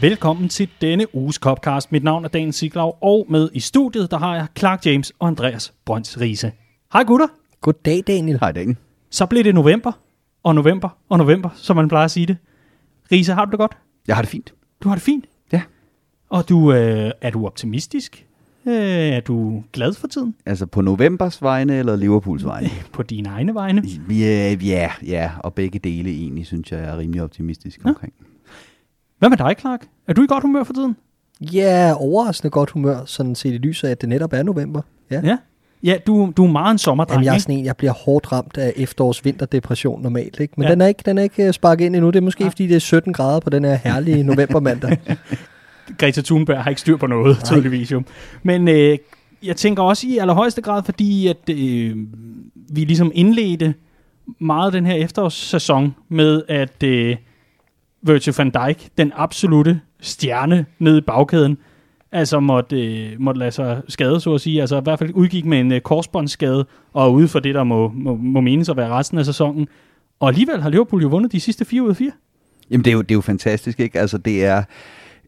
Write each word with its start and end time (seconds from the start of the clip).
Velkommen 0.00 0.48
til 0.48 0.68
denne 0.80 1.14
uges 1.14 1.36
Copcast. 1.36 1.92
Mit 1.92 2.04
navn 2.04 2.24
er 2.24 2.28
Dan 2.28 2.52
Siglaug, 2.52 2.98
og 3.00 3.26
med 3.28 3.48
i 3.52 3.60
studiet, 3.60 4.10
der 4.10 4.18
har 4.18 4.34
jeg 4.34 4.46
Clark 4.58 4.86
James 4.86 5.12
og 5.18 5.28
Andreas 5.28 5.72
Brøns 5.84 6.20
Riese. 6.20 6.52
Hej 6.92 7.04
gutter. 7.04 7.26
Goddag, 7.60 8.02
Daniel. 8.06 8.38
Hej, 8.40 8.52
Dan. 8.52 8.76
Så 9.10 9.26
blev 9.26 9.44
det 9.44 9.54
november, 9.54 9.92
og 10.42 10.54
november, 10.54 10.88
og 11.08 11.18
november, 11.18 11.50
som 11.54 11.76
man 11.76 11.88
plejer 11.88 12.04
at 12.04 12.10
sige 12.10 12.26
det. 12.26 12.36
Riese, 13.12 13.32
har 13.34 13.44
du 13.44 13.50
det 13.50 13.58
godt? 13.58 13.76
Jeg 14.06 14.16
har 14.16 14.22
det 14.22 14.30
fint. 14.30 14.54
Du 14.82 14.88
har 14.88 14.96
det 14.96 15.02
fint? 15.02 15.24
Ja. 15.52 15.62
Og 16.28 16.48
du, 16.48 16.72
øh, 16.72 17.10
er 17.20 17.30
du 17.30 17.46
optimistisk? 17.46 18.26
Øh, 18.66 18.74
er 18.74 19.20
du 19.20 19.64
glad 19.72 19.94
for 19.94 20.06
tiden? 20.06 20.34
Altså 20.46 20.66
på 20.66 20.80
novembers 20.80 21.42
vegne 21.42 21.78
eller 21.78 21.96
Liverpools 21.96 22.44
vegne? 22.44 22.68
På 22.92 23.02
dine 23.02 23.28
egne 23.28 23.54
vegne? 23.54 23.82
Ja, 24.10 24.56
ja, 24.62 24.90
ja, 25.06 25.30
og 25.38 25.54
begge 25.54 25.78
dele 25.78 26.10
egentlig, 26.10 26.46
synes 26.46 26.72
jeg 26.72 26.80
er 26.80 26.98
rimelig 26.98 27.22
optimistisk 27.22 27.80
Ja. 27.84 27.92
Hvad 29.18 29.28
med 29.28 29.36
dig, 29.36 29.54
Clark? 29.60 29.80
Er 30.08 30.12
du 30.12 30.22
i 30.22 30.26
godt 30.26 30.42
humør 30.44 30.64
for 30.64 30.72
tiden? 30.72 30.96
Ja, 31.40 31.92
overraskende 31.96 32.50
godt 32.50 32.70
humør, 32.70 32.98
sådan 33.06 33.34
set 33.34 33.54
i 33.54 33.58
lyset 33.58 33.88
af, 33.88 33.92
at 33.92 34.00
det 34.00 34.08
netop 34.08 34.32
er 34.32 34.42
november. 34.42 34.80
Ja. 35.10 35.20
Ja. 35.24 35.36
Ja, 35.82 35.96
du, 36.06 36.32
du 36.36 36.44
er 36.44 36.50
meget 36.50 36.70
en 36.72 36.78
sommerdreng, 36.78 37.14
Jamen, 37.16 37.24
jeg 37.24 37.34
er 37.34 37.38
sådan 37.38 37.58
en, 37.58 37.64
jeg 37.64 37.76
bliver 37.76 37.92
hårdt 37.92 38.32
ramt 38.32 38.58
af 38.58 38.72
efterårs 38.76 39.24
vinterdepression 39.24 40.02
normalt, 40.02 40.40
ikke? 40.40 40.54
Men 40.56 40.64
Ja. 40.66 40.70
den 40.70 40.80
er 40.80 40.86
ikke, 40.86 41.02
den 41.06 41.18
er 41.18 41.22
ikke 41.22 41.46
øh, 41.46 41.52
sparket 41.52 41.84
ind 41.84 41.96
endnu. 41.96 42.10
Det 42.10 42.16
er 42.16 42.20
måske, 42.20 42.44
ja. 42.44 42.48
fordi 42.50 42.66
det 42.66 42.76
er 42.76 42.80
17 42.80 43.12
grader 43.12 43.40
på 43.40 43.50
den 43.50 43.64
her 43.64 43.74
herlige 43.74 44.22
novembermandag. 44.22 44.98
Greta 45.98 46.20
Thunberg 46.22 46.62
har 46.62 46.70
ikke 46.70 46.80
styr 46.80 46.96
på 46.96 47.06
noget, 47.06 47.36
Nej. 47.36 47.44
tydeligvis 47.44 47.92
jo. 47.92 48.02
Men 48.42 48.68
øh, 48.68 48.98
jeg 49.42 49.56
tænker 49.56 49.82
også 49.82 50.06
i 50.06 50.18
allerhøjeste 50.18 50.62
grad, 50.62 50.82
fordi 50.82 51.26
at 51.26 51.48
øh, 51.50 51.96
vi 52.70 52.80
ligesom 52.84 53.10
indledte 53.14 53.74
meget 54.38 54.72
den 54.72 54.86
her 54.86 54.94
efterårssæson 54.94 55.94
med, 56.08 56.42
at 56.48 56.82
øh, 56.82 57.16
Virgil 58.08 58.34
van 58.38 58.50
Dijk, 58.50 58.88
den 58.98 59.12
absolute 59.16 59.80
stjerne 60.00 60.66
nede 60.78 60.98
i 60.98 61.00
bagkæden, 61.00 61.58
altså 62.12 62.40
måtte, 62.40 62.86
øh, 62.86 63.20
måtte 63.20 63.38
lade 63.38 63.50
sig 63.50 63.82
skade, 63.88 64.20
så 64.20 64.34
at 64.34 64.40
sige. 64.40 64.60
Altså 64.60 64.78
i 64.78 64.82
hvert 64.82 64.98
fald 64.98 65.10
udgik 65.14 65.44
med 65.44 65.60
en 65.60 65.72
øh, 65.72 65.80
korsbåndsskade, 65.80 66.66
og 66.92 67.06
er 67.06 67.10
ude 67.10 67.28
for 67.28 67.40
det, 67.40 67.54
der 67.54 67.64
må, 67.64 67.88
må, 67.88 68.16
må 68.16 68.40
menes 68.40 68.68
at 68.68 68.76
være 68.76 68.88
resten 68.88 69.18
af 69.18 69.24
sæsonen. 69.24 69.68
Og 70.20 70.28
alligevel 70.28 70.62
har 70.62 70.70
Liverpool 70.70 71.02
jo 71.02 71.08
vundet 71.08 71.32
de 71.32 71.40
sidste 71.40 71.64
4 71.64 71.82
ud 71.82 71.90
af 71.90 71.96
4. 71.96 72.10
Jamen 72.70 72.84
det 72.84 72.90
er 72.90 72.94
jo, 72.94 73.02
det 73.02 73.10
er 73.10 73.14
jo 73.14 73.20
fantastisk, 73.20 73.80
ikke? 73.80 74.00
Altså 74.00 74.18
det 74.18 74.44
er... 74.44 74.62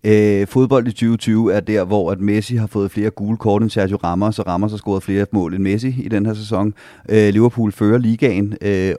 Øh, 0.04 0.46
fodbold 0.46 0.86
i 0.86 0.90
2020 0.90 1.52
er 1.54 1.60
der, 1.60 1.84
hvor 1.84 2.12
at 2.12 2.20
Messi 2.20 2.56
har 2.56 2.66
fået 2.66 2.90
flere 2.90 3.10
gule 3.10 3.36
kort 3.36 3.62
end 3.62 3.70
Sergio 3.70 3.96
Ramos, 4.04 4.38
og 4.38 4.46
Ramos 4.46 4.70
har 4.70 4.78
scoret 4.78 5.02
flere 5.02 5.26
mål 5.32 5.54
end 5.54 5.62
Messi 5.62 5.94
i 6.02 6.08
den 6.08 6.26
her 6.26 6.34
sæson. 6.34 6.74
Øh, 7.08 7.28
Liverpool 7.32 7.72
fører 7.72 7.98
ligaen 7.98 8.56
øh, 8.60 8.94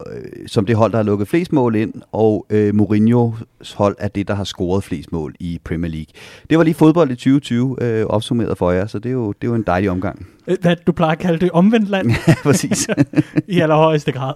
som 0.47 0.65
det 0.65 0.75
hold, 0.75 0.91
der 0.91 0.97
har 0.97 1.03
lukket 1.03 1.27
flest 1.27 1.53
mål 1.53 1.75
ind, 1.75 1.93
og 2.11 2.45
øh, 2.49 2.75
Mourinhos 2.75 3.73
hold 3.75 3.95
er 3.99 4.07
det, 4.07 4.27
der 4.27 4.33
har 4.35 4.43
scoret 4.43 4.83
flest 4.83 5.11
mål 5.11 5.35
i 5.39 5.59
Premier 5.63 5.91
League. 5.91 6.13
Det 6.49 6.57
var 6.57 6.63
lige 6.63 6.73
fodbold 6.73 7.11
i 7.11 7.15
2020 7.15 7.77
øh, 7.81 8.05
opsummeret 8.05 8.57
for 8.57 8.71
jer, 8.71 8.87
så 8.87 8.99
det 8.99 9.09
er 9.09 9.13
jo, 9.13 9.27
det 9.31 9.47
er 9.47 9.51
jo 9.51 9.55
en 9.55 9.63
dejlig 9.67 9.89
omgang. 9.89 10.27
Øh, 10.47 10.57
Hvad 10.61 10.75
du 10.87 10.91
plejer 10.91 11.11
at 11.11 11.19
kalde 11.19 11.39
det 11.39 11.51
omvendt 11.51 11.89
land. 11.89 12.11
Præcis. 12.43 12.87
i 13.47 13.59
allerhøjeste 13.59 14.11
grad. 14.11 14.33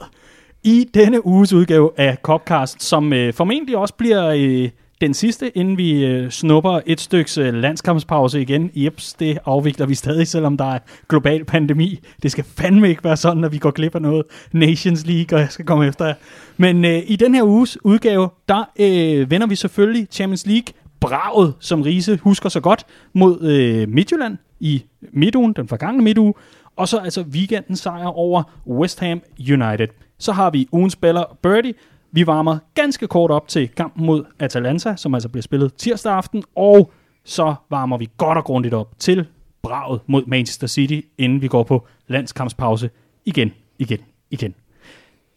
I 0.64 0.90
denne 0.94 1.26
uges 1.26 1.54
udgave 1.54 1.92
af 1.98 2.18
Copcast, 2.22 2.84
som 2.84 3.14
øh, 3.14 3.34
formentlig 3.34 3.78
også 3.78 3.94
bliver 3.94 4.30
øh, 4.38 4.70
den 5.08 5.14
sidste, 5.14 5.58
inden 5.58 5.78
vi 5.78 6.06
øh, 6.06 6.30
snupper 6.30 6.80
et 6.86 7.02
styks 7.02 7.38
øh, 7.38 7.54
landskampspause 7.54 8.42
igen. 8.42 8.72
Jeps, 8.76 9.14
det 9.14 9.38
afvikler 9.46 9.86
vi 9.86 9.96
stadig, 9.96 10.28
selvom 10.28 10.58
der 10.58 10.66
er 10.66 10.80
global 11.10 11.46
pandemi. 11.46 12.00
Det 12.24 12.32
skal 12.32 12.44
fandme 12.44 12.90
ikke 12.90 13.04
være 13.04 13.18
sådan, 13.18 13.44
at 13.44 13.52
vi 13.52 13.58
går 13.58 13.72
glip 13.72 13.96
af 13.96 14.02
noget 14.02 14.24
Nations 14.52 15.06
League, 15.06 15.38
og 15.38 15.42
jeg 15.42 15.52
skal 15.52 15.66
komme 15.66 15.88
efter 15.88 16.06
jer. 16.06 16.14
Men 16.58 16.86
øh, 16.86 17.02
i 17.08 17.16
den 17.16 17.36
her 17.36 17.44
uges 17.44 17.78
udgave, 17.84 18.30
der 18.50 18.70
øh, 18.80 19.32
vender 19.32 19.48
vi 19.48 19.56
selvfølgelig 19.56 20.08
Champions 20.12 20.46
League 20.46 20.74
braget, 21.00 21.54
som 21.60 21.82
Riese 21.82 22.18
husker 22.18 22.50
så 22.50 22.60
godt, 22.60 22.86
mod 23.14 23.42
øh, 23.42 23.90
Midtjylland 23.90 24.38
i 24.60 24.84
midtugen, 25.14 25.54
den 25.54 25.68
forgangne 25.68 26.04
midtuge, 26.04 26.34
og 26.76 26.88
så 26.88 26.98
altså 26.98 27.22
weekendens 27.22 27.80
sejr 27.80 28.06
over 28.06 28.44
West 28.68 29.00
Ham 29.00 29.22
United. 29.40 29.88
Så 30.18 30.32
har 30.32 30.50
vi 30.50 30.68
ugens 30.72 30.94
spiller 30.94 31.38
Birdie. 31.42 31.74
Vi 32.16 32.28
varmer 32.28 32.58
ganske 32.74 33.08
kort 33.08 33.32
op 33.32 33.48
til 33.48 33.70
kampen 33.70 34.06
mod 34.06 34.24
Atalanta, 34.40 34.96
som 34.96 35.14
altså 35.14 35.30
bliver 35.30 35.42
spillet 35.42 35.74
tirsdag 35.74 36.14
aften, 36.14 36.44
og 36.56 36.92
så 37.24 37.56
varmer 37.70 37.98
vi 37.98 38.10
godt 38.18 38.38
og 38.38 38.44
grundigt 38.44 38.74
op 38.74 39.00
til 39.00 39.26
braget 39.62 40.02
mod 40.08 40.24
Manchester 40.28 40.68
City, 40.68 41.02
inden 41.18 41.42
vi 41.42 41.48
går 41.48 41.64
på 41.64 41.88
landskampspause 42.08 42.90
igen, 43.26 43.52
igen, 43.80 44.00
igen. 44.32 44.56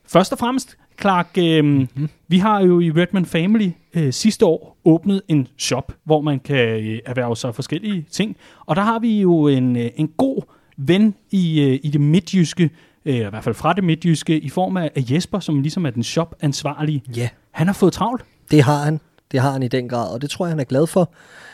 Først 0.07 0.33
og 0.33 0.39
fremmest, 0.39 0.79
Clark, 1.01 1.29
øh, 1.39 1.65
mm-hmm. 1.65 2.09
vi 2.29 2.39
har 2.39 2.61
jo 2.61 2.81
i 2.81 2.91
Redman 2.91 3.27
Family 3.27 3.71
øh, 3.95 4.13
sidste 4.13 4.47
år 4.47 4.79
åbnet 4.85 5.23
en 5.29 5.49
shop, 5.59 5.93
hvor 6.05 6.21
man 6.21 6.41
kan 6.41 6.69
øh, 6.69 6.99
erhverve 7.07 7.37
sig 7.37 7.55
forskellige 7.55 8.07
ting. 8.11 8.37
Og 8.67 8.77
der 8.77 8.83
har 8.83 8.99
vi 8.99 9.21
jo 9.21 9.49
en, 9.49 9.77
øh, 9.77 9.91
en 9.97 10.09
god 10.09 10.43
ven 10.77 11.15
i, 11.31 11.61
øh, 11.61 11.81
i 11.83 11.91
det 11.91 12.01
midtjyske, 12.01 12.71
øh, 13.09 13.15
i 13.15 13.29
hvert 13.31 13.45
fald 13.45 13.55
fra 13.55 13.73
det 13.73 13.85
midtjyske, 13.85 14.39
i 14.39 14.49
form 14.49 14.77
af 14.77 14.91
Jesper, 14.97 15.41
som 15.41 15.61
ligesom 15.61 15.87
er 15.87 15.91
den 15.91 16.03
shop-ansvarlige. 16.03 17.03
ja, 17.17 17.29
Han 17.51 17.67
har 17.67 17.75
fået 17.75 17.93
travlt. 17.93 18.25
det 18.51 18.63
har 18.63 18.85
han. 18.85 19.01
Det 19.33 19.41
har 19.41 19.53
han 19.53 19.63
i 19.63 19.69
den 19.69 19.89
grad, 19.89 20.15
og 20.15 20.23
det 20.23 20.31
tror 20.31 20.47
jeg, 20.47 20.51
han 20.51 20.61
er 20.61 20.65
glad 20.65 20.87
for. 20.87 21.11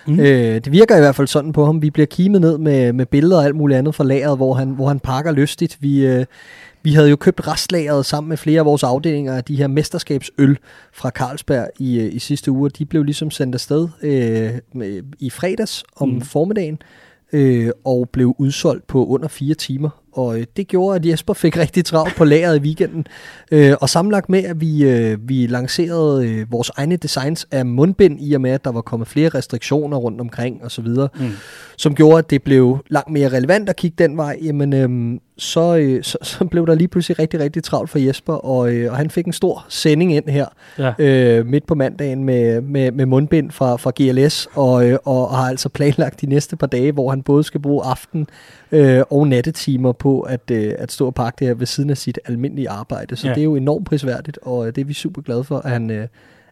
Mm. 0.07 0.21
Øh, 0.21 0.55
det 0.55 0.73
virker 0.73 0.97
i 0.97 1.01
hvert 1.01 1.15
fald 1.15 1.27
sådan 1.29 1.53
på 1.53 1.65
ham. 1.67 1.83
Vi 1.83 1.91
bliver 1.91 2.07
kimet 2.07 2.41
ned 2.41 2.59
med, 2.59 2.93
med 2.93 3.07
billeder 3.07 3.37
og 3.39 3.45
alt 3.45 3.57
muligt 3.57 3.79
andet 3.79 3.95
fra 3.95 4.05
lageret, 4.05 4.37
hvor 4.37 4.55
han, 4.55 4.71
hvor 4.71 4.89
han 4.89 5.01
pakker 5.01 5.33
lystigt. 5.33 5.79
Vi, 5.81 6.07
øh, 6.07 6.25
vi 6.83 6.93
havde 6.93 7.11
jo 7.11 7.17
købt 7.17 7.49
restlageret 7.49 8.07
sammen 8.07 8.29
med 8.29 8.37
flere 8.37 8.59
af 8.59 8.65
vores 8.67 8.83
afdelinger 8.83 9.35
af 9.35 9.45
de 9.45 9.57
her 9.57 9.67
mesterskabsøl 9.67 10.59
fra 10.93 11.11
Carlsberg 11.11 11.69
i, 11.79 12.01
øh, 12.01 12.15
i 12.15 12.19
sidste 12.19 12.51
uge. 12.51 12.71
De 12.71 12.85
blev 12.85 13.03
ligesom 13.03 13.31
sendt 13.31 13.55
afsted 13.55 13.89
øh, 14.03 14.51
med, 14.75 15.03
i 15.19 15.31
fredags 15.31 15.85
om 15.97 16.09
mm. 16.09 16.21
formiddagen 16.21 16.79
øh, 17.33 17.71
og 17.85 18.09
blev 18.13 18.35
udsolgt 18.39 18.87
på 18.87 19.07
under 19.07 19.29
fire 19.29 19.55
timer. 19.55 19.91
Og 20.15 20.39
øh, 20.39 20.47
det 20.57 20.69
gjorde, 20.69 20.97
at 20.97 21.07
Jesper 21.07 21.33
fik 21.35 21.57
rigtig 21.57 21.85
travlt 21.85 22.17
på 22.17 22.25
lageret 22.25 22.57
i 22.57 22.61
weekenden. 22.61 23.07
Øh, 23.53 23.75
og 23.81 23.89
sammenlagt 23.89 24.29
med, 24.29 24.45
at 24.45 24.61
vi, 24.61 24.85
øh, 24.85 25.29
vi 25.29 25.47
lancerede 25.47 26.29
øh, 26.29 26.53
vores 26.53 26.71
egne 26.77 26.97
designs 26.97 27.47
af 27.51 27.67
mundbind, 27.67 28.19
i 28.21 28.35
og 28.35 28.41
med, 28.41 28.51
at 28.51 28.65
der 28.65 28.73
var 28.73 28.81
kommet 28.81 29.09
flere 29.09 29.29
restriktioner 29.29 29.97
rundt 29.97 30.21
omkring 30.21 30.65
osv., 30.65 30.87
Mm. 30.87 31.31
som 31.77 31.95
gjorde, 31.95 32.19
at 32.19 32.31
det 32.31 32.43
blev 32.43 32.79
langt 32.91 33.11
mere 33.11 33.29
relevant 33.29 33.69
at 33.69 33.77
kigge 33.77 33.95
den 33.99 34.17
vej, 34.17 34.39
jamen 34.43 34.73
øhm, 34.73 35.21
så, 35.39 35.77
øh, 35.77 36.03
så, 36.03 36.19
så 36.23 36.45
blev 36.45 36.67
der 36.67 36.75
lige 36.75 36.89
pludselig 36.89 37.19
rigtig, 37.19 37.41
rigtig 37.41 37.63
travlt 37.63 37.91
for 37.91 37.99
Jesper, 37.99 38.33
og, 38.35 38.73
øh, 38.75 38.91
og 38.91 38.97
han 38.97 39.11
fik 39.11 39.27
en 39.27 39.33
stor 39.33 39.67
sending 39.69 40.15
ind 40.15 40.29
her 40.29 40.47
Ja. 40.79 40.93
øh, 40.99 41.47
midt 41.47 41.67
på 41.67 41.75
mandagen 41.75 42.25
med, 42.25 42.61
med, 42.61 42.93
med 42.93 43.07
mundbind 43.07 43.51
fra, 43.51 43.77
fra 43.77 43.93
GLS, 43.97 44.49
og, 44.55 44.89
øh, 44.89 44.99
og, 45.05 45.29
og 45.29 45.37
har 45.37 45.49
altså 45.49 45.69
planlagt 45.69 46.21
de 46.21 46.27
næste 46.27 46.57
par 46.57 46.67
dage, 46.67 46.93
hvor 46.93 47.11
han 47.11 47.23
både 47.23 47.45
skal 47.45 47.61
bruge 47.61 47.85
aften 47.85 48.27
øh, 48.73 49.03
og 49.11 49.29
nattetimer 49.29 49.93
på 49.93 50.21
at, 50.21 50.51
øh, 50.51 50.73
at 50.79 50.93
stå 50.93 51.07
og 51.07 51.15
pakke 51.15 51.37
det 51.39 51.47
her 51.47 51.55
ved 51.55 51.67
siden 51.67 51.91
af 51.91 51.97
sit 51.99 52.19
almindelige 52.25 52.71
arbejde. 52.71 53.17
Så 53.17 53.27
Ja. 53.29 53.35
det 53.35 53.41
er 53.41 53.45
jo 53.45 53.57
enormt 53.57 53.87
prisværdigt, 53.87 54.39
og 54.43 54.67
øh, 54.67 54.75
det 54.75 54.81
er 54.81 54.85
vi 54.85 54.95
super 54.95 55.23
glade 55.23 55.45
for, 55.45 55.59
at 55.59 55.71
han, 55.71 55.91
øh, 55.91 56.07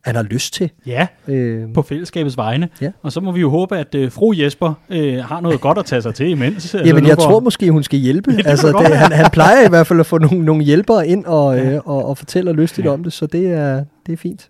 han 0.05 0.15
har 0.15 0.23
lyst 0.23 0.55
til. 0.55 0.71
Ja, 0.87 1.07
Øh, 1.29 1.65
på 1.75 1.83
fællesskabets 1.83 2.37
vegne. 2.37 2.69
Ja. 2.81 2.91
Og 3.03 3.13
så 3.13 3.21
må 3.21 3.33
vi 3.33 3.41
jo 3.41 3.51
håbe, 3.51 3.79
at 3.79 3.95
øh, 3.95 4.13
fru 4.13 4.33
Jesper 4.37 4.73
øh, 4.91 5.19
har 5.19 5.41
noget 5.41 5.61
godt 5.61 5.79
at 5.79 5.85
tage 5.85 6.03
sig 6.03 6.15
til 6.15 6.29
imens. 6.29 6.75
Altså, 6.75 6.83
Jamen, 6.89 7.07
jeg 7.07 7.19
tror 7.19 7.41
måske, 7.41 7.71
hun 7.71 7.83
skal 7.83 7.99
hjælpe. 7.99 8.31
Ja, 8.45 8.51
altså, 8.51 8.67
det, 8.67 8.77
godt 8.77 8.95
han, 8.97 9.13
han 9.13 9.31
plejer 9.33 9.67
i 9.67 9.69
hvert 9.69 9.87
fald 9.87 10.01
at 10.01 10.07
få 10.07 10.19
nogle, 10.19 10.45
nogle 10.45 10.65
hjælpere 10.65 11.09
ind 11.09 11.25
og, 11.25 11.57
Ja. 11.57 11.71
øh, 11.71 11.81
og, 11.85 12.05
og 12.09 12.19
fortæller 12.19 12.53
lystigt 12.53 12.85
ja. 12.85 12.91
om 12.93 13.03
det, 13.05 13.13
så 13.13 13.27
det 13.27 13.47
er, 13.53 13.85
det 14.07 14.13
er 14.13 14.17
fint. 14.17 14.49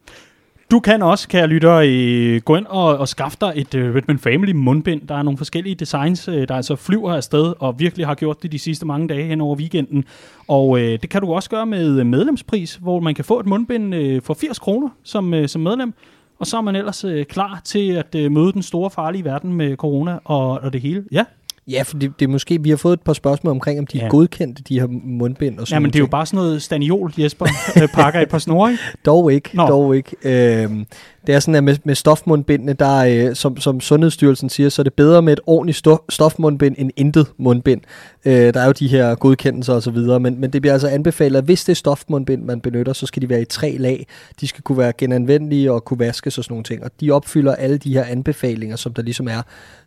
Du 0.73 0.81
kan 0.81 1.03
også, 1.03 1.29
kære 1.29 1.47
lytter, 1.47 1.75
øh, 1.75 2.41
gå 2.41 2.57
ind 2.57 2.67
og, 2.67 2.99
og 2.99 3.09
skaffe 3.09 3.39
dig 3.41 3.53
et 3.57 3.75
uh, 3.75 3.95
Redman 3.95 4.19
Family 4.19 4.53
mundbind. 4.53 5.09
Der 5.09 5.15
er 5.15 5.23
nogle 5.23 5.39
forskellige 5.39 5.75
designs, 5.75 6.29
uh, 6.29 6.35
der 6.35 6.55
altså 6.55 6.77
flyver 6.77 7.15
afsted 7.15 7.55
og 7.59 7.79
virkelig 7.79 8.07
har 8.07 8.15
gjort 8.15 8.43
det 8.43 8.53
de 8.53 8.59
sidste 8.59 8.87
mange 8.87 9.09
dage 9.09 9.25
hen 9.25 9.41
over 9.41 9.57
weekenden. 9.57 10.05
Og 10.49 10.69
uh, 10.69 10.81
det 10.81 11.11
kan 11.11 11.21
du 11.21 11.33
også 11.35 11.51
gøre 11.51 11.67
med 11.67 12.05
medlemspris, 12.05 12.75
hvor 12.75 13.01
man 13.01 13.15
kan 13.15 13.25
få 13.25 13.41
et 13.41 13.47
mundbind 13.47 13.95
uh, 13.95 14.23
for 14.23 14.35
80 14.35 14.59
kroner 14.59 14.89
som, 15.03 15.33
uh, 15.33 15.47
som 15.47 15.61
medlem. 15.61 15.95
Og 16.39 16.47
så 16.47 16.57
er 16.57 16.61
man 16.61 16.77
ellers 16.77 17.05
uh, 17.05 17.23
klar 17.23 17.61
til 17.65 17.91
at 17.91 18.15
uh, 18.15 18.33
møde 18.33 18.53
den 18.53 18.63
store 18.63 18.91
farlige 18.91 19.25
verden 19.25 19.53
med 19.53 19.77
corona 19.77 20.19
og, 20.25 20.51
og 20.51 20.73
det 20.73 20.81
hele. 20.81 21.05
Ja, 21.13 21.25
Ja, 21.69 21.83
for 21.83 21.99
det, 21.99 22.13
det 22.21 22.25
er 22.25 22.29
måske, 22.29 22.63
vi 22.63 22.71
har 22.71 22.77
fået 22.77 22.93
et 22.93 23.01
par 23.01 23.13
spørgsmål 23.13 23.51
omkring, 23.51 23.79
om 23.79 23.87
de 23.87 23.99
Ja. 23.99 24.05
er 24.05 24.09
godkendte, 24.09 24.63
de 24.63 24.81
her 24.81 24.87
mundbind 25.05 25.59
og 25.59 25.67
sådan 25.67 25.77
ja 25.77 25.81
men 25.81 25.91
det 25.91 25.97
er 25.99 26.01
jo 26.01 26.07
bare 26.07 26.27
sådan 26.27 26.37
noget 26.37 26.63
staniol, 26.63 27.13
Jesper 27.19 27.47
øh, 27.83 27.89
pakker 27.89 28.21
et 28.21 28.29
par 28.29 28.39
snore, 28.39 28.71
ikke? 28.71 28.83
Dog 29.07 29.33
ikke, 29.33 29.51
Nå. 29.57 29.67
dog 29.67 29.97
ikke. 29.97 30.17
Øhm, 30.25 30.87
det 31.27 31.35
er 31.35 31.41
sådan, 31.41 31.55
at 31.55 31.65
med, 31.65 31.77
med 31.85 31.95
stofmundbindene, 31.95 32.73
der, 32.73 33.29
øh, 33.29 33.37
som, 33.37 33.57
som 33.57 33.81
Sundhedsstyrelsen 33.81 34.49
siger, 34.49 34.69
så 34.69 34.83
er 34.83 34.85
det 34.85 34.95
bedre 34.95 35.23
med 35.23 35.33
et 35.33 35.41
ordentligt 35.47 35.79
stof, 35.79 35.99
stofmundbind 36.09 36.75
end 36.79 36.91
intet 36.97 37.27
mundbind. 37.37 37.81
Øh, 38.25 38.55
der 38.55 38.61
er 38.61 38.67
jo 38.67 38.73
de 38.73 38.89
her 38.89 39.15
godkendelser 39.15 39.75
osv., 39.75 39.97
men, 39.97 40.41
men 40.41 40.51
det 40.51 40.63
bliver 40.63 40.73
altså 40.73 40.89
anbefalet, 40.89 41.39
at 41.39 41.45
hvis 41.45 41.65
det 41.65 41.73
er 41.73 41.77
stofmundbind, 41.77 42.43
man 42.43 42.61
benytter, 42.61 42.93
så 42.93 43.07
skal 43.07 43.23
de 43.23 43.29
være 43.29 43.43
i 43.43 43.45
tre 43.45 43.77
lag. 43.79 44.07
De 44.41 44.49
skal 44.49 44.63
kunne 44.63 44.79
være 44.79 44.93
genanvendelige 44.99 45.73
og 45.73 45.85
kunne 45.85 45.99
vaskes 45.99 46.39
og 46.39 46.45
sådan 46.45 46.53
nogle 46.53 46.65
ting. 46.65 46.85
Og 46.85 46.91
de 47.01 47.11
opfylder 47.11 47.55
alle 47.55 47.79
de 47.79 47.93
her 47.93 48.05
anbefalinger, 48.05 48.77
som 48.77 48.95
der 48.95 49.03
ligesom 49.03 49.29
er 49.29 49.43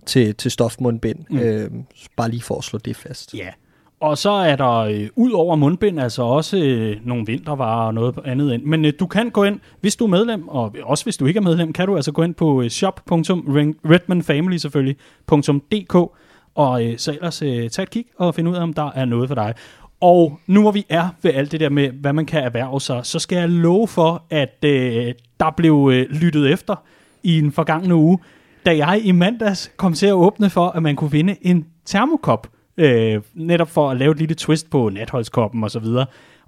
til, 0.06 0.36
til 0.36 0.52
stofmundbind. 0.52 1.20
Mm. 1.30 1.40
Øh, 1.40 1.72
bare 2.18 2.30
lige 2.30 2.42
for 2.42 2.58
at 2.58 2.64
slå 2.64 2.80
det 2.80 2.96
fast. 2.96 3.34
Ja, 3.34 3.50
og 4.00 4.18
så 4.18 4.30
er 4.30 4.56
der 4.56 4.78
øh, 4.78 5.08
ud 5.16 5.32
over 5.32 5.56
mundbind 5.56 6.00
altså 6.00 6.24
også 6.24 6.58
øh, 6.58 6.98
nogle 7.04 7.26
vintervarer 7.26 7.88
og 7.88 7.94
noget 7.94 8.20
andet 8.26 8.54
ind. 8.54 8.64
Men 8.64 8.86
øh, 8.86 8.94
du 9.00 9.08
kan 9.08 9.30
gå 9.30 9.44
ind, 9.44 9.60
hvis 9.82 9.96
du 9.96 10.04
er 10.04 10.10
medlem, 10.10 10.48
og 10.48 10.76
også 10.84 11.04
hvis 11.04 11.18
du 11.18 11.26
ikke 11.26 11.38
er 11.38 11.42
medlem, 11.42 11.74
kan 11.74 11.88
du 11.88 11.96
altså 11.96 12.12
gå 12.12 12.24
ind 12.24 12.34
på 12.34 12.62
øh, 12.62 12.70
shop.redmanfamily 12.70 14.58
selvfølgelig.dk 14.58 15.96
og 16.56 16.86
øh, 16.86 16.98
så 16.98 17.12
ellers 17.12 17.42
øh, 17.42 17.70
tage 17.70 17.84
et 17.84 17.90
kig 17.90 18.06
og 18.18 18.36
finde 18.36 18.52
ud 18.52 18.56
af, 18.56 18.62
om 18.62 18.74
der 18.74 18.92
er 18.96 19.06
noget 19.06 19.28
for 19.28 19.36
dig. 19.36 19.54
Og 20.02 20.40
nu 20.48 20.62
hvor 20.62 20.72
vi 20.72 20.86
er 20.90 21.10
ved 21.22 21.34
alt 21.34 21.52
det 21.52 21.60
der 21.60 21.70
med, 21.70 21.90
hvad 21.90 22.14
man 22.14 22.26
kan 22.26 22.44
erhverve 22.44 22.82
sig, 22.82 23.06
så 23.06 23.20
skal 23.20 23.38
jeg 23.38 23.50
love 23.50 23.88
for, 23.88 24.24
at 24.30 24.66
øh, 24.66 25.14
der 25.40 25.52
blev 25.58 25.90
øh, 25.94 26.10
lyttet 26.10 26.52
efter 26.52 26.76
i 27.24 27.40
en 27.40 27.52
forgangne 27.52 27.96
uge, 27.96 28.20
da 28.66 28.78
jeg 28.78 29.02
i 29.04 29.12
mandags 29.12 29.72
kom 29.78 29.94
til 29.94 30.08
at 30.08 30.14
åbne 30.14 30.50
for, 30.50 30.68
at 30.68 30.84
man 30.84 30.96
kunne 30.96 31.12
vinde 31.12 31.36
en 31.42 31.66
termokop, 31.86 32.48
øh, 32.78 33.22
netop 33.34 33.70
for 33.70 33.92
at 33.92 33.98
lave 33.98 34.12
et 34.12 34.18
lille 34.18 34.36
twist 34.36 34.70
på 34.70 34.90
natholdskoppen 34.90 35.64
og 35.64 35.72
så 35.72 35.80
videre. 35.80 36.06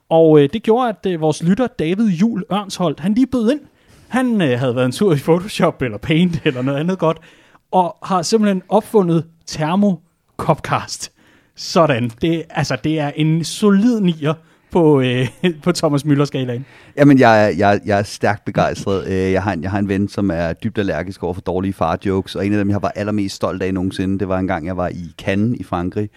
Og 0.09 0.39
øh, 0.39 0.49
det 0.53 0.63
gjorde, 0.63 0.89
at 0.89 1.11
øh, 1.11 1.21
vores 1.21 1.43
lytter 1.43 1.67
David 1.67 2.09
Jul 2.09 2.43
Ørnsholdt, 2.53 2.99
han 2.99 3.13
lige 3.13 3.27
bød 3.27 3.51
ind. 3.51 3.59
Han 4.07 4.41
øh, 4.41 4.59
havde 4.59 4.75
været 4.75 4.85
en 4.85 4.91
tur 4.91 5.13
i 5.13 5.17
Photoshop 5.17 5.81
eller 5.81 5.97
Paint 5.97 6.41
eller 6.45 6.61
noget 6.61 6.79
andet 6.79 6.99
godt, 6.99 7.17
og 7.71 7.97
har 8.03 8.21
simpelthen 8.21 8.63
opfundet 8.69 9.25
Thermocopcast. 9.47 11.11
Sådan. 11.55 12.11
Det, 12.21 12.43
altså, 12.49 12.77
det 12.83 12.99
er 12.99 13.11
en 13.15 13.43
solid 13.43 13.99
nier 13.99 14.33
på, 14.71 15.01
øh, 15.01 15.27
på 15.63 15.71
Thomas 15.71 16.03
Müller-skalaen. 16.05 16.61
Jamen, 16.97 17.19
jeg, 17.19 17.55
jeg, 17.57 17.79
jeg 17.85 17.99
er 17.99 18.03
stærkt 18.03 18.45
begejstret. 18.45 19.07
Øh, 19.07 19.31
Jeg 19.31 19.43
har, 19.43 19.53
en, 19.53 19.63
jeg 19.63 19.71
har 19.71 19.79
en 19.79 19.89
ven, 19.89 20.07
som 20.09 20.31
er 20.31 20.53
dybt 20.53 20.77
allergisk 20.77 21.23
over 21.23 21.33
for 21.33 21.41
dårlige 21.41 21.73
far-jokes, 21.73 22.35
og 22.35 22.45
en 22.45 22.53
af 22.53 22.57
dem, 22.57 22.69
jeg 22.69 22.81
var 22.81 22.91
allermest 22.95 23.35
stolt 23.35 23.61
af 23.63 23.73
nogensinde, 23.73 24.19
det 24.19 24.27
var 24.27 24.39
en 24.39 24.47
gang, 24.47 24.65
jeg 24.65 24.77
var 24.77 24.87
i 24.87 25.13
Cannes 25.21 25.59
i 25.59 25.63
Frankrig, 25.63 26.09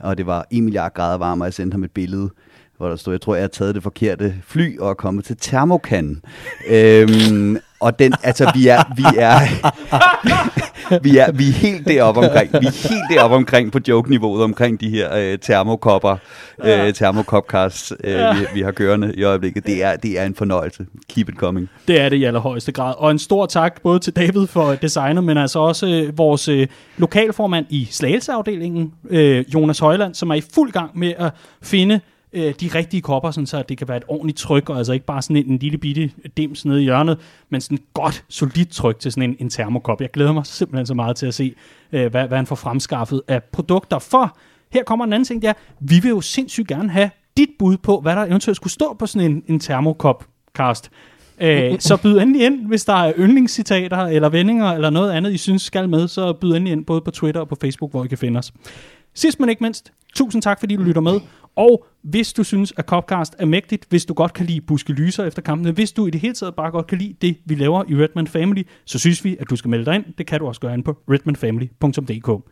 og 0.00 0.18
det 0.18 0.26
var 0.26 0.46
1 0.50 0.62
milliard 0.62 0.94
grader 0.94 1.18
varmt, 1.18 1.42
og 1.42 1.46
jeg 1.46 1.54
sendte 1.54 1.74
ham 1.74 1.84
et 1.84 1.90
billede, 1.90 2.30
hvor 2.76 2.88
der 2.88 2.96
stod, 2.96 3.12
jeg 3.14 3.20
tror, 3.20 3.34
jeg 3.34 3.42
har 3.42 3.48
taget 3.48 3.74
det 3.74 3.82
forkerte 3.82 4.34
fly 4.46 4.78
og 4.78 4.90
er 4.90 4.94
kommet 4.94 5.24
til 5.24 5.36
termokan. 5.36 6.22
øhm, 6.70 7.56
og 7.80 7.98
den, 7.98 8.14
altså, 8.22 8.50
vi 8.54 8.68
er, 8.68 8.82
vi 8.96 9.04
er, 9.18 9.38
vi 11.02 11.16
er, 11.18 11.32
vi 11.32 11.48
er 11.48 11.52
helt 11.52 11.88
deroppe 11.88 12.20
omkring, 12.20 12.52
vi 12.52 12.66
er 12.66 12.88
helt 12.88 13.04
deroppe 13.10 13.36
omkring 13.36 13.72
på 13.72 13.78
joke-niveauet 13.88 14.42
omkring 14.42 14.80
de 14.80 14.90
her 14.90 15.16
øh, 15.16 15.38
termokopper, 15.38 16.16
øh, 16.64 16.94
termokopcasts, 16.94 17.92
øh, 18.04 18.18
vi, 18.18 18.46
vi 18.54 18.62
har 18.62 18.72
kørende 18.72 19.14
i 19.14 19.22
øjeblikket. 19.22 19.66
Det 19.66 19.84
er, 19.84 19.96
det 19.96 20.20
er 20.20 20.24
en 20.24 20.34
fornøjelse. 20.34 20.86
Keep 21.08 21.28
it 21.28 21.34
coming. 21.34 21.70
Det 21.88 22.00
er 22.00 22.08
det 22.08 22.16
i 22.16 22.24
allerhøjeste 22.24 22.72
grad. 22.72 22.94
Og 22.98 23.10
en 23.10 23.18
stor 23.18 23.46
tak 23.46 23.82
både 23.82 23.98
til 23.98 24.12
David 24.16 24.46
for 24.46 24.74
designet, 24.74 25.24
men 25.24 25.38
altså 25.38 25.58
også 25.58 25.86
øh, 25.86 26.18
vores 26.18 26.48
øh, 26.48 26.66
lokalformand 26.96 27.66
i 27.70 27.88
Slagelseafdelingen, 27.90 28.92
øh, 29.10 29.44
Jonas 29.54 29.78
Højland, 29.78 30.14
som 30.14 30.30
er 30.30 30.34
i 30.34 30.42
fuld 30.54 30.72
gang 30.72 30.98
med 30.98 31.12
at 31.18 31.32
finde 31.62 32.00
øh, 32.34 32.54
de 32.60 32.70
rigtige 32.74 33.00
kopper, 33.00 33.30
sådan 33.30 33.46
så 33.46 33.62
det 33.68 33.78
kan 33.78 33.88
være 33.88 33.96
et 33.96 34.04
ordentligt 34.08 34.38
tryk, 34.38 34.70
og 34.70 34.78
altså 34.78 34.92
ikke 34.92 35.06
bare 35.06 35.22
sådan 35.22 35.36
en, 35.36 35.46
en 35.46 35.58
lille 35.58 35.78
bitte 35.78 36.10
dims 36.36 36.64
nede 36.64 36.80
i 36.80 36.84
hjørnet, 36.84 37.18
men 37.48 37.60
sådan 37.60 37.78
et 37.78 37.84
godt, 37.94 38.24
solidt 38.28 38.70
tryk 38.70 38.98
til 38.98 39.12
sådan 39.12 39.30
en, 39.30 39.36
en 39.38 39.50
termokop. 39.50 40.00
Jeg 40.00 40.10
glæder 40.10 40.32
mig 40.32 40.46
simpelthen 40.46 40.86
så 40.86 40.94
meget 40.94 41.16
til 41.16 41.26
at 41.26 41.34
se, 41.34 41.54
øh, 41.92 42.10
hvad, 42.10 42.28
hvad 42.28 42.38
han 42.38 42.46
får 42.46 42.56
fremskaffet 42.56 43.22
af 43.28 43.42
produkter. 43.42 43.98
For 43.98 44.36
her 44.72 44.84
kommer 44.84 45.04
en 45.04 45.12
anden 45.12 45.24
ting, 45.24 45.42
det 45.42 45.48
er, 45.48 45.54
vi 45.80 45.98
vil 46.02 46.08
jo 46.08 46.20
sindssygt 46.20 46.68
gerne 46.68 46.90
have 46.90 47.10
dit 47.36 47.48
bud 47.58 47.76
på, 47.76 48.00
hvad 48.00 48.16
der 48.16 48.24
eventuelt 48.24 48.56
skulle 48.56 48.72
stå 48.72 48.96
på 48.98 49.06
sådan 49.06 49.30
en, 49.30 49.42
en 49.46 49.60
termokop-cast. 49.60 50.90
Øh, 51.40 51.78
så 51.88 51.96
byd 52.02 52.18
endelig 52.18 52.46
ind, 52.46 52.66
hvis 52.66 52.84
der 52.84 52.94
er 52.94 53.12
yndlingscitater 53.18 53.98
eller 53.98 54.28
vendinger 54.28 54.72
eller 54.72 54.90
noget 54.90 55.12
andet, 55.12 55.32
I 55.32 55.38
synes 55.38 55.62
skal 55.62 55.88
med, 55.88 56.08
så 56.08 56.32
byd 56.32 56.50
endelig 56.50 56.72
ind 56.72 56.84
både 56.84 57.00
på 57.00 57.10
Twitter 57.10 57.40
og 57.40 57.48
på 57.48 57.56
Facebook, 57.60 57.90
hvor 57.90 58.04
I 58.04 58.08
kan 58.08 58.18
finde 58.18 58.38
os. 58.38 58.52
Sidst 59.14 59.40
men 59.40 59.48
ikke 59.48 59.64
mindst, 59.64 59.92
tusind 60.14 60.42
tak 60.42 60.60
fordi 60.60 60.76
du 60.76 60.82
lytter 60.82 61.00
med. 61.00 61.20
Og 61.56 61.86
hvis 62.02 62.32
du 62.32 62.44
synes, 62.44 62.72
at 62.76 62.84
Copcast 62.84 63.34
er 63.38 63.46
mægtigt, 63.46 63.86
hvis 63.88 64.04
du 64.04 64.14
godt 64.14 64.32
kan 64.32 64.46
lide 64.46 64.60
Buske 64.60 64.92
Lyser 64.92 65.24
efter 65.24 65.42
kampene, 65.42 65.72
hvis 65.72 65.92
du 65.92 66.06
i 66.06 66.10
det 66.10 66.20
hele 66.20 66.34
taget 66.34 66.54
bare 66.54 66.70
godt 66.70 66.86
kan 66.86 66.98
lide 66.98 67.14
det, 67.22 67.36
vi 67.44 67.54
laver 67.54 67.84
i 67.88 67.94
Redman 67.94 68.26
Family, 68.26 68.62
så 68.84 68.98
synes 68.98 69.24
vi, 69.24 69.36
at 69.40 69.50
du 69.50 69.56
skal 69.56 69.68
melde 69.68 69.84
dig 69.84 69.94
ind. 69.94 70.04
Det 70.18 70.26
kan 70.26 70.40
du 70.40 70.46
også 70.46 70.60
gøre 70.60 70.74
ind 70.74 70.84
på 70.84 70.98
redmanfamily.dk. 71.10 72.50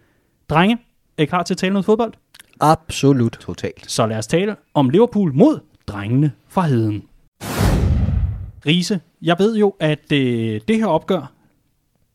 Drenge, 0.49 0.79
er 1.19 1.23
I 1.23 1.27
klar 1.27 1.43
til 1.43 1.55
at 1.55 1.59
tale 1.59 1.73
noget 1.73 1.85
fodbold? 1.85 2.13
Absolut. 2.61 3.33
Totalt. 3.41 3.91
Så 3.91 4.07
lad 4.07 4.19
os 4.19 4.27
tale 4.27 4.57
om 4.75 4.91
Liverpool 4.91 5.35
mod 5.35 5.61
drengene 5.87 6.33
fra 6.49 6.63
Heden. 6.63 7.03
Riese, 8.67 9.01
jeg 9.23 9.37
ved 9.39 9.57
jo, 9.57 9.75
at 9.81 10.13
øh, 10.13 10.61
det 10.69 10.77
her 10.77 10.87
opgør, 10.87 11.33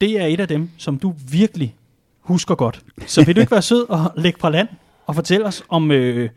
det 0.02 0.22
er 0.22 0.26
et 0.26 0.40
af 0.40 0.48
dem, 0.48 0.70
som 0.78 1.00
du 1.00 1.14
virkelig 1.32 1.76
husker 2.20 2.56
godt. 2.56 2.84
Så 3.06 3.26
vil 3.26 3.36
du 3.36 3.40
ikke 3.42 3.52
være 3.58 3.62
sød 3.62 3.90
og 3.90 4.14
lægge 4.18 4.40
fra 4.40 4.50
land 4.50 4.68
og 5.06 5.16
fortælle 5.16 5.46
os 5.46 5.64
om 5.70 5.92
øh, 5.92 6.30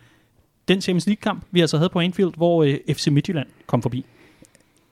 den 0.69 0.81
Champions 0.81 1.07
League-kamp, 1.07 1.45
vi 1.51 1.61
altså 1.61 1.77
havde 1.77 1.91
på 1.91 2.01
Anfield, 2.01 2.33
hvor 2.37 2.65
øh, 2.65 2.95
FC 2.95 3.07
Midtjylland 3.07 3.49
kom 3.67 3.83
forbi. 3.83 4.05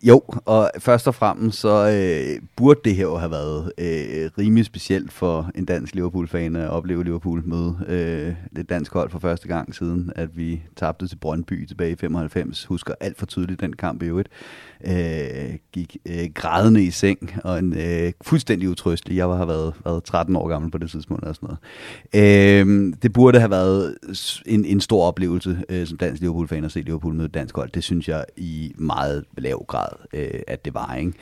Jo, 0.02 0.22
og 0.44 0.70
først 0.78 1.08
og 1.08 1.14
fremmest 1.14 1.58
så 1.58 1.88
øh, 1.88 2.42
burde 2.56 2.80
det 2.84 2.96
her 2.96 3.02
jo 3.02 3.16
have 3.16 3.30
været 3.30 3.72
øh, 3.78 4.30
rimelig 4.38 4.64
specielt 4.64 5.12
for 5.12 5.50
en 5.54 5.64
dansk 5.64 5.94
Liverpool-fan 5.94 6.56
at 6.56 6.70
opleve 6.70 7.04
Liverpool 7.04 7.42
møde 7.44 7.76
øh, 7.88 8.34
det 8.56 8.70
dansk 8.70 8.92
hold 8.92 9.10
for 9.10 9.18
første 9.18 9.48
gang 9.48 9.74
siden, 9.74 10.12
at 10.16 10.36
vi 10.36 10.62
tabte 10.76 11.08
til 11.08 11.16
Brøndby 11.16 11.66
tilbage 11.66 11.92
i 11.92 11.96
95. 11.96 12.64
Husker 12.64 12.94
alt 13.00 13.18
for 13.18 13.26
tydeligt 13.26 13.60
den 13.60 13.72
kamp 13.72 14.02
i 14.02 14.06
øvrigt. 14.06 14.28
Øh, 14.86 15.54
gik 15.72 15.96
øh, 16.06 16.28
grædende 16.34 16.84
i 16.84 16.90
seng, 16.90 17.34
og 17.44 17.58
en 17.58 17.74
øh, 17.78 18.12
fuldstændig 18.22 18.68
utrøstelig. 18.68 19.16
Jeg 19.16 19.28
var, 19.28 19.36
har 19.36 19.46
været, 19.46 19.74
været 19.84 20.04
13 20.04 20.36
år 20.36 20.48
gammel 20.48 20.70
på 20.70 20.78
det 20.78 20.90
tidspunkt 20.90 21.24
og 21.24 21.34
sådan 21.34 21.46
noget. 21.46 21.58
Øh, 22.14 22.94
det 23.02 23.12
burde 23.12 23.38
have 23.38 23.50
været 23.50 23.96
en, 24.46 24.64
en 24.64 24.80
stor 24.80 25.04
oplevelse 25.04 25.64
øh, 25.68 25.86
som 25.86 25.98
dansk 25.98 26.20
Liverpool-fan 26.20 26.64
at 26.64 26.72
se 26.72 26.80
Liverpool 26.80 27.14
møde 27.14 27.28
dansk 27.28 27.56
hold. 27.56 27.70
Det 27.70 27.84
synes 27.84 28.08
jeg 28.08 28.24
i 28.36 28.72
meget 28.76 29.24
lav 29.38 29.64
grad, 29.68 29.88
øh, 30.12 30.40
at 30.46 30.64
det 30.64 30.74
var. 30.74 30.94
Ikke? 30.94 31.12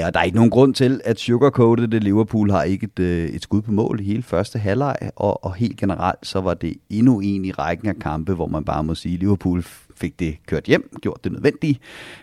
Øh, 0.00 0.06
og 0.06 0.14
der 0.14 0.20
er 0.20 0.24
ikke 0.24 0.36
nogen 0.36 0.50
grund 0.50 0.74
til, 0.74 1.00
at 1.04 1.18
sugarcoated 1.18 1.88
det 1.88 2.04
Liverpool 2.04 2.50
har 2.50 2.62
ikke 2.62 2.84
et, 2.84 2.98
øh, 2.98 3.28
et 3.28 3.42
skud 3.42 3.62
på 3.62 3.72
mål 3.72 4.00
i 4.00 4.04
hele 4.04 4.22
første 4.22 4.58
halvleg, 4.58 4.96
og, 5.16 5.44
og 5.44 5.54
helt 5.54 5.76
generelt 5.76 6.26
så 6.26 6.40
var 6.40 6.54
det 6.54 6.74
endnu 6.90 7.20
en 7.20 7.44
i 7.44 7.52
rækken 7.52 7.88
af 7.88 7.96
kampe, 7.96 8.34
hvor 8.34 8.46
man 8.46 8.64
bare 8.64 8.84
må 8.84 8.94
sige, 8.94 9.14
at 9.14 9.20
Liverpool 9.20 9.64
fik 10.00 10.20
det 10.20 10.36
kørt 10.46 10.64
hjem, 10.64 10.96
gjort 11.02 11.24
det 11.24 11.32
nødvendige, 11.32 11.78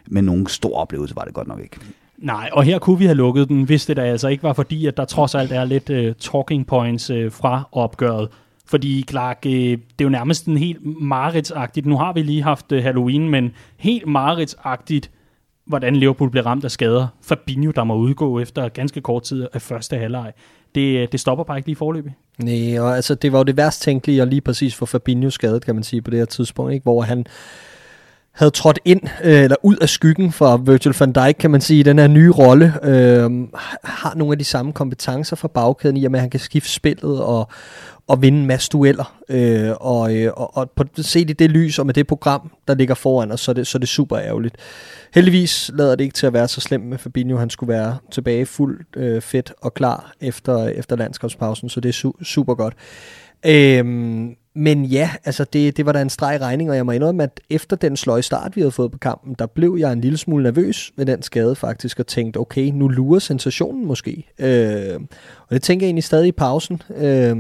men 0.08 0.24
nogen 0.24 0.48
stor 0.48 0.78
oplevelse 0.78 1.16
var 1.16 1.24
det 1.24 1.34
godt 1.34 1.48
nok 1.48 1.60
ikke. 1.60 1.78
Nej, 2.18 2.50
og 2.54 2.64
her 2.64 2.80
kunne 2.80 3.00
vi 3.00 3.06
have 3.06 3.16
lukket 3.16 3.50
den, 3.50 3.64
hvis 3.64 3.86
det 3.86 3.98
da 3.98 4.02
altså 4.02 4.28
ikke 4.28 4.44
var 4.44 4.54
fordi, 4.54 4.86
at 4.86 4.98
der 4.98 5.06
trods 5.06 5.36
alt 5.36 5.52
er 5.52 5.66
lidt 5.66 5.90
uh, 5.90 6.16
talking 6.20 6.68
points 6.68 7.10
uh, 7.10 7.32
fra 7.32 7.70
opgøret. 7.72 8.30
Fordi 8.66 9.06
Clark, 9.10 9.38
uh, 9.46 9.52
det 9.52 9.82
er 10.00 10.04
jo 10.04 10.10
nærmest 10.10 10.46
en 10.46 10.58
helt 10.58 11.02
mareridsagtigt. 11.02 11.86
Nu 11.86 11.98
har 11.98 12.14
vi 12.14 12.22
lige 12.22 12.44
haft 12.44 12.72
uh, 12.72 12.78
Halloween, 12.78 13.30
men 13.30 13.52
helt 13.78 14.08
mareridsagtigt, 14.08 15.12
hvordan 15.66 15.96
Liverpool 15.96 16.30
blev 16.30 16.44
ramt 16.44 16.66
af 16.66 16.72
skader. 16.72 17.08
Fabinho, 17.22 17.72
der 17.72 17.84
må 17.84 17.96
udgå 17.96 18.40
efter 18.40 18.70
ganske 18.70 19.02
kort 19.02 19.24
tid 19.24 19.48
af 19.54 19.62
første 19.62 19.98
halvleg. 19.98 20.34
Det, 20.76 21.12
det 21.12 21.20
stopper 21.20 21.44
bare 21.44 21.58
ikke 21.58 21.68
lige 21.68 21.76
forløbig. 21.76 22.16
Nej, 22.38 22.80
og 22.80 22.96
altså, 22.96 23.16
det 23.16 23.32
var 23.32 23.38
jo 23.38 23.44
det 23.44 23.58
værst 23.58 23.82
tænkelige, 23.82 24.22
og 24.22 24.28
lige 24.28 24.42
præcis 24.42 24.76
for 24.76 24.86
Fabinho 24.86 25.30
skadet, 25.30 25.66
kan 25.66 25.76
man 25.76 25.84
sige, 25.84 26.02
på 26.02 26.12
det 26.12 26.20
her 26.20 26.26
tidspunkt, 26.26 26.74
ikke? 26.74 26.84
hvor 26.84 27.02
han 27.02 27.26
havde 28.38 28.52
trådt 28.52 28.80
ind, 28.86 29.02
øh, 29.24 29.44
eller 29.44 29.56
ud 29.64 29.76
af 29.76 29.90
skyggen 29.90 30.32
fra 30.32 30.58
Virgil 30.58 30.96
van 31.00 31.12
Dijk, 31.12 31.36
kan 31.40 31.52
man 31.52 31.62
sige, 31.62 31.80
i 31.80 31.84
den 31.84 32.00
her 32.00 32.08
nye 32.08 32.32
rolle, 32.32 32.74
øh, 32.84 33.32
har 33.84 34.16
nogle 34.16 34.32
af 34.32 34.38
de 34.38 34.44
samme 34.44 34.74
kompetencer 34.74 35.36
fra 35.36 35.48
bagkæden, 35.48 35.98
i 35.98 36.06
og 36.06 36.12
med, 36.12 36.20
at 36.20 36.22
han 36.22 36.30
kan 36.30 36.40
skifte 36.40 36.70
spillet 36.70 37.22
og, 37.22 37.50
og 38.08 38.22
vinde 38.22 38.40
en 38.40 38.46
masse 38.46 38.70
dueller. 38.70 39.18
Øh, 39.30 39.72
og, 39.80 40.16
øh, 40.16 40.32
og, 40.38 40.58
og 40.58 40.72
på, 40.76 40.84
set 40.98 41.30
i 41.30 41.34
det 41.34 41.52
lys, 41.52 41.80
og 41.80 41.86
med 41.86 41.94
det 41.94 42.08
program, 42.08 42.52
der 42.68 42.76
ligger 42.76 42.96
foran 42.96 43.32
os, 43.32 43.42
så 43.42 43.52
er 43.52 43.54
det, 43.54 43.68
så 43.68 43.78
er 43.78 43.80
det 43.80 43.90
super 43.90 44.20
ærgerligt. 44.20 44.56
Heldigvis 45.14 45.72
lader 45.74 45.96
det 45.96 46.04
ikke 46.04 46.14
til 46.14 46.28
at 46.28 46.34
være 46.34 46.48
så 46.48 46.62
slemt 46.62 46.86
med 46.86 46.98
Fabinho. 46.98 47.38
Han 47.38 47.50
skulle 47.50 47.74
være 47.74 47.98
tilbage 48.12 48.46
fuldt 48.46 48.88
øh, 48.96 49.22
fedt 49.22 49.54
og 49.62 49.74
klar 49.74 50.12
efter, 50.22 50.68
efter 50.68 50.96
landskabspausen, 50.96 51.70
så 51.70 51.80
det 51.80 51.90
er 51.90 52.08
su- 52.08 52.24
super 52.24 52.56
godt. 52.56 52.74
Øh, 53.46 53.86
men 54.58 54.86
ja, 54.86 55.10
altså 55.26 55.44
det, 55.44 55.78
det 55.78 55.86
var 55.86 55.92
da 55.92 56.02
en 56.02 56.10
streg 56.10 56.42
regning, 56.42 56.70
og 56.70 56.76
jeg 56.76 56.86
må 56.86 56.92
indrømme, 56.92 57.24
at 57.24 57.40
efter 57.50 57.76
den 57.76 57.98
sløje 57.98 58.22
start, 58.22 58.56
vi 58.56 58.62
havde 58.62 58.72
fået 58.72 58.92
på 58.92 58.98
kampen, 58.98 59.36
der 59.40 59.46
blev 59.46 59.78
jeg 59.80 59.94
en 59.94 60.02
lille 60.02 60.18
smule 60.18 60.44
nervøs 60.44 60.92
med 60.96 61.06
den 61.06 61.22
skade 61.22 61.56
faktisk, 61.56 62.00
og 62.00 62.08
tænkte, 62.08 62.38
okay, 62.38 62.72
nu 62.74 62.88
lurer 62.88 63.20
sensationen 63.20 63.86
måske. 63.86 64.28
Øh, 64.40 65.00
og 65.48 65.54
det 65.54 65.62
tænker 65.62 65.86
jeg 65.86 65.88
egentlig 65.88 66.04
stadig 66.04 66.28
i 66.28 66.32
pausen. 66.32 66.82
Øh, 66.98 67.38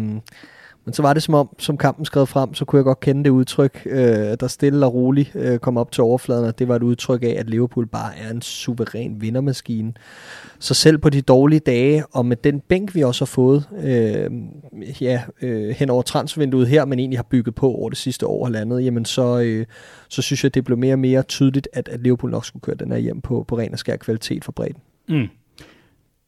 men 0.88 0.94
så 0.94 1.01
var 1.01 1.13
det 1.13 1.24
som 1.24 1.34
om, 1.34 1.50
som 1.60 1.77
kampen 1.77 2.06
skred 2.06 2.25
frem, 2.25 2.53
så 2.53 2.65
kunne 2.65 2.77
jeg 2.77 2.84
godt 2.84 3.00
kende 3.00 3.24
det 3.24 3.29
udtryk, 3.29 3.82
øh, 3.86 4.00
der 4.39 4.48
stille 4.48 4.86
og 4.86 4.94
roligt 4.94 5.32
øh, 5.36 5.60
kom 5.60 5.77
op 5.77 5.91
til 5.91 6.03
overfladen, 6.03 6.46
og 6.46 6.60
det 6.60 6.67
var 6.67 6.75
et 6.75 6.84
udtryk 6.84 7.24
af, 7.24 7.36
at 7.39 7.50
Liverpool 7.50 7.88
bare 7.88 8.17
er 8.17 8.32
en 8.32 8.41
suveræn 8.41 9.22
vindermaskine. 9.22 9.94
Så 10.60 10.74
selv 10.74 10.98
på 10.98 11.10
de 11.10 11.22
dårlige 11.22 11.60
dage, 11.60 12.06
og 12.12 12.25
med 12.25 12.38
den 12.38 12.60
bænk, 12.60 12.96
vi 12.96 13.03
også 13.03 13.22
har 13.22 13.25
fået 13.25 13.65
øh, 13.84 14.32
ja, 15.01 15.22
øh, 15.41 15.70
hen 15.70 15.89
over 15.89 16.01
transfervinduet 16.01 16.67
her, 16.67 16.86
men 16.86 17.00
egentlig 17.00 17.17
har 17.17 17.27
bygget 17.29 17.56
på 17.56 17.72
over 17.72 17.89
det 17.89 17.98
sidste 17.98 18.27
år 18.27 18.46
og 18.46 18.51
landet, 18.51 18.86
jamen 18.86 19.06
så, 19.06 19.39
øh, 19.39 19.65
så 20.10 20.22
synes 20.22 20.44
jeg, 20.44 20.53
det 20.53 20.65
blev 20.65 20.77
mere 20.77 20.94
og 20.94 21.00
mere 21.00 21.22
tydeligt, 21.22 21.67
at, 21.74 21.88
at 21.88 22.00
Liverpool 22.01 22.32
nok 22.32 22.46
skulle 22.46 22.62
køre 22.62 22.75
den 22.75 22.91
her 22.91 22.98
hjem 22.98 23.22
på, 23.22 23.46
på 23.48 23.58
ren 23.58 23.74
og 23.74 23.79
skær 23.79 23.96
kvalitet 23.96 24.44
for 24.44 24.51
bredden. 24.51 24.82
Mm. 25.10 25.27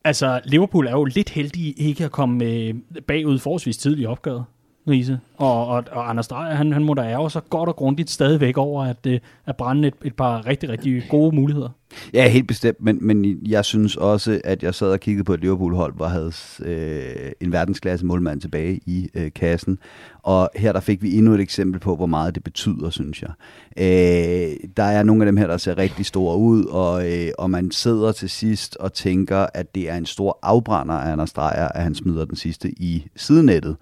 Altså, 0.03 0.41
Liverpool 0.45 0.87
er 0.87 0.91
jo 0.91 1.03
lidt 1.03 1.29
heldige 1.29 1.71
ikke 1.71 2.05
at 2.05 2.11
komme 2.11 2.45
øh, 2.45 2.73
bagud 3.07 3.39
forholdsvis 3.39 3.77
tidligt 3.77 4.03
i 4.03 4.05
opgøret. 4.05 4.45
Riese. 4.89 5.19
Og, 5.37 5.67
og, 5.67 5.83
og 5.91 6.09
Anders 6.09 6.27
Dreyer, 6.27 6.55
han, 6.55 6.73
han 6.73 6.83
må 6.83 6.93
da 6.93 7.01
ærge 7.01 7.31
sig 7.31 7.41
godt 7.49 7.69
og 7.69 7.75
grundigt 7.75 8.09
stadigvæk 8.09 8.57
over 8.57 8.83
at, 8.83 8.97
øh, 9.07 9.19
at 9.45 9.55
brænde 9.55 9.87
et, 9.87 9.93
et 10.03 10.15
par 10.15 10.47
rigtig, 10.47 10.69
rigtig 10.69 11.03
gode 11.09 11.35
muligheder. 11.35 11.69
Ja, 12.13 12.29
helt 12.29 12.47
bestemt, 12.47 12.81
men, 12.81 12.97
men 13.01 13.39
jeg 13.47 13.65
synes 13.65 13.95
også, 13.95 14.41
at 14.43 14.63
jeg 14.63 14.75
sad 14.75 14.91
og 14.91 14.99
kiggede 14.99 15.23
på 15.23 15.33
et 15.33 15.39
Liverpool-hold, 15.39 15.95
hvor 15.95 16.05
havde 16.05 16.31
øh, 16.61 17.31
en 17.41 17.51
verdensklasse 17.51 18.05
målmand 18.05 18.41
tilbage 18.41 18.79
i 18.85 19.09
øh, 19.13 19.31
kassen, 19.35 19.79
og 20.23 20.49
her 20.55 20.71
der 20.71 20.79
fik 20.79 21.03
vi 21.03 21.17
endnu 21.17 21.33
et 21.33 21.39
eksempel 21.39 21.79
på, 21.79 21.95
hvor 21.95 22.05
meget 22.05 22.35
det 22.35 22.43
betyder, 22.43 22.89
synes 22.89 23.21
jeg. 23.21 23.31
Øh, 23.77 24.69
der 24.77 24.83
er 24.83 25.03
nogle 25.03 25.23
af 25.23 25.25
dem 25.25 25.37
her, 25.37 25.47
der 25.47 25.57
ser 25.57 25.77
rigtig 25.77 26.05
store 26.05 26.37
ud, 26.37 26.65
og, 26.65 27.11
øh, 27.11 27.29
og 27.37 27.49
man 27.49 27.71
sidder 27.71 28.11
til 28.11 28.29
sidst 28.29 28.77
og 28.77 28.93
tænker, 28.93 29.45
at 29.53 29.75
det 29.75 29.89
er 29.89 29.95
en 29.95 30.05
stor 30.05 30.39
afbrænder 30.43 30.95
af 30.95 31.11
Anders 31.11 31.33
Dreyer, 31.33 31.67
at 31.67 31.83
han 31.83 31.95
smider 31.95 32.25
den 32.25 32.35
sidste 32.35 32.69
i 32.69 33.05
sidenettet. 33.15 33.75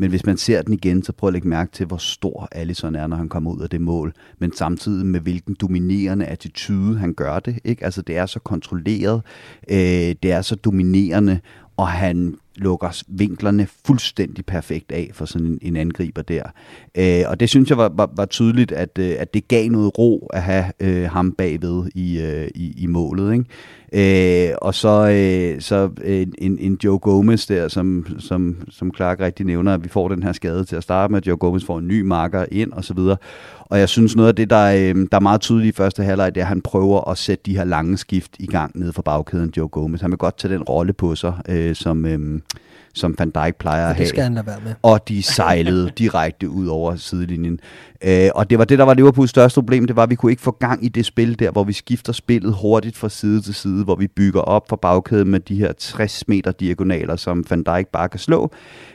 Men 0.00 0.10
hvis 0.10 0.26
man 0.26 0.36
ser 0.36 0.62
den 0.62 0.74
igen, 0.74 1.02
så 1.02 1.12
prøv 1.12 1.28
at 1.28 1.32
lægge 1.32 1.48
mærke 1.48 1.72
til, 1.72 1.86
hvor 1.86 1.96
stor 1.96 2.48
Allison 2.52 2.94
er, 2.94 3.06
når 3.06 3.16
han 3.16 3.28
kommer 3.28 3.50
ud 3.54 3.60
af 3.60 3.70
det 3.70 3.80
mål. 3.80 4.12
Men 4.38 4.52
samtidig 4.52 5.06
med 5.06 5.20
hvilken 5.20 5.56
dominerende 5.60 6.26
attitude 6.26 6.98
han 6.98 7.14
gør 7.14 7.38
det. 7.38 7.58
Ikke? 7.64 7.84
Altså 7.84 8.02
det 8.02 8.16
er 8.16 8.26
så 8.26 8.38
kontrolleret, 8.38 9.22
øh, 9.70 9.76
det 10.22 10.24
er 10.24 10.42
så 10.42 10.54
dominerende, 10.54 11.40
og 11.80 11.88
han 11.88 12.36
lukker 12.56 13.02
vinklerne 13.08 13.68
fuldstændig 13.86 14.46
perfekt 14.46 14.92
af 14.92 15.10
for 15.12 15.24
sådan 15.24 15.46
en, 15.46 15.58
en 15.62 15.76
angriber 15.76 16.22
der. 16.22 16.42
Øh, 16.94 17.22
og 17.26 17.40
det 17.40 17.48
synes 17.48 17.68
jeg 17.68 17.78
var, 17.78 17.90
var, 17.94 18.10
var 18.16 18.24
tydeligt, 18.24 18.72
at, 18.72 18.98
øh, 18.98 19.14
at 19.18 19.34
det 19.34 19.48
gav 19.48 19.68
noget 19.68 19.98
ro 19.98 20.30
at 20.32 20.42
have 20.42 20.64
øh, 20.80 21.10
ham 21.10 21.32
bagved 21.32 21.90
i, 21.94 22.20
øh, 22.20 22.48
i, 22.54 22.82
i 22.82 22.86
målet. 22.86 23.32
Ikke? 23.32 24.50
Øh, 24.50 24.54
og 24.62 24.74
så, 24.74 25.08
øh, 25.08 25.60
så 25.60 25.90
øh, 26.02 26.26
en, 26.38 26.58
en 26.58 26.78
Joe 26.84 26.98
Gomez 26.98 27.46
der, 27.46 27.68
som, 27.68 28.06
som, 28.18 28.56
som 28.70 28.94
Clark 28.96 29.20
rigtig 29.20 29.46
nævner, 29.46 29.74
at 29.74 29.84
vi 29.84 29.88
får 29.88 30.08
den 30.08 30.22
her 30.22 30.32
skade 30.32 30.64
til 30.64 30.76
at 30.76 30.82
starte 30.82 31.12
med, 31.12 31.22
Joe 31.22 31.36
Gomez 31.36 31.64
får 31.64 31.78
en 31.78 31.88
ny 31.88 32.00
marker 32.00 32.44
ind 32.52 32.72
og 32.72 32.84
så 32.84 32.94
videre. 32.94 33.16
Og 33.70 33.78
jeg 33.78 33.88
synes 33.88 34.16
noget 34.16 34.28
af 34.28 34.36
det, 34.36 34.50
der, 34.50 34.64
øh, 34.66 35.06
der 35.12 35.16
er 35.16 35.20
meget 35.20 35.40
tydeligt 35.40 35.74
i 35.74 35.76
første 35.76 36.02
halvleg, 36.02 36.34
det 36.34 36.40
er, 36.40 36.44
at 36.44 36.48
han 36.48 36.62
prøver 36.62 37.10
at 37.10 37.18
sætte 37.18 37.42
de 37.46 37.56
her 37.56 37.64
lange 37.64 37.96
skift 37.96 38.36
i 38.38 38.46
gang 38.46 38.78
nede 38.78 38.92
for 38.92 39.02
bagkæden, 39.02 39.52
Joe 39.56 39.68
Gomez. 39.68 40.00
Han 40.00 40.10
vil 40.10 40.18
godt 40.18 40.38
tage 40.38 40.54
den 40.54 40.62
rolle 40.62 40.92
på 40.92 41.14
sig, 41.14 41.34
øh, 41.48 41.74
som, 41.74 42.06
øh, 42.06 42.40
som 42.94 43.14
Van 43.18 43.30
Dijk 43.30 43.56
plejer 43.56 43.86
at 43.88 43.94
have. 43.94 44.02
Det 44.02 44.08
skal 44.08 44.22
han 44.22 44.34
lade 44.34 44.46
være 44.46 44.60
med. 44.64 44.74
Og 44.82 45.08
de 45.08 45.22
sejlede 45.22 45.90
direkte 45.98 46.48
ud 46.48 46.66
over 46.66 46.96
sidelinjen. 46.96 47.60
Øh, 48.04 48.28
og 48.34 48.50
det 48.50 48.58
var 48.58 48.64
det, 48.64 48.78
der 48.78 48.84
var 48.84 48.94
Liverpools 48.94 49.30
største 49.30 49.60
problem, 49.60 49.86
det 49.86 49.96
var, 49.96 50.02
at 50.02 50.10
vi 50.10 50.14
kunne 50.14 50.32
ikke 50.32 50.42
få 50.42 50.50
gang 50.50 50.84
i 50.84 50.88
det 50.88 51.06
spil 51.06 51.38
der, 51.38 51.50
hvor 51.50 51.64
vi 51.64 51.72
skifter 51.72 52.12
spillet 52.12 52.54
hurtigt 52.54 52.96
fra 52.96 53.08
side 53.08 53.40
til 53.40 53.54
side, 53.54 53.84
hvor 53.84 53.94
vi 53.94 54.06
bygger 54.06 54.40
op 54.40 54.68
for 54.68 54.76
bagkæden 54.76 55.28
med 55.28 55.40
de 55.40 55.54
her 55.54 55.72
60 55.72 56.28
meter 56.28 56.52
diagonaler, 56.52 57.16
som 57.16 57.44
Van 57.50 57.62
Dijk 57.62 57.88
bare 57.88 58.08
kan 58.08 58.20
slå. 58.20 58.50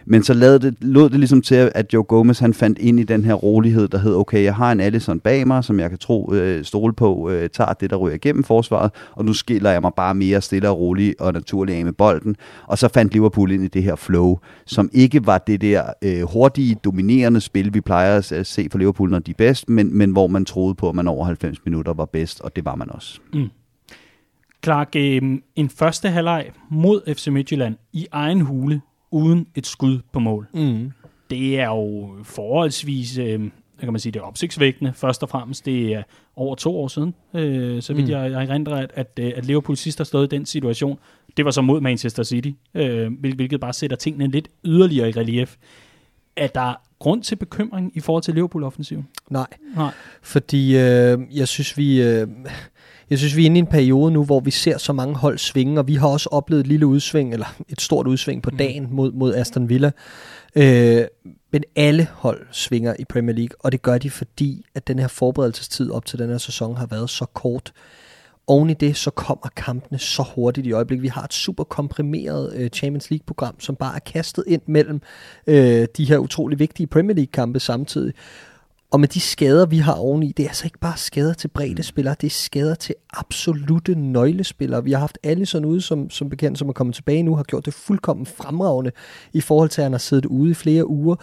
Men 0.06 0.24
så 0.24 0.34
lod 0.34 0.60
det, 0.60 0.76
lod 0.82 1.10
det 1.10 1.20
ligesom 1.20 1.42
til, 1.42 1.72
at 1.76 1.94
Joe 1.94 2.04
Gomez 2.04 2.40
han 2.40 2.54
fandt 2.54 2.80
ind 2.80 3.00
i 3.00 3.04
den 3.04 3.26
her 3.26 3.34
rolighed, 3.34 3.88
der 3.88 3.98
hed, 3.98 4.16
okay, 4.16 4.44
jeg 4.44 4.56
har 4.56 4.72
en 4.72 4.80
Allison 4.80 5.20
bag 5.20 5.48
mig, 5.48 5.64
som 5.64 5.80
jeg 5.80 5.90
kan 5.90 6.00
tro 6.00 6.34
øh, 6.34 6.66
stole 6.66 6.94
på, 6.94 7.30
øh, 7.30 7.50
tager 7.50 7.74
det, 7.74 7.90
der 7.90 7.96
ryger 7.96 8.16
igennem 8.16 8.44
forsvaret, 8.44 8.92
og 9.12 9.26
nu 9.26 9.34
skiller 9.34 9.72
jeg 9.72 9.82
mig 9.82 9.92
bare 9.96 10.16
mere 10.16 10.42
stille 10.42 10.70
og 10.70 10.80
roligt 10.80 11.22
og 11.22 11.34
naturligt 11.34 11.78
af 11.78 11.86
med 11.86 11.94
bolden. 11.94 12.36
Og 12.68 12.78
så 12.78 12.88
fandt 12.88 13.14
Liverpool 13.14 13.52
ind 13.52 13.64
i 13.64 13.68
det 13.68 13.84
her 13.86 13.96
flow, 13.96 14.38
som 14.66 14.90
ikke 14.94 15.26
var 15.26 15.38
det 15.38 15.62
der 15.62 15.84
øh, 16.02 16.22
hurtige, 16.22 16.76
dominerende 16.76 17.42
spil, 17.42 17.74
vi 17.74 17.82
plejer 17.82 18.18
at 18.32 18.48
se 18.48 18.68
for 18.72 18.78
Liverpool, 18.78 19.10
når 19.10 19.20
de 19.20 19.32
er 19.32 19.36
bedst, 19.38 19.70
men, 19.70 19.98
men 19.98 20.12
hvor 20.12 20.28
man 20.28 20.46
troede 20.46 20.76
på, 20.76 20.90
at 20.90 20.96
man 20.96 21.08
over 21.08 21.26
90 21.26 21.66
minutter 21.66 21.94
var 21.94 22.06
bedst, 22.06 22.42
og 22.42 22.56
det 22.56 22.66
var 22.66 22.76
man 22.76 22.92
også. 22.92 23.20
Mm. 23.34 23.50
Clark, 24.64 24.96
øh, 24.96 25.22
en 25.56 25.70
første 25.70 26.10
halvleg 26.10 26.52
mod 26.70 27.14
FC 27.16 27.28
Midtjylland 27.28 27.76
i 27.94 28.08
egen 28.12 28.42
hule, 28.42 28.82
uden 29.12 29.48
et 29.56 29.68
skud 29.68 30.00
på 30.14 30.20
mål. 30.20 30.48
Mm. 30.54 30.92
Det 31.30 31.60
er 31.60 31.68
jo 31.68 32.10
forholdsvis, 32.24 33.18
øh, 33.18 33.50
kan 33.80 33.94
man 33.94 34.00
sige, 34.00 34.12
det 34.12 34.20
er 34.20 34.24
opsigtsvækkende 34.24 34.94
først 34.94 35.24
og 35.24 35.30
fremmest. 35.30 35.66
Det 35.66 35.94
er 35.94 36.04
over 36.36 36.56
to 36.56 36.78
år 36.78 36.88
siden, 36.88 37.14
øh, 37.34 37.82
så 37.82 37.94
vidt 37.94 38.06
mm. 38.06 38.12
jeg, 38.12 38.32
jeg 38.32 38.44
erindrer, 38.44 38.76
at, 38.76 38.92
at, 38.94 39.20
øh, 39.20 39.32
at 39.36 39.46
Liverpool 39.46 39.78
sidst 39.78 40.00
har 40.00 40.06
stået 40.06 40.34
i 40.34 40.36
den 40.36 40.46
situation. 40.46 41.00
Det 41.38 41.46
var 41.46 41.52
så 41.52 41.62
mod 41.62 41.82
Manchester 41.82 42.24
City, 42.24 42.52
øh, 42.74 43.12
hvilket 43.20 43.60
bare 43.60 43.74
sætter 43.74 43.98
tingene 43.98 44.28
lidt 44.28 44.48
yderligere 44.66 45.10
i 45.10 45.12
relief. 45.12 45.56
Er 46.36 46.48
der 46.48 46.74
grund 47.00 47.24
til 47.24 47.36
bekymring 47.36 47.92
i 47.96 48.00
forhold 48.00 48.24
til 48.24 48.34
Liverpool-offensiven? 48.34 49.08
Nej. 49.30 49.48
Nej. 49.76 49.92
Fordi 50.22 50.78
øh, 50.78 51.20
jeg 51.32 51.48
synes, 51.48 51.78
vi... 51.78 52.02
Øh, 52.02 52.28
jeg 53.10 53.18
synes, 53.18 53.36
vi 53.36 53.42
er 53.42 53.46
inde 53.46 53.58
i 53.58 53.60
en 53.60 53.68
periode 53.68 54.12
nu, 54.12 54.24
hvor 54.24 54.40
vi 54.40 54.52
ser 54.52 54.78
så 54.78 54.94
mange 54.94 55.16
hold 55.16 55.38
svinge, 55.38 55.80
og 55.80 55.88
vi 55.88 55.96
har 55.96 56.08
også 56.08 56.30
oplevet 56.32 56.62
et 56.62 56.68
lille 56.68 56.86
udsving, 56.86 57.34
eller 57.34 57.56
et 57.70 57.82
stort 57.82 58.08
udsving 58.08 58.44
på 58.44 58.50
dagen 58.50 58.88
mod, 58.92 59.12
mod 59.12 59.36
Aston 59.36 59.70
Villa. 59.70 59.92
Øh, 60.56 61.06
men 61.52 61.64
alle 61.76 62.08
hold 62.14 62.48
svinger 62.52 62.96
i 63.00 63.06
Premier 63.06 63.36
League, 63.36 63.58
og 63.60 63.72
det 63.72 63.82
gør 63.82 63.98
de, 63.98 64.10
fordi 64.10 64.66
at 64.76 64.88
den 64.88 65.00
her 65.00 65.08
forberedelsestid 65.08 65.92
op 65.92 66.06
til 66.06 66.20
den 66.20 66.30
her 66.30 66.38
sæson 66.38 66.78
har 66.78 66.86
været 66.86 67.10
så 67.10 67.26
kort. 67.26 67.74
Oven 68.48 68.70
i 68.70 68.74
det, 68.74 68.98
så 68.98 69.12
kommer 69.12 69.50
kampene 69.56 70.00
så 70.00 70.24
hurtigt 70.36 70.68
i 70.68 70.72
øjeblikket. 70.72 71.04
Vi 71.04 71.08
har 71.08 71.24
et 71.24 71.34
super 71.34 71.64
komprimeret 71.64 72.54
øh, 72.56 72.70
Champions 72.70 73.12
League-program, 73.12 73.60
som 73.60 73.76
bare 73.76 73.96
er 73.96 74.00
kastet 74.00 74.44
ind 74.48 74.62
mellem 74.66 75.02
øh, 75.48 75.88
de 75.98 76.06
her 76.06 76.18
utrolig 76.18 76.60
vigtige 76.60 76.88
Premier 76.88 77.16
League-kampe 77.16 77.60
samtidig. 77.60 78.14
Og 78.92 79.00
med 79.00 79.08
de 79.08 79.20
skader, 79.20 79.66
vi 79.66 79.78
har 79.78 79.94
oveni, 79.94 80.34
det 80.38 80.44
er 80.44 80.48
altså 80.48 80.66
ikke 80.66 80.80
bare 80.80 80.98
skader 80.98 81.34
til 81.34 81.48
brede 81.48 81.84
spillere, 81.84 82.16
det 82.22 82.28
er 82.28 82.32
skader 82.32 82.76
til 82.76 82.96
absolute 83.14 83.96
nøglespillere. 83.96 84.84
Vi 84.84 84.92
har 84.92 85.00
haft 85.00 85.18
alle 85.24 85.46
sådan 85.46 85.66
ude, 85.66 85.82
som, 85.82 86.10
som 86.10 86.30
bekendt, 86.30 86.60
som 86.60 86.70
er 86.70 86.74
kommet 86.74 86.96
tilbage 86.96 87.24
nu, 87.24 87.36
har 87.36 87.44
gjort 87.44 87.66
det 87.66 87.74
fuldkommen 87.74 88.26
fremragende 88.26 88.92
i 89.34 89.42
forhold 89.42 89.70
til, 89.70 89.82
at 89.82 89.86
han 89.86 89.94
har 89.94 90.00
siddet 90.00 90.26
ude 90.26 90.52
i 90.52 90.54
flere 90.54 90.90
uger. 90.90 91.16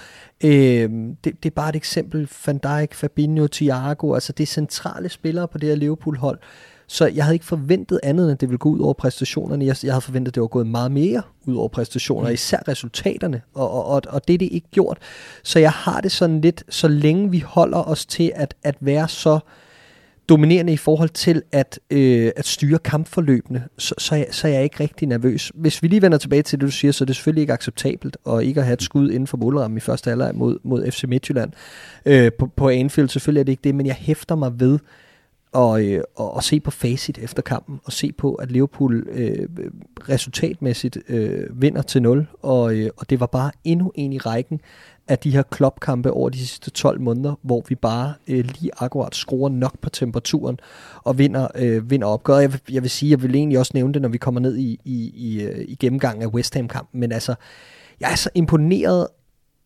Øh, 0.44 0.90
det, 1.24 1.24
det 1.24 1.46
er 1.46 1.54
bare 1.54 1.68
et 1.68 1.76
eksempel. 1.76 2.28
Van 2.46 2.58
Dijk, 2.58 2.94
Fabinho, 2.94 3.46
Thiago, 3.46 4.14
altså 4.14 4.32
det 4.32 4.42
er 4.42 4.46
centrale 4.46 5.08
spillere 5.08 5.48
på 5.48 5.58
det 5.58 5.68
her 5.68 5.76
Liverpool-hold, 5.76 6.38
så 6.86 7.06
jeg 7.06 7.24
havde 7.24 7.34
ikke 7.34 7.44
forventet 7.44 8.00
andet, 8.02 8.24
end 8.24 8.32
at 8.32 8.40
det 8.40 8.48
ville 8.48 8.58
gå 8.58 8.68
ud 8.68 8.80
over 8.80 8.92
præstationerne. 8.92 9.64
Jeg, 9.64 9.76
jeg 9.82 9.92
havde 9.92 10.00
forventet, 10.00 10.30
at 10.30 10.34
det 10.34 10.40
var 10.40 10.46
gået 10.46 10.66
meget 10.66 10.92
mere 10.92 11.22
ud 11.46 11.56
over 11.56 11.68
præstationer, 11.68 12.28
mm. 12.28 12.34
især 12.34 12.68
resultaterne, 12.68 13.42
og, 13.54 13.70
og, 13.70 13.86
og, 13.86 14.02
og 14.08 14.28
det 14.28 14.34
er 14.34 14.38
det 14.38 14.48
ikke 14.52 14.68
gjort. 14.70 14.98
Så 15.42 15.58
jeg 15.58 15.72
har 15.72 16.00
det 16.00 16.12
sådan 16.12 16.40
lidt, 16.40 16.64
så 16.68 16.88
længe 16.88 17.30
vi 17.30 17.38
holder 17.38 17.88
os 17.88 18.06
til 18.06 18.32
at, 18.34 18.54
at 18.62 18.76
være 18.80 19.08
så 19.08 19.38
dominerende 20.28 20.72
i 20.72 20.76
forhold 20.76 21.08
til 21.08 21.42
at, 21.52 21.80
øh, 21.90 22.30
at 22.36 22.46
styre 22.46 22.78
kampforløbene, 22.78 23.64
så, 23.78 23.94
så, 23.98 24.14
jeg, 24.14 24.26
så 24.30 24.48
er 24.48 24.52
jeg 24.52 24.62
ikke 24.64 24.80
rigtig 24.80 25.08
nervøs. 25.08 25.52
Hvis 25.54 25.82
vi 25.82 25.88
lige 25.88 26.02
vender 26.02 26.18
tilbage 26.18 26.42
til 26.42 26.60
det, 26.60 26.66
du 26.66 26.70
siger, 26.70 26.92
så 26.92 27.04
er 27.04 27.06
det 27.06 27.16
selvfølgelig 27.16 27.40
ikke 27.40 27.52
acceptabelt 27.52 28.16
at 28.28 28.42
ikke 28.42 28.60
at 28.60 28.66
have 28.66 28.74
et 28.74 28.82
skud 28.82 29.10
inden 29.10 29.26
for 29.26 29.36
målrammen 29.36 29.76
i 29.76 29.80
første 29.80 30.10
halvleg 30.10 30.34
mod, 30.34 30.58
mod 30.62 30.90
FC 30.90 31.04
Midtjylland 31.08 31.52
øh, 32.06 32.32
på, 32.38 32.46
på 32.46 32.68
Anfield. 32.68 33.08
Selvfølgelig 33.08 33.40
er 33.40 33.44
det 33.44 33.52
ikke 33.52 33.64
det, 33.64 33.74
men 33.74 33.86
jeg 33.86 33.94
hæfter 33.94 34.34
mig 34.34 34.60
ved, 34.60 34.78
og, 35.52 35.84
øh, 35.84 36.02
og, 36.16 36.34
og 36.34 36.44
se 36.44 36.60
på 36.60 36.70
facit 36.70 37.18
efter 37.18 37.42
kampen, 37.42 37.80
og 37.84 37.92
se 37.92 38.12
på, 38.12 38.34
at 38.34 38.52
Liverpool 38.52 39.06
øh, 39.10 39.48
resultatmæssigt 40.08 40.98
øh, 41.08 41.62
vinder 41.62 41.82
til 41.82 42.02
0, 42.02 42.26
og, 42.42 42.74
øh, 42.74 42.90
og 42.96 43.10
det 43.10 43.20
var 43.20 43.26
bare 43.26 43.50
endnu 43.64 43.92
en 43.94 44.12
i 44.12 44.18
rækken 44.18 44.60
af 45.08 45.18
de 45.18 45.30
her 45.30 45.42
klopkampe 45.42 46.10
over 46.10 46.30
de 46.30 46.38
sidste 46.38 46.70
12 46.70 47.00
måneder, 47.00 47.34
hvor 47.42 47.64
vi 47.68 47.74
bare 47.74 48.14
øh, 48.28 48.44
lige 48.44 48.70
akkurat 48.78 49.14
skruer 49.14 49.48
nok 49.48 49.78
på 49.78 49.90
temperaturen 49.90 50.58
og 51.04 51.18
vinder, 51.18 51.48
øh, 51.54 51.90
vinder 51.90 52.06
opgøret. 52.06 52.42
Jeg 52.42 52.52
vil, 52.52 52.60
jeg 52.70 52.82
vil 52.82 52.90
sige, 52.90 53.10
jeg 53.10 53.22
vil 53.22 53.34
egentlig 53.34 53.58
også 53.58 53.72
nævne 53.74 53.94
det, 53.94 54.02
når 54.02 54.08
vi 54.08 54.18
kommer 54.18 54.40
ned 54.40 54.56
i, 54.56 54.80
i, 54.84 55.12
i, 55.14 55.42
øh, 55.42 55.64
i 55.68 55.74
gennemgangen 55.74 56.22
af 56.22 56.26
West 56.26 56.54
Ham-kampen, 56.54 57.00
men 57.00 57.12
altså, 57.12 57.34
jeg 58.00 58.12
er 58.12 58.16
så 58.16 58.30
imponeret 58.34 59.06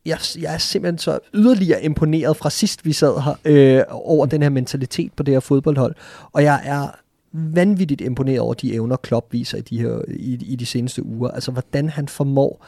jeg, 0.06 0.18
jeg 0.40 0.54
er 0.54 0.58
simpelthen 0.58 0.98
så 0.98 1.18
yderligere 1.34 1.84
imponeret 1.84 2.36
fra 2.36 2.50
sidst 2.50 2.84
vi 2.84 2.92
sad 2.92 3.22
her, 3.22 3.34
øh, 3.44 3.82
over 3.90 4.26
den 4.26 4.42
her 4.42 4.48
mentalitet 4.48 5.12
på 5.12 5.22
det 5.22 5.34
her 5.34 5.40
fodboldhold. 5.40 5.94
Og 6.32 6.42
jeg 6.42 6.60
er 6.64 6.88
vanvittigt 7.32 8.00
imponeret 8.00 8.40
over 8.40 8.54
de 8.54 8.74
evner, 8.74 8.96
Klopp 8.96 9.32
viser 9.32 9.58
i 9.58 9.60
de, 9.60 9.80
her, 9.80 10.00
i, 10.08 10.38
i 10.46 10.56
de 10.56 10.66
seneste 10.66 11.06
uger. 11.06 11.30
Altså, 11.30 11.50
hvordan 11.50 11.88
han 11.88 12.08
formår 12.08 12.66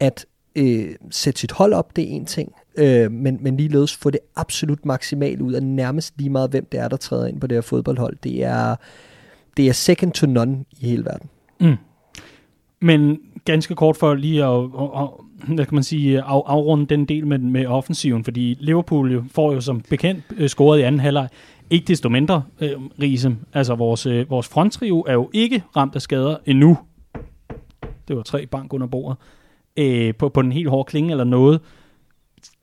at 0.00 0.26
øh, 0.56 0.94
sætte 1.10 1.40
sit 1.40 1.52
hold 1.52 1.72
op, 1.72 1.96
det 1.96 2.04
er 2.04 2.08
en 2.08 2.26
ting, 2.26 2.52
øh, 2.76 3.12
men, 3.12 3.38
men 3.40 3.56
ligeledes 3.56 3.96
få 3.96 4.10
det 4.10 4.20
absolut 4.36 4.86
maksimalt 4.86 5.40
ud 5.40 5.52
af 5.52 5.62
nærmest 5.62 6.14
lige 6.18 6.30
meget, 6.30 6.50
hvem 6.50 6.66
det 6.72 6.80
er, 6.80 6.88
der 6.88 6.96
træder 6.96 7.26
ind 7.26 7.40
på 7.40 7.46
det 7.46 7.56
her 7.56 7.62
fodboldhold. 7.62 8.16
Det 8.22 8.44
er, 8.44 8.76
det 9.56 9.68
er 9.68 9.72
second 9.72 10.12
to 10.12 10.26
none 10.26 10.64
i 10.80 10.86
hele 10.86 11.04
verden. 11.04 11.28
Mm. 11.60 11.76
Men 12.80 13.18
ganske 13.44 13.74
kort 13.74 13.96
for 13.96 14.14
lige 14.14 14.44
at, 14.44 14.64
at, 14.80 15.02
at 15.02 15.08
hvad 15.46 15.64
kan 15.64 15.74
man 15.74 15.84
sige, 15.84 16.22
af, 16.22 16.42
afrunde 16.46 16.86
den 16.86 17.04
del 17.04 17.26
med, 17.26 17.38
med 17.38 17.66
offensiven, 17.66 18.24
fordi 18.24 18.56
Liverpool 18.60 19.12
jo 19.12 19.24
får 19.30 19.52
jo 19.52 19.60
som 19.60 19.80
bekendt 19.80 20.24
øh, 20.36 20.48
scoret 20.48 20.78
i 20.78 20.82
anden 20.82 21.00
halvleg. 21.00 21.28
Ikke 21.70 21.86
desto 21.86 22.08
mindre, 22.08 22.42
øh, 22.60 22.70
Riese, 23.02 23.36
altså 23.52 23.74
vores, 23.74 24.06
øh, 24.06 24.30
vores 24.30 24.48
fronttrio 24.48 25.04
er 25.08 25.12
jo 25.12 25.30
ikke 25.32 25.62
ramt 25.76 25.94
af 25.94 26.02
skader 26.02 26.36
endnu. 26.46 26.78
Det 28.08 28.16
var 28.16 28.22
tre 28.22 28.46
bank 28.46 28.72
under 28.72 28.86
bordet. 28.86 29.16
Øh, 29.76 30.14
på, 30.14 30.28
på 30.28 30.42
den 30.42 30.52
helt 30.52 30.68
hårde 30.68 30.88
klinge 30.88 31.10
eller 31.10 31.24
noget. 31.24 31.60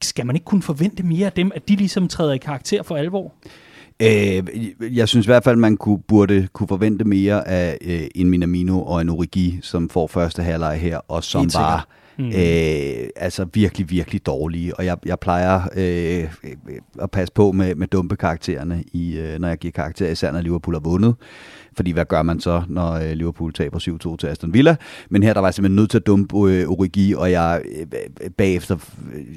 Skal 0.01 0.25
man 0.25 0.36
ikke 0.36 0.46
kunne 0.46 0.62
forvente 0.62 1.03
mere 1.03 1.25
af 1.25 1.32
dem, 1.32 1.51
at 1.55 1.67
de 1.67 1.75
ligesom 1.75 2.08
træder 2.08 2.34
i 2.34 2.38
karakter 2.38 2.84
for 2.84 2.96
alvor? 2.96 3.34
Øh, 4.01 4.44
jeg 4.98 5.08
synes 5.08 5.25
i 5.25 5.29
hvert 5.29 5.44
fald, 5.44 5.55
man 5.55 5.77
kunne, 5.77 6.00
burde 6.00 6.48
kunne 6.53 6.67
forvente 6.67 7.05
mere 7.05 7.48
af 7.48 7.77
øh, 7.82 8.01
en 8.15 8.29
Minamino 8.29 8.82
og 8.82 9.01
en 9.01 9.10
Origi, 9.10 9.60
som 9.62 9.89
får 9.89 10.08
første 10.08 10.44
halvleg 10.44 10.79
her, 10.79 10.98
og 11.08 11.24
som 11.24 11.50
bare 11.55 11.82
Mm. 12.17 12.27
Øh, 12.27 13.10
altså 13.15 13.45
virkelig, 13.53 13.89
virkelig 13.89 14.25
dårlige. 14.25 14.75
Og 14.75 14.86
jeg, 14.86 14.98
jeg 15.05 15.19
plejer 15.19 15.62
øh, 15.75 16.24
øh 16.43 16.79
at 17.01 17.12
passe 17.12 17.34
på 17.34 17.51
med, 17.51 17.75
med 17.75 17.88
dumpe 17.88 18.15
karaktererne, 18.15 18.84
i, 18.93 19.17
øh, 19.17 19.39
når 19.39 19.48
jeg 19.48 19.57
giver 19.57 19.72
karakterer, 19.72 20.12
især 20.12 20.31
når 20.31 20.41
Liverpool 20.41 20.75
har 20.75 20.79
vundet. 20.79 21.15
Fordi 21.75 21.91
hvad 21.91 22.05
gør 22.05 22.24
man 22.24 22.39
så, 22.39 22.62
når 22.67 22.94
øh, 22.94 23.12
Liverpool 23.12 23.53
taber 23.53 23.79
7-2 24.13 24.17
til 24.17 24.27
Aston 24.27 24.53
Villa? 24.53 24.75
Men 25.10 25.24
her 25.24 25.34
der 25.34 25.39
var 25.39 25.48
jeg 25.48 25.53
simpelthen 25.53 25.75
nødt 25.75 25.89
til 25.89 25.98
at 25.98 26.08
dumpe 26.08 26.51
øh, 26.51 26.67
Origi, 26.67 27.13
og 27.13 27.32
jeg 27.32 27.62
øh, 27.79 28.29
bagefter, 28.38 28.77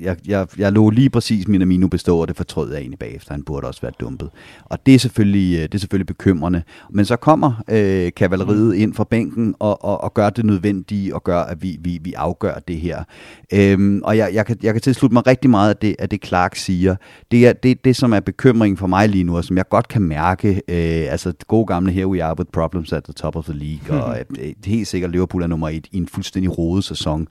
jeg, 0.02 0.16
jeg, 0.26 0.46
jeg 0.58 0.72
lå 0.72 0.90
lige 0.90 1.10
præcis 1.10 1.48
min 1.48 1.62
Amino 1.62 1.88
bestå, 1.88 2.18
og 2.18 2.28
det 2.28 2.36
fortrød 2.36 2.72
jeg 2.72 2.80
egentlig 2.80 2.98
bagefter. 2.98 3.32
Han 3.32 3.42
burde 3.42 3.66
også 3.66 3.80
være 3.80 3.92
dumpet. 4.00 4.30
Og 4.64 4.86
det 4.86 4.94
er 4.94 4.98
selvfølgelig, 4.98 5.72
det 5.72 5.74
er 5.74 5.78
selvfølgelig 5.78 6.06
bekymrende. 6.06 6.62
Men 6.90 7.04
så 7.04 7.16
kommer 7.16 7.62
øh, 7.70 8.12
kavaleriet 8.16 8.74
ind 8.74 8.94
fra 8.94 9.04
bænken 9.04 9.54
og, 9.58 9.84
og, 9.84 10.00
og 10.04 10.14
gør 10.14 10.30
det 10.30 10.44
nødvendige, 10.44 11.14
og 11.14 11.24
gør, 11.24 11.40
at 11.40 11.62
vi, 11.62 11.78
vi, 11.80 11.98
vi 12.02 12.12
afgør 12.12 12.54
det 12.68 12.76
her. 12.76 13.04
Øhm, 13.52 14.00
og 14.04 14.16
jeg, 14.16 14.30
jeg, 14.32 14.46
kan, 14.46 14.56
jeg 14.62 14.74
kan 14.74 14.80
tilslutte 14.80 15.14
mig 15.14 15.26
rigtig 15.26 15.50
meget 15.50 15.70
af 15.70 15.76
det, 15.76 15.96
af 15.98 16.08
det 16.08 16.24
Clark 16.26 16.56
siger. 16.56 16.96
Det 17.30 17.46
er 17.46 17.52
det, 17.52 17.84
det, 17.84 17.96
som 17.96 18.12
er 18.12 18.20
bekymringen 18.20 18.76
for 18.76 18.86
mig 18.86 19.08
lige 19.08 19.24
nu, 19.24 19.36
og 19.36 19.44
som 19.44 19.56
jeg 19.56 19.68
godt 19.68 19.88
kan 19.88 20.02
mærke, 20.02 20.48
øh, 20.68 21.12
altså 21.12 21.32
gode 21.46 21.66
gamle 21.66 21.92
her, 21.92 22.06
we 22.06 22.22
are 22.28 22.38
with 22.38 22.50
problems 22.52 22.92
at 22.92 23.04
the 23.04 23.12
top 23.12 23.36
of 23.36 23.44
the 23.44 23.52
league, 23.52 24.02
og 24.02 24.18
øh, 24.18 24.54
helt 24.64 24.88
sikkert, 24.88 25.10
Liverpool 25.10 25.42
er 25.42 25.46
nummer 25.46 25.68
et 25.68 25.86
i 25.92 25.96
en 25.96 26.08
fuldstændig 26.08 26.58
rodet 26.58 26.84
sæson, 26.84 27.28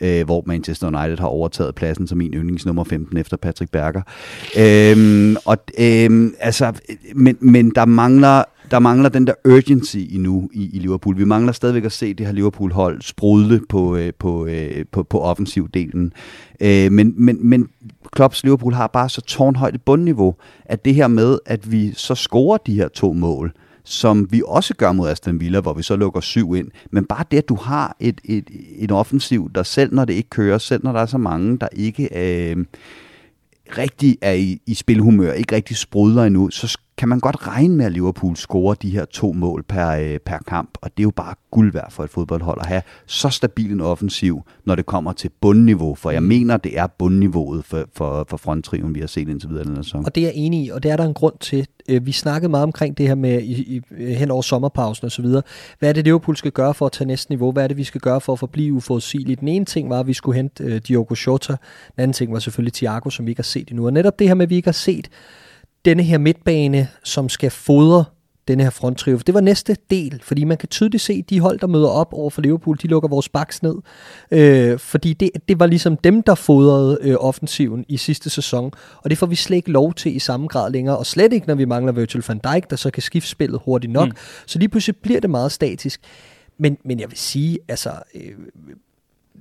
øh, 0.00 0.24
hvor 0.24 0.42
Manchester 0.46 0.86
United 0.86 1.18
har 1.18 1.26
overtaget 1.26 1.74
pladsen 1.74 2.06
som 2.06 2.18
min 2.18 2.34
yndlingsnummer 2.34 2.84
15 2.84 3.16
efter 3.16 3.36
Patrick 3.36 3.70
Berger. 3.70 4.02
Øhm, 4.58 5.36
og, 5.44 5.58
øhm, 5.78 6.34
altså, 6.40 6.72
men, 7.14 7.36
men 7.40 7.70
der 7.74 7.84
mangler 7.84 8.44
der 8.70 8.78
mangler 8.78 9.08
den 9.08 9.26
der 9.26 9.32
urgency 9.44 9.96
endnu 9.96 10.50
i, 10.52 10.76
i 10.76 10.78
Liverpool. 10.78 11.18
Vi 11.18 11.24
mangler 11.24 11.52
stadigvæk 11.52 11.84
at 11.84 11.92
se 11.92 12.14
det 12.14 12.26
her 12.26 12.32
Liverpool-hold 12.32 13.02
sprudle 13.02 13.60
på, 13.68 13.96
øh, 13.96 14.12
på, 14.18 14.46
øh, 14.46 14.84
på, 14.92 15.02
på 15.02 15.20
offensivdelen. 15.20 16.12
Øh, 16.60 16.92
men, 16.92 17.14
men, 17.16 17.38
men 17.48 17.68
Klopps 18.12 18.42
Liverpool 18.42 18.72
har 18.72 18.86
bare 18.86 19.08
så 19.08 19.20
tårnhøjt 19.20 19.74
et 19.74 19.82
bundniveau, 19.82 20.34
at 20.64 20.84
det 20.84 20.94
her 20.94 21.08
med, 21.08 21.38
at 21.46 21.72
vi 21.72 21.92
så 21.92 22.14
scorer 22.14 22.58
de 22.66 22.74
her 22.74 22.88
to 22.88 23.12
mål, 23.12 23.52
som 23.84 24.32
vi 24.32 24.42
også 24.46 24.74
gør 24.74 24.92
mod 24.92 25.08
Aston 25.08 25.40
Villa, 25.40 25.60
hvor 25.60 25.72
vi 25.72 25.82
så 25.82 25.96
lukker 25.96 26.20
syv 26.20 26.54
ind. 26.54 26.68
Men 26.90 27.04
bare 27.04 27.24
det, 27.30 27.38
at 27.38 27.48
du 27.48 27.54
har 27.54 27.96
et, 28.00 28.20
et, 28.24 28.50
et 28.78 28.92
offensiv, 28.92 29.50
der 29.54 29.62
selv 29.62 29.94
når 29.94 30.04
det 30.04 30.12
ikke 30.12 30.30
kører, 30.30 30.58
selv 30.58 30.84
når 30.84 30.92
der 30.92 31.00
er 31.00 31.06
så 31.06 31.18
mange, 31.18 31.58
der 31.58 31.68
ikke 31.72 32.08
øh, 32.18 32.64
rigtig 33.78 34.18
er 34.20 34.32
i, 34.32 34.60
i 34.66 34.74
spilhumør, 34.74 35.32
ikke 35.32 35.54
rigtig 35.54 35.76
sprudler 35.76 36.24
endnu, 36.24 36.50
så 36.50 36.78
kan 37.00 37.08
man 37.08 37.20
godt 37.20 37.46
regne 37.46 37.76
med, 37.76 37.86
at 37.86 37.92
Liverpool 37.92 38.36
scorer 38.36 38.74
de 38.74 38.90
her 38.90 39.04
to 39.04 39.32
mål 39.32 39.62
per, 39.62 39.90
øh, 39.90 40.18
per 40.18 40.38
kamp, 40.38 40.70
og 40.80 40.90
det 40.96 41.02
er 41.02 41.04
jo 41.04 41.10
bare 41.10 41.34
guld 41.50 41.72
værd 41.72 41.90
for 41.90 42.04
et 42.04 42.10
fodboldhold 42.10 42.58
at 42.60 42.66
have 42.66 42.82
så 43.06 43.28
stabil 43.28 43.72
en 43.72 43.80
offensiv, 43.80 44.42
når 44.64 44.74
det 44.74 44.86
kommer 44.86 45.12
til 45.12 45.30
bundniveau, 45.40 45.94
for 45.94 46.10
jeg 46.10 46.22
mm. 46.22 46.28
mener, 46.28 46.56
det 46.56 46.78
er 46.78 46.86
bundniveauet 46.86 47.64
for, 47.64 47.84
for, 47.92 48.26
for 48.28 48.36
fronttriven, 48.36 48.94
vi 48.94 49.00
har 49.00 49.06
set 49.06 49.28
indtil 49.28 49.48
videre 49.48 49.64
den 49.64 49.76
her 49.76 49.82
sæson. 49.82 50.04
Og 50.06 50.14
det 50.14 50.20
er 50.20 50.26
jeg 50.26 50.34
enig 50.34 50.64
i, 50.64 50.68
og 50.68 50.82
det 50.82 50.90
er 50.90 50.96
der 50.96 51.04
en 51.04 51.14
grund 51.14 51.34
til. 51.40 51.66
Øh, 51.88 52.06
vi 52.06 52.12
snakkede 52.12 52.50
meget 52.50 52.62
omkring 52.62 52.98
det 52.98 53.08
her 53.08 53.14
med 53.14 53.42
i, 53.42 53.82
i, 53.98 54.14
hen 54.14 54.30
over 54.30 54.42
sommerpausen 54.42 55.04
og 55.04 55.12
så 55.12 55.22
videre. 55.22 55.42
Hvad 55.78 55.88
er 55.88 55.92
det, 55.92 56.04
Liverpool 56.04 56.36
skal 56.36 56.52
gøre 56.52 56.74
for 56.74 56.86
at 56.86 56.92
tage 56.92 57.08
næste 57.08 57.30
niveau? 57.30 57.52
Hvad 57.52 57.64
er 57.64 57.68
det, 57.68 57.76
vi 57.76 57.84
skal 57.84 58.00
gøre 58.00 58.20
for 58.20 58.32
at 58.32 58.38
forblive 58.38 58.72
uforudsigeligt? 58.72 59.40
Den 59.40 59.48
ene 59.48 59.64
ting 59.64 59.90
var, 59.90 60.00
at 60.00 60.06
vi 60.06 60.12
skulle 60.12 60.36
hente 60.36 60.64
uh, 60.64 60.76
Diogo 60.88 61.14
Jota. 61.26 61.52
Den 61.96 62.02
anden 62.02 62.12
ting 62.12 62.32
var 62.32 62.38
selvfølgelig 62.38 62.72
Thiago, 62.72 63.10
som 63.10 63.26
vi 63.26 63.30
ikke 63.30 63.38
har 63.38 63.42
set 63.42 63.68
endnu. 63.68 63.86
Og 63.86 63.92
netop 63.92 64.18
det 64.18 64.28
her 64.28 64.34
med, 64.34 64.42
at 64.42 64.50
vi 64.50 64.56
ikke 64.56 64.68
har 64.68 64.72
set 64.72 65.08
denne 65.84 66.02
her 66.02 66.18
midtbane, 66.18 66.88
som 67.04 67.28
skal 67.28 67.50
fodre 67.50 68.04
denne 68.48 68.62
her 68.62 68.70
fronttrio. 68.70 69.16
Det 69.16 69.34
var 69.34 69.40
næste 69.40 69.76
del, 69.90 70.20
fordi 70.22 70.44
man 70.44 70.56
kan 70.56 70.68
tydeligt 70.68 71.02
se, 71.02 71.22
de 71.22 71.40
hold, 71.40 71.58
der 71.58 71.66
møder 71.66 71.88
op 71.88 72.12
over 72.12 72.30
for 72.30 72.42
Liverpool, 72.42 72.78
de 72.82 72.88
lukker 72.88 73.08
vores 73.08 73.28
baks 73.28 73.62
ned. 73.62 73.74
Øh, 74.30 74.78
fordi 74.78 75.12
det, 75.12 75.30
det 75.48 75.60
var 75.60 75.66
ligesom 75.66 75.96
dem, 75.96 76.22
der 76.22 76.34
fodrede 76.34 76.98
øh, 77.00 77.16
offensiven 77.20 77.84
i 77.88 77.96
sidste 77.96 78.30
sæson, 78.30 78.72
og 78.96 79.10
det 79.10 79.18
får 79.18 79.26
vi 79.26 79.34
slet 79.34 79.56
ikke 79.56 79.70
lov 79.70 79.94
til 79.94 80.16
i 80.16 80.18
samme 80.18 80.46
grad 80.46 80.72
længere, 80.72 80.98
og 80.98 81.06
slet 81.06 81.32
ikke, 81.32 81.46
når 81.46 81.54
vi 81.54 81.64
mangler 81.64 81.92
Virgil 81.92 82.24
van 82.28 82.38
Dijk, 82.38 82.70
der 82.70 82.76
så 82.76 82.90
kan 82.90 83.02
skifte 83.02 83.30
spillet 83.30 83.60
hurtigt 83.64 83.92
nok. 83.92 84.08
Mm. 84.08 84.16
Så 84.46 84.58
lige 84.58 84.68
pludselig 84.68 84.96
bliver 84.96 85.20
det 85.20 85.30
meget 85.30 85.52
statisk. 85.52 86.00
Men, 86.58 86.76
men 86.84 87.00
jeg 87.00 87.10
vil 87.10 87.18
sige, 87.18 87.58
altså... 87.68 87.90
Øh, 88.14 88.32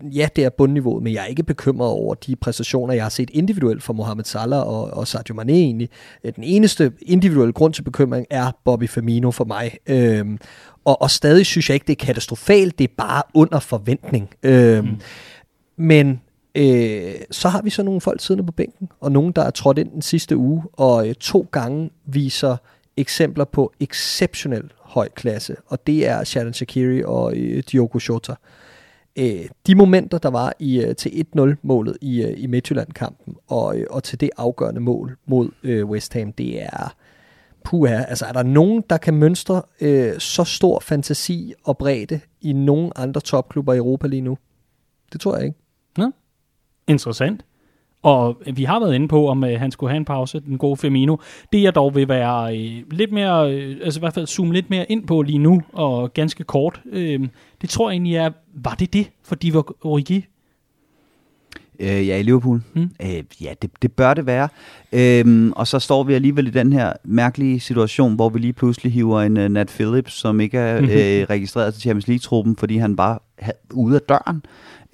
ja, 0.03 0.27
det 0.35 0.43
er 0.43 0.49
bundniveauet, 0.49 1.03
men 1.03 1.13
jeg 1.13 1.21
er 1.21 1.25
ikke 1.25 1.43
bekymret 1.43 1.89
over 1.89 2.15
de 2.15 2.35
præstationer, 2.35 2.93
jeg 2.93 3.03
har 3.03 3.09
set 3.09 3.29
individuelt 3.33 3.83
fra 3.83 3.93
Mohamed 3.93 4.23
Salah 4.23 4.67
og, 4.67 4.83
og 4.83 5.07
Sadio 5.07 5.35
Mane 5.35 5.53
egentlig. 5.53 5.89
Øh, 6.23 6.33
den 6.35 6.43
eneste 6.43 6.91
individuelle 7.01 7.53
grund 7.53 7.73
til 7.73 7.81
bekymring 7.81 8.25
er 8.29 8.51
Bobby 8.65 8.89
Firmino 8.89 9.31
for 9.31 9.45
mig. 9.45 9.77
Øhm, 9.87 10.39
og, 10.85 11.01
og 11.01 11.11
stadig 11.11 11.45
synes 11.45 11.69
jeg 11.69 11.73
ikke, 11.73 11.87
det 11.87 12.01
er 12.01 12.05
katastrofalt, 12.05 12.79
det 12.79 12.83
er 12.83 12.93
bare 12.97 13.23
under 13.33 13.59
forventning. 13.59 14.29
Øhm, 14.43 14.87
mm. 14.87 14.99
Men 15.77 16.21
øh, 16.55 17.13
så 17.31 17.49
har 17.49 17.61
vi 17.61 17.69
så 17.69 17.83
nogle 17.83 18.01
folk 18.01 18.21
siddende 18.21 18.45
på 18.45 18.51
bænken, 18.51 18.89
og 18.99 19.11
nogen, 19.11 19.31
der 19.31 19.41
er 19.41 19.51
trådt 19.51 19.77
ind 19.77 19.91
den 19.91 20.01
sidste 20.01 20.37
uge, 20.37 20.63
og 20.73 21.09
øh, 21.09 21.15
to 21.15 21.47
gange 21.51 21.89
viser 22.05 22.57
eksempler 22.97 23.45
på 23.45 23.73
exceptionel 23.79 24.71
høj 24.81 25.09
klasse, 25.15 25.55
og 25.67 25.87
det 25.87 26.07
er 26.07 26.23
Sharon 26.23 26.53
Shakiri 26.53 27.03
og 27.03 27.35
øh, 27.35 27.63
Diogo 27.71 27.99
Jota 28.09 28.33
øh, 29.19 29.49
de 29.67 29.75
momenter, 29.75 30.17
der 30.17 30.29
var 30.29 30.53
i 30.59 30.81
øh, 30.81 30.95
til 30.95 31.09
1-0-målet 31.09 31.97
i, 32.01 32.23
øh, 32.23 32.33
i 32.37 32.47
Midtjylland-kampen, 32.47 33.35
og, 33.47 33.77
øh, 33.77 33.85
og 33.89 34.03
til 34.03 34.21
det 34.21 34.29
afgørende 34.37 34.81
mål 34.81 35.17
mod 35.25 35.49
øh, 35.63 35.85
West 35.85 36.13
Ham, 36.13 36.33
det 36.33 36.63
er 36.63 36.95
puha. 37.63 38.03
Altså, 38.03 38.25
er 38.25 38.31
der 38.31 38.43
nogen, 38.43 38.83
der 38.89 38.97
kan 38.97 39.13
mønstre 39.13 39.61
øh, 39.81 40.19
så 40.19 40.43
stor 40.43 40.79
fantasi 40.79 41.53
og 41.63 41.77
bredde 41.77 42.19
i 42.41 42.53
nogen 42.53 42.91
andre 42.95 43.21
topklubber 43.21 43.73
i 43.73 43.77
Europa 43.77 44.07
lige 44.07 44.21
nu? 44.21 44.37
Det 45.13 45.21
tror 45.21 45.35
jeg 45.35 45.45
ikke. 45.45 45.57
Nå, 45.97 46.11
Interessant. 46.87 47.45
Og 48.03 48.41
vi 48.53 48.63
har 48.63 48.79
været 48.79 48.95
inde 48.95 49.07
på, 49.07 49.27
om 49.27 49.43
øh, 49.43 49.59
han 49.59 49.71
skulle 49.71 49.89
have 49.89 49.97
en 49.97 50.05
pause, 50.05 50.39
den 50.39 50.57
gode 50.57 50.77
Firmino. 50.77 51.17
Det 51.53 51.61
jeg 51.61 51.75
dog 51.75 51.95
vil 51.95 52.09
være 52.09 52.57
øh, 52.57 52.83
lidt 52.91 53.11
mere, 53.11 53.53
øh, 53.53 53.77
altså 53.83 53.99
i 53.99 54.01
hvert 54.01 54.13
fald 54.13 54.27
zoome 54.27 54.53
lidt 54.53 54.69
mere 54.69 54.91
ind 54.91 55.07
på 55.07 55.21
lige 55.21 55.37
nu, 55.37 55.61
og 55.73 56.13
ganske 56.13 56.43
kort, 56.43 56.81
øh, 56.91 57.27
det 57.61 57.69
tror 57.69 57.89
jeg 57.89 57.93
egentlig 57.93 58.15
er, 58.15 58.29
var 58.53 58.75
det 58.79 58.93
det 58.93 59.09
for 59.23 59.35
Divock 59.35 59.73
Origi? 59.81 60.25
Øh, 61.79 62.07
ja, 62.07 62.17
i 62.17 62.23
Liverpool. 62.23 62.61
Mm. 62.73 62.89
Øh, 63.01 63.23
ja, 63.41 63.53
det, 63.61 63.69
det 63.81 63.91
bør 63.91 64.13
det 64.13 64.25
være. 64.25 64.49
Øhm, 64.93 65.51
og 65.51 65.67
så 65.67 65.79
står 65.79 66.03
vi 66.03 66.13
alligevel 66.13 66.47
i 66.47 66.49
den 66.49 66.73
her 66.73 66.93
mærkelige 67.03 67.59
situation, 67.59 68.15
hvor 68.15 68.29
vi 68.29 68.39
lige 68.39 68.53
pludselig 68.53 68.91
hiver 68.91 69.21
en 69.21 69.37
uh, 69.37 69.43
Nat 69.43 69.67
Phillips, 69.67 70.13
som 70.13 70.39
ikke 70.39 70.57
er 70.57 70.79
mm-hmm. 70.79 70.95
øh, 70.95 71.25
registreret 71.29 71.73
til 71.73 71.81
Champions 71.81 72.07
League-truppen, 72.07 72.55
fordi 72.55 72.77
han 72.77 72.95
bare 72.95 73.19
ude 73.73 73.95
af 73.95 74.01
døren 74.01 74.43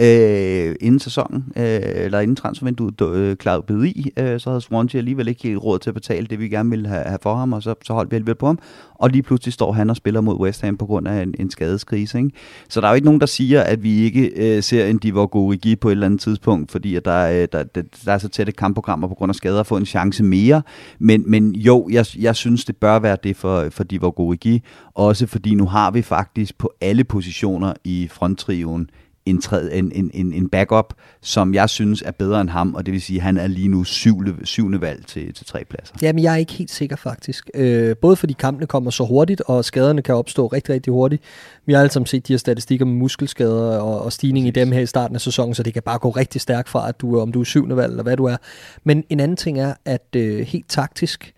øh, 0.01 0.75
inden 0.81 0.99
sæsonen, 0.99 1.45
øh, 1.57 1.79
eller 1.83 2.19
inden 2.19 2.35
transfervinduet 2.35 3.01
øh, 3.01 3.35
klarede 3.35 3.89
i, 3.89 4.11
øh, 4.19 4.39
så 4.39 4.49
havde 4.49 4.61
Swansea 4.61 4.97
alligevel 4.97 5.27
ikke 5.27 5.43
helt 5.43 5.57
råd 5.57 5.79
til 5.79 5.89
at 5.89 5.93
betale 5.93 6.27
det, 6.27 6.39
vi 6.39 6.49
gerne 6.49 6.69
ville 6.69 6.87
have, 6.87 7.03
have 7.03 7.19
for 7.21 7.35
ham, 7.35 7.53
og 7.53 7.63
så, 7.63 7.75
så 7.83 7.93
holdt 7.93 8.11
vi 8.11 8.15
alligevel 8.15 8.35
på 8.35 8.45
ham. 8.45 8.59
Og 8.95 9.09
lige 9.09 9.23
pludselig 9.23 9.53
står 9.53 9.71
han 9.71 9.89
og 9.89 9.95
spiller 9.95 10.21
mod 10.21 10.35
West 10.35 10.61
Ham 10.61 10.77
på 10.77 10.85
grund 10.85 11.07
af 11.07 11.23
en, 11.23 11.35
en 11.39 11.51
skadeskrise. 11.51 12.17
Ikke? 12.17 12.31
Så 12.69 12.81
der 12.81 12.87
er 12.87 12.91
jo 12.91 12.95
ikke 12.95 13.05
nogen, 13.05 13.19
der 13.19 13.25
siger, 13.25 13.61
at 13.61 13.83
vi 13.83 14.01
ikke 14.01 14.31
øh, 14.35 14.63
ser 14.63 14.85
en 14.85 14.97
Divock 14.97 15.35
Origi 15.35 15.75
på 15.75 15.87
et 15.87 15.91
eller 15.91 16.05
andet 16.05 16.21
tidspunkt, 16.21 16.71
fordi 16.71 16.95
at 16.95 17.05
der, 17.05 17.29
øh, 17.29 17.47
der, 17.51 17.63
der, 17.63 17.81
der 18.05 18.11
er 18.11 18.17
så 18.17 18.29
tætte 18.29 18.51
kampprogrammer 18.51 19.07
på 19.07 19.13
grund 19.13 19.29
af 19.29 19.35
skader 19.35 19.59
at 19.59 19.67
få 19.67 19.77
en 19.77 19.85
chance 19.85 20.23
mere. 20.23 20.61
Men, 20.99 21.23
men 21.27 21.55
jo, 21.55 21.89
jeg, 21.91 22.05
jeg 22.19 22.35
synes, 22.35 22.65
det 22.65 22.75
bør 22.77 22.99
være 22.99 23.17
det 23.23 23.35
for, 23.35 23.67
for 23.71 23.83
Divock 23.83 24.19
Origi, 24.19 24.61
også 24.93 25.27
fordi 25.27 25.55
nu 25.55 25.65
har 25.65 25.91
vi 25.91 26.01
faktisk 26.01 26.57
på 26.57 26.71
alle 26.81 27.03
positioner 27.03 27.73
i 27.83 28.07
fronttriven 28.11 28.89
en, 29.25 29.41
en, 29.71 29.91
en, 29.95 30.11
en, 30.13 30.33
en 30.33 30.49
backup, 30.49 30.93
som 31.21 31.53
jeg 31.53 31.69
synes 31.69 32.01
er 32.01 32.11
bedre 32.11 32.41
end 32.41 32.49
ham, 32.49 32.75
og 32.75 32.85
det 32.85 32.91
vil 32.91 33.01
sige, 33.01 33.17
at 33.17 33.23
han 33.23 33.37
er 33.37 33.47
lige 33.47 33.67
nu 33.67 33.83
syvende, 33.83 34.35
syvende 34.43 34.81
valg 34.81 35.05
til, 35.05 35.33
til 35.33 35.45
tre 35.45 35.65
pladser. 35.65 35.95
Jamen, 36.01 36.23
jeg 36.23 36.33
er 36.33 36.37
ikke 36.37 36.53
helt 36.53 36.71
sikker 36.71 36.95
faktisk. 36.95 37.49
Øh, 37.53 37.95
både 37.95 38.15
fordi 38.15 38.33
kampene 38.33 38.67
kommer 38.67 38.91
så 38.91 39.05
hurtigt, 39.05 39.41
og 39.41 39.65
skaderne 39.65 40.01
kan 40.01 40.15
opstå 40.15 40.47
rigtig, 40.47 40.73
rigtig 40.73 40.93
hurtigt. 40.93 41.23
Vi 41.65 41.73
har 41.73 41.79
alle 41.79 41.91
sammen 41.91 42.05
set 42.05 42.27
de 42.27 42.33
her 42.33 42.37
statistikker 42.37 42.85
med 42.85 42.93
muskelskader 42.93 43.77
og, 43.77 44.01
og 44.01 44.13
stigning 44.13 44.45
Præcis. 44.45 44.57
i 44.57 44.59
dem 44.59 44.71
her 44.71 44.79
i 44.79 44.85
starten 44.85 45.15
af 45.15 45.21
sæsonen, 45.21 45.55
så 45.55 45.63
det 45.63 45.73
kan 45.73 45.83
bare 45.83 45.99
gå 45.99 46.09
rigtig 46.09 46.41
stærkt 46.41 46.69
fra, 46.69 46.89
at 46.89 47.01
du, 47.01 47.19
om 47.19 47.31
du 47.31 47.39
er 47.39 47.43
syvende 47.43 47.75
valg, 47.75 47.91
eller 47.91 48.03
hvad 48.03 48.17
du 48.17 48.25
er. 48.25 48.37
Men 48.83 49.03
en 49.09 49.19
anden 49.19 49.37
ting 49.37 49.59
er, 49.59 49.73
at 49.85 50.07
øh, 50.15 50.39
helt 50.39 50.69
taktisk, 50.69 51.33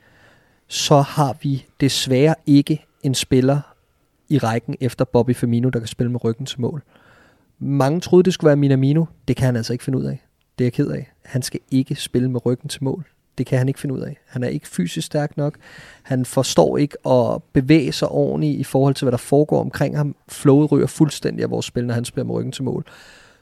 så 0.68 1.02
har 1.02 1.38
vi 1.42 1.66
desværre 1.82 2.36
ikke 2.46 2.86
en 3.04 3.16
spiller 3.16 3.60
i 4.30 4.38
rækken 4.38 4.76
efter 4.82 5.06
Bobby 5.06 5.36
Firmino, 5.36 5.70
der 5.70 5.80
kan 5.80 5.88
spille 5.88 6.12
med 6.12 6.24
ryggen 6.24 6.46
til 6.46 6.62
mål. 6.62 6.84
Mange 7.60 8.00
troede, 8.00 8.24
det 8.24 8.34
skulle 8.34 8.48
være 8.48 8.56
Minamino. 8.56 9.06
Det 9.28 9.36
kan 9.36 9.46
han 9.46 9.56
altså 9.56 9.74
ikke 9.74 9.84
finde 9.84 10.00
ud 10.00 10.04
af. 10.04 10.26
Det 10.58 10.64
er 10.64 10.66
jeg 10.66 10.74
ked 10.74 10.88
af. 10.88 11.12
Han 11.26 11.42
skal 11.42 11.60
ikke 11.72 11.96
spille 11.96 12.32
med 12.32 12.46
ryggen 12.46 12.70
til 12.70 12.84
mål. 12.84 13.06
Det 13.38 13.46
kan 13.46 13.58
han 13.58 13.68
ikke 13.68 13.80
finde 13.80 13.96
ud 13.96 14.00
af. 14.00 14.18
Han 14.28 14.44
er 14.44 14.48
ikke 14.48 14.68
fysisk 14.68 15.06
stærk 15.06 15.38
nok. 15.38 15.56
Han 16.04 16.26
forstår 16.26 16.78
ikke 16.78 17.08
at 17.08 17.44
bevæge 17.54 17.92
sig 17.92 18.10
ordentligt 18.10 18.60
i 18.60 18.64
forhold 18.64 18.96
til, 18.96 19.06
hvad 19.06 19.12
der 19.12 19.18
foregår 19.18 19.62
omkring 19.62 19.98
ham. 19.98 20.16
Flowet 20.28 20.72
ryger 20.72 20.88
fuldstændig 20.88 21.44
af 21.44 21.50
vores 21.50 21.66
spil, 21.66 21.86
når 21.86 21.94
han 21.94 22.06
spiller 22.06 22.26
med 22.26 22.36
ryggen 22.36 22.52
til 22.52 22.64
mål. 22.64 22.86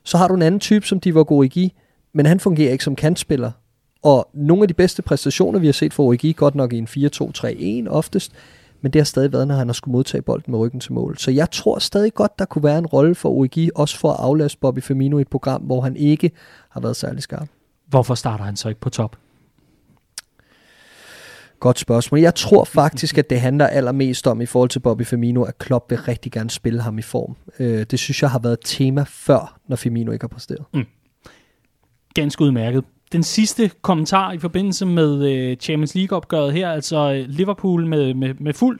Så 0.03 0.17
har 0.17 0.27
du 0.27 0.33
en 0.33 0.41
anden 0.41 0.59
type, 0.59 0.87
som 0.87 0.99
de 0.99 1.15
var 1.15 1.31
Origi, 1.31 1.73
men 2.13 2.25
han 2.25 2.39
fungerer 2.39 2.71
ikke 2.71 2.83
som 2.83 2.95
kantspiller. 2.95 3.51
Og 4.03 4.29
nogle 4.33 4.63
af 4.63 4.67
de 4.67 4.73
bedste 4.73 5.01
præstationer, 5.01 5.59
vi 5.59 5.65
har 5.65 5.73
set 5.73 5.93
for 5.93 6.03
Origi, 6.03 6.33
godt 6.37 6.55
nok 6.55 6.73
i 6.73 6.77
en 6.77 6.87
4-2-3-1 7.87 7.89
oftest, 7.89 8.31
men 8.85 8.93
det 8.93 8.99
har 8.99 9.05
stadig 9.05 9.33
været, 9.33 9.47
når 9.47 9.55
han 9.55 9.67
har 9.67 9.73
skulle 9.73 9.91
modtage 9.91 10.21
bolden 10.21 10.51
med 10.51 10.59
ryggen 10.59 10.79
til 10.79 10.93
mål. 10.93 11.17
Så 11.17 11.31
jeg 11.31 11.51
tror 11.51 11.79
stadig 11.79 12.13
godt, 12.13 12.39
der 12.39 12.45
kunne 12.45 12.63
være 12.63 12.77
en 12.77 12.85
rolle 12.85 13.15
for 13.15 13.29
Origi, 13.29 13.69
også 13.75 13.97
for 13.97 14.11
at 14.11 14.19
aflaste 14.19 14.57
Bobby 14.59 14.79
Firmino 14.79 15.17
i 15.17 15.21
et 15.21 15.27
program, 15.27 15.61
hvor 15.61 15.81
han 15.81 15.95
ikke 15.95 16.31
har 16.69 16.81
været 16.81 16.95
særlig 16.95 17.23
skarp. 17.23 17.47
Hvorfor 17.87 18.15
starter 18.15 18.43
han 18.43 18.55
så 18.55 18.69
ikke 18.69 18.81
på 18.81 18.89
top? 18.89 19.17
Godt 21.59 21.79
spørgsmål. 21.79 22.19
Jeg 22.19 22.35
tror 22.35 22.63
faktisk, 22.63 23.17
at 23.17 23.29
det 23.29 23.41
handler 23.41 23.67
allermest 23.67 24.27
om 24.27 24.41
i 24.41 24.45
forhold 24.45 24.69
til 24.69 24.79
Bobby 24.79 25.05
Firmino, 25.05 25.43
at 25.43 25.57
Klopp 25.57 25.91
vil 25.91 25.99
rigtig 25.99 26.31
gerne 26.31 26.49
spille 26.49 26.81
ham 26.81 26.97
i 26.97 27.01
form. 27.01 27.35
Øh, 27.59 27.85
det 27.91 27.99
synes 27.99 28.21
jeg 28.21 28.29
har 28.29 28.39
været 28.39 28.53
et 28.53 28.59
tema 28.63 29.05
før, 29.07 29.59
når 29.67 29.75
Firmino 29.75 30.11
ikke 30.11 30.23
har 30.23 30.27
præsteret. 30.27 30.65
Mm. 30.73 30.85
Ganske 32.13 32.43
udmærket. 32.43 32.83
Den 33.11 33.23
sidste 33.23 33.71
kommentar 33.81 34.31
i 34.31 34.37
forbindelse 34.39 34.85
med 34.85 35.31
øh, 35.31 35.57
Champions 35.57 35.95
League-opgøret 35.95 36.53
her, 36.53 36.71
altså 36.71 37.13
øh, 37.13 37.25
Liverpool 37.27 37.85
med, 37.85 38.13
med, 38.13 38.33
med 38.33 38.53
fuld 38.53 38.79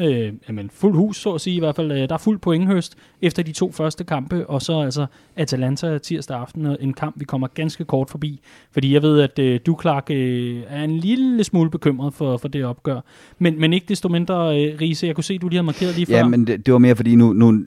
øh, 0.00 0.32
jamen, 0.48 0.70
fuld 0.74 0.94
hus, 0.94 1.16
så 1.16 1.32
at 1.32 1.40
sige 1.40 1.56
i 1.56 1.58
hvert 1.58 1.76
fald. 1.76 1.92
Øh, 1.92 1.98
der 1.98 2.14
er 2.14 2.18
fuld 2.18 2.38
pointhøst 2.38 2.96
efter 3.22 3.42
de 3.42 3.52
to 3.52 3.72
første 3.72 4.04
kampe, 4.04 4.46
og 4.46 4.62
så 4.62 4.80
altså 4.80 5.06
Atalanta 5.36 5.98
tirsdag 5.98 6.36
aften, 6.36 6.66
en 6.80 6.92
kamp, 6.92 7.14
vi 7.18 7.24
kommer 7.24 7.46
ganske 7.46 7.84
kort 7.84 8.10
forbi, 8.10 8.40
fordi 8.72 8.94
jeg 8.94 9.02
ved, 9.02 9.20
at 9.20 9.38
øh, 9.38 9.60
du, 9.66 9.78
Clark, 9.80 10.10
øh, 10.10 10.62
er 10.68 10.84
en 10.84 10.98
lille 10.98 11.44
smule 11.44 11.70
bekymret 11.70 12.14
for, 12.14 12.36
for 12.36 12.48
det 12.48 12.64
opgør. 12.64 13.00
Men, 13.38 13.60
men 13.60 13.72
ikke 13.72 13.86
desto 13.88 14.08
mindre, 14.08 14.62
øh, 14.62 14.80
Riese, 14.80 15.06
jeg 15.06 15.14
kunne 15.14 15.24
se, 15.24 15.38
du 15.38 15.48
lige 15.48 15.58
har 15.58 15.62
markeret 15.62 15.94
lige 15.94 16.06
før. 16.06 16.16
Ja, 16.16 16.28
men 16.28 16.46
det, 16.46 16.66
det 16.66 16.72
var 16.72 16.78
mere, 16.78 16.96
fordi 16.96 17.14
nu, 17.14 17.32
nu 17.32 17.64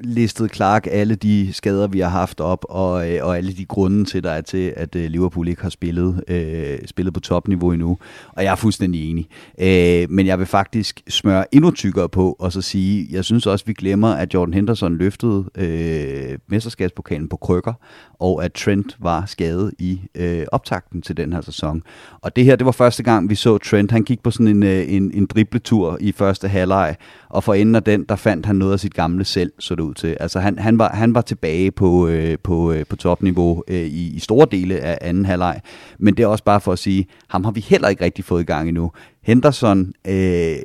listede 0.00 0.48
Clark 0.48 0.86
alle 0.90 1.14
de 1.14 1.52
skader, 1.52 1.86
vi 1.86 2.00
har 2.00 2.08
haft 2.08 2.40
op, 2.40 2.64
og, 2.68 3.10
øh, 3.10 3.26
og 3.26 3.36
alle 3.36 3.52
de 3.52 3.64
grunde 3.64 4.04
til, 4.04 4.22
der 4.24 4.30
er 4.30 4.40
til, 4.40 4.72
at 4.76 4.96
øh, 4.96 5.10
Liverpool 5.10 5.48
ikke 5.48 5.62
har 5.62 5.70
spillet, 5.70 6.24
øh, 6.28 6.78
spillet 6.86 7.14
på 7.14 7.20
topniveau 7.20 7.72
endnu. 7.72 7.98
Og 8.28 8.44
jeg 8.44 8.52
er 8.52 8.56
fuldstændig 8.56 9.10
enig. 9.10 9.26
Øh, 9.60 10.10
men 10.10 10.26
jeg 10.26 10.38
vil 10.38 10.46
faktisk 10.46 11.02
smøre 11.08 11.54
endnu 11.62 11.74
tykkere 11.74 12.08
på, 12.08 12.36
og 12.38 12.52
så 12.52 12.62
sige, 12.62 13.08
jeg 13.10 13.24
synes 13.24 13.46
også, 13.46 13.64
vi 13.66 13.72
glemmer, 13.72 14.08
at 14.08 14.34
Jordan 14.34 14.54
Henderson 14.54 14.96
løftede 14.96 15.44
øh, 15.58 16.38
mesterskabspokalen 16.48 17.28
på 17.28 17.36
krykker, 17.36 17.72
og 18.20 18.44
at 18.44 18.52
Trent 18.52 18.96
var 19.00 19.24
skadet 19.26 19.72
i 19.78 20.00
øh, 20.14 20.46
optakten 20.52 21.02
til 21.02 21.16
den 21.16 21.32
her 21.32 21.40
sæson. 21.40 21.82
Og 22.20 22.36
det 22.36 22.44
her, 22.44 22.56
det 22.56 22.66
var 22.66 22.72
første 22.72 23.02
gang, 23.02 23.30
vi 23.30 23.34
så 23.34 23.58
Trent. 23.58 23.90
Han 23.90 24.02
gik 24.02 24.22
på 24.22 24.30
sådan 24.30 24.46
en, 24.46 24.62
øh, 24.62 24.92
en, 24.92 25.10
en 25.14 25.26
dribletur 25.26 25.98
i 26.00 26.12
første 26.12 26.48
halvleg, 26.48 26.96
og 27.28 27.44
for 27.44 27.54
enden 27.54 27.74
af 27.74 27.82
den, 27.82 28.04
der 28.08 28.16
fandt 28.16 28.46
han 28.46 28.56
noget 28.56 28.72
af 28.72 28.80
sit 28.80 28.94
gamle 28.94 29.24
selv, 29.24 29.52
så 29.58 29.74
det 29.74 29.82
ud 29.82 29.94
til. 29.94 30.16
Altså 30.20 30.40
han, 30.40 30.58
han, 30.58 30.78
var, 30.78 30.88
han 30.88 31.14
var 31.14 31.20
tilbage 31.20 31.70
på, 31.70 32.08
øh, 32.08 32.38
på, 32.42 32.72
øh, 32.72 32.86
på 32.86 32.96
topniveau 32.96 33.64
øh, 33.68 33.76
i, 33.76 34.16
i 34.16 34.18
store 34.18 34.46
dele 34.50 34.80
af 34.80 34.98
anden 35.00 35.24
halvleg. 35.24 35.60
Men 35.98 36.14
det 36.16 36.22
er 36.22 36.26
også 36.26 36.44
bare 36.44 36.60
for 36.60 36.72
at 36.72 36.78
sige, 36.78 37.06
ham 37.28 37.44
har 37.44 37.50
vi 37.50 37.60
heller 37.60 37.88
ikke 37.88 38.04
rigtig 38.04 38.24
fået 38.24 38.42
i 38.42 38.44
gang 38.44 38.68
endnu. 38.68 38.92
Henderson 39.22 39.92
øh, 40.08 40.56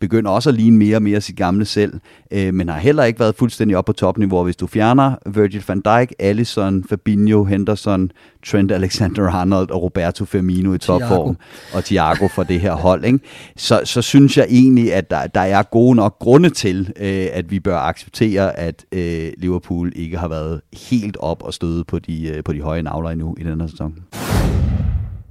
begynder 0.00 0.30
også 0.30 0.50
at 0.50 0.54
ligne 0.54 0.78
mere 0.78 0.96
og 0.96 1.02
mere 1.02 1.20
sit 1.20 1.36
gamle 1.36 1.64
selv, 1.64 2.00
øh, 2.30 2.54
men 2.54 2.68
har 2.68 2.78
heller 2.78 3.04
ikke 3.04 3.20
været 3.20 3.34
fuldstændig 3.34 3.76
op 3.76 3.84
på 3.84 3.92
topniveau. 3.92 4.44
Hvis 4.44 4.56
du 4.56 4.66
fjerner 4.66 5.14
Virgil 5.26 5.64
van 5.68 5.80
Dijk, 5.80 6.12
Allison, 6.18 6.84
Fabinho, 6.84 7.44
Henderson, 7.44 8.10
Trent 8.46 8.72
Alexander-Arnold 8.72 9.70
og 9.70 9.82
Roberto 9.82 10.24
Firmino 10.24 10.74
i 10.74 10.78
topform, 10.78 11.36
og 11.74 11.84
Thiago 11.84 12.28
for 12.28 12.42
det 12.42 12.60
her 12.60 12.72
hold, 12.72 13.04
ikke? 13.04 13.18
Så, 13.56 13.80
så 13.84 14.02
synes 14.02 14.36
jeg 14.36 14.46
egentlig, 14.48 14.94
at 14.94 15.10
der, 15.10 15.26
der 15.26 15.40
er 15.40 15.62
gode 15.62 15.94
nok 15.94 16.18
grunde 16.18 16.50
til, 16.50 16.92
øh, 16.96 17.26
at 17.32 17.50
vi 17.50 17.60
bør 17.60 17.78
acceptere, 17.78 18.58
at 18.58 18.84
øh, 18.92 19.32
Liverpool 19.38 19.92
ikke 19.96 20.18
har 20.18 20.28
været 20.28 20.60
helt 20.90 21.16
op 21.20 21.42
og 21.42 21.54
støde 21.54 21.84
på 21.84 21.98
de, 21.98 22.28
øh, 22.28 22.44
på 22.44 22.52
de 22.52 22.60
høje 22.60 22.82
navler 22.82 23.10
endnu 23.10 23.36
i 23.38 23.42
den 23.42 23.60
her 23.60 23.68
sæson. 23.68 23.94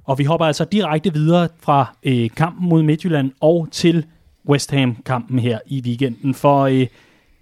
Og 0.04 0.20
vi 0.20 0.24
hopper 0.24 0.46
altså 0.46 0.66
direkte 0.66 1.14
videre 1.14 1.50
fra 1.60 1.96
øh, 2.04 2.30
kampen 2.30 2.70
mod 2.70 2.84
Midtjylland 2.84 3.32
og 3.40 3.68
til 3.72 4.06
West 4.50 4.72
Ham-kampen 4.72 5.40
her 5.40 5.60
i 5.66 5.82
weekenden. 5.86 6.34
For 6.34 6.62
øh, 6.62 6.88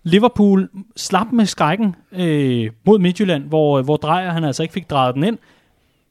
Liverpool 0.03 0.69
slap 0.95 1.27
med 1.31 1.45
skrækken 1.45 1.95
øh, 2.11 2.71
mod 2.85 2.99
Midtjylland, 2.99 3.43
hvor, 3.43 3.79
øh, 3.79 3.85
hvor 3.85 3.97
Drejer 3.97 4.31
han 4.31 4.43
altså 4.43 4.63
ikke 4.63 4.73
fik 4.73 4.89
drejet 4.89 5.15
den 5.15 5.23
ind. 5.23 5.37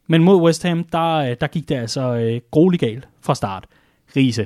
Men 0.07 0.23
mod 0.23 0.41
West 0.41 0.63
Ham, 0.63 0.83
der, 0.83 1.15
øh, 1.15 1.35
der 1.41 1.47
gik 1.47 1.69
det 1.69 1.75
altså 1.75 2.15
øh, 2.15 2.41
grueligt 2.51 2.81
galt 2.81 3.07
fra 3.21 3.35
start. 3.35 3.65
Riese, 4.15 4.45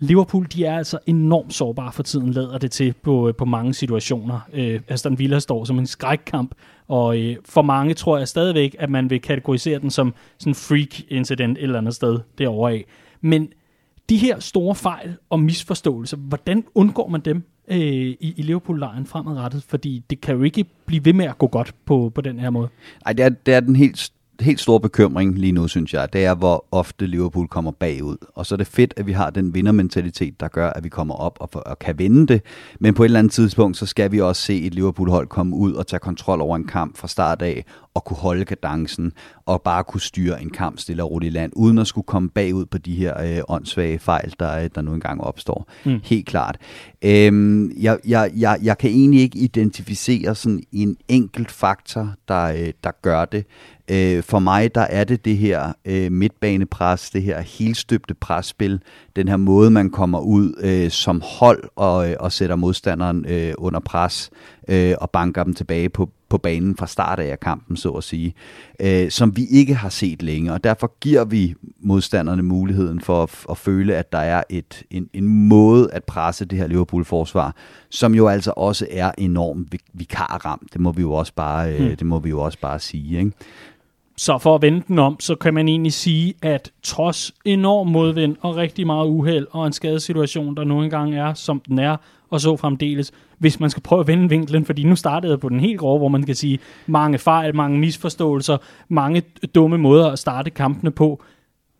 Liverpool, 0.00 0.46
de 0.52 0.64
er 0.64 0.76
altså 0.76 0.98
enormt 1.06 1.54
sårbare 1.54 1.92
for 1.92 2.02
tiden, 2.02 2.30
lader 2.30 2.58
det 2.58 2.70
til 2.70 2.94
på, 3.02 3.28
øh, 3.28 3.34
på 3.34 3.44
mange 3.44 3.74
situationer. 3.74 4.40
Øh, 4.52 4.80
Aston 4.88 5.18
Villa 5.18 5.38
står 5.38 5.64
som 5.64 5.78
en 5.78 5.86
skrækkamp, 5.86 6.54
og 6.88 7.18
øh, 7.18 7.36
for 7.44 7.62
mange 7.62 7.94
tror 7.94 8.18
jeg 8.18 8.28
stadigvæk, 8.28 8.76
at 8.78 8.90
man 8.90 9.10
vil 9.10 9.20
kategorisere 9.20 9.78
den 9.78 9.90
som 9.90 10.14
sådan 10.38 10.50
en 10.50 10.54
freak-incident 10.54 11.58
et 11.58 11.62
eller 11.62 11.78
andet 11.78 11.94
sted 11.94 12.18
derovre 12.38 12.72
af. 12.72 12.84
Men 13.20 13.48
de 14.08 14.16
her 14.16 14.38
store 14.38 14.74
fejl 14.74 15.16
og 15.30 15.40
misforståelser, 15.40 16.16
hvordan 16.16 16.64
undgår 16.74 17.08
man 17.08 17.20
dem 17.20 17.42
øh, 17.68 17.78
i, 17.78 18.34
i 18.36 18.42
Liverpool-lejren 18.42 19.06
fremadrettet? 19.06 19.62
Fordi 19.62 20.02
det 20.10 20.20
kan 20.20 20.36
jo 20.36 20.42
ikke 20.42 20.64
blive 20.86 21.04
ved 21.04 21.12
med 21.12 21.24
at 21.24 21.38
gå 21.38 21.46
godt 21.46 21.74
på, 21.84 22.12
på 22.14 22.20
den 22.20 22.38
her 22.38 22.50
måde. 22.50 22.68
Nej, 23.04 23.12
det 23.12 23.24
er, 23.24 23.28
det 23.28 23.54
er 23.54 23.60
den 23.60 23.76
helt 23.76 24.12
helt 24.42 24.60
stor 24.60 24.78
bekymring 24.78 25.38
lige 25.38 25.52
nu, 25.52 25.68
synes 25.68 25.94
jeg, 25.94 26.12
det 26.12 26.24
er, 26.24 26.34
hvor 26.34 26.66
ofte 26.70 27.06
Liverpool 27.06 27.48
kommer 27.48 27.70
bagud. 27.70 28.16
Og 28.34 28.46
så 28.46 28.54
er 28.54 28.56
det 28.56 28.66
fedt, 28.66 28.94
at 28.96 29.06
vi 29.06 29.12
har 29.12 29.30
den 29.30 29.54
vindermentalitet, 29.54 30.40
der 30.40 30.48
gør, 30.48 30.70
at 30.70 30.84
vi 30.84 30.88
kommer 30.88 31.14
op 31.14 31.36
og, 31.40 31.66
og 31.66 31.78
kan 31.78 31.98
vinde 31.98 32.26
det. 32.26 32.42
Men 32.80 32.94
på 32.94 33.02
et 33.02 33.04
eller 33.04 33.18
andet 33.18 33.32
tidspunkt, 33.32 33.76
så 33.76 33.86
skal 33.86 34.12
vi 34.12 34.20
også 34.20 34.42
se 34.42 34.62
et 34.62 34.74
Liverpool-hold 34.74 35.26
komme 35.26 35.56
ud 35.56 35.72
og 35.72 35.86
tage 35.86 36.00
kontrol 36.00 36.40
over 36.40 36.56
en 36.56 36.66
kamp 36.66 36.96
fra 36.96 37.08
start 37.08 37.42
af, 37.42 37.64
og 37.94 38.04
kunne 38.04 38.16
holde 38.16 38.44
kadencen, 38.44 39.12
og 39.46 39.62
bare 39.62 39.84
kunne 39.84 40.00
styre 40.00 40.42
en 40.42 40.50
kamp 40.50 40.78
stille 40.78 41.02
og 41.02 41.10
roligt 41.10 41.32
i 41.32 41.36
land, 41.36 41.52
uden 41.56 41.78
at 41.78 41.86
skulle 41.86 42.06
komme 42.06 42.28
bagud 42.28 42.64
på 42.64 42.78
de 42.78 42.94
her 42.94 43.20
øh, 43.20 43.42
åndssvage 43.48 43.98
fejl, 43.98 44.34
der, 44.40 44.68
der 44.68 44.80
nu 44.82 44.94
engang 44.94 45.20
opstår. 45.20 45.70
Mm. 45.84 46.00
Helt 46.02 46.26
klart. 46.26 46.58
Øhm, 47.02 47.72
jeg, 47.80 47.98
jeg, 48.06 48.30
jeg, 48.36 48.58
jeg 48.62 48.78
kan 48.78 48.90
egentlig 48.90 49.20
ikke 49.20 49.38
identificere 49.38 50.34
sådan 50.34 50.62
en 50.72 50.96
enkelt 51.08 51.50
faktor, 51.50 52.14
der, 52.28 52.44
øh, 52.44 52.72
der 52.84 52.90
gør 53.02 53.24
det. 53.24 53.46
Øh, 53.90 54.22
for 54.22 54.38
mig, 54.38 54.74
der 54.74 54.80
er 54.80 55.04
det 55.04 55.24
det 55.24 55.36
her 55.36 55.72
øh, 55.84 56.12
midtbanepres, 56.12 57.10
det 57.10 57.22
her 57.22 57.40
helstøbte 57.40 58.14
presspil, 58.14 58.80
den 59.16 59.28
her 59.28 59.36
måde, 59.36 59.70
man 59.70 59.90
kommer 59.90 60.20
ud 60.20 60.54
øh, 60.60 60.90
som 60.90 61.22
hold 61.24 61.64
og, 61.76 62.10
øh, 62.10 62.16
og 62.20 62.32
sætter 62.32 62.56
modstanderen 62.56 63.26
øh, 63.28 63.54
under 63.58 63.80
pres 63.80 64.30
øh, 64.68 64.94
og 65.00 65.10
banker 65.10 65.44
dem 65.44 65.54
tilbage 65.54 65.88
på, 65.88 66.10
på 66.28 66.38
banen 66.38 66.76
fra 66.76 66.86
start 66.86 67.18
af 67.18 67.40
kampen, 67.40 67.76
så 67.76 67.90
at 67.90 68.04
sige, 68.04 68.34
øh, 68.80 69.10
som 69.10 69.36
vi 69.36 69.46
ikke 69.50 69.74
har 69.74 69.88
set 69.88 70.22
længe, 70.22 70.52
og 70.52 70.64
derfor 70.64 70.92
giver 71.00 71.24
vi 71.24 71.54
modstanderne 71.80 72.42
muligheden 72.42 73.00
for 73.00 73.22
at, 73.22 73.44
at 73.50 73.58
føle, 73.58 73.96
at 73.96 74.12
der 74.12 74.18
er 74.18 74.42
et, 74.50 74.82
en, 74.90 75.08
en 75.12 75.28
måde 75.28 75.88
at 75.92 76.04
presse 76.04 76.44
det 76.44 76.58
her 76.58 76.66
Liverpool-forsvar, 76.66 77.54
som 77.90 78.14
jo 78.14 78.28
altså 78.28 78.52
også 78.56 78.86
er 78.90 79.12
enormt 79.18 79.74
vikarramt. 79.92 80.72
Det 80.72 80.80
må 80.80 80.92
vi 80.92 81.02
jo 81.02 81.12
også 81.12 81.32
bare, 81.36 81.72
øh, 81.72 81.86
hmm. 81.86 81.96
det 81.96 82.06
må 82.06 82.18
vi 82.18 82.28
jo 82.28 82.40
også 82.40 82.58
bare 82.60 82.78
sige, 82.78 83.18
ikke? 83.18 83.32
Så 84.20 84.38
for 84.38 84.54
at 84.54 84.62
vende 84.62 84.82
den 84.88 84.98
om, 84.98 85.20
så 85.20 85.34
kan 85.34 85.54
man 85.54 85.68
egentlig 85.68 85.92
sige, 85.92 86.34
at 86.42 86.72
trods 86.82 87.34
enorm 87.44 87.86
modvind 87.86 88.36
og 88.40 88.56
rigtig 88.56 88.86
meget 88.86 89.08
uheld 89.08 89.46
og 89.50 89.66
en 89.66 89.72
skadesituation, 89.72 90.56
der 90.56 90.64
nu 90.64 90.82
engang 90.82 91.14
er, 91.14 91.34
som 91.34 91.60
den 91.60 91.78
er, 91.78 91.96
og 92.30 92.40
så 92.40 92.56
fremdeles, 92.56 93.12
hvis 93.38 93.60
man 93.60 93.70
skal 93.70 93.82
prøve 93.82 94.00
at 94.00 94.06
vende 94.06 94.28
vinklen, 94.28 94.64
fordi 94.64 94.84
nu 94.84 94.96
startede 94.96 95.32
jeg 95.32 95.40
på 95.40 95.48
den 95.48 95.60
helt 95.60 95.78
grove, 95.78 95.98
hvor 95.98 96.08
man 96.08 96.22
kan 96.22 96.34
sige 96.34 96.58
mange 96.86 97.18
fejl, 97.18 97.56
mange 97.56 97.78
misforståelser, 97.78 98.56
mange 98.88 99.22
dumme 99.54 99.78
måder 99.78 100.10
at 100.10 100.18
starte 100.18 100.50
kampene 100.50 100.90
på. 100.90 101.22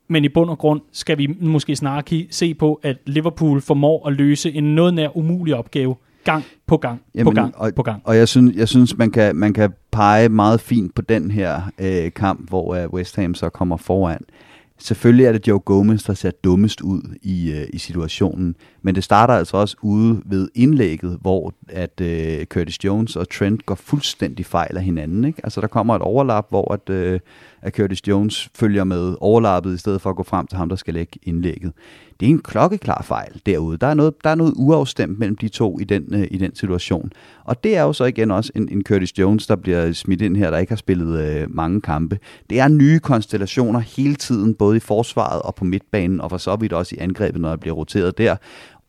Men 0.08 0.24
i 0.24 0.28
bund 0.28 0.50
og 0.50 0.58
grund 0.58 0.80
skal 0.92 1.18
vi 1.18 1.26
måske 1.40 1.76
snart 1.76 2.12
se 2.30 2.54
på, 2.54 2.80
at 2.82 2.96
Liverpool 3.06 3.60
formår 3.60 4.08
at 4.08 4.12
løse 4.12 4.52
en 4.52 4.74
noget 4.74 4.94
nær 4.94 5.16
umulig 5.16 5.54
opgave 5.56 5.96
gang 6.24 6.44
på 6.66 6.76
gang 6.76 7.00
Jamen, 7.14 7.24
på 7.24 7.30
gang 7.30 7.56
og, 7.56 7.72
på 7.76 7.82
gang. 7.82 8.02
Og 8.04 8.16
jeg 8.16 8.28
synes, 8.28 8.56
jeg 8.56 8.68
synes 8.68 8.96
man, 8.96 9.10
kan, 9.10 9.36
man 9.36 9.52
kan 9.52 9.72
pege 9.92 10.28
meget 10.28 10.60
fint 10.60 10.94
på 10.94 11.02
den 11.02 11.30
her 11.30 11.60
øh, 11.78 12.12
kamp, 12.12 12.48
hvor 12.48 12.74
øh, 12.74 12.88
West 12.88 13.16
Ham 13.16 13.34
så 13.34 13.48
kommer 13.48 13.76
foran. 13.76 14.20
Selvfølgelig 14.82 15.26
er 15.26 15.32
det 15.32 15.48
Joe 15.48 15.58
Gomez, 15.58 16.02
der 16.04 16.14
ser 16.14 16.30
dummest 16.30 16.80
ud 16.80 17.02
i, 17.22 17.52
øh, 17.52 17.66
i 17.72 17.78
situationen, 17.78 18.56
men 18.82 18.94
det 18.94 19.04
starter 19.04 19.34
altså 19.34 19.56
også 19.56 19.76
ude 19.82 20.22
ved 20.24 20.48
indlægget, 20.54 21.18
hvor 21.20 21.54
at 21.68 22.00
øh, 22.00 22.44
Curtis 22.44 22.84
Jones 22.84 23.16
og 23.16 23.30
Trent 23.30 23.66
går 23.66 23.74
fuldstændig 23.74 24.46
fejl 24.46 24.76
af 24.76 24.82
hinanden. 24.82 25.24
Ikke? 25.24 25.40
Altså 25.44 25.60
der 25.60 25.66
kommer 25.66 25.96
et 25.96 26.02
overlap, 26.02 26.46
hvor 26.48 26.72
at, 26.72 26.90
øh, 26.90 27.20
at 27.62 27.76
Curtis 27.76 28.08
Jones 28.08 28.50
følger 28.54 28.84
med 28.84 29.16
overlappet, 29.20 29.74
i 29.74 29.78
stedet 29.78 30.00
for 30.00 30.10
at 30.10 30.16
gå 30.16 30.22
frem 30.22 30.46
til 30.46 30.58
ham, 30.58 30.68
der 30.68 30.76
skal 30.76 30.94
lægge 30.94 31.18
indlægget. 31.22 31.72
Det 32.20 32.26
er 32.26 32.30
en 32.30 32.42
klokkeklar 32.42 33.02
fejl 33.02 33.40
derude. 33.46 33.76
Der 33.76 33.86
er 33.86 33.94
noget, 33.94 34.14
der 34.24 34.30
er 34.30 34.34
noget 34.34 34.54
uafstemt 34.56 35.18
mellem 35.18 35.36
de 35.36 35.48
to 35.48 35.78
i 35.78 35.84
den, 35.84 36.14
øh, 36.14 36.28
i 36.30 36.38
den 36.38 36.54
situation. 36.54 37.12
Og 37.44 37.64
det 37.64 37.76
er 37.76 37.82
jo 37.82 37.92
så 37.92 38.04
igen 38.04 38.30
også 38.30 38.52
en, 38.54 38.68
en 38.72 38.82
Curtis 38.82 39.18
Jones, 39.18 39.46
der 39.46 39.56
bliver 39.56 39.92
smidt 39.92 40.22
ind 40.22 40.36
her, 40.36 40.50
der 40.50 40.58
ikke 40.58 40.70
har 40.70 40.76
spillet 40.76 41.20
øh, 41.20 41.46
mange 41.54 41.80
kampe. 41.80 42.18
Det 42.50 42.60
er 42.60 42.68
nye 42.68 42.98
konstellationer 42.98 43.80
hele 43.80 44.14
tiden, 44.14 44.54
både 44.54 44.76
i 44.76 44.80
forsvaret 44.80 45.42
og 45.42 45.54
på 45.54 45.64
midtbanen, 45.64 46.20
og 46.20 46.30
for 46.30 46.38
så 46.38 46.56
vidt 46.56 46.72
også 46.72 46.94
i 46.94 46.98
angrebet, 46.98 47.40
når 47.40 47.48
der 47.48 47.56
bliver 47.56 47.74
roteret 47.74 48.18
der 48.18 48.36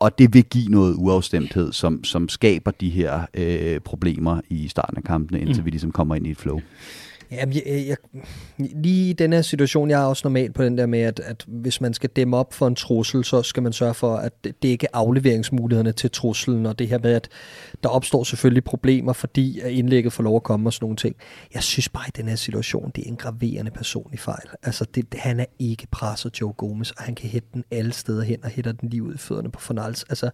og 0.02 0.20
det 0.20 0.34
vil 0.34 0.44
give 0.44 0.68
noget 0.70 0.96
uafstemthed, 0.98 1.74
som, 1.74 2.04
som 2.04 2.30
skaber 2.30 2.72
de 2.72 2.90
her 2.90 3.22
øh, 3.34 3.80
problemer 3.80 4.42
i 4.50 4.68
starten 4.68 4.98
af 4.98 5.04
kampene, 5.04 5.42
indtil 5.42 5.62
mm. 5.62 5.66
vi 5.66 5.70
ligesom 5.70 5.92
kommer 5.92 6.16
ind 6.16 6.28
i 6.28 6.32
et 6.32 6.38
flow. 6.38 6.60
Jamen, 7.32 7.56
jeg, 7.56 7.86
jeg, 7.88 7.98
lige 8.58 9.10
i 9.10 9.14
den 9.14 9.34
her 9.34 9.42
situation, 9.42 9.90
jeg 9.90 10.02
er 10.02 10.06
også 10.06 10.22
normal 10.26 10.52
på 10.52 10.64
den 10.64 10.78
der 10.78 10.86
med, 10.86 11.00
at, 11.00 11.20
at 11.20 11.46
hvis 11.48 11.82
man 11.82 11.94
skal 11.94 12.10
dæmme 12.10 12.38
op 12.38 12.54
for 12.54 12.68
en 12.68 12.76
trussel, 12.76 13.24
så 13.24 13.44
skal 13.44 13.64
man 13.64 13.74
sørge 13.74 13.94
for, 13.94 14.16
at 14.16 14.34
det 14.44 14.70
ikke 14.70 14.88
er 14.94 14.98
afleveringsmulighederne 14.98 15.92
til 15.92 16.12
truslen, 16.12 16.66
og 16.66 16.80
det 16.80 16.88
her 16.88 17.00
med, 17.00 17.14
at 17.14 17.30
der 17.84 17.90
opstår 17.90 18.24
selvfølgelig 18.24 18.64
problemer, 18.64 19.14
fordi 19.14 19.60
at 19.60 19.72
indlægget 19.72 20.14
får 20.14 20.24
lov 20.24 20.36
at 20.36 20.44
komme 20.44 20.70
og 20.70 20.74
sådan 20.74 20.84
nogle 20.84 20.98
ting. 20.98 21.16
Jeg 21.54 21.64
synes 21.64 21.90
bare 21.90 22.06
i 22.08 22.12
den 22.16 22.28
her 22.28 22.36
situation, 22.36 22.92
det 22.96 23.04
er 23.04 23.10
en 23.10 23.18
graverende 23.18 23.72
personlig 23.72 24.20
fejl. 24.20 24.48
Altså, 24.64 24.86
det, 24.96 25.06
han 25.14 25.40
er 25.40 25.46
ikke 25.60 25.88
presset 25.92 26.42
Joe 26.42 26.54
Gomez, 26.54 26.92
og 26.92 27.04
han 27.04 27.16
kan 27.16 27.30
hætte 27.30 27.48
den 27.54 27.64
alle 27.72 27.94
steder 27.94 28.24
hen 28.24 28.44
og 28.44 28.50
hætter 28.50 28.72
den 28.72 28.90
lige 28.90 29.04
ud 29.04 29.14
i 29.14 29.18
fødderne 29.18 29.52
på 29.52 29.60
Fornals. 29.60 30.04
Altså, 30.04 30.30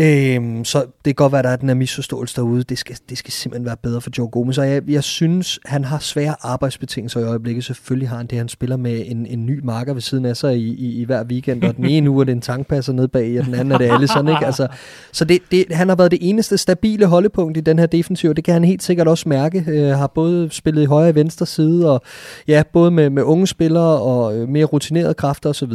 Øhm, 0.00 0.64
så 0.64 0.80
det 0.80 1.04
kan 1.04 1.14
godt 1.14 1.32
være, 1.32 1.38
at 1.38 1.44
der 1.44 1.50
er 1.50 1.56
den 1.56 1.68
her 1.68 1.74
misforståelse 1.74 2.36
derude. 2.36 2.62
Det 2.62 2.78
skal, 2.78 2.96
det 3.08 3.18
skal 3.18 3.32
simpelthen 3.32 3.66
være 3.66 3.76
bedre 3.76 4.00
for 4.00 4.10
Joe 4.18 4.28
Gomez. 4.28 4.58
Og 4.58 4.68
jeg, 4.68 4.82
jeg 4.88 5.04
synes, 5.04 5.58
han 5.64 5.84
har 5.84 5.98
svære 5.98 6.36
arbejdsbetingelser 6.40 7.20
i 7.20 7.24
øjeblikket. 7.24 7.64
Selvfølgelig 7.64 8.08
har 8.08 8.16
han 8.16 8.26
det. 8.26 8.38
Han 8.38 8.48
spiller 8.48 8.76
med 8.76 9.02
en, 9.06 9.26
en 9.26 9.46
ny 9.46 9.60
marker 9.64 9.92
ved 9.92 10.02
siden 10.02 10.24
af 10.24 10.36
sig 10.36 10.56
i, 10.56 10.74
i, 10.74 11.00
i 11.00 11.04
hver 11.04 11.24
weekend. 11.24 11.64
Og 11.64 11.76
den 11.76 11.84
ene 11.84 12.10
uge 12.10 12.22
er 12.22 12.24
det 12.24 12.32
en 12.32 12.40
tankpasser 12.40 12.92
ned 12.92 13.08
bag, 13.08 13.38
og 13.38 13.46
den 13.46 13.54
anden 13.54 13.72
er 13.72 13.78
det 13.78 13.90
alle 13.90 14.08
sådan. 14.08 14.28
Ikke? 14.28 14.46
Altså, 14.46 14.68
så 15.12 15.24
det, 15.24 15.38
det, 15.50 15.64
han 15.70 15.88
har 15.88 15.96
været 15.96 16.10
det 16.10 16.18
eneste 16.22 16.58
stabile 16.58 17.06
holdepunkt 17.06 17.56
i 17.56 17.60
den 17.60 17.78
her 17.78 17.86
defensiv. 17.86 18.34
Det 18.34 18.44
kan 18.44 18.54
han 18.54 18.64
helt 18.64 18.82
sikkert 18.82 19.08
også 19.08 19.28
mærke. 19.28 19.64
Øh, 19.68 19.88
har 19.88 20.06
både 20.06 20.48
spillet 20.50 20.82
i 20.82 20.86
højre 20.86 21.08
og 21.08 21.14
venstre 21.14 21.46
side. 21.46 21.90
Og 21.92 22.02
ja, 22.48 22.62
både 22.72 22.90
med, 22.90 23.10
med 23.10 23.22
unge 23.22 23.46
spillere 23.46 24.00
og 24.00 24.36
øh, 24.36 24.48
mere 24.48 24.64
rutinerede 24.64 25.14
kræfter 25.14 25.50
osv. 25.50 25.72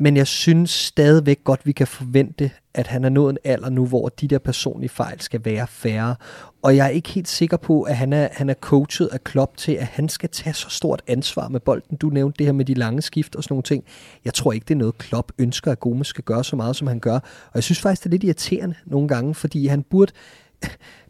Men 0.00 0.16
jeg 0.16 0.26
synes 0.26 0.70
stadigvæk 0.70 1.44
godt, 1.44 1.66
vi 1.66 1.72
kan 1.72 1.86
forvente, 1.86 2.50
at 2.74 2.86
han 2.86 3.04
er 3.04 3.08
nået 3.08 3.30
en 3.30 3.38
alder 3.44 3.70
nu, 3.70 3.86
hvor 3.86 4.08
de 4.08 4.28
der 4.28 4.38
personlige 4.38 4.88
fejl 4.88 5.20
skal 5.20 5.44
være 5.44 5.66
færre. 5.66 6.16
Og 6.62 6.76
jeg 6.76 6.86
er 6.86 6.90
ikke 6.90 7.08
helt 7.08 7.28
sikker 7.28 7.56
på, 7.56 7.82
at 7.82 7.96
han 7.96 8.12
er, 8.12 8.28
han 8.32 8.50
er 8.50 8.54
coachet 8.54 9.06
af 9.06 9.24
Klopp 9.24 9.56
til, 9.56 9.72
at 9.72 9.86
han 9.86 10.08
skal 10.08 10.28
tage 10.28 10.54
så 10.54 10.70
stort 10.70 11.02
ansvar 11.06 11.48
med 11.48 11.60
bolden. 11.60 11.96
Du 11.96 12.08
nævnte 12.08 12.38
det 12.38 12.46
her 12.46 12.52
med 12.52 12.64
de 12.64 12.74
lange 12.74 13.02
skift 13.02 13.36
og 13.36 13.42
sådan 13.44 13.52
nogle 13.52 13.62
ting. 13.62 13.84
Jeg 14.24 14.34
tror 14.34 14.52
ikke, 14.52 14.64
det 14.64 14.74
er 14.74 14.78
noget, 14.78 14.98
Klopp 14.98 15.32
ønsker, 15.38 15.72
at 15.72 15.80
Gomes 15.80 16.06
skal 16.06 16.24
gøre 16.24 16.44
så 16.44 16.56
meget, 16.56 16.76
som 16.76 16.86
han 16.86 17.00
gør. 17.00 17.16
Og 17.16 17.54
jeg 17.54 17.62
synes 17.62 17.80
faktisk, 17.80 18.04
det 18.04 18.08
er 18.08 18.12
lidt 18.12 18.24
irriterende 18.24 18.74
nogle 18.86 19.08
gange, 19.08 19.34
fordi 19.34 19.66
han 19.66 19.82
burde... 19.82 20.12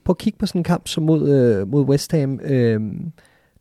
Prøv 0.04 0.12
at 0.12 0.18
kigge 0.18 0.38
på 0.38 0.46
sådan 0.46 0.60
en 0.60 0.64
kamp 0.64 0.88
som 0.88 1.02
mod, 1.02 1.28
øh, 1.28 1.68
mod 1.68 1.84
West 1.84 2.12
Ham. 2.12 2.40
Øh, 2.40 2.80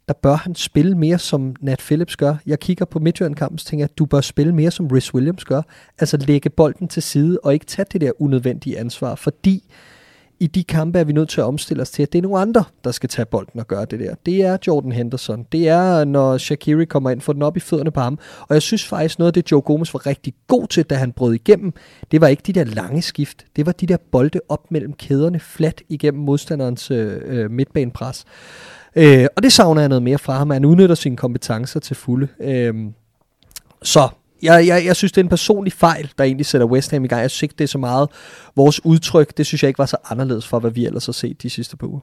der 0.08 0.14
bør 0.14 0.36
han 0.36 0.56
spille 0.56 0.98
mere 0.98 1.20
som 1.20 1.56
Nat 1.62 1.80
Phillips 1.80 2.16
gør. 2.16 2.36
Jeg 2.46 2.60
kigger 2.60 2.86
på 2.86 3.00
Midtjylland-kampen 3.00 3.56
og 3.56 3.60
tænker, 3.60 3.86
at 3.86 3.98
du 3.98 4.06
bør 4.06 4.22
spille 4.22 4.56
mere 4.56 4.72
som 4.72 4.88
Rhys 4.88 5.14
Williams 5.14 5.46
gør. 5.46 5.62
Altså 6.00 6.18
lægge 6.18 6.50
bolden 6.50 6.88
til 6.88 7.04
side 7.04 7.40
og 7.44 7.54
ikke 7.54 7.66
tage 7.66 7.86
det 7.94 8.02
der 8.02 8.22
unødvendige 8.22 8.80
ansvar, 8.80 9.16
fordi 9.16 9.64
i 10.40 10.48
de 10.48 10.64
kampe 10.64 11.00
er 11.00 11.04
vi 11.04 11.14
nødt 11.14 11.30
til 11.30 11.42
at 11.42 11.46
omstille 11.46 11.82
os 11.82 11.90
til, 11.90 12.04
at 12.04 12.14
det 12.14 12.18
er 12.18 12.22
nogle 12.22 12.40
andre, 12.40 12.64
der 12.84 12.92
skal 12.92 13.10
tage 13.10 13.26
bolden 13.26 13.60
og 13.60 13.68
gøre 13.68 13.86
det 13.86 14.00
der. 14.00 14.16
Det 14.26 14.42
er 14.46 14.58
Jordan 14.68 14.92
Henderson. 14.92 15.46
Det 15.52 15.68
er, 15.68 16.04
når 16.04 16.38
Shakiri 16.38 16.86
kommer 16.86 17.10
ind, 17.10 17.22
får 17.22 17.34
den 17.34 17.42
op 17.42 17.58
i 17.58 17.60
fødderne 17.60 17.92
på 17.92 18.00
ham. 18.00 18.20
Og 18.40 18.54
jeg 18.54 18.62
synes 18.62 18.86
faktisk, 18.86 19.20
noget 19.20 19.30
af 19.30 19.34
det, 19.34 19.52
Joe 19.52 19.62
Gomez 19.62 19.94
var 19.94 20.06
rigtig 20.06 20.34
god 20.48 20.68
til, 20.68 20.84
da 20.84 20.96
han 20.96 21.12
brød 21.12 21.34
igennem, 21.34 21.74
det 22.12 22.22
var 22.22 22.28
ikke 22.28 22.44
de 22.48 22.54
der 22.54 22.64
lange 22.64 23.02
skift. 23.02 23.46
Det 23.56 23.66
var 23.66 23.72
de 23.72 23.86
der 23.86 23.98
bolde 24.12 24.40
op 24.50 24.72
mellem 24.72 24.94
kæderne, 24.94 25.40
flat 25.40 25.82
igennem 25.90 26.24
modstanderens 26.24 26.92
øh, 26.92 27.22
øh 27.26 27.52
midtbanepres. 27.52 28.26
Øh, 28.98 29.28
og 29.36 29.44
det 29.44 29.54
savner 29.54 29.82
jeg 29.82 29.90
noget 29.90 30.04
mere 30.04 30.18
fra 30.18 30.38
ham. 30.38 30.50
Han 30.50 30.66
udnytter 30.66 30.96
sine 30.96 31.18
kompetencer 31.18 31.80
til 31.80 31.96
fulde. 31.96 32.28
Øh, 32.42 32.76
så 33.84 34.10
jeg, 34.44 34.68
jeg, 34.68 34.86
jeg 34.86 34.96
synes, 34.96 35.12
det 35.12 35.22
er 35.22 35.24
en 35.26 35.30
personlig 35.30 35.74
fejl, 35.74 36.12
der 36.18 36.24
egentlig 36.24 36.46
sætter 36.46 36.68
West 36.68 36.92
Ham 36.92 37.06
i 37.06 37.08
gang. 37.08 37.22
Jeg 37.22 37.32
synes 37.32 37.44
ikke, 37.44 37.56
det 37.58 37.64
er 37.64 37.68
så 37.68 37.78
meget 37.78 38.10
vores 38.56 38.86
udtryk. 38.86 39.38
Det 39.38 39.46
synes 39.46 39.64
jeg 39.64 39.68
ikke 39.68 39.78
var 39.78 39.86
så 39.86 39.98
anderledes 40.10 40.48
for, 40.48 40.60
hvad 40.60 40.72
vi 40.72 40.86
ellers 40.86 41.06
har 41.06 41.14
set 41.14 41.42
de 41.42 41.50
sidste 41.50 41.78
par 41.78 41.88
uger. 41.88 42.00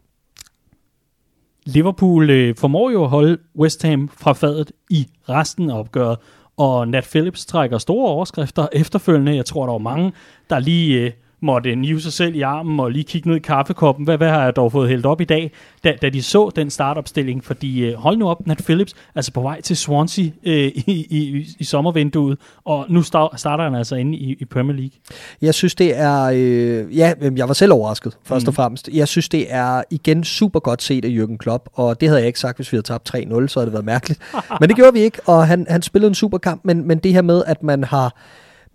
Liverpool 1.67 2.31
øh, 2.31 2.57
formår 2.57 2.91
jo 2.91 3.05
at 3.05 3.11
holde 3.11 3.39
West 3.59 3.83
Ham 3.83 4.11
fra 4.17 4.33
fadet 4.33 4.73
i 4.91 5.07
resten 5.29 5.71
af 5.71 5.79
opgøret, 5.79 6.19
og 6.57 6.89
Nat 6.89 7.05
Phillips 7.05 7.47
trækker 7.47 7.79
store 7.79 8.09
overskrifter 8.09 8.67
efterfølgende. 8.73 9.37
Jeg 9.37 9.47
tror, 9.47 9.65
der 9.65 9.73
var 9.73 9.79
mange, 9.79 10.13
der 10.51 10.59
lige 10.59 11.01
øh, 11.01 11.13
måtte 11.45 11.77
nive 11.77 12.01
sig 12.01 12.13
selv 12.13 12.35
i 12.35 12.41
armen 12.41 12.81
og 12.81 12.91
lige 12.91 13.05
kigge 13.05 13.29
ned 13.29 13.37
i 13.37 13.41
kaffekoppen. 13.41 14.05
Hvad, 14.05 14.17
hvad 14.17 14.29
har 14.29 14.45
jeg 14.45 14.57
dog 14.57 14.73
fået 14.73 14.89
hældt 14.89 15.07
op 15.07 15.21
i 15.21 15.25
dag, 15.25 15.51
da, 15.85 15.97
da 16.03 16.09
de 16.09 16.23
så 16.23 16.51
den 16.57 16.71
startopstilling? 16.71 17.45
Fordi 17.45 17.85
øh, 17.85 17.95
hold 17.95 18.17
nu 18.17 18.29
op, 18.29 18.47
Nat 18.47 18.63
Phillips 18.65 18.95
altså 19.15 19.33
på 19.33 19.41
vej 19.41 19.61
til 19.61 19.77
Swansea 19.77 20.25
øh, 20.45 20.55
i, 20.55 21.07
i, 21.11 21.47
i 21.59 21.65
sommervinduet, 21.65 22.39
og 22.65 22.87
nu 22.89 23.03
start, 23.03 23.41
starter 23.41 23.65
han 23.65 23.75
altså 23.75 23.97
inde 23.97 24.19
i, 24.19 24.37
i 24.41 24.45
Premier 24.45 24.77
League. 24.77 24.99
Jeg 25.43 25.55
synes, 25.55 25.75
det 25.75 25.99
er... 25.99 26.23
Øh, 26.35 26.99
ja, 26.99 27.13
jeg 27.37 27.49
var 27.49 27.55
selv 27.55 27.73
overrasket, 27.73 28.17
først 28.25 28.47
mm. 28.47 28.49
og 28.49 28.55
fremmest. 28.55 28.89
Jeg 28.93 29.09
synes, 29.09 29.29
det 29.29 29.47
er 29.49 29.83
igen 29.91 30.25
super 30.25 30.61
godt 30.61 30.83
set 30.83 31.05
af 31.05 31.09
Jürgen 31.09 31.37
Klopp, 31.37 31.69
og 31.73 32.01
det 32.01 32.09
havde 32.09 32.21
jeg 32.21 32.27
ikke 32.27 32.41
sagt, 32.41 32.59
hvis 32.59 32.73
vi 32.73 32.77
havde 32.77 32.87
tabt 32.87 33.15
3-0, 33.15 33.47
så 33.47 33.61
havde 33.61 33.67
det 33.67 33.73
været 33.73 33.85
mærkeligt. 33.85 34.21
men 34.61 34.69
det 34.69 34.77
gjorde 34.77 34.93
vi 34.93 35.01
ikke, 35.01 35.19
og 35.27 35.47
han, 35.47 35.67
han 35.69 35.83
spillede 35.83 36.09
en 36.09 36.15
super 36.15 36.39
kamp, 36.39 36.61
men, 36.65 36.89
men 36.89 36.99
det 36.99 37.13
her 37.13 37.23
med, 37.23 37.43
at 37.47 37.63
man 37.63 37.85
har 37.85 38.15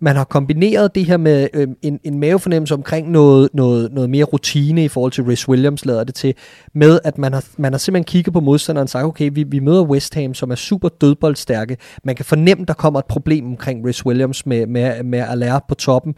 man 0.00 0.16
har 0.16 0.24
kombineret 0.24 0.94
det 0.94 1.04
her 1.04 1.16
med 1.16 1.48
øh, 1.54 1.68
en, 1.82 2.00
en 2.04 2.20
mavefornemmelse 2.20 2.74
omkring 2.74 3.10
noget, 3.10 3.48
noget, 3.52 3.92
noget 3.92 4.10
mere 4.10 4.24
rutine 4.24 4.84
i 4.84 4.88
forhold 4.88 5.12
til 5.12 5.24
Rhys 5.24 5.48
Williams, 5.48 5.84
lader 5.84 6.04
det 6.04 6.14
til, 6.14 6.34
med 6.74 7.00
at 7.04 7.18
man 7.18 7.32
har, 7.32 7.44
man 7.58 7.72
har 7.72 7.78
simpelthen 7.78 8.04
kigget 8.04 8.32
på 8.32 8.40
modstanderen 8.40 8.84
og 8.84 8.88
sagt, 8.88 9.04
okay, 9.04 9.30
vi, 9.32 9.42
vi 9.42 9.58
møder 9.58 9.82
West 9.82 10.14
Ham, 10.14 10.34
som 10.34 10.50
er 10.50 10.54
super 10.54 10.88
dødboldstærke. 10.88 11.76
Man 12.04 12.16
kan 12.16 12.24
fornemme, 12.24 12.64
der 12.64 12.74
kommer 12.74 12.98
et 12.98 13.06
problem 13.06 13.46
omkring 13.46 13.86
Rhys 13.86 14.06
Williams 14.06 14.46
med, 14.46 14.66
med, 14.66 15.02
med 15.02 15.18
at 15.18 15.38
lære 15.38 15.60
på 15.68 15.74
toppen. 15.74 16.14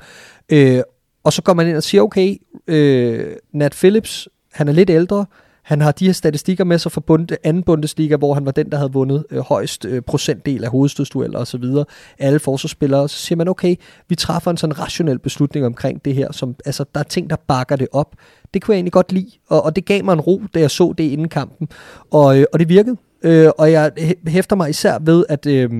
Øh, 0.52 0.82
og 1.24 1.32
så 1.32 1.42
går 1.42 1.54
man 1.54 1.68
ind 1.68 1.76
og 1.76 1.82
siger, 1.82 2.02
okay, 2.02 2.36
øh, 2.66 3.26
Nat 3.54 3.72
Phillips, 3.72 4.28
han 4.52 4.68
er 4.68 4.72
lidt 4.72 4.90
ældre, 4.90 5.26
han 5.62 5.80
har 5.80 5.92
de 5.92 6.06
her 6.06 6.12
statistikker 6.12 6.64
med 6.64 6.78
sig 6.78 6.92
fra 6.92 7.00
bund, 7.00 7.28
anden 7.44 7.62
Bundesliga, 7.62 8.16
hvor 8.16 8.34
han 8.34 8.44
var 8.44 8.52
den, 8.52 8.70
der 8.70 8.76
havde 8.76 8.92
vundet 8.92 9.24
øh, 9.30 9.38
højst 9.38 9.84
øh, 9.84 10.02
procentdel 10.02 10.64
af 10.64 10.70
hovedstødsdueller 10.70 11.38
og 11.38 11.46
så 11.46 11.58
videre. 11.58 11.84
Alle 12.18 12.38
forsvarsspillere. 12.38 13.08
Så 13.08 13.16
siger 13.16 13.36
man, 13.36 13.48
okay, 13.48 13.76
vi 14.08 14.14
træffer 14.14 14.50
en 14.50 14.56
sådan 14.56 14.78
rationel 14.78 15.18
beslutning 15.18 15.66
omkring 15.66 16.04
det 16.04 16.14
her. 16.14 16.32
Som, 16.32 16.54
altså, 16.66 16.84
der 16.94 17.00
er 17.00 17.04
ting, 17.04 17.30
der 17.30 17.36
bakker 17.36 17.76
det 17.76 17.88
op. 17.92 18.14
Det 18.54 18.62
kunne 18.62 18.72
jeg 18.72 18.78
egentlig 18.78 18.92
godt 18.92 19.12
lide, 19.12 19.30
og, 19.48 19.64
og 19.64 19.76
det 19.76 19.84
gav 19.84 20.04
mig 20.04 20.12
en 20.12 20.20
ro, 20.20 20.42
da 20.54 20.60
jeg 20.60 20.70
så 20.70 20.94
det 20.98 21.04
inden 21.04 21.28
kampen. 21.28 21.68
Og, 22.10 22.38
øh, 22.38 22.44
og 22.52 22.58
det 22.58 22.68
virkede. 22.68 22.96
Øh, 23.22 23.50
og 23.58 23.72
jeg 23.72 23.92
hæfter 24.26 24.56
mig 24.56 24.70
især 24.70 24.98
ved, 25.00 25.24
at 25.28 25.46
øh, 25.46 25.70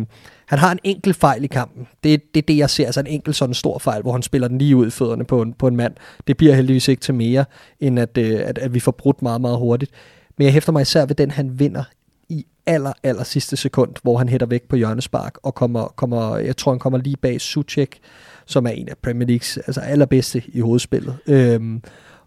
han 0.53 0.59
har 0.59 0.73
en 0.73 0.79
enkelt 0.85 1.17
fejl 1.17 1.45
i 1.45 1.47
kampen. 1.47 1.89
Det 2.05 2.15
er 2.15 2.19
det, 2.35 2.49
det, 2.49 2.57
jeg 2.57 2.71
ser, 2.71 2.87
altså 2.87 3.01
en 3.01 3.07
enkelt 3.07 3.37
sådan 3.37 3.55
stor 3.55 3.79
fejl, 3.79 4.03
hvor 4.03 4.13
han 4.13 4.23
spiller 4.23 4.49
den 4.49 4.59
lige 4.59 4.77
ud 4.77 4.87
i 4.87 4.91
fødderne 4.91 5.25
på 5.25 5.43
en, 5.43 5.53
på 5.53 5.69
en 5.69 5.77
mand. 5.77 5.95
Det 6.27 6.37
bliver 6.37 6.55
heldigvis 6.55 6.89
ikke 6.89 7.01
til 7.01 7.15
mere, 7.15 7.45
end 7.81 7.99
at, 7.99 8.19
øh, 8.19 8.41
at, 8.45 8.59
at 8.59 8.75
vi 8.75 8.81
får 8.81 8.93
brudt 8.93 9.23
meget, 9.23 9.41
meget 9.41 9.59
hurtigt. 9.59 9.93
Men 10.39 10.45
jeg 10.45 10.53
hæfter 10.53 10.73
mig 10.73 10.83
især 10.83 11.07
ved 11.07 11.15
den, 11.15 11.31
han 11.31 11.59
vinder 11.59 11.85
i 12.29 12.47
aller, 12.67 12.93
aller 13.03 13.25
sidste 13.25 13.57
sekund, 13.57 13.95
hvor 14.03 14.19
han 14.19 14.29
hætter 14.29 14.47
væk 14.47 14.63
på 14.63 14.77
hjørnespark, 14.77 15.39
og 15.43 15.55
kommer, 15.55 15.87
kommer, 15.97 16.37
jeg 16.37 16.57
tror, 16.57 16.73
han 16.73 16.79
kommer 16.79 16.99
lige 16.99 17.17
bag 17.17 17.41
Suchek, 17.41 17.99
som 18.47 18.67
er 18.67 18.71
en 18.71 18.89
af 18.89 18.99
Premier 19.03 19.27
Leagues 19.27 19.57
altså 19.57 19.81
allerbedste 19.81 20.43
i 20.49 20.61
hovedspillet. 20.61 21.17
Øhm, 21.27 21.83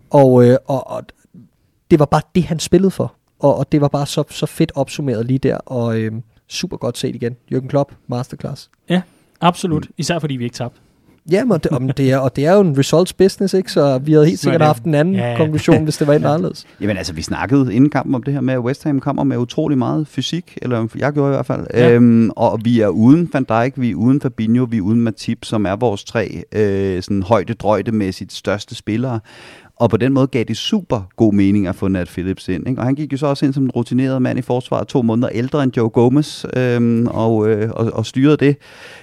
og, 0.10 0.48
øh, 0.48 0.58
og, 0.66 0.88
og 0.88 1.04
det 1.92 2.00
var 2.00 2.06
bare 2.06 2.22
det, 2.36 2.44
han 2.44 2.60
spillede 2.60 2.92
for. 2.92 3.16
Og, 3.40 3.56
og 3.56 3.72
det 3.72 3.82
var 3.82 3.88
bare 3.88 4.06
så, 4.06 4.24
så 4.30 4.46
fedt 4.46 4.72
opsummeret 4.76 5.26
lige 5.26 5.40
der, 5.40 5.58
og 5.58 6.00
øh, 6.00 6.12
super 6.50 6.78
godt 6.78 6.98
set 6.98 7.16
igen. 7.16 7.36
Jürgen 7.54 7.68
Klopp, 7.68 7.92
masterclass. 8.08 8.70
Ja, 8.90 9.02
absolut. 9.42 9.86
Mm. 9.86 9.94
Især 9.98 10.20
fordi 10.20 10.36
vi 10.36 10.44
ikke 10.44 10.56
tabte. 10.56 10.80
Ja, 11.32 11.46
men 11.46 11.60
det, 11.60 11.72
om 11.72 11.90
det 11.90 12.12
er, 12.12 12.18
og 12.18 12.36
det 12.36 12.46
er 12.46 12.54
jo 12.54 12.62
en 12.62 12.78
results 12.78 13.14
business, 13.14 13.54
ikke? 13.54 13.72
så 13.72 13.98
vi 13.98 14.12
havde 14.12 14.26
helt 14.26 14.40
sikkert 14.40 14.62
haft 14.62 14.84
en 14.84 14.94
anden 14.94 15.16
ja, 15.16 15.32
ja. 15.32 15.38
konklusion, 15.38 15.84
hvis 15.84 15.98
det 15.98 16.08
var 16.08 16.14
en 16.14 16.26
anderledes. 16.26 16.66
Jamen 16.82 16.98
altså, 16.98 17.14
vi 17.14 17.22
snakkede 17.22 17.74
inden 17.74 17.90
kampen 17.90 18.16
om 18.16 18.24
det 18.24 18.34
her 18.34 18.42
med, 18.42 18.54
at 18.54 18.60
West 18.60 18.84
Ham 18.84 19.00
kommer 19.00 19.24
med 19.24 19.38
utrolig 19.38 19.78
meget 19.78 20.08
fysik, 20.08 20.58
eller 20.62 20.88
jeg 20.96 21.14
gjorde 21.14 21.30
i 21.30 21.36
hvert 21.36 21.46
fald, 21.46 21.68
ja. 21.74 21.92
øhm, 21.92 22.30
og 22.30 22.60
vi 22.64 22.80
er 22.80 22.88
uden 22.88 23.30
Van 23.34 23.44
Dijk, 23.44 23.74
vi 23.76 23.92
er 23.92 23.96
uden 23.96 24.22
Fabinho, 24.22 24.68
vi 24.70 24.78
er 24.78 24.82
uden 24.82 25.02
Matip, 25.02 25.46
som 25.46 25.66
er 25.66 25.76
vores 25.76 26.04
tre 26.04 26.44
øh, 26.52 27.04
sådan 27.04 27.24
højde-drøjde-mæssigt 27.24 28.34
største 28.34 28.76
spillere. 28.76 29.20
Og 29.78 29.90
på 29.90 29.98
den 29.98 30.14
måde 30.14 30.28
gav 30.28 30.44
det 30.44 30.58
super 30.58 31.10
god 31.16 31.34
mening 31.34 31.68
at 31.68 31.76
få 31.76 31.88
Nat 31.88 32.08
Phillips 32.08 32.48
ind. 32.48 32.68
Ikke? 32.68 32.82
Og 32.82 32.86
han 32.86 32.96
gik 32.96 33.12
jo 33.12 33.18
så 33.18 33.28
også 33.28 33.46
ind 33.46 33.54
som 33.54 33.64
en 33.64 33.72
rutineret 33.72 34.22
mand 34.22 34.40
i 34.40 34.42
forsvaret, 34.42 34.88
to 34.88 35.02
måneder 35.02 35.30
ældre 35.30 35.64
end 35.64 35.78
Joe 35.78 35.90
Gomez, 35.90 36.46
øhm, 36.56 37.08
og, 37.08 37.50
øh, 37.50 37.72
og, 37.72 37.92
og 37.94 38.06
styrede 38.06 38.38
det 38.38 38.58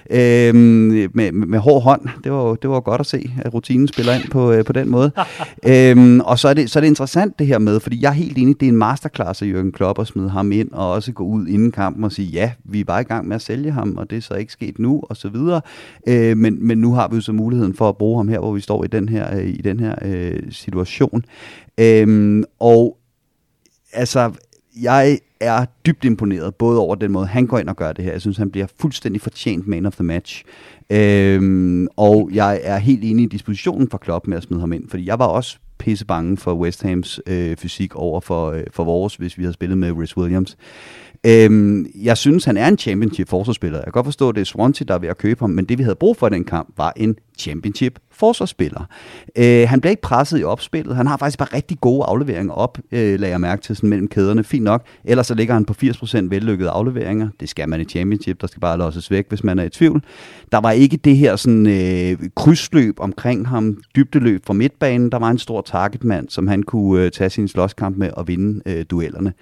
øhm, 0.09 1.09
med, 1.13 1.31
med 1.31 1.59
hård 1.59 1.83
hånd. 1.83 2.01
Det 2.23 2.31
var, 2.31 2.55
det 2.55 2.69
var 2.69 2.79
godt 2.79 2.99
at 2.99 3.05
se, 3.05 3.31
at 3.41 3.53
rutinen 3.53 3.87
spiller 3.87 4.13
ind 4.13 4.29
på, 4.31 4.51
øh, 4.51 4.65
på 4.65 4.73
den 4.73 4.89
måde. 4.89 5.11
øhm, 5.67 6.19
og 6.19 6.39
så 6.39 6.47
er, 6.47 6.53
det, 6.53 6.71
så 6.71 6.79
er 6.79 6.81
det 6.81 6.87
interessant 6.87 7.39
det 7.39 7.47
her 7.47 7.59
med, 7.59 7.79
fordi 7.79 8.01
jeg 8.01 8.09
er 8.09 8.13
helt 8.13 8.37
enig, 8.37 8.59
det 8.59 8.65
er 8.65 8.71
en 8.71 8.77
masterclass 8.77 9.41
af 9.41 9.45
Jürgen 9.45 9.71
Klopp 9.71 9.99
at 9.99 10.07
smide 10.07 10.29
ham 10.29 10.51
ind, 10.51 10.71
og 10.71 10.91
også 10.91 11.11
gå 11.11 11.23
ud 11.23 11.47
inden 11.47 11.71
kampen 11.71 12.03
og 12.03 12.11
sige, 12.11 12.27
ja, 12.27 12.51
vi 12.65 12.79
er 12.79 12.85
bare 12.85 13.01
i 13.01 13.05
gang 13.05 13.27
med 13.27 13.35
at 13.35 13.41
sælge 13.41 13.71
ham, 13.71 13.97
og 13.97 14.09
det 14.09 14.17
er 14.17 14.21
så 14.21 14.33
ikke 14.33 14.51
sket 14.51 14.79
nu, 14.79 15.03
og 15.09 15.17
så 15.17 15.29
videre. 15.29 15.61
Øh, 16.07 16.37
men, 16.37 16.67
men 16.67 16.77
nu 16.77 16.93
har 16.93 17.07
vi 17.07 17.15
jo 17.15 17.21
så 17.21 17.31
muligheden 17.31 17.73
for 17.73 17.89
at 17.89 17.97
bruge 17.97 18.19
ham 18.19 18.27
her, 18.27 18.39
hvor 18.39 18.51
vi 18.51 18.61
står 18.61 18.83
i 18.83 18.87
den 18.87 19.09
her, 19.09 19.37
øh, 19.37 19.49
i 19.49 19.61
den 19.63 19.79
her 19.79 19.95
øh, 20.01 20.39
situation. 20.63 21.25
Øhm, 21.77 22.43
og 22.59 22.97
altså, 23.93 24.31
jeg 24.81 25.19
er 25.39 25.65
dybt 25.85 26.05
imponeret, 26.05 26.55
både 26.55 26.79
over 26.79 26.95
den 26.95 27.11
måde, 27.11 27.25
han 27.25 27.47
går 27.47 27.59
ind 27.59 27.69
og 27.69 27.75
gør 27.75 27.93
det 27.93 28.05
her. 28.05 28.11
Jeg 28.11 28.21
synes, 28.21 28.37
han 28.37 28.51
bliver 28.51 28.67
fuldstændig 28.79 29.21
fortjent 29.21 29.67
man 29.67 29.85
of 29.85 29.95
the 29.95 30.03
match. 30.03 30.43
Øhm, 30.89 31.87
og 31.95 32.29
jeg 32.33 32.61
er 32.63 32.77
helt 32.77 33.03
enig 33.03 33.23
i 33.23 33.27
dispositionen 33.27 33.89
for 33.89 33.97
Klopp 33.97 34.27
med 34.27 34.37
at 34.37 34.43
smide 34.43 34.59
ham 34.59 34.73
ind, 34.73 34.89
fordi 34.89 35.05
jeg 35.05 35.19
var 35.19 35.25
også 35.25 35.57
pisse 35.77 36.05
bange 36.05 36.37
for 36.37 36.53
West 36.53 36.83
Hams 36.83 37.19
øh, 37.27 37.57
fysik 37.57 37.95
over 37.95 38.21
for, 38.21 38.51
øh, 38.51 38.63
for 38.71 38.83
vores, 38.83 39.15
hvis 39.15 39.37
vi 39.37 39.43
havde 39.43 39.53
spillet 39.53 39.77
med 39.77 39.91
Rhys 39.91 40.17
Williams. 40.17 40.57
Øhm, 41.25 41.85
jeg 41.95 42.17
synes, 42.17 42.45
han 42.45 42.57
er 42.57 42.67
en 42.67 42.77
championship 42.77 43.29
forsvarsspiller. 43.29 43.77
Jeg 43.77 43.83
kan 43.83 43.91
godt 43.91 44.05
forstå, 44.05 44.29
at 44.29 44.35
det 44.35 44.41
er 44.41 44.45
Swansea, 44.45 44.85
der 44.87 44.93
er 44.93 44.99
ved 44.99 45.09
at 45.09 45.17
købe 45.17 45.39
ham, 45.39 45.49
men 45.49 45.65
det 45.65 45.77
vi 45.77 45.83
havde 45.83 45.95
brug 45.95 46.17
for 46.17 46.27
i 46.27 46.29
den 46.29 46.43
kamp, 46.43 46.69
var 46.77 46.93
en 46.95 47.15
championship 47.39 47.99
forsvarsspiller. 48.11 48.85
Øh, 49.35 49.69
han 49.69 49.81
bliver 49.81 49.89
ikke 49.89 50.01
presset 50.01 50.39
i 50.39 50.43
opspillet. 50.43 50.95
Han 50.95 51.07
har 51.07 51.17
faktisk 51.17 51.37
bare 51.37 51.49
rigtig 51.53 51.77
gode 51.81 52.05
afleveringer 52.05 52.53
op, 52.53 52.77
øh, 52.91 53.19
lagde 53.19 53.31
jeg 53.31 53.41
mærke 53.41 53.61
til, 53.61 53.75
sådan 53.75 53.89
mellem 53.89 54.07
kæderne. 54.07 54.43
Fint 54.43 54.63
nok. 54.63 54.85
Ellers 55.05 55.27
så 55.27 55.35
ligger 55.35 55.53
han 55.53 55.65
på 55.65 55.73
80% 55.73 56.29
vellykkede 56.29 56.69
afleveringer. 56.69 57.29
Det 57.39 57.49
skal 57.49 57.69
man 57.69 57.81
i 57.81 57.85
championship. 57.85 58.41
Der 58.41 58.47
skal 58.47 58.59
bare 58.59 58.77
losses 58.77 59.11
væk, 59.11 59.25
hvis 59.29 59.43
man 59.43 59.59
er 59.59 59.63
i 59.63 59.69
tvivl. 59.69 60.03
Der 60.51 60.57
var 60.57 60.71
ikke 60.71 60.97
det 60.97 61.17
her 61.17 61.35
sådan, 61.35 61.67
øh, 61.67 62.29
krydsløb 62.35 62.99
omkring 62.99 63.47
ham, 63.47 63.77
dybdeløb 63.95 64.45
fra 64.45 64.53
midtbanen. 64.53 65.11
Der 65.11 65.19
var 65.19 65.29
en 65.29 65.37
stor 65.37 65.61
targetmand, 65.61 66.29
som 66.29 66.47
han 66.47 66.63
kunne 66.63 67.03
øh, 67.03 67.11
tage 67.11 67.29
sin 67.29 67.47
slåskamp 67.47 67.97
med 67.97 68.11
og 68.11 68.27
vinde 68.27 68.61
øh, 68.65 68.85
duellerne. 68.89 69.33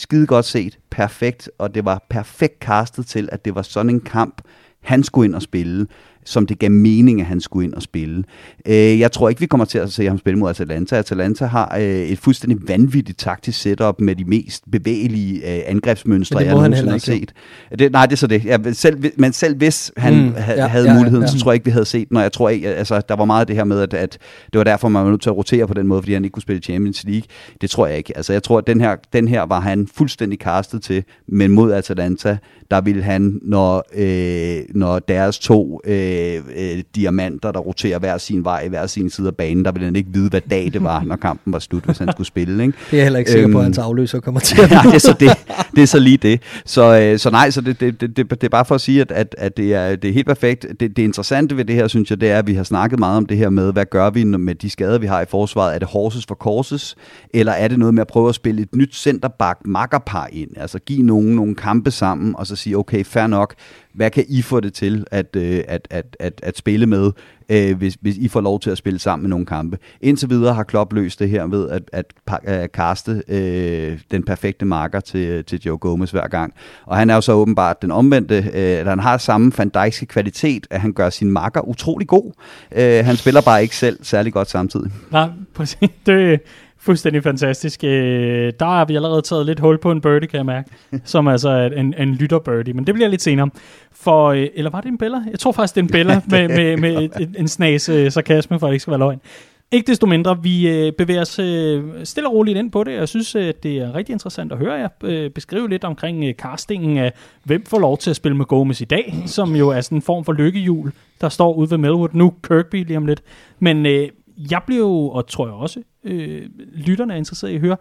Skide 0.00 0.26
godt 0.26 0.44
set, 0.44 0.78
perfekt, 0.90 1.50
og 1.58 1.74
det 1.74 1.84
var 1.84 2.06
perfekt 2.10 2.60
castet 2.60 3.06
til, 3.06 3.28
at 3.32 3.44
det 3.44 3.54
var 3.54 3.62
sådan 3.62 3.90
en 3.90 4.00
kamp, 4.00 4.42
han 4.82 5.02
skulle 5.02 5.26
ind 5.26 5.34
og 5.34 5.42
spille 5.42 5.86
som 6.24 6.46
det 6.46 6.58
gav 6.58 6.70
mening, 6.70 7.20
at 7.20 7.26
han 7.26 7.40
skulle 7.40 7.64
ind 7.66 7.74
og 7.74 7.82
spille. 7.82 8.24
Øh, 8.66 9.00
jeg 9.00 9.12
tror 9.12 9.28
ikke, 9.28 9.40
vi 9.40 9.46
kommer 9.46 9.64
til 9.64 9.78
at 9.78 9.92
se 9.92 10.06
ham 10.06 10.18
spille 10.18 10.38
mod 10.38 10.50
Atalanta. 10.50 10.96
Atalanta 10.96 11.44
har 11.46 11.76
øh, 11.80 11.84
et 11.84 12.18
fuldstændig 12.18 12.58
vanvittigt 12.68 13.18
taktisk 13.18 13.60
setup 13.60 14.00
med 14.00 14.16
de 14.16 14.24
mest 14.24 14.64
bevægelige 14.72 15.56
øh, 15.56 15.62
angrebsmønstre, 15.66 16.38
jeg 16.38 16.54
nogensinde 16.54 16.90
har 16.90 16.98
set. 16.98 17.32
Det, 17.78 17.92
nej, 17.92 18.06
det 18.06 18.12
er 18.12 18.16
så 18.16 18.26
det. 18.26 18.44
Ja, 18.44 18.58
selv, 18.72 19.12
men 19.16 19.32
selv 19.32 19.56
hvis 19.56 19.92
han 19.96 20.20
Mm, 20.20 20.34
ja, 20.36 20.66
havde 20.66 20.90
ja, 20.90 20.98
muligheden, 20.98 21.24
ja. 21.24 21.30
så 21.30 21.38
tror 21.38 21.50
jeg 21.50 21.54
ikke, 21.54 21.64
vi 21.64 21.70
havde 21.70 21.84
set, 21.84 22.12
når 22.12 22.20
jeg 22.20 22.32
tror 22.32 22.48
ikke, 22.48 22.68
altså, 22.68 23.02
der 23.08 23.16
var 23.16 23.24
meget 23.24 23.40
af 23.40 23.46
det 23.46 23.56
her 23.56 23.64
med, 23.64 23.80
at, 23.80 23.94
at 23.94 24.18
det 24.52 24.58
var 24.58 24.64
derfor, 24.64 24.88
man 24.88 25.04
var 25.04 25.10
nødt 25.10 25.22
til 25.22 25.30
at 25.30 25.36
rotere 25.36 25.66
på 25.66 25.74
den 25.74 25.86
måde, 25.86 26.02
fordi 26.02 26.12
han 26.12 26.24
ikke 26.24 26.32
kunne 26.32 26.42
spille 26.42 26.62
Champions 26.62 27.04
League. 27.04 27.22
Det 27.60 27.70
tror 27.70 27.86
jeg 27.86 27.96
ikke. 27.98 28.16
Altså, 28.16 28.32
jeg 28.32 28.42
tror, 28.42 28.58
at 28.58 28.66
den 28.66 28.80
her, 28.80 28.96
den 29.12 29.28
her 29.28 29.42
var 29.42 29.60
han 29.60 29.88
fuldstændig 29.94 30.38
castet 30.38 30.82
til, 30.82 31.04
men 31.28 31.50
mod 31.50 31.72
Atalanta, 31.72 32.36
der 32.70 32.80
ville 32.80 33.02
han, 33.02 33.40
når, 33.42 33.84
øh, 33.94 34.64
når 34.74 34.98
deres 34.98 35.38
to 35.38 35.80
øh, 35.84 36.42
øh, 36.56 36.82
diamanter, 36.94 37.52
der 37.52 37.60
roterer 37.60 37.98
hver 37.98 38.18
sin 38.18 38.44
vej, 38.44 38.68
hver 38.68 38.86
sin 38.86 39.10
side 39.10 39.26
af 39.26 39.36
banen, 39.36 39.64
der 39.64 39.72
ville 39.72 39.84
han 39.84 39.96
ikke 39.96 40.10
vide, 40.12 40.30
hvad 40.30 40.40
dag 40.50 40.70
det 40.72 40.82
var, 40.82 41.02
når 41.02 41.16
kampen 41.16 41.52
var 41.52 41.58
slut, 41.58 41.84
hvis 41.84 41.98
han 41.98 42.12
skulle 42.12 42.26
spille. 42.26 42.62
Ikke? 42.62 42.78
Det 42.90 42.92
er 42.92 42.96
jeg 42.96 43.04
heller 43.04 43.18
ikke 43.18 43.30
sikker 43.30 43.48
på, 43.48 43.58
at 43.58 43.60
Øhm, 43.60 43.64
hans 43.64 43.78
afløser 43.78 44.20
kommer 44.20 44.40
til 44.40 44.58
ja, 44.70 44.80
det 44.84 44.94
er 44.94 44.98
så 44.98 45.16
det. 45.20 45.30
Det 45.74 45.82
er 45.82 45.86
så 45.86 45.98
lige 45.98 46.16
det. 46.16 46.42
Så, 46.64 47.00
øh, 47.00 47.18
så 47.18 47.30
nej, 47.30 47.50
så 47.50 47.60
det, 47.60 47.80
det, 47.80 48.00
det, 48.00 48.16
det, 48.16 48.30
det 48.30 48.44
er 48.44 48.48
bare 48.48 48.64
for 48.64 48.74
at 48.74 48.80
sige, 48.80 49.00
at, 49.00 49.12
at, 49.12 49.34
at 49.38 49.56
det, 49.56 49.74
er, 49.74 49.96
det 49.96 50.10
er 50.10 50.14
helt 50.14 50.26
perfekt. 50.26 50.66
Det, 50.80 50.96
det 50.96 50.98
interessante 50.98 51.56
ved 51.56 51.64
det 51.64 51.74
her, 51.74 51.88
synes 51.88 52.10
jeg, 52.10 52.20
det 52.20 52.30
er, 52.30 52.38
at 52.38 52.46
vi 52.46 52.54
har 52.54 52.62
snakket 52.62 52.98
meget 52.98 53.16
om 53.16 53.26
det 53.26 53.36
her 53.36 53.50
med, 53.50 53.72
hvad 53.72 53.86
gør 53.90 54.10
vi 54.10 54.24
med 54.24 54.54
de 54.54 54.70
skader, 54.70 54.98
vi 54.98 55.06
har 55.06 55.20
i 55.20 55.26
forsvaret? 55.28 55.74
Er 55.74 55.78
det 55.78 55.88
horses 55.88 56.26
for 56.26 56.34
courses? 56.34 56.96
Eller 57.34 57.52
er 57.52 57.68
det 57.68 57.78
noget 57.78 57.94
med 57.94 58.00
at 58.00 58.06
prøve 58.06 58.28
at 58.28 58.34
spille 58.34 58.62
et 58.62 58.74
nyt 58.74 58.96
centerback 58.96 59.58
makkerpar 59.64 60.28
ind? 60.32 60.50
Altså 60.56 60.78
give 60.78 61.02
nogen 61.02 61.36
nogle 61.36 61.54
kampe 61.54 61.90
sammen, 61.90 62.34
og 62.36 62.46
så 62.46 62.56
sige, 62.60 62.78
okay, 62.78 63.04
fair 63.04 63.26
nok, 63.26 63.54
hvad 63.92 64.10
kan 64.10 64.24
I 64.28 64.42
få 64.42 64.60
det 64.60 64.74
til 64.74 65.04
at, 65.10 65.36
øh, 65.36 65.64
at, 65.68 65.88
at, 65.90 66.16
at, 66.20 66.40
at 66.42 66.58
spille 66.58 66.86
med, 66.86 67.12
øh, 67.48 67.76
hvis, 67.76 67.96
hvis 68.00 68.16
I 68.16 68.28
får 68.28 68.40
lov 68.40 68.60
til 68.60 68.70
at 68.70 68.78
spille 68.78 68.98
sammen 68.98 69.22
med 69.22 69.30
nogle 69.30 69.46
kampe. 69.46 69.78
Indtil 70.00 70.30
videre 70.30 70.54
har 70.54 70.62
Klopp 70.62 70.92
løst 70.92 71.18
det 71.18 71.28
her 71.28 71.46
ved 71.46 71.70
at, 71.70 71.82
at, 71.92 72.12
at 72.44 72.62
øh, 72.62 72.68
kaste 72.74 73.22
øh, 73.28 73.98
den 74.10 74.22
perfekte 74.22 74.64
marker 74.64 75.00
til, 75.00 75.28
øh, 75.28 75.44
til 75.44 75.60
Joe 75.66 75.78
Gomez 75.78 76.10
hver 76.10 76.28
gang. 76.28 76.54
Og 76.86 76.96
han 76.96 77.10
er 77.10 77.14
jo 77.14 77.20
så 77.20 77.32
åbenbart 77.32 77.82
den 77.82 77.90
omvendte, 77.90 78.36
øh, 78.36 78.80
at 78.80 78.86
han 78.86 78.98
har 78.98 79.18
samme 79.18 79.52
Van 79.58 79.68
Dijkske 79.68 80.06
kvalitet, 80.06 80.66
at 80.70 80.80
han 80.80 80.92
gør 80.92 81.10
sin 81.10 81.30
marker 81.30 81.68
utrolig 81.68 82.08
god. 82.08 82.32
Øh, 82.72 83.04
han 83.04 83.16
spiller 83.16 83.40
bare 83.40 83.62
ikke 83.62 83.76
selv 83.76 83.98
særlig 84.02 84.32
godt 84.32 84.50
samtidig. 84.50 84.90
Nej, 85.10 85.28
præcis. 85.54 85.90
Det 86.06 86.40
fuldstændig 86.80 87.22
fantastisk. 87.22 87.84
Øh, 87.84 88.52
Der 88.60 88.64
har 88.66 88.84
vi 88.84 88.96
allerede 88.96 89.22
taget 89.22 89.46
lidt 89.46 89.60
hul 89.60 89.78
på 89.78 89.90
en 89.90 90.00
birdie, 90.00 90.28
kan 90.28 90.36
jeg 90.36 90.46
mærke. 90.46 90.70
Som 91.04 91.28
altså 91.28 91.48
er 91.48 91.66
en, 91.66 91.94
en 91.98 92.14
lytter 92.14 92.38
birdie, 92.38 92.74
men 92.74 92.86
det 92.86 92.94
bliver 92.94 93.08
lidt 93.08 93.22
senere. 93.22 93.50
For, 93.92 94.28
øh, 94.28 94.46
eller 94.54 94.70
var 94.70 94.80
det 94.80 94.88
en 94.88 94.98
Bella? 94.98 95.18
Jeg 95.30 95.38
tror 95.38 95.52
faktisk, 95.52 95.74
det 95.74 95.80
er 95.80 95.84
en 95.84 95.90
Bella 95.92 96.20
med, 96.30 96.48
med, 96.48 96.76
med 96.76 97.02
et, 97.20 97.34
en 97.38 97.48
snas 97.48 97.88
øh, 97.88 98.12
sarkasme, 98.12 98.58
for 98.58 98.66
at 98.66 98.70
det 98.70 98.74
ikke 98.74 98.82
skal 98.82 98.90
være 98.90 98.98
løgn. 98.98 99.20
Ikke 99.72 99.86
desto 99.86 100.06
mindre, 100.06 100.42
vi 100.42 100.68
øh, 100.68 100.92
bevæger 100.92 101.20
os 101.20 101.38
øh, 101.38 101.82
stille 102.04 102.28
og 102.28 102.34
roligt 102.34 102.58
ind 102.58 102.70
på 102.70 102.84
det. 102.84 102.92
Jeg 102.92 103.08
synes, 103.08 103.34
øh, 103.34 103.54
det 103.62 103.78
er 103.78 103.94
rigtig 103.94 104.12
interessant 104.12 104.52
at 104.52 104.58
høre 104.58 104.74
jer 104.74 104.88
øh, 105.04 105.30
beskrive 105.30 105.68
lidt 105.68 105.84
omkring 105.84 106.24
øh, 106.24 106.34
castingen 106.34 106.96
af, 106.98 107.12
hvem 107.44 107.64
får 107.66 107.78
lov 107.78 107.98
til 107.98 108.10
at 108.10 108.16
spille 108.16 108.36
med 108.36 108.44
Gomez 108.44 108.80
i 108.80 108.84
dag, 108.84 109.14
som 109.26 109.56
jo 109.56 109.68
er 109.68 109.80
sådan 109.80 109.98
en 109.98 110.02
form 110.02 110.24
for 110.24 110.32
lykkehjul, 110.32 110.92
der 111.20 111.28
står 111.28 111.54
ude 111.54 111.70
ved 111.70 111.78
Melwood. 111.78 112.08
Nu 112.12 112.32
Kirkby 112.48 112.86
lige 112.86 112.96
om 112.96 113.06
lidt. 113.06 113.22
Men 113.58 113.86
øh, 113.86 114.08
jeg 114.50 114.62
blev 114.66 114.78
jo, 114.78 115.08
og 115.08 115.26
tror 115.26 115.46
jeg 115.46 115.54
også, 115.54 115.82
øh, 116.04 116.50
lytterne 116.72 117.12
er 117.12 117.16
interesseret 117.16 117.50
i 117.50 117.54
at 117.54 117.60
høre, 117.60 117.76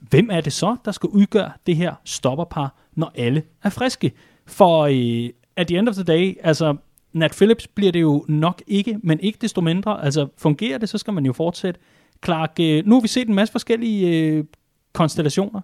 hvem 0.00 0.28
er 0.32 0.40
det 0.40 0.52
så, 0.52 0.76
der 0.84 0.92
skal 0.92 1.08
udgøre 1.08 1.50
det 1.66 1.76
her 1.76 1.94
stopperpar, 2.04 2.74
når 2.94 3.12
alle 3.14 3.42
er 3.62 3.70
friske? 3.70 4.12
For 4.46 4.82
øh, 4.82 5.30
at 5.56 5.66
the 5.66 5.78
end 5.78 5.88
of 5.88 5.94
the 5.94 6.04
day, 6.04 6.36
altså 6.42 6.76
Nat 7.12 7.32
Phillips 7.32 7.66
bliver 7.66 7.92
det 7.92 8.00
jo 8.00 8.24
nok 8.28 8.62
ikke, 8.66 8.98
men 9.02 9.20
ikke 9.20 9.38
desto 9.40 9.60
mindre, 9.60 10.04
altså 10.04 10.28
fungerer 10.36 10.78
det, 10.78 10.88
så 10.88 10.98
skal 10.98 11.12
man 11.12 11.26
jo 11.26 11.32
fortsætte. 11.32 11.80
Clark, 12.24 12.56
øh, 12.60 12.86
nu 12.86 12.94
har 12.94 13.00
vi 13.00 13.08
set 13.08 13.28
en 13.28 13.34
masse 13.34 13.52
forskellige 13.52 14.26
øh, 14.26 14.44
konstellationer. 14.92 15.60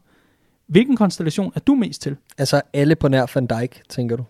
Hvilken 0.66 0.96
konstellation 0.96 1.52
er 1.54 1.60
du 1.60 1.74
mest 1.74 2.02
til? 2.02 2.16
Altså 2.38 2.62
alle 2.72 2.96
på 2.96 3.08
nær 3.08 3.26
Van 3.34 3.46
Dijk, 3.46 3.82
tænker 3.88 4.16
du? 4.16 4.24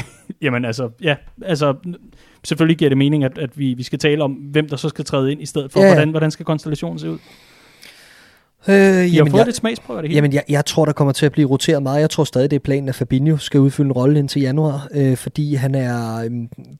Jamen 0.42 0.64
altså, 0.64 0.90
ja, 1.02 1.16
altså 1.42 1.74
selvfølgelig 2.44 2.78
giver 2.78 2.88
det 2.88 2.98
mening, 2.98 3.24
at, 3.24 3.38
at 3.38 3.58
vi, 3.58 3.74
vi 3.74 3.82
skal 3.82 3.98
tale 3.98 4.24
om, 4.24 4.32
hvem 4.32 4.68
der 4.68 4.76
så 4.76 4.88
skal 4.88 5.04
træde 5.04 5.32
ind 5.32 5.42
i 5.42 5.46
stedet 5.46 5.72
for, 5.72 5.80
Ja, 5.80 5.86
hvordan, 5.86 6.10
hvordan 6.10 6.30
skal 6.30 6.46
konstellationen 6.46 6.98
se 6.98 7.10
ud? 7.10 7.18
Øh, 8.68 8.74
I 8.74 8.78
har 8.78 9.02
jamen, 9.02 9.30
fået 9.30 9.38
jeg, 9.38 9.46
lidt 9.46 9.56
smagsprøve 9.56 9.98
af 9.98 10.02
det 10.02 10.08
hele. 10.08 10.16
jamen 10.16 10.32
jeg, 10.32 10.42
jeg 10.48 10.66
tror, 10.66 10.84
der 10.84 10.92
kommer 10.92 11.12
til 11.12 11.26
at 11.26 11.32
blive 11.32 11.48
roteret 11.48 11.82
meget. 11.82 12.00
Jeg 12.00 12.10
tror 12.10 12.24
stadig, 12.24 12.50
det 12.50 12.56
er 12.56 12.60
planen, 12.60 12.88
at 12.88 12.94
Fabinho 12.94 13.36
skal 13.36 13.60
udfylde 13.60 13.86
en 13.88 13.92
rolle 13.92 14.18
indtil 14.18 14.42
januar, 14.42 14.88
øh, 14.94 15.16
fordi 15.16 15.54
han 15.54 15.74
er 15.74 16.16
øh, 16.24 16.30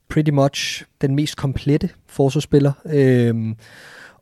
pretty 0.09 0.31
much 0.31 0.83
den 1.01 1.15
mest 1.15 1.37
komplette 1.37 1.89
forsvarsspiller. 2.07 2.71
Øh, 2.85 3.35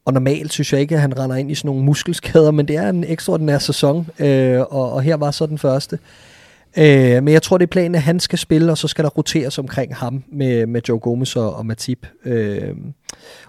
og 0.06 0.14
normalt 0.14 0.54
synes 0.54 0.74
jeg 0.74 0.82
ikke, 0.82 0.96
at 0.96 1.02
han 1.02 1.20
render 1.20 1.36
ind 1.36 1.52
i 1.52 1.56
sådan 1.56 1.68
nogle 1.68 1.84
muskelskader, 1.84 2.52
men 2.52 2.68
det 2.68 2.76
er 2.76 2.90
en 2.90 3.04
ekstraordinær 3.04 3.58
sæson, 3.58 4.08
øh, 4.20 4.60
og, 4.60 4.92
og 4.92 5.02
her 5.02 5.16
var 5.16 5.32
så 5.32 5.46
den 5.46 5.58
første. 5.58 5.96
Øh, 5.96 6.35
men 6.78 7.28
jeg 7.28 7.42
tror, 7.42 7.58
det 7.58 7.66
er 7.66 7.72
planen, 7.72 7.96
at 7.96 8.02
han 8.02 8.20
skal 8.20 8.40
spille, 8.40 8.72
og 8.72 8.78
så 8.78 8.88
skal 8.88 9.04
der 9.04 9.10
roteres 9.10 9.58
omkring 9.60 9.96
ham 9.96 10.24
med, 10.28 10.66
med 10.66 10.82
Joe 10.90 11.00
Gomez 11.00 11.36
og, 11.36 11.56
og 11.56 11.66
Matip. 11.66 12.08
Øh, 12.26 12.76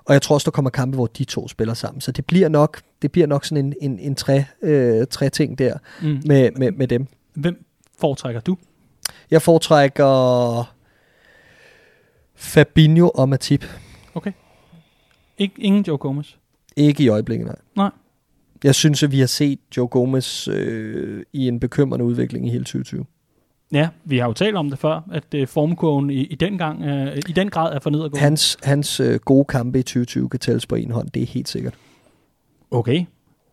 og 0.05 0.13
jeg 0.15 0.23
tror 0.23 0.35
også, 0.35 0.45
der 0.45 0.51
kommer 0.51 0.71
kampe, 0.71 0.95
hvor 0.95 1.07
de 1.07 1.25
to 1.25 1.49
spiller 1.49 1.75
sammen. 1.75 2.01
Så 2.01 2.13
det 2.13 2.27
bliver 2.27 2.49
nok, 2.49 2.81
det 3.03 3.13
bliver 3.13 3.27
nok 3.27 3.45
sådan 3.45 3.65
en, 3.67 3.75
en, 3.81 3.99
en 3.99 4.15
tre, 4.15 4.45
øh, 4.63 5.07
tre 5.11 5.31
ting 5.31 5.59
der 5.59 5.79
Mm. 6.03 6.21
med, 6.27 6.51
med, 6.57 6.73
med 6.73 6.89
dem. 6.89 7.07
Hvem 7.35 7.65
foretrækker 8.01 8.41
du? 8.41 8.57
Jeg 9.31 9.43
foretrækker 9.43 10.75
Fabinho 12.35 13.09
og 13.15 13.29
Matip. 13.29 13.65
Ik- 15.43 15.55
ingen 15.59 15.85
Joe 15.85 15.99
Gomez. 15.99 16.27
Ikke 16.77 17.03
i 17.03 17.09
øjeblikket, 17.09 17.47
nej. 17.47 17.57
Nej. 17.77 17.91
Jeg 18.65 18.75
synes, 18.75 19.03
at 19.03 19.13
vi 19.13 19.21
har 19.21 19.27
set 19.27 19.59
Joe 19.77 19.89
Gomez 19.89 20.49
øh, 20.49 21.23
i 21.33 21.49
en 21.49 21.61
bekymrende 21.61 22.05
udvikling 22.05 22.47
i 22.47 22.51
hele 22.51 22.65
2020. 22.65 23.05
Ja, 23.73 23.89
vi 24.05 24.19
har 24.19 24.27
jo 24.27 24.33
talt 24.33 24.57
om 24.57 24.71
det 24.71 24.79
før, 24.79 25.01
at 25.13 25.35
øh, 25.35 25.49
formkurven 25.49 26.11
i, 26.11 26.21
i, 26.21 26.35
den 26.35 26.59
gang, 26.59 26.85
øh, 26.85 27.17
i 27.17 27.33
den 27.33 27.51
grad 27.51 27.75
er 27.75 27.81
for 27.81 27.91
nedadgående. 27.91 28.19
Hans, 28.19 28.59
hans 28.63 29.01
øh, 29.01 29.21
gode 29.25 29.45
kampe 29.45 29.79
i 29.79 29.83
2020 29.83 30.29
kan 30.29 30.41
tælles 30.41 30.67
på 30.67 30.75
en 30.75 30.91
hånd, 30.91 31.11
det 31.11 31.23
er 31.23 31.27
helt 31.27 31.49
sikkert. 31.49 31.75
Okay. 32.71 33.05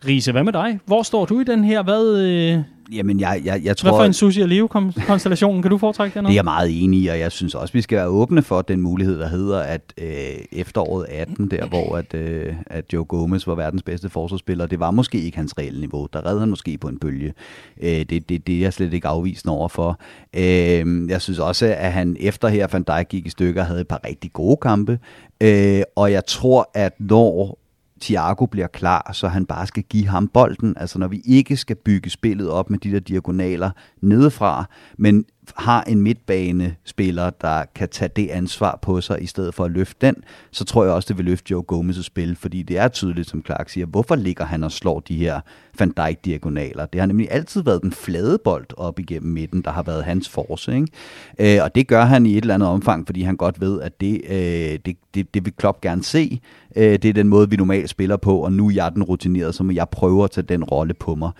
Riese, 0.08 0.32
hvad 0.32 0.44
med 0.44 0.54
dig? 0.54 0.80
Hvor 0.86 1.04
står 1.04 1.26
du 1.26 1.40
i 1.40 1.44
den 1.44 1.64
her? 1.64 1.84
Hvad, 1.84 2.20
øh, 2.20 2.60
Jamen, 2.92 3.20
jeg, 3.20 3.42
jeg, 3.46 3.54
jeg 3.54 3.62
hvad 3.64 3.76
tror... 3.76 3.98
for 3.98 4.04
en 4.04 4.14
Susi 4.14 4.42
og 4.42 4.48
Leo-konstellation? 4.48 5.62
Kan 5.62 5.72
du 5.72 5.78
foretrække 5.78 6.20
den? 6.20 6.26
Det 6.26 6.32
er 6.32 6.36
jeg 6.36 6.44
meget 6.44 6.84
enig 6.84 7.00
i, 7.00 7.08
og 7.08 7.20
jeg 7.20 7.32
synes 7.32 7.56
også, 7.56 7.74
vi 7.74 7.82
skal 7.82 7.98
være 7.98 8.08
åbne 8.08 8.42
for 8.42 8.62
den 8.62 8.82
mulighed, 8.82 9.20
der 9.20 9.28
hedder, 9.28 9.60
at 9.60 9.94
øh, 9.98 10.08
efteråret 10.52 11.06
18, 11.10 11.52
der 11.52 11.66
hvor 11.66 11.98
at, 11.98 12.14
øh, 12.14 12.54
at 12.66 12.94
Joe 12.94 13.06
Gomez 13.06 13.48
var 13.48 13.56
verdens 13.56 13.84
bedste 13.84 14.10
forsvarsspiller, 14.10 14.66
det 14.66 14.80
var 14.80 14.92
måske 14.92 15.22
ikke 15.22 15.38
hans 15.38 15.58
reelle 15.58 15.80
niveau. 15.80 16.08
Der 16.14 16.26
redde 16.26 16.40
han 16.40 16.50
måske 16.50 16.78
på 16.78 16.88
en 16.88 17.00
bølge. 17.00 17.34
Øh, 17.82 17.90
det, 17.90 18.30
det, 18.30 18.48
det 18.48 18.56
er 18.56 18.60
jeg 18.60 18.74
slet 18.74 18.94
ikke 18.94 19.08
afvisende 19.08 19.54
over 19.54 19.68
for. 19.68 20.00
Øh, 20.34 21.10
jeg 21.10 21.22
synes 21.22 21.40
også, 21.40 21.66
at 21.66 21.94
han 21.94 22.18
efter 22.20 22.48
her 22.48 22.68
Van 22.72 22.84
Dijk 22.84 23.10
gik 23.10 23.26
i 23.26 23.30
stykker, 23.30 23.64
havde 23.64 23.82
et 23.82 23.88
par 23.88 24.00
rigtig 24.06 24.34
gode 24.34 24.58
kampe. 24.62 25.00
Øh, 25.42 25.82
og 25.96 26.12
jeg 26.12 26.26
tror, 26.26 26.70
at 26.74 26.94
når 27.00 27.63
Thiago 28.04 28.46
bliver 28.46 28.68
klar, 28.68 29.12
så 29.14 29.28
han 29.28 29.46
bare 29.46 29.68
skal 29.68 29.84
give 29.84 30.08
ham 30.08 30.28
bolden. 30.28 30.74
Altså 30.78 31.00
når 31.00 31.08
vi 31.08 31.22
ikke 31.26 31.58
skal 31.58 31.76
bygge 31.76 32.10
spillet 32.10 32.50
op 32.50 32.70
med 32.70 32.80
de 32.80 32.92
der 32.92 33.00
diagonaler 33.00 33.72
nedefra, 34.02 34.66
men 34.98 35.26
har 35.56 35.84
en 35.84 36.02
midtbanespiller, 36.02 37.30
der 37.30 37.64
kan 37.76 37.90
tage 37.90 38.10
det 38.16 38.30
ansvar 38.30 38.80
på 38.82 39.02
sig, 39.02 39.24
i 39.24 39.26
stedet 39.26 39.54
for 39.54 39.66
at 39.66 39.72
løfte 39.72 40.08
den, 40.08 40.16
så 40.52 40.66
tror 40.66 40.84
jeg 40.84 40.94
også, 40.94 41.08
det 41.08 41.18
vil 41.18 41.26
løfte 41.26 41.52
Joe 41.52 41.64
Gomez' 41.72 42.04
spil, 42.04 42.36
fordi 42.36 42.62
det 42.62 42.78
er 42.78 42.88
tydeligt, 42.88 43.30
som 43.30 43.46
Clark 43.46 43.70
siger, 43.70 43.86
hvorfor 43.86 44.16
ligger 44.16 44.46
han 44.46 44.64
og 44.64 44.72
slår 44.72 45.00
de 45.00 45.18
her 45.18 45.42
Van 45.80 45.94
Dijk-diagonaler? 45.98 46.86
Det 46.86 47.00
har 47.00 47.06
nemlig 47.06 47.28
altid 47.32 47.64
været 47.64 47.82
den 47.82 47.92
flade 47.92 48.38
bold 48.44 48.66
op 48.78 49.00
igennem 49.00 49.32
midten, 49.32 49.62
der 49.62 49.72
har 49.72 49.84
været 49.84 50.04
hans 50.04 50.30
force, 50.30 50.76
ikke? 50.76 51.58
Øh, 51.58 51.64
og 51.64 51.76
det 51.76 51.88
gør 51.88 52.06
han 52.06 52.26
i 52.26 52.38
et 52.38 52.42
eller 52.42 52.54
andet 52.54 52.70
omfang, 52.70 53.06
fordi 53.06 53.22
han 53.22 53.38
godt 53.38 53.62
ved, 53.62 53.82
at 53.82 54.02
det, 54.02 54.22
øh, 54.30 54.80
det, 54.86 54.98
det, 55.16 55.34
det 55.34 55.46
vil 55.46 55.54
Klopp 55.58 55.82
gerne 55.82 56.04
se. 56.04 56.40
Øh, 56.76 56.84
det 56.84 57.06
er 57.06 57.14
den 57.14 57.28
måde, 57.28 57.50
vi 57.50 57.56
normalt 57.56 57.90
spiller 57.90 58.18
på, 58.18 58.38
og 58.38 58.54
nu 58.54 58.68
er 58.68 58.74
jeg 58.74 58.92
den 58.92 59.04
rutineret, 59.04 59.56
så 59.56 59.64
må 59.64 59.72
jeg 59.72 59.90
prøve 59.90 60.24
at 60.24 60.32
tage 60.32 60.46
den 60.48 60.64
rolle 60.64 60.94
på 60.94 61.16
mig 61.16 61.32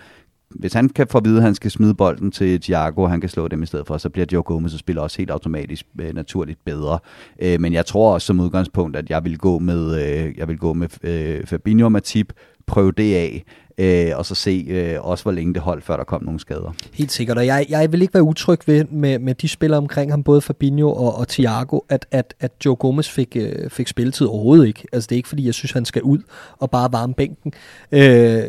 hvis 0.54 0.72
han 0.72 0.88
kan 0.88 1.06
få 1.08 1.18
at 1.18 1.24
vide, 1.24 1.36
at 1.36 1.42
han 1.42 1.54
skal 1.54 1.70
smide 1.70 1.94
bolden 1.94 2.30
til 2.30 2.60
Thiago, 2.60 3.02
og 3.02 3.10
han 3.10 3.20
kan 3.20 3.30
slå 3.30 3.48
dem 3.48 3.62
i 3.62 3.66
stedet 3.66 3.86
for, 3.86 3.98
så 3.98 4.08
bliver 4.08 4.26
Joe 4.32 4.42
Gomez 4.42 4.72
spiller 4.78 5.02
også 5.02 5.18
helt 5.18 5.30
automatisk 5.30 5.86
øh, 6.00 6.14
naturligt 6.14 6.58
bedre. 6.64 6.98
Øh, 7.42 7.60
men 7.60 7.72
jeg 7.72 7.86
tror 7.86 8.14
også 8.14 8.26
som 8.26 8.40
udgangspunkt, 8.40 8.96
at 8.96 9.10
jeg 9.10 9.24
vil 9.24 9.38
gå 9.38 9.58
med, 9.58 10.02
øh, 10.02 10.38
jeg 10.38 10.48
vil 10.48 10.58
gå 10.58 10.72
med 10.72 10.88
øh, 11.02 11.46
Fabinho 11.46 11.84
og 11.84 11.92
Matip, 11.92 12.32
prøve 12.66 12.92
det 12.92 13.14
af, 13.14 13.44
øh, 13.78 14.18
og 14.18 14.26
så 14.26 14.34
se 14.34 14.66
øh, 14.68 15.06
også, 15.06 15.24
hvor 15.24 15.32
længe 15.32 15.54
det 15.54 15.62
holdt, 15.62 15.84
før 15.84 15.96
der 15.96 16.04
kom 16.04 16.24
nogle 16.24 16.40
skader. 16.40 16.74
Helt 16.92 17.12
sikkert, 17.12 17.38
og 17.38 17.46
jeg, 17.46 17.66
jeg 17.68 17.92
vil 17.92 18.02
ikke 18.02 18.14
være 18.14 18.22
utryg 18.22 18.58
ved 18.66 18.84
med, 18.84 19.18
med 19.18 19.34
de 19.34 19.48
spillere 19.48 19.78
omkring 19.78 20.12
ham, 20.12 20.22
både 20.22 20.40
Fabinho 20.40 20.92
og, 20.92 21.14
og 21.18 21.28
Thiago, 21.28 21.78
at, 21.88 22.06
at, 22.10 22.34
at 22.40 22.52
Joe 22.64 22.76
Gomez 22.76 23.08
fik, 23.08 23.36
øh, 23.36 23.70
fik 23.70 23.88
spilletid 23.88 24.26
overhovedet 24.26 24.66
ikke. 24.66 24.86
Altså 24.92 25.06
det 25.06 25.14
er 25.14 25.16
ikke, 25.16 25.28
fordi 25.28 25.46
jeg 25.46 25.54
synes, 25.54 25.72
han 25.72 25.84
skal 25.84 26.02
ud 26.02 26.18
og 26.58 26.70
bare 26.70 26.92
varme 26.92 27.14
bænken. 27.14 27.52
Øh, 27.92 28.42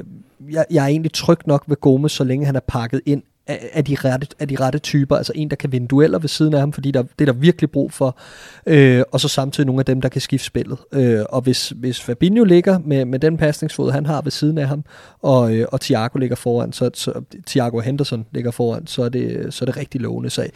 jeg, 0.49 0.65
jeg 0.71 0.83
er 0.83 0.87
egentlig 0.87 1.13
tryg 1.13 1.37
nok 1.45 1.63
ved 1.67 1.77
Gomes, 1.81 2.11
så 2.11 2.23
længe 2.23 2.45
han 2.45 2.55
er 2.55 2.59
pakket 2.67 3.01
ind 3.05 3.23
af, 3.47 3.85
de 3.85 3.95
rette, 3.95 4.27
af 4.39 4.47
de 4.47 4.55
rette 4.59 4.79
typer. 4.79 5.15
Altså 5.15 5.33
en, 5.35 5.49
der 5.49 5.55
kan 5.55 5.71
vinde 5.71 5.87
dueller 5.87 6.19
ved 6.19 6.29
siden 6.29 6.53
af 6.53 6.59
ham, 6.59 6.73
fordi 6.73 6.91
der, 6.91 7.01
det 7.01 7.29
er 7.29 7.33
der 7.33 7.39
virkelig 7.39 7.71
brug 7.71 7.91
for. 7.91 8.17
Øh, 8.65 9.03
og 9.11 9.19
så 9.19 9.27
samtidig 9.27 9.67
nogle 9.67 9.79
af 9.79 9.85
dem, 9.85 10.01
der 10.01 10.09
kan 10.09 10.21
skifte 10.21 10.45
spillet. 10.45 10.77
Øh, 10.91 11.23
og 11.29 11.41
hvis, 11.41 11.69
hvis 11.69 12.01
Fabinho 12.01 12.43
ligger 12.43 12.79
med, 12.79 13.05
med 13.05 13.19
den 13.19 13.37
pasningsfod, 13.37 13.91
han 13.91 14.05
har 14.05 14.21
ved 14.21 14.31
siden 14.31 14.57
af 14.57 14.67
ham, 14.67 14.83
og, 15.21 15.55
øh, 15.55 15.67
og 15.71 15.81
Thiago 15.81 16.19
ligger 16.19 16.35
foran, 16.35 16.73
så, 16.73 16.89
så 16.93 17.21
Thiago 17.47 17.79
Henderson 17.79 18.25
ligger 18.31 18.51
foran, 18.51 18.87
så 18.87 19.03
er 19.03 19.09
det, 19.09 19.53
så 19.53 19.63
er 19.63 19.65
det 19.65 19.77
rigtig 19.77 20.01
lovende. 20.01 20.29
sag. 20.29 20.51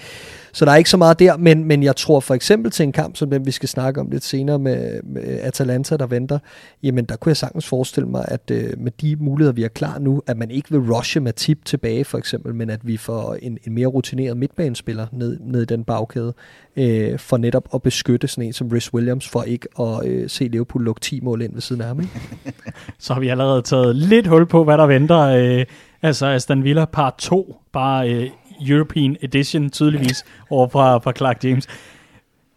så 0.54 0.66
der 0.66 0.72
er 0.72 0.76
ikke 0.76 0.90
så 0.90 0.98
meget 0.98 1.20
der, 1.20 1.38
men, 1.38 1.64
men 1.64 1.84
jeg 1.84 1.96
tror 1.96 2.20
for 2.20 2.34
eksempel 2.34 2.72
til 2.72 2.84
en 2.84 2.92
kamp, 2.92 3.16
som 3.16 3.30
den 3.30 3.46
vi 3.46 3.52
skal 3.52 3.70
snakke 3.70 4.02
om 4.02 4.10
lidt 4.12 4.24
senere 4.24 4.60
med, 4.60 5.04
med 5.04 5.40
Atalanta, 5.42 5.98
der 5.98 6.08
venter, 6.08 6.40
jamen 6.84 7.06
der 7.06 7.16
kunne 7.16 7.30
jeg 7.30 7.38
sagtens 7.38 7.68
forestille 7.68 8.10
mig, 8.10 8.26
at 8.28 8.52
øh, 8.52 8.74
med 8.78 8.92
de 9.02 9.16
muligheder, 9.16 9.54
vi 9.54 9.62
har 9.62 9.70
klar 9.70 10.00
nu, 10.00 10.22
at 10.28 10.38
man 10.38 10.52
ikke 10.52 10.72
vil 10.72 10.80
rushe 10.80 11.20
med 11.20 11.34
tip 11.34 11.66
tilbage 11.66 12.06
for 12.06 12.18
eksempel, 12.18 12.56
men 12.56 12.70
at 12.70 12.79
vi 12.84 12.98
får 12.98 13.38
en, 13.42 13.58
en 13.68 13.74
mere 13.74 13.88
rutineret 13.88 14.38
midtbanespiller 14.38 15.08
ned, 15.12 15.40
ned 15.40 15.62
i 15.62 15.66
den 15.66 15.84
bagkæde, 15.84 16.34
øh, 16.76 17.20
for 17.20 17.38
netop 17.38 17.70
at 17.74 17.82
beskytte 17.82 18.28
sådan 18.28 18.44
en 18.44 18.54
som 18.54 18.68
Rhys 18.68 18.94
Williams, 18.94 19.28
for 19.30 19.44
ikke 19.44 19.68
at 19.80 20.06
øh, 20.06 20.30
se 20.30 20.48
Liverpool 20.48 20.84
lukke 20.84 21.02
10 21.02 21.20
mål 21.20 21.42
ind 21.42 21.54
ved 21.54 21.62
siden 21.62 21.82
af 21.82 21.88
ham. 21.88 22.00
Ikke? 22.00 22.14
Så 23.00 23.14
har 23.14 23.20
vi 23.20 23.28
allerede 23.28 23.62
taget 23.62 23.96
lidt 23.96 24.28
hul 24.28 24.46
på, 24.46 24.64
hvad 24.64 24.78
der 24.78 24.86
venter. 24.86 25.20
Øh, 25.20 25.66
altså 26.02 26.26
Aston 26.26 26.64
Villa 26.64 26.86
part 26.86 27.14
2, 27.18 27.56
bare 27.72 28.14
øh, 28.14 28.30
European 28.70 29.18
Edition 29.22 29.70
tydeligvis 29.70 30.26
over 30.50 30.68
fra, 30.68 30.98
fra 30.98 31.14
Clark 31.18 31.44
James. 31.44 31.68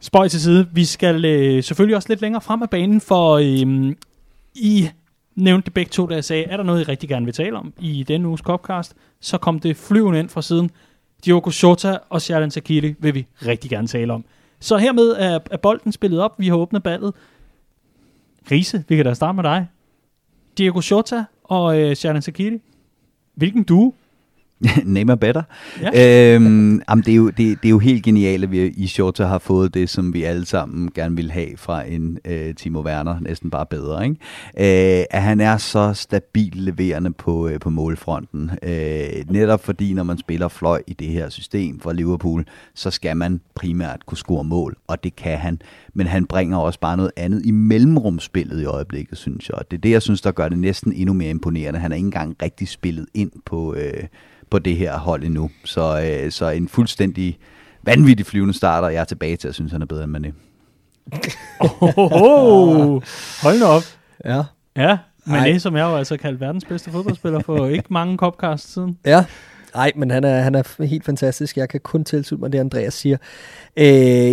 Spøj 0.00 0.28
til 0.28 0.40
side. 0.40 0.68
Vi 0.72 0.84
skal 0.84 1.24
øh, 1.24 1.62
selvfølgelig 1.62 1.96
også 1.96 2.08
lidt 2.08 2.20
længere 2.20 2.40
frem 2.40 2.62
af 2.62 2.70
banen, 2.70 3.00
for 3.00 3.32
øh, 3.32 3.94
I 4.54 4.88
nævnte 5.34 5.64
det 5.64 5.74
begge 5.74 5.90
to, 5.90 6.06
da 6.06 6.14
jeg 6.14 6.24
sagde, 6.24 6.44
er 6.44 6.56
der 6.56 6.64
noget, 6.64 6.80
I 6.80 6.84
rigtig 6.84 7.08
gerne 7.08 7.24
vil 7.24 7.34
tale 7.34 7.58
om 7.58 7.72
i 7.80 8.02
denne 8.02 8.28
uges 8.28 8.40
Copcast, 8.40 8.94
så 9.20 9.38
kom 9.38 9.60
det 9.60 9.76
flyvende 9.76 10.18
ind 10.18 10.28
fra 10.28 10.42
siden. 10.42 10.70
Diogo 11.24 11.50
Jota 11.62 11.98
og 12.08 12.22
Sharon 12.22 12.50
Sakiri 12.50 12.94
vil 12.98 13.14
vi 13.14 13.26
rigtig 13.46 13.70
gerne 13.70 13.86
tale 13.86 14.12
om. 14.12 14.24
Så 14.60 14.76
hermed 14.76 15.10
er, 15.18 15.38
er 15.50 15.56
bolden 15.56 15.92
spillet 15.92 16.20
op. 16.20 16.34
Vi 16.38 16.48
har 16.48 16.56
åbnet 16.56 16.82
ballet. 16.82 17.14
Riese, 18.50 18.84
vi 18.88 18.96
kan 18.96 19.04
da 19.04 19.14
starte 19.14 19.36
med 19.36 19.44
dig. 19.44 19.66
Diego 20.58 20.80
Jota 20.90 21.24
og 21.44 21.80
øh, 21.80 21.96
Sharon 21.96 22.22
Sakiri. 22.22 22.58
Hvilken 23.34 23.62
du 23.62 23.94
Name 24.84 25.16
better. 25.16 25.42
Ja. 25.82 26.34
Øhm, 26.34 26.82
jamen, 26.88 27.04
det, 27.04 27.12
er 27.12 27.16
jo, 27.16 27.26
det, 27.26 27.36
det 27.36 27.64
er 27.64 27.70
jo 27.70 27.78
helt 27.78 28.04
genialt, 28.04 28.44
at 28.44 28.50
vi 28.50 28.66
i 28.66 28.86
Shorter 28.86 29.26
har 29.26 29.38
fået 29.38 29.74
det, 29.74 29.90
som 29.90 30.14
vi 30.14 30.22
alle 30.22 30.46
sammen 30.46 30.90
gerne 30.94 31.16
vil 31.16 31.30
have 31.30 31.56
fra 31.56 31.82
en 31.82 32.18
øh, 32.24 32.54
Timo 32.54 32.80
Werner, 32.80 33.20
næsten 33.20 33.50
bare 33.50 33.66
bedre. 33.66 34.04
Ikke? 34.04 34.98
Øh, 35.00 35.04
at 35.10 35.22
han 35.22 35.40
er 35.40 35.56
så 35.56 35.94
stabil 35.94 36.52
leverende 36.54 37.12
på, 37.12 37.48
øh, 37.48 37.60
på 37.60 37.70
målfronten. 37.70 38.50
Øh, 38.62 39.30
netop 39.30 39.64
fordi, 39.64 39.92
når 39.92 40.02
man 40.02 40.18
spiller 40.18 40.48
fløj 40.48 40.82
i 40.86 40.92
det 40.92 41.08
her 41.08 41.28
system 41.28 41.80
for 41.80 41.92
Liverpool, 41.92 42.44
så 42.74 42.90
skal 42.90 43.16
man 43.16 43.40
primært 43.54 44.06
kunne 44.06 44.18
score 44.18 44.44
mål, 44.44 44.76
og 44.86 45.04
det 45.04 45.16
kan 45.16 45.38
han. 45.38 45.58
Men 45.94 46.06
han 46.06 46.26
bringer 46.26 46.58
også 46.58 46.80
bare 46.80 46.96
noget 46.96 47.12
andet 47.16 47.46
i 47.46 47.50
mellemrumspillet 47.50 48.60
i 48.60 48.64
øjeblikket, 48.64 49.18
synes 49.18 49.48
jeg. 49.48 49.58
Det 49.70 49.76
er 49.76 49.80
det, 49.80 49.90
jeg 49.90 50.02
synes, 50.02 50.20
der 50.20 50.32
gør 50.32 50.48
det 50.48 50.58
næsten 50.58 50.92
endnu 50.92 51.12
mere 51.12 51.30
imponerende. 51.30 51.80
Han 51.80 51.92
er 51.92 51.96
ikke 51.96 52.06
engang 52.06 52.36
rigtig 52.42 52.68
spillet 52.68 53.06
ind 53.14 53.30
på... 53.44 53.74
Øh, 53.74 54.04
på 54.52 54.58
det 54.58 54.76
her 54.76 54.98
hold 54.98 55.24
endnu. 55.24 55.50
Så, 55.64 56.00
øh, 56.00 56.32
så 56.32 56.48
en 56.48 56.68
fuldstændig 56.68 57.38
vanvittig 57.82 58.26
flyvende 58.26 58.54
starter, 58.54 58.88
jeg 58.88 59.00
er 59.00 59.04
tilbage 59.04 59.36
til 59.36 59.48
at 59.48 59.54
synes, 59.54 59.72
han 59.72 59.82
er 59.82 59.86
bedre 59.86 60.04
end 60.04 60.16
Mané. 60.16 60.32
oh, 61.60 61.82
oh, 61.82 62.12
oh. 62.22 63.02
Hold 63.42 63.58
nu 63.58 63.66
op. 63.66 63.82
Ja. 64.24 64.42
Ja, 64.76 64.98
Mané, 65.26 65.58
som 65.58 65.76
jeg 65.76 65.82
jo 65.82 65.96
altså 65.96 66.16
kaldt 66.16 66.40
verdens 66.40 66.64
bedste 66.64 66.90
fodboldspiller 66.90 67.40
for 67.40 67.66
ikke 67.66 67.86
mange 67.90 68.16
copcast 68.16 68.72
siden. 68.72 68.98
Ja, 69.04 69.24
Nej, 69.74 69.92
men 69.96 70.10
han 70.10 70.24
er, 70.24 70.40
han 70.40 70.54
er 70.54 70.84
helt 70.84 71.04
fantastisk. 71.04 71.56
Jeg 71.56 71.68
kan 71.68 71.80
kun 71.80 72.04
tilslutte 72.04 72.40
mig 72.40 72.52
det, 72.52 72.58
Andreas 72.58 72.94
siger. 72.94 73.16
Øh, 73.76 73.86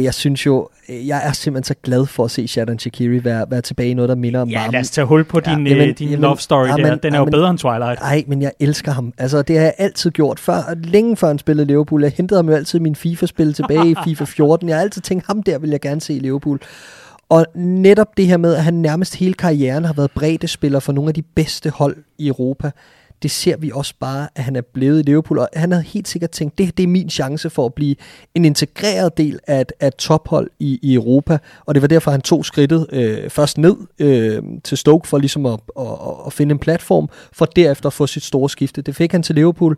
jeg 0.03 0.13
synes 0.13 0.45
jo, 0.45 0.69
øh, 0.89 1.07
jeg 1.07 1.21
er 1.27 1.31
simpelthen 1.31 1.63
så 1.63 1.75
glad 1.83 2.05
for 2.05 2.25
at 2.25 2.31
se 2.31 2.47
Shadon 2.47 2.79
Shakiri 2.79 3.23
være, 3.23 3.45
være 3.49 3.61
tilbage 3.61 3.89
i 3.89 3.93
noget, 3.93 4.09
der 4.09 4.15
minder 4.15 4.41
om 4.41 4.49
Ja, 4.49 4.67
lad 4.71 4.79
os 4.79 4.89
tage 4.89 5.05
hul 5.05 5.23
på 5.23 5.39
din, 5.39 5.67
ja, 5.67 5.73
jamen, 5.73 5.95
din 5.95 6.09
jamen, 6.09 6.21
love 6.21 6.37
story 6.37 6.67
jamen, 6.67 6.85
der. 6.85 6.95
Den 6.95 7.13
er 7.13 7.17
jamen, 7.17 7.33
jo 7.33 7.37
bedre 7.37 7.49
end 7.49 7.57
Twilight. 7.57 8.01
Nej, 8.01 8.23
men 8.27 8.41
jeg 8.41 8.51
elsker 8.59 8.91
ham. 8.91 9.13
Altså, 9.17 9.41
det 9.41 9.57
har 9.57 9.63
jeg 9.63 9.73
altid 9.77 10.11
gjort. 10.11 10.39
Før, 10.39 10.75
længe 10.83 11.17
før 11.17 11.27
han 11.27 11.39
spillede 11.39 11.67
Liverpool. 11.67 12.03
Jeg 12.03 12.11
hentede 12.17 12.37
ham 12.37 12.49
jo 12.49 12.55
altid 12.55 12.79
min 12.79 12.95
FIFA-spil 12.95 13.53
tilbage 13.53 13.89
i 13.91 13.95
FIFA 14.05 14.23
14. 14.23 14.69
Jeg 14.69 14.77
har 14.77 14.81
altid 14.81 15.01
tænkt, 15.01 15.25
ham 15.27 15.43
der 15.43 15.59
vil 15.59 15.69
jeg 15.69 15.81
gerne 15.81 16.01
se 16.01 16.13
i 16.13 16.19
Liverpool. 16.19 16.59
Og 17.29 17.45
netop 17.55 18.17
det 18.17 18.27
her 18.27 18.37
med, 18.37 18.55
at 18.55 18.63
han 18.63 18.73
nærmest 18.73 19.15
hele 19.15 19.33
karrieren 19.33 19.85
har 19.85 19.93
været 19.93 20.11
breddespiller 20.11 20.79
for 20.79 20.93
nogle 20.93 21.09
af 21.09 21.13
de 21.13 21.21
bedste 21.21 21.69
hold 21.69 21.97
i 22.17 22.27
Europa, 22.27 22.71
det 23.23 23.31
ser 23.31 23.57
vi 23.57 23.71
også 23.73 23.93
bare, 23.99 24.27
at 24.35 24.43
han 24.43 24.55
er 24.55 24.61
blevet 24.61 24.99
i 24.99 25.03
Liverpool, 25.03 25.39
og 25.39 25.49
han 25.53 25.71
havde 25.71 25.83
helt 25.83 26.07
sikkert 26.07 26.29
tænkt, 26.29 26.57
det, 26.57 26.77
det 26.77 26.83
er 26.83 26.87
min 26.87 27.09
chance 27.09 27.49
for 27.49 27.65
at 27.65 27.73
blive 27.73 27.95
en 28.35 28.45
integreret 28.45 29.17
del 29.17 29.39
af 29.47 29.61
et, 29.61 29.71
af 29.79 29.87
et 29.87 29.95
tophold 29.95 30.49
i, 30.59 30.79
i 30.81 30.93
Europa, 30.93 31.37
og 31.65 31.75
det 31.75 31.81
var 31.81 31.87
derfor, 31.87 32.11
han 32.11 32.21
tog 32.21 32.45
skridtet 32.45 32.87
øh, 32.91 33.29
først 33.29 33.57
ned 33.57 33.75
øh, 33.99 34.43
til 34.63 34.77
Stoke 34.77 35.07
for 35.07 35.17
ligesom 35.17 35.45
at, 35.45 35.59
at, 35.79 35.85
at 36.25 36.33
finde 36.33 36.53
en 36.53 36.59
platform, 36.59 37.09
for 37.33 37.45
derefter 37.45 37.87
at 37.87 37.93
få 37.93 38.07
sit 38.07 38.23
store 38.23 38.49
skifte. 38.49 38.81
Det 38.81 38.95
fik 38.95 39.11
han 39.11 39.23
til 39.23 39.35
Liverpool, 39.35 39.77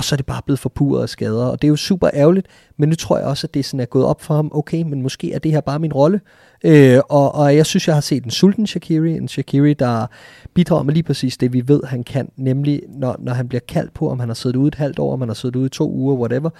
og 0.00 0.04
så 0.04 0.14
er 0.14 0.16
det 0.16 0.26
bare 0.26 0.42
blevet 0.46 0.58
forpuret 0.58 1.02
af 1.02 1.08
skader, 1.08 1.44
og 1.44 1.62
det 1.62 1.68
er 1.68 1.70
jo 1.70 1.76
super 1.76 2.10
ærgerligt, 2.14 2.46
men 2.76 2.88
nu 2.88 2.94
tror 2.94 3.18
jeg 3.18 3.26
også, 3.26 3.46
at 3.46 3.54
det 3.54 3.64
sådan 3.64 3.80
er 3.80 3.84
gået 3.84 4.04
op 4.04 4.22
for 4.22 4.34
ham, 4.34 4.50
okay, 4.54 4.82
men 4.82 5.02
måske 5.02 5.32
er 5.32 5.38
det 5.38 5.52
her 5.52 5.60
bare 5.60 5.78
min 5.78 5.92
rolle, 5.92 6.20
øh, 6.64 6.98
og, 7.08 7.34
og 7.34 7.56
jeg 7.56 7.66
synes, 7.66 7.88
jeg 7.88 7.96
har 7.96 8.00
set 8.00 8.24
en 8.24 8.30
sulten 8.30 8.66
Shakiri, 8.66 9.16
en 9.16 9.28
Shakiri, 9.28 9.74
der 9.74 10.06
bidrager 10.54 10.82
med 10.82 10.94
lige 10.94 11.02
præcis 11.02 11.36
det, 11.36 11.52
vi 11.52 11.68
ved, 11.68 11.84
han 11.84 12.04
kan, 12.04 12.28
nemlig 12.36 12.82
når, 12.88 13.16
når 13.18 13.32
han 13.32 13.48
bliver 13.48 13.60
kaldt 13.68 13.94
på, 13.94 14.10
om 14.10 14.20
han 14.20 14.28
har 14.28 14.34
siddet 14.34 14.56
ude 14.56 14.68
et 14.68 14.74
halvt 14.74 14.98
år, 14.98 15.12
om 15.12 15.20
han 15.20 15.28
har 15.28 15.34
siddet 15.34 15.56
ude 15.56 15.66
i 15.66 15.68
to 15.68 15.90
uger, 15.90 16.16
whatever, 16.16 16.50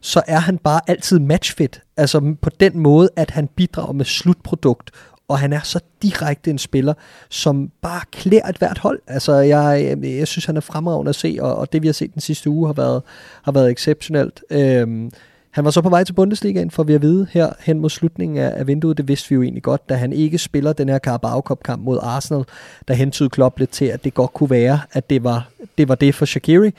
så 0.00 0.22
er 0.26 0.38
han 0.38 0.58
bare 0.58 0.80
altid 0.86 1.18
matchfit, 1.18 1.82
altså 1.96 2.34
på 2.42 2.50
den 2.60 2.78
måde, 2.78 3.08
at 3.16 3.30
han 3.30 3.48
bidrager 3.56 3.92
med 3.92 4.04
slutprodukt, 4.04 4.90
og 5.28 5.38
han 5.38 5.52
er 5.52 5.60
så 5.64 5.80
direkte 6.02 6.50
en 6.50 6.58
spiller, 6.58 6.94
som 7.28 7.70
bare 7.82 8.00
klæder 8.12 8.48
et 8.48 8.58
hvert 8.58 8.78
hold. 8.78 9.00
Altså, 9.06 9.32
jeg, 9.32 9.96
jeg, 10.02 10.28
synes, 10.28 10.44
han 10.44 10.56
er 10.56 10.60
fremragende 10.60 11.08
at 11.08 11.14
se, 11.14 11.38
og, 11.40 11.56
og 11.56 11.72
det 11.72 11.82
vi 11.82 11.88
har 11.88 11.92
set 11.92 12.14
den 12.14 12.20
sidste 12.20 12.50
uge 12.50 12.68
har 12.68 12.72
været, 12.72 13.02
har 13.42 13.52
været 13.52 13.70
exceptionelt. 13.70 14.42
Øhm, 14.50 15.10
han 15.50 15.64
var 15.64 15.70
så 15.70 15.82
på 15.82 15.88
vej 15.88 16.04
til 16.04 16.12
Bundesligaen, 16.12 16.70
for 16.70 16.82
vi 16.82 16.94
at 16.94 17.02
vide 17.02 17.26
her 17.30 17.52
hen 17.60 17.80
mod 17.80 17.90
slutningen 17.90 18.38
af, 18.38 18.52
af 18.56 18.66
vinduet. 18.66 18.98
Det 18.98 19.08
vidste 19.08 19.28
vi 19.28 19.34
jo 19.34 19.42
egentlig 19.42 19.62
godt, 19.62 19.88
da 19.88 19.94
han 19.94 20.12
ikke 20.12 20.38
spiller 20.38 20.72
den 20.72 20.88
her 20.88 20.98
Carabao 20.98 21.40
Cup 21.40 21.62
kamp 21.62 21.82
mod 21.82 21.98
Arsenal, 22.02 22.44
der 22.88 22.94
hentede 22.94 23.28
Klopp 23.28 23.58
lidt 23.58 23.70
til, 23.70 23.84
at 23.84 24.04
det 24.04 24.14
godt 24.14 24.32
kunne 24.32 24.50
være, 24.50 24.80
at 24.92 25.10
det 25.10 25.24
var 25.24 25.48
det, 25.78 25.88
var 25.88 25.94
det 25.94 26.14
for 26.14 26.24
Shakiri 26.24 26.70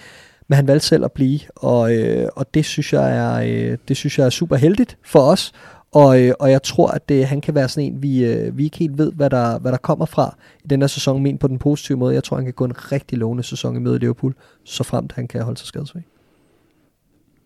Men 0.47 0.55
han 0.55 0.67
valgte 0.67 0.87
selv 0.87 1.05
at 1.05 1.11
blive, 1.11 1.39
og, 1.55 1.95
øh, 1.95 2.29
og 2.35 2.53
det, 2.53 2.65
synes 2.65 2.93
jeg 2.93 3.17
er, 3.17 3.33
øh, 3.33 3.77
det 3.87 3.97
synes 3.97 4.19
jeg 4.19 4.25
er 4.25 4.29
super 4.29 4.55
heldigt 4.55 4.97
for 5.03 5.19
os, 5.19 5.51
og, 5.91 6.21
øh, 6.21 6.33
og 6.39 6.51
jeg 6.51 6.63
tror, 6.63 6.87
at 6.87 7.09
det, 7.09 7.25
han 7.25 7.41
kan 7.41 7.55
være 7.55 7.69
sådan 7.69 7.93
en, 7.93 8.03
vi, 8.03 8.25
øh, 8.25 8.57
vi 8.57 8.63
ikke 8.63 8.77
helt 8.77 8.97
ved, 8.97 9.11
hvad 9.11 9.29
der, 9.29 9.59
hvad 9.59 9.71
der 9.71 9.77
kommer 9.77 10.05
fra 10.05 10.35
i 10.63 10.67
den 10.67 10.81
her 10.81 10.87
sæson, 10.87 11.23
men 11.23 11.37
på 11.37 11.47
den 11.47 11.59
positive 11.59 11.97
måde. 11.97 12.13
Jeg 12.13 12.23
tror, 12.23 12.37
han 12.37 12.45
kan 12.45 12.53
gå 12.53 12.65
en 12.65 12.91
rigtig 12.91 13.17
lovende 13.17 13.43
sæson 13.43 13.75
i 13.75 13.79
møde 13.79 13.99
Liverpool, 13.99 14.35
så 14.63 14.83
fremt 14.83 15.11
han 15.11 15.27
kan 15.27 15.41
holde 15.41 15.59
sig 15.59 15.67
skadesfri. 15.67 15.99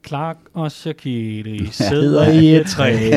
Clark 0.08 0.38
og 0.54 0.72
Shakiri 0.72 1.66
sidder 1.72 2.28
i 2.30 2.56
et 2.56 2.68
træ. 2.68 2.92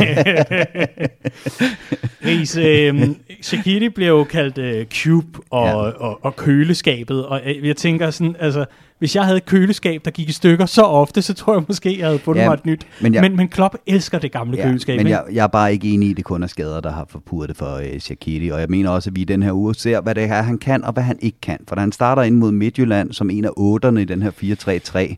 Ries, 2.27 2.57
øh, 2.57 3.09
Shakiri 3.43 3.89
bliver 3.89 4.11
jo 4.11 4.25
kaldt 4.25 4.59
øh, 4.59 4.87
Cube 4.87 5.39
og, 5.51 5.67
ja. 5.67 5.75
og, 5.75 6.25
og 6.25 6.37
køleskabet, 6.37 7.27
og 7.27 7.41
øh, 7.45 7.69
jeg 7.69 7.77
tænker 7.77 8.11
sådan, 8.11 8.37
altså, 8.39 8.65
hvis 9.05 9.17
jeg 9.17 9.25
havde 9.25 9.37
et 9.37 9.47
køleskab, 9.47 10.05
der 10.05 10.11
gik 10.11 10.29
i 10.29 10.33
stykker 10.33 10.67
så 10.67 10.83
ofte, 10.83 11.23
så 11.23 11.35
tror 11.35 11.55
jeg 11.55 11.63
måske, 11.69 11.99
jeg 11.99 12.07
havde 12.07 12.19
fundet 12.19 12.43
Ja, 12.43 12.49
mig 12.49 12.55
et 12.55 12.67
nyt. 12.67 12.87
men 13.03 13.15
jeg- 13.15 13.23
men, 13.23 13.37
men 13.37 13.49
Klopp 13.49 13.75
elsker 13.87 14.19
det 14.19 14.33
gamle 14.33 14.57
Ja, 14.57 14.65
køleskab. 14.69 14.97
men 14.97 15.07
ikke? 15.07 15.17
jeg, 15.17 15.25
jeg 15.35 15.43
er 15.43 15.47
bare 15.47 15.73
ikke 15.73 15.89
enig 15.91 16.09
i, 16.09 16.11
at 16.11 16.17
det 16.17 16.25
kun 16.25 16.43
er 16.43 16.47
skader, 16.47 16.81
der 16.81 16.93
har 16.93 17.07
forpurret 17.11 17.49
det 17.49 17.57
for 17.57 17.75
øh, 17.77 18.01
Shaqiri. 18.01 18.49
Og 18.49 18.61
jeg 18.61 18.67
mener 18.69 18.91
også, 18.91 19.11
at 19.11 19.17
vi 19.17 19.21
i 19.21 19.25
den 19.25 19.43
her 19.43 19.53
uge 19.53 19.75
ser, 19.75 20.01
hvad 20.01 20.15
det 20.15 20.23
er, 20.25 20.43
han 20.43 20.59
kan 20.59 20.85
og 20.85 20.93
hvad 20.93 21.03
han 21.03 21.17
ikke 21.21 21.39
kan. 21.43 21.59
For 21.69 21.75
da 21.75 21.81
han 21.81 21.93
starter 21.93 22.23
ind 22.23 22.37
mod 22.37 22.53
Midtjylland 22.53 23.13
som 23.13 23.31
en 23.31 23.45
af 23.45 23.51
otterne 23.57 24.03
i 24.03 24.05
den 24.05 24.23
her 24.23 24.31
4-3-3, 24.31 25.17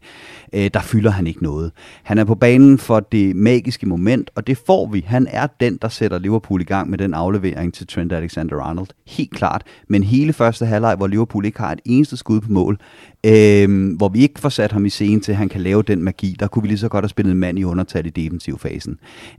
øh, 0.53 0.71
der 0.75 0.81
fylder 0.81 1.11
han 1.11 1.27
ikke 1.27 1.43
noget. 1.43 1.73
Han 2.03 2.19
er 2.19 2.25
på 2.25 2.35
banen 2.35 2.79
for 2.79 3.01
det 3.01 3.37
magiske 3.37 3.87
moment, 3.87 4.31
og 4.35 4.47
det 4.47 4.59
får 4.67 4.87
vi. 4.87 5.05
Han 5.07 5.27
er 5.31 5.47
den, 5.61 5.79
der 5.83 5.89
sætter 5.89 6.19
Liverpool 6.19 6.61
i 6.61 6.65
gang 6.65 6.91
med 6.91 6.99
den 6.99 7.15
aflevering 7.15 7.75
til 7.75 7.87
Trent 7.87 8.13
Alexander-Arnold. 8.13 8.89
Helt 9.07 9.31
klart. 9.35 9.63
Men 9.89 10.03
hele 10.03 10.33
første 10.33 10.67
halvleg, 10.67 10.95
hvor 10.97 11.07
Liverpool 11.07 11.45
ikke 11.45 11.59
har 11.61 11.73
et 11.73 11.81
eneste 11.85 12.17
skud 12.17 12.41
på 12.41 12.53
mål, 12.53 12.79
øh, 13.27 13.97
hvor 13.97 14.09
vi 14.09 14.21
ikke 14.21 14.41
får 14.41 14.49
sat 14.49 14.73
ham 14.73 14.87
i 14.87 14.91
scenen 14.91 15.21
til, 15.21 15.33
at 15.33 15.39
han 15.39 15.49
kan 15.49 15.61
lave 15.61 15.83
den 15.83 16.03
magi, 16.03 16.37
der 16.41 16.47
kunne 16.47 16.63
vi 16.63 16.69
lige 16.69 16.79
så 16.79 16.89
godt 16.89 17.03
have 17.03 17.09
spillet 17.09 17.33
en 17.33 17.39
mand 17.39 17.59
i 17.59 17.65
undertal 17.65 18.07
i 18.07 18.11
defensivfasen. 18.11 18.99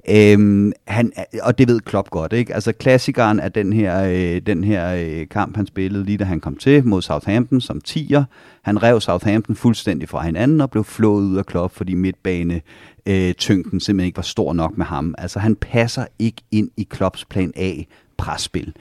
Øh, 0.10 0.72
han, 0.88 1.12
og 1.42 1.58
det 1.58 1.68
ved 1.68 1.80
Klopp 1.80 2.10
godt, 2.10 2.34
ikke? 2.34 2.54
Altså 2.54 2.72
klassikeren 2.72 3.40
af 3.40 3.52
den 3.52 3.74
her, 3.74 4.04
øh, 4.04 4.42
den 4.46 4.64
her 4.64 4.96
øh, 4.96 5.28
kamp, 5.28 5.56
han 5.56 5.68
spillede 5.68 6.04
lige 6.04 6.18
da 6.18 6.24
han 6.24 6.40
kom 6.40 6.56
til 6.56 6.86
mod 6.86 7.02
Southampton 7.02 7.62
som 7.62 7.82
10'er. 7.88 8.24
Han 8.62 8.84
rev 8.84 9.02
Southampton 9.02 9.56
fuldstændig 9.56 10.10
fra 10.10 10.22
hinanden 10.22 10.62
og 10.62 10.72
blev 10.72 10.84
flået 10.84 11.24
ud 11.24 11.38
af 11.38 11.46
Klopp, 11.46 11.76
fordi 11.76 11.94
midtbane 11.94 12.62
øh, 13.06 13.34
tyngden 13.34 13.80
simpelthen 13.80 14.08
ikke 14.08 14.18
var 14.18 14.24
stor 14.24 14.54
nok 14.54 14.78
med 14.78 14.86
ham. 14.86 15.16
Altså 15.18 15.40
han 15.40 15.56
passer 15.56 16.06
ikke 16.20 16.42
ind 16.52 16.70
i 16.78 16.88
Klopps 16.90 17.26
plan 17.26 17.54
A 17.56 17.74
presspil. 18.18 18.74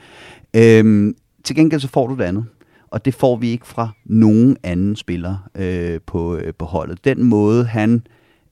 Øhm, 0.55 1.15
til 1.43 1.55
gengæld 1.55 1.81
så 1.81 1.87
får 1.87 2.07
du 2.07 2.15
det 2.15 2.23
andet. 2.23 2.45
Og 2.87 3.05
det 3.05 3.13
får 3.13 3.35
vi 3.35 3.49
ikke 3.49 3.67
fra 3.67 3.89
nogen 4.05 4.57
anden 4.63 4.95
spiller 4.95 5.49
øh, 5.55 5.99
på, 6.05 6.35
øh, 6.35 6.53
på 6.53 6.65
holdet. 6.65 7.05
Den 7.05 7.23
måde 7.23 7.65
han... 7.65 8.01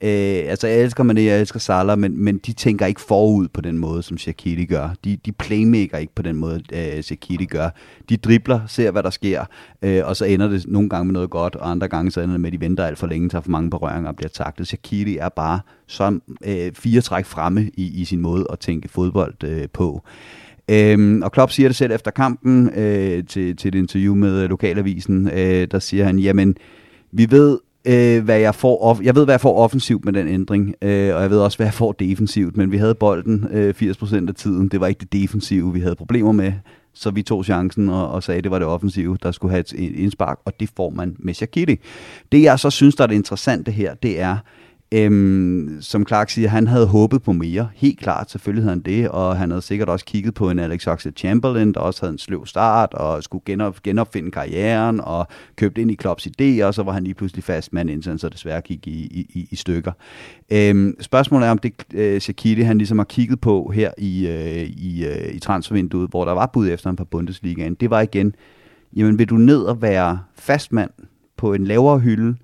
Øh, 0.01 0.43
altså 0.49 0.67
jeg 0.67 0.81
elsker 0.81 1.03
Mané, 1.03 1.19
jeg 1.19 1.39
elsker 1.39 1.59
Salah, 1.59 1.99
men, 1.99 2.23
men 2.23 2.37
de 2.37 2.53
tænker 2.53 2.85
ikke 2.85 3.01
forud 3.01 3.47
på 3.47 3.61
den 3.61 3.77
måde, 3.77 4.03
som 4.03 4.17
Shaqiri 4.17 4.65
gør. 4.65 4.89
De, 5.03 5.17
de 5.25 5.31
playmaker 5.31 5.97
ikke 5.97 6.15
på 6.15 6.21
den 6.21 6.35
måde, 6.35 6.61
øh, 6.73 7.03
Shaqiri 7.03 7.45
gør. 7.45 7.69
De 8.09 8.17
dribler, 8.17 8.59
ser 8.67 8.91
hvad 8.91 9.03
der 9.03 9.09
sker, 9.09 9.45
øh, 9.81 10.01
og 10.05 10.15
så 10.15 10.25
ender 10.25 10.47
det 10.47 10.67
nogle 10.67 10.89
gange 10.89 11.05
med 11.05 11.13
noget 11.13 11.29
godt, 11.29 11.55
og 11.55 11.71
andre 11.71 11.87
gange 11.87 12.11
så 12.11 12.21
ender 12.21 12.33
det 12.33 12.41
med, 12.41 12.49
at 12.49 12.53
de 12.53 12.65
venter 12.65 12.85
alt 12.85 12.97
for 12.97 13.07
længe, 13.07 13.29
tager 13.29 13.41
for 13.41 13.49
mange 13.49 13.69
berøringer 13.69 14.09
og 14.09 14.15
bliver 14.15 14.29
taklet. 14.29 14.67
Shaqiri 14.67 15.17
er 15.17 15.29
bare 15.29 15.59
så 15.87 16.19
øh, 16.45 16.73
fire 16.73 17.01
træk 17.01 17.25
fremme 17.25 17.71
i, 17.73 18.01
i 18.01 18.05
sin 18.05 18.19
måde 18.19 18.45
at 18.51 18.59
tænke 18.59 18.89
fodbold 18.89 19.43
øh, 19.43 19.67
på. 19.73 20.03
Øhm, 20.71 21.21
og 21.21 21.31
Klopp 21.31 21.51
siger 21.51 21.69
det 21.69 21.75
selv 21.75 21.91
efter 21.91 22.11
kampen 22.11 22.69
øh, 22.75 23.23
til, 23.23 23.55
til 23.55 23.67
et 23.67 23.75
interview 23.75 24.15
med 24.15 24.43
øh, 24.43 24.49
Lokalavisen. 24.49 25.29
Øh, 25.33 25.67
der 25.71 25.79
siger 25.79 26.05
han, 26.05 26.19
jamen, 26.19 26.55
vi 27.11 27.27
ved, 27.31 27.59
øh, 27.87 28.23
hvad 28.23 28.39
jeg 28.39 28.55
får 28.55 28.93
off- 28.93 29.03
jeg 29.03 29.15
ved, 29.15 29.25
hvad 29.25 29.33
jeg 29.33 29.41
får 29.41 29.57
offensivt 29.57 30.05
med 30.05 30.13
den 30.13 30.27
ændring, 30.27 30.75
øh, 30.81 31.15
og 31.15 31.21
jeg 31.21 31.29
ved 31.29 31.39
også, 31.39 31.57
hvad 31.57 31.67
jeg 31.67 31.73
får 31.73 31.91
defensivt, 31.91 32.57
men 32.57 32.71
vi 32.71 32.77
havde 32.77 32.95
bolden 32.95 33.47
øh, 33.51 33.73
80% 33.81 34.27
af 34.27 34.35
tiden. 34.35 34.67
Det 34.67 34.79
var 34.79 34.87
ikke 34.87 34.99
det 34.99 35.13
defensive, 35.13 35.73
vi 35.73 35.79
havde 35.79 35.95
problemer 35.95 36.31
med. 36.31 36.53
Så 36.93 37.11
vi 37.11 37.21
tog 37.23 37.45
chancen 37.45 37.89
og, 37.89 38.11
og 38.11 38.23
sagde, 38.23 38.37
at 38.37 38.43
det 38.43 38.51
var 38.51 38.59
det 38.59 38.67
offensive, 38.67 39.17
der 39.23 39.31
skulle 39.31 39.51
have 39.51 39.59
et 39.59 39.73
et 39.77 39.95
indspark, 39.95 40.39
og 40.45 40.59
det 40.59 40.69
får 40.77 40.89
man 40.89 41.15
med 41.19 41.33
Shaqiri. 41.33 41.79
Det 42.31 42.41
jeg 42.41 42.59
så 42.59 42.69
synes, 42.69 42.95
der 42.95 43.03
er 43.03 43.07
det 43.07 43.15
interessante 43.15 43.71
her, 43.71 43.93
det 43.93 44.19
er, 44.19 44.37
Øhm, 44.95 45.77
som 45.81 46.07
Clark 46.07 46.29
siger, 46.29 46.49
han 46.49 46.67
havde 46.67 46.87
håbet 46.87 47.23
på 47.23 47.31
mere. 47.31 47.69
Helt 47.75 47.99
klart, 47.99 48.31
selvfølgelig 48.31 48.63
havde 48.63 48.75
han 48.75 48.81
det, 48.81 49.09
og 49.09 49.37
han 49.37 49.51
havde 49.51 49.61
sikkert 49.61 49.89
også 49.89 50.05
kigget 50.05 50.33
på 50.33 50.49
en 50.49 50.59
Alex 50.59 50.87
Oxlade-Chamberlain, 50.87 51.71
der 51.73 51.79
også 51.79 52.01
havde 52.01 52.11
en 52.11 52.17
sløv 52.17 52.45
start, 52.45 52.93
og 52.93 53.23
skulle 53.23 53.43
genop, 53.45 53.83
genopfinde 53.83 54.31
karrieren, 54.31 55.01
og 55.03 55.27
købte 55.55 55.81
ind 55.81 55.91
i 55.91 55.95
Klopps 55.95 56.27
idé, 56.27 56.63
og 56.63 56.73
så 56.73 56.83
var 56.83 56.91
han 56.91 57.03
lige 57.03 57.13
pludselig 57.13 57.43
fast 57.43 57.73
mand, 57.73 57.89
indtil 57.89 58.09
han 58.09 58.19
så 58.19 58.29
desværre 58.29 58.61
gik 58.61 58.87
i, 58.87 58.91
i, 58.91 59.27
i, 59.33 59.47
i 59.51 59.55
stykker. 59.55 59.91
Øhm, 60.51 60.95
spørgsmålet 61.01 61.47
er, 61.47 61.51
om 61.51 61.57
det 61.57 61.73
øh, 61.93 62.21
Shaqiri, 62.21 62.61
han 62.61 62.77
ligesom 62.77 62.97
har 62.97 63.05
kigget 63.05 63.41
på 63.41 63.71
her 63.75 63.91
i, 63.97 64.27
øh, 64.27 64.63
i, 64.63 65.05
øh, 65.05 65.35
i 65.35 65.39
transfervinduet, 65.39 66.09
hvor 66.09 66.25
der 66.25 66.31
var 66.31 66.49
bud 66.53 66.69
efter 66.69 66.89
ham 66.89 66.95
på 66.95 67.05
Bundesligaen, 67.05 67.75
det 67.75 67.89
var 67.89 68.01
igen, 68.01 68.35
jamen 68.95 69.19
vil 69.19 69.29
du 69.29 69.35
ned 69.35 69.61
og 69.63 69.81
være 69.81 70.19
fastmand 70.35 70.89
på 71.37 71.53
en 71.53 71.65
lavere 71.65 71.99
hylde, 71.99 72.35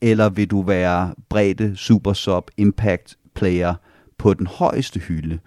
eller 0.00 0.28
vil 0.28 0.50
du 0.50 0.62
være 0.62 1.14
bredde, 1.28 1.76
super 1.76 2.12
sub, 2.12 2.50
impact 2.56 3.16
player 3.34 3.74
på 4.18 4.34
den 4.34 4.46
højeste 4.46 5.00
hylde? 5.00 5.38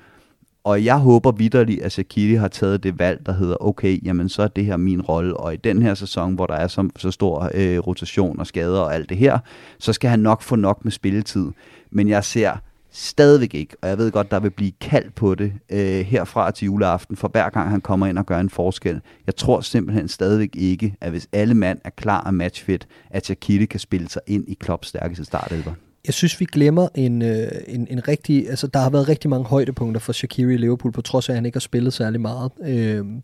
Og 0.63 0.85
jeg 0.85 0.97
håber 0.97 1.31
vidderligt, 1.31 1.81
at 1.81 1.91
Shaqiri 1.91 2.33
har 2.33 2.47
taget 2.47 2.83
det 2.83 2.99
valg, 2.99 3.25
der 3.25 3.33
hedder, 3.33 3.55
okay, 3.59 4.05
jamen 4.05 4.29
så 4.29 4.43
er 4.43 4.47
det 4.47 4.65
her 4.65 4.77
min 4.77 5.01
rolle, 5.01 5.37
og 5.37 5.53
i 5.53 5.57
den 5.57 5.81
her 5.81 5.93
sæson, 5.93 6.35
hvor 6.35 6.45
der 6.45 6.53
er 6.53 6.67
så, 6.67 6.89
så 6.97 7.11
stor 7.11 7.49
øh, 7.53 7.79
rotation 7.79 8.39
og 8.39 8.47
skader 8.47 8.79
og 8.79 8.95
alt 8.95 9.09
det 9.09 9.17
her, 9.17 9.39
så 9.79 9.93
skal 9.93 10.09
han 10.09 10.19
nok 10.19 10.41
få 10.41 10.55
nok 10.55 10.83
med 10.83 10.91
spilletid. 10.91 11.51
Men 11.91 12.09
jeg 12.09 12.23
ser 12.23 12.57
stadigvæk 12.93 13.53
ikke, 13.53 13.75
og 13.81 13.89
jeg 13.89 13.97
ved 13.97 14.11
godt, 14.11 14.31
der 14.31 14.39
vil 14.39 14.49
blive 14.49 14.71
kaldt 14.81 15.15
på 15.15 15.35
det 15.35 15.53
øh, 15.69 15.99
herfra 16.05 16.51
til 16.51 16.65
juleaften, 16.65 17.15
for 17.15 17.27
hver 17.27 17.49
gang 17.49 17.69
han 17.69 17.81
kommer 17.81 18.07
ind 18.07 18.17
og 18.17 18.25
gør 18.25 18.39
en 18.39 18.49
forskel. 18.49 19.01
Jeg 19.27 19.35
tror 19.35 19.61
simpelthen 19.61 20.07
stadigvæk 20.07 20.49
ikke, 20.53 20.95
at 21.01 21.11
hvis 21.11 21.27
alle 21.31 21.53
mand 21.53 21.79
er 21.83 21.89
klar 21.89 22.21
og 22.21 22.33
matchfit, 22.33 22.87
at 23.09 23.25
Shaquille 23.25 23.67
kan 23.67 23.79
spille 23.79 24.09
sig 24.09 24.21
ind 24.27 24.45
i 24.47 24.53
Klopps 24.53 24.87
stærkeste 24.87 25.25
startelver. 25.25 25.73
Jeg 26.05 26.13
synes, 26.13 26.39
vi 26.39 26.45
glemmer 26.45 26.87
en, 26.95 27.21
øh, 27.21 27.47
en, 27.67 27.87
en 27.89 28.07
rigtig... 28.07 28.49
Altså, 28.49 28.67
der 28.67 28.79
har 28.79 28.89
været 28.89 29.09
rigtig 29.09 29.29
mange 29.29 29.45
højdepunkter 29.45 29.99
for 29.99 30.13
Shaqiri 30.13 30.53
i 30.53 30.57
Liverpool, 30.57 30.91
på 30.91 31.01
trods 31.01 31.29
af, 31.29 31.33
at 31.33 31.35
han 31.35 31.45
ikke 31.45 31.55
har 31.55 31.59
spillet 31.59 31.93
særlig 31.93 32.21
meget. 32.21 32.51
Øhm, 32.65 33.23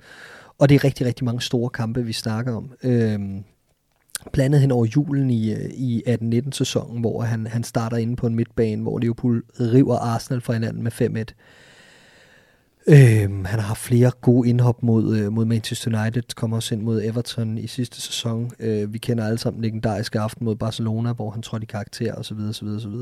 og 0.60 0.70
det 0.70 0.76
er 0.76 0.84
rigtig, 0.84 1.08
rigtig 1.08 1.26
mange 1.26 1.42
store 1.42 1.70
kampe, 1.70 2.06
vi 2.06 2.14
snakker 2.14 2.56
om. 2.56 2.72
Øhm, 2.84 3.44
blandt 4.34 4.46
andet 4.46 4.62
hen 4.62 4.72
over 4.72 4.86
julen 4.86 5.30
i, 5.30 5.54
øh, 5.54 5.70
i 5.70 6.04
18-19 6.08 6.52
sæsonen, 6.52 7.02
hvor 7.02 7.22
han, 7.22 7.48
han 7.48 7.64
starter 7.64 7.98
inde 7.98 8.16
på 8.16 8.28
en 8.28 8.36
midtbane, 8.36 8.82
hvor 8.82 9.00
Liverpool 9.00 9.44
river 9.60 9.98
Arsenal 9.98 10.42
fra 10.42 10.54
hinanden 10.54 10.84
med 10.84 10.92
5-1. 10.92 11.34
Øhm, 12.88 13.46
han 13.46 13.60
har 13.60 13.68
haft 13.68 13.80
flere 13.80 14.12
gode 14.22 14.50
indhop 14.50 14.84
mod, 14.84 15.18
øh, 15.18 15.32
mod 15.32 15.46
Manchester 15.46 16.02
United, 16.02 16.24
kommer 16.36 16.58
også 16.58 16.76
ind 16.76 16.82
mod 16.82 17.04
Everton 17.04 17.58
i 17.58 17.68
sidste 17.68 18.02
sæson. 18.02 18.52
Øh, 18.60 18.94
vi 18.94 18.98
kender 18.98 19.26
alle 19.26 19.38
sammen 19.38 19.58
den 19.58 19.66
legendariske 19.66 20.20
aften 20.20 20.46
mod 20.46 20.56
Barcelona, 20.56 21.14
hvor 21.14 21.30
han 21.30 21.42
trådte 21.42 21.64
i 21.64 21.66
karakter 21.66 22.14
osv. 22.14 22.38
osv., 22.50 22.68
osv. 22.68 22.96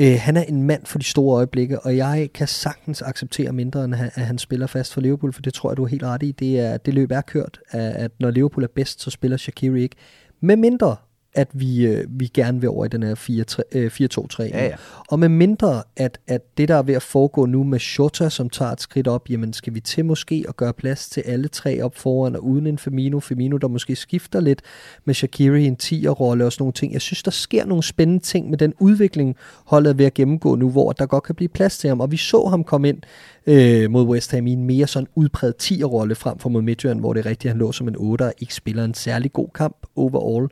Øh, 0.00 0.18
han 0.20 0.36
er 0.36 0.42
en 0.42 0.62
mand 0.62 0.86
for 0.86 0.98
de 0.98 1.04
store 1.04 1.36
øjeblikke, 1.36 1.80
og 1.80 1.96
jeg 1.96 2.30
kan 2.34 2.48
sagtens 2.48 3.02
acceptere 3.02 3.52
mindre, 3.52 3.84
end 3.84 3.94
at 3.94 4.26
han 4.26 4.38
spiller 4.38 4.66
fast 4.66 4.94
for 4.94 5.00
Liverpool, 5.00 5.32
for 5.32 5.42
det 5.42 5.54
tror 5.54 5.70
jeg, 5.70 5.76
du 5.76 5.84
er 5.84 5.88
helt 5.88 6.02
ret 6.02 6.22
i. 6.22 6.32
Det, 6.32 6.60
er, 6.60 6.76
det 6.76 6.94
løb 6.94 7.10
er 7.10 7.20
kørt, 7.20 7.60
at 7.70 8.10
når 8.20 8.30
Liverpool 8.30 8.64
er 8.64 8.68
bedst, 8.74 9.00
så 9.00 9.10
spiller 9.10 9.36
Shaqiri 9.36 9.82
ikke. 9.82 9.96
Med 10.40 10.56
mindre, 10.56 10.96
at 11.36 11.48
vi, 11.52 11.86
øh, 11.86 12.04
vi 12.08 12.26
gerne 12.26 12.60
vil 12.60 12.68
over 12.68 12.84
i 12.84 12.88
den 12.88 13.02
her 13.02 13.14
4-2-3. 13.14 14.42
Ja, 14.42 14.64
ja. 14.64 14.76
Og 15.08 15.18
med 15.18 15.28
mindre, 15.28 15.82
at, 15.96 16.18
at 16.26 16.58
det, 16.58 16.68
der 16.68 16.74
er 16.74 16.82
ved 16.82 16.94
at 16.94 17.02
foregå 17.02 17.46
nu 17.46 17.64
med 17.64 17.78
Shota, 17.78 18.28
som 18.28 18.50
tager 18.50 18.70
et 18.72 18.80
skridt 18.80 19.08
op, 19.08 19.30
jamen 19.30 19.52
skal 19.52 19.74
vi 19.74 19.80
til 19.80 20.04
måske 20.04 20.44
at 20.48 20.56
gøre 20.56 20.72
plads 20.72 21.08
til 21.08 21.20
alle 21.20 21.48
tre 21.48 21.82
op 21.82 21.96
foran, 21.96 22.36
og 22.36 22.44
uden 22.44 22.66
en 22.66 22.78
Firmino, 22.78 23.20
Firmino, 23.20 23.56
der 23.56 23.68
måske 23.68 23.96
skifter 23.96 24.40
lidt 24.40 24.62
med 25.04 25.14
Shaqiri 25.14 25.62
i 25.62 25.66
en 25.66 25.76
10'er-rolle 25.82 26.46
og 26.46 26.52
sådan 26.52 26.62
nogle 26.62 26.72
ting. 26.72 26.92
Jeg 26.92 27.00
synes, 27.00 27.22
der 27.22 27.30
sker 27.30 27.64
nogle 27.64 27.82
spændende 27.82 28.24
ting 28.24 28.50
med 28.50 28.58
den 28.58 28.74
udvikling, 28.78 29.36
holdet 29.66 29.90
er 29.90 29.94
ved 29.94 30.06
at 30.06 30.14
gennemgå 30.14 30.54
nu, 30.54 30.70
hvor 30.70 30.92
der 30.92 31.06
godt 31.06 31.24
kan 31.24 31.34
blive 31.34 31.48
plads 31.48 31.78
til 31.78 31.88
ham. 31.88 32.00
Og 32.00 32.10
vi 32.10 32.16
så 32.16 32.46
ham 32.50 32.64
komme 32.64 32.88
ind 32.88 32.98
øh, 33.46 33.90
mod 33.90 34.06
West 34.06 34.32
Ham 34.32 34.46
i 34.46 34.52
en 34.52 34.64
mere 34.64 34.86
sådan 34.86 35.08
udpræget 35.14 35.54
10'er-rolle 35.62 36.14
frem 36.14 36.38
for 36.38 36.48
mod 36.48 36.62
Midtjylland, 36.62 37.00
hvor 37.00 37.12
det 37.12 37.26
er 37.26 37.30
rigtigt, 37.30 37.50
han 37.50 37.58
lå 37.58 37.72
som 37.72 37.88
en 37.88 37.96
8'er 37.96 38.24
og 38.24 38.32
ikke 38.38 38.54
spiller 38.54 38.84
en 38.84 38.94
særlig 38.94 39.32
god 39.32 39.48
kamp 39.54 39.76
overall. 39.96 40.48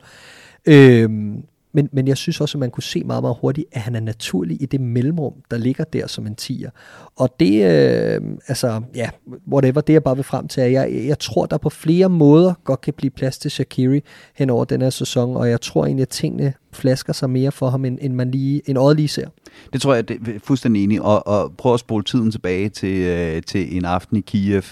Øhm, 0.67 1.43
men, 1.75 1.89
men 1.91 2.07
jeg 2.07 2.17
synes 2.17 2.41
også, 2.41 2.57
at 2.57 2.59
man 2.59 2.71
kunne 2.71 2.83
se 2.83 3.03
meget, 3.03 3.23
meget 3.23 3.37
hurtigt, 3.41 3.67
at 3.71 3.81
han 3.81 3.95
er 3.95 3.99
naturlig 3.99 4.61
i 4.61 4.65
det 4.65 4.81
mellemrum, 4.81 5.33
der 5.51 5.57
ligger 5.57 5.83
der 5.83 6.07
som 6.07 6.27
en 6.27 6.35
tiger. 6.35 6.69
Og 7.15 7.35
det, 7.39 7.53
øh, 7.53 8.21
altså, 8.47 8.81
ja, 8.95 9.09
whatever, 9.51 9.81
det 9.81 9.93
jeg 9.93 10.03
bare 10.03 10.15
vil 10.15 10.23
frem 10.23 10.47
til, 10.47 10.63
er, 10.63 10.67
jeg, 10.67 11.03
jeg 11.07 11.19
tror, 11.19 11.45
der 11.45 11.57
på 11.57 11.69
flere 11.69 12.09
måder 12.09 12.53
godt 12.63 12.81
kan 12.81 12.93
blive 12.93 13.11
plads 13.11 13.37
til 13.37 13.51
Shaqiri 13.51 14.01
hen 14.35 14.49
over 14.49 14.65
den 14.65 14.81
her 14.81 14.89
sæson, 14.89 15.37
og 15.37 15.49
jeg 15.49 15.61
tror 15.61 15.85
egentlig, 15.85 16.01
at 16.01 16.09
tingene 16.09 16.53
flasker 16.73 17.13
sig 17.13 17.29
mere 17.29 17.51
for 17.51 17.69
ham, 17.69 17.85
end, 17.85 17.97
end 18.01 18.13
man 18.13 18.31
lige, 18.31 18.61
en 18.69 18.77
øjet 18.77 18.95
lige 18.95 19.07
ser. 19.07 19.27
Det 19.73 19.81
tror 19.81 19.93
jeg, 19.93 20.09
det 20.09 20.17
er 20.35 20.39
fuldstændig 20.43 20.83
enig. 20.83 21.01
Og, 21.01 21.27
og 21.27 21.53
prøv 21.57 21.73
at 21.73 21.79
spole 21.79 22.03
tiden 22.03 22.31
tilbage 22.31 22.69
til, 22.69 22.97
øh, 22.97 23.41
til 23.41 23.77
en 23.77 23.85
aften 23.85 24.17
i 24.17 24.21
Kiev, 24.21 24.63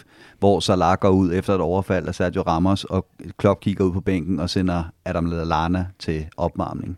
hvor 0.43 0.59
Salah 0.59 0.97
går 0.97 1.09
ud 1.09 1.33
efter 1.33 1.55
et 1.55 1.61
overfald 1.61 2.07
af 2.07 2.15
Sergio 2.15 2.41
Ramos, 2.41 2.83
og 2.83 3.05
Klopp 3.37 3.59
kigger 3.61 3.85
ud 3.85 3.91
på 3.91 4.01
bænken 4.01 4.39
og 4.39 4.49
sender 4.49 4.83
Adam 5.05 5.25
Lallana 5.25 5.85
til 5.99 6.25
opvarmning. 6.37 6.97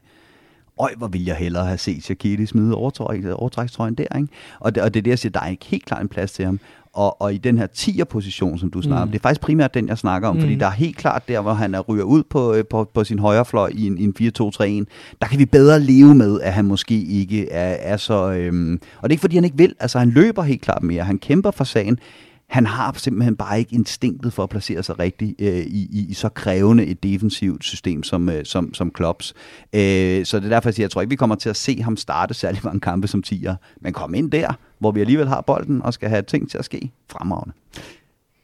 Øj, 0.80 0.90
hvor 0.98 1.08
vil 1.08 1.26
jeg 1.26 1.36
hellere 1.36 1.66
have 1.66 1.78
set 1.78 2.04
Shaqiri 2.04 2.46
smide 2.46 2.76
overtræk, 2.76 3.26
overtrækstrøjen 3.34 3.96
der, 3.96 4.18
ikke? 4.18 4.28
Og 4.60 4.76
det, 4.76 4.84
og 4.84 4.94
det 4.94 5.00
er 5.00 5.04
det, 5.04 5.10
jeg 5.12 5.20
siger, 5.20 5.32
der 5.32 5.40
er 5.40 5.48
ikke 5.48 5.66
helt 5.66 5.86
klart 5.86 6.02
en 6.02 6.08
plads 6.08 6.32
til 6.32 6.46
ham. 6.46 6.60
Og, 6.94 7.22
og 7.22 7.34
i 7.34 7.38
den 7.38 7.58
her 7.58 7.68
10'er-position, 7.78 8.60
som 8.60 8.72
du 8.72 8.82
snakker 8.82 9.02
om, 9.02 9.08
Mm. 9.08 9.12
det 9.12 9.20
er 9.20 9.22
faktisk 9.22 9.42
primært 9.42 9.74
den, 9.74 9.88
jeg 9.88 9.98
snakker 9.98 10.28
om, 10.30 10.36
mm. 10.36 10.42
fordi 10.42 10.54
Mm. 10.54 10.60
der 10.60 10.66
er 10.66 10.72
helt 10.72 10.98
klart 10.98 11.28
der, 11.28 11.42
hvor 11.42 11.54
han 11.54 11.76
er 11.76 11.80
ryger 11.80 12.04
ud 12.04 12.24
på, 12.24 12.54
øh, 12.54 12.64
på, 12.70 12.90
på 12.94 13.04
sin 13.04 13.20
højre 13.20 13.46
fløj 13.46 13.72
i 13.74 13.88
en, 13.88 13.98
i 13.98 14.04
en 14.04 14.14
4-2-3-1, 14.20 15.18
der 15.22 15.28
kan 15.28 15.40
vi 15.40 15.46
bedre 15.46 15.80
leve 15.80 16.16
med, 16.16 16.42
at 16.42 16.54
han 16.54 16.66
måske 16.66 17.04
ikke 17.04 17.50
er, 17.52 17.94
er 17.94 17.98
så... 17.98 18.32
Øhm, 18.32 18.74
og 18.74 19.04
det 19.04 19.10
er 19.10 19.12
ikke, 19.14 19.22
fordi 19.22 19.36
han 19.36 19.44
ikke 19.44 19.58
vil. 19.58 19.76
Altså, 19.80 20.00
han 20.00 20.10
løber 20.10 20.44
helt 20.44 20.62
klart 20.62 20.84
mere. 20.84 21.04
Han 21.04 21.18
kæmper 21.20 21.52
for 21.52 21.64
sagen 21.64 22.00
han 22.48 22.66
har 22.66 22.94
simpelthen 22.98 23.36
bare 23.36 23.60
ikke 23.60 23.76
instinktet 23.76 24.34
for 24.34 24.44
at 24.44 24.50
placere 24.50 24.84
sig 24.84 25.00
rigtigt 25.00 25.42
øh, 25.42 25.58
i, 25.58 25.88
i, 25.92 26.06
i 26.10 26.14
så 26.14 26.30
krævende 26.30 26.86
et 26.86 27.04
defensivt 27.04 27.64
system 27.64 28.04
som, 28.04 28.30
øh, 28.30 28.46
som, 28.46 28.74
som 28.74 28.92
Klopps. 28.92 29.34
Øh, 29.74 30.26
så 30.26 30.40
det 30.40 30.46
er 30.46 30.50
derfor, 30.50 30.70
jeg 30.70 30.74
siger, 30.74 30.84
jeg 30.84 30.92
tror 30.92 31.02
ikke, 31.02 31.10
vi 31.10 31.16
kommer 31.16 31.36
til 31.36 31.50
at 31.50 31.56
se 31.56 31.82
ham 31.82 31.98
starte 31.98 32.34
særlig 32.34 32.62
mange 32.64 32.80
kampe 32.80 33.08
som 33.08 33.24
tiger, 33.24 33.56
men 33.82 33.94
kom 33.94 34.14
ind 34.14 34.32
der, 34.32 34.58
hvor 34.80 34.92
vi 34.92 35.02
alligevel 35.02 35.28
har 35.28 35.42
bolden 35.42 35.82
og 35.82 35.94
skal 35.94 36.10
have 36.10 36.22
ting 36.22 36.50
til 36.50 36.58
at 36.58 36.66
ske 36.66 36.92
fremragende. 37.12 37.54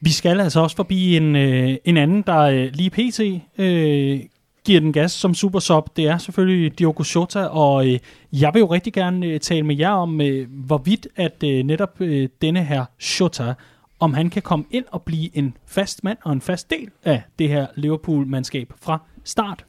Vi 0.01 0.09
skal 0.09 0.41
altså 0.41 0.59
også 0.59 0.75
forbi 0.75 1.17
en, 1.17 1.35
øh, 1.35 1.75
en 1.85 1.97
anden, 1.97 2.21
der 2.21 2.39
øh, 2.39 2.69
lige 2.73 2.89
pt. 2.89 3.19
Øh, 3.57 4.19
giver 4.65 4.79
den 4.79 4.93
gas 4.93 5.11
som 5.11 5.33
super 5.33 5.59
sub. 5.59 5.97
Det 5.97 6.07
er 6.07 6.17
selvfølgelig 6.17 6.79
Diogo 6.79 7.03
Jota, 7.15 7.45
og 7.45 7.87
øh, 7.87 7.99
jeg 8.33 8.53
vil 8.53 8.59
jo 8.59 8.65
rigtig 8.65 8.93
gerne 8.93 9.25
øh, 9.25 9.39
tale 9.39 9.63
med 9.63 9.77
jer 9.77 9.91
om, 9.91 10.21
øh, 10.21 10.47
hvorvidt 10.49 11.07
at 11.15 11.43
øh, 11.43 11.63
netop 11.63 12.01
øh, 12.01 12.29
denne 12.41 12.63
her 12.63 12.85
Jota, 13.19 13.53
om 14.01 14.13
han 14.13 14.29
kan 14.29 14.41
komme 14.41 14.65
ind 14.71 14.85
og 14.91 15.01
blive 15.01 15.37
en 15.37 15.57
fast 15.65 16.03
mand 16.03 16.17
og 16.23 16.33
en 16.33 16.41
fast 16.41 16.69
del 16.69 16.89
af 17.03 17.21
det 17.39 17.49
her 17.49 17.67
Liverpool-mandskab 17.75 18.73
fra 18.81 19.01
start 19.23 19.65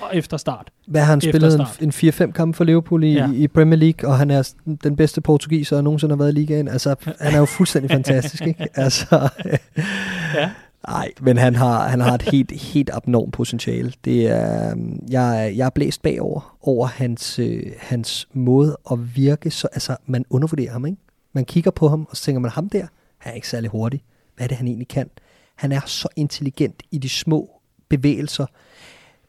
og 0.00 0.16
efter 0.16 0.36
start. 0.36 0.70
Hvad 0.86 1.00
har 1.00 1.08
han 1.08 1.18
Efter 1.18 1.30
spillet? 1.30 1.52
start. 1.52 1.78
En, 1.80 1.92
en 2.04 2.28
4-5 2.28 2.32
kampe 2.32 2.56
for 2.56 2.64
Liverpool 2.64 3.04
i, 3.04 3.12
Ja. 3.12 3.30
i 3.32 3.48
Premier 3.48 3.76
League, 3.78 4.10
og 4.10 4.18
han 4.18 4.30
er 4.30 4.52
den 4.84 4.96
bedste 4.96 5.20
portugiser, 5.20 5.76
der 5.76 5.82
nogensinde 5.82 6.12
har 6.12 6.16
været 6.18 6.30
i 6.32 6.34
ligaen. 6.34 6.68
Altså, 6.68 6.94
han 7.20 7.34
er 7.34 7.38
jo 7.38 7.44
fuldstændig 7.44 7.90
fantastisk, 7.98 8.46
ikke? 8.46 8.66
Altså, 8.74 9.28
Ja. 10.34 10.50
Nej, 10.88 11.08
men 11.20 11.38
han 11.38 11.56
har, 11.56 11.88
han 11.88 12.00
har 12.00 12.14
et 12.14 12.22
helt, 12.22 12.52
helt 12.52 12.90
abnormt 12.92 13.32
potentiale. 13.32 13.92
Det 14.04 14.26
er, 14.30 14.74
jeg, 15.10 15.52
jeg 15.56 15.66
er 15.66 15.70
blæst 15.70 16.02
bagover 16.02 16.56
over 16.62 16.86
hans, 16.86 17.38
øh, 17.38 17.62
hans 17.78 18.28
måde 18.32 18.76
at 18.92 19.16
virke. 19.16 19.50
Så, 19.50 19.68
altså, 19.72 19.96
man 20.06 20.24
undervurderer 20.30 20.72
ham, 20.72 20.86
ikke? 20.86 20.98
Man 21.32 21.44
kigger 21.44 21.70
på 21.70 21.88
ham, 21.88 22.06
og 22.10 22.16
så 22.16 22.22
tænker 22.22 22.40
man, 22.40 22.50
ham 22.50 22.68
der, 22.68 22.86
han 23.22 23.32
er 23.32 23.34
ikke 23.34 23.48
særlig 23.48 23.70
hurtig. 23.70 24.02
Hvad 24.36 24.46
er 24.46 24.48
det, 24.48 24.56
han 24.56 24.66
egentlig 24.66 24.88
kan? 24.88 25.10
Han 25.54 25.72
er 25.72 25.80
så 25.86 26.08
intelligent 26.16 26.82
i 26.90 26.98
de 26.98 27.08
små 27.08 27.50
bevægelser. 27.88 28.46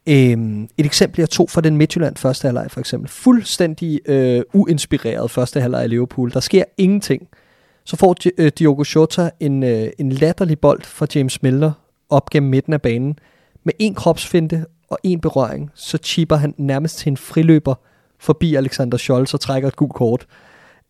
Øhm, 0.08 0.64
et 0.64 0.86
eksempel, 0.86 1.22
jeg 1.22 1.30
tog 1.30 1.50
fra 1.50 1.62
den 1.62 1.78
Midtjylland 1.78 2.18
første 2.18 2.46
halvleg 2.46 2.72
for 2.72 2.80
eksempel. 2.80 3.10
Fuldstændig 3.10 4.00
øh, 4.06 4.44
uinspireret 4.54 5.32
første 5.32 5.62
halvleg 5.62 5.86
i 5.86 5.88
Liverpool. 5.88 6.32
Der 6.32 6.40
sker 6.40 6.64
ingenting. 6.78 7.28
Så 7.84 7.96
får 7.96 8.16
Di- 8.24 8.32
øh, 8.38 8.52
Diogo 8.60 8.84
Jota 8.96 9.30
en, 9.40 9.64
øh, 9.64 9.90
en 10.00 10.12
latterlig 10.12 10.60
bold 10.60 10.82
fra 10.84 11.08
James 11.16 11.42
Milner 11.42 11.72
op 12.10 12.30
gennem 12.30 12.50
midten 12.50 12.74
af 12.74 12.82
banen. 12.82 13.20
Med 13.64 13.74
en 13.80 13.96
kropsfinte 13.96 14.66
og 14.90 14.98
en 15.04 15.22
berøring, 15.22 15.72
så 15.74 15.98
chipper 15.98 16.36
han 16.36 16.54
nærmest 16.58 16.98
til 16.98 17.10
en 17.10 17.18
friløber 17.18 17.76
forbi 18.20 18.56
Alexander 18.56 18.98
Scholz 18.98 19.34
og 19.34 19.40
trækker 19.40 19.68
et 19.68 19.76
gult 19.76 19.94
kort. 19.94 20.26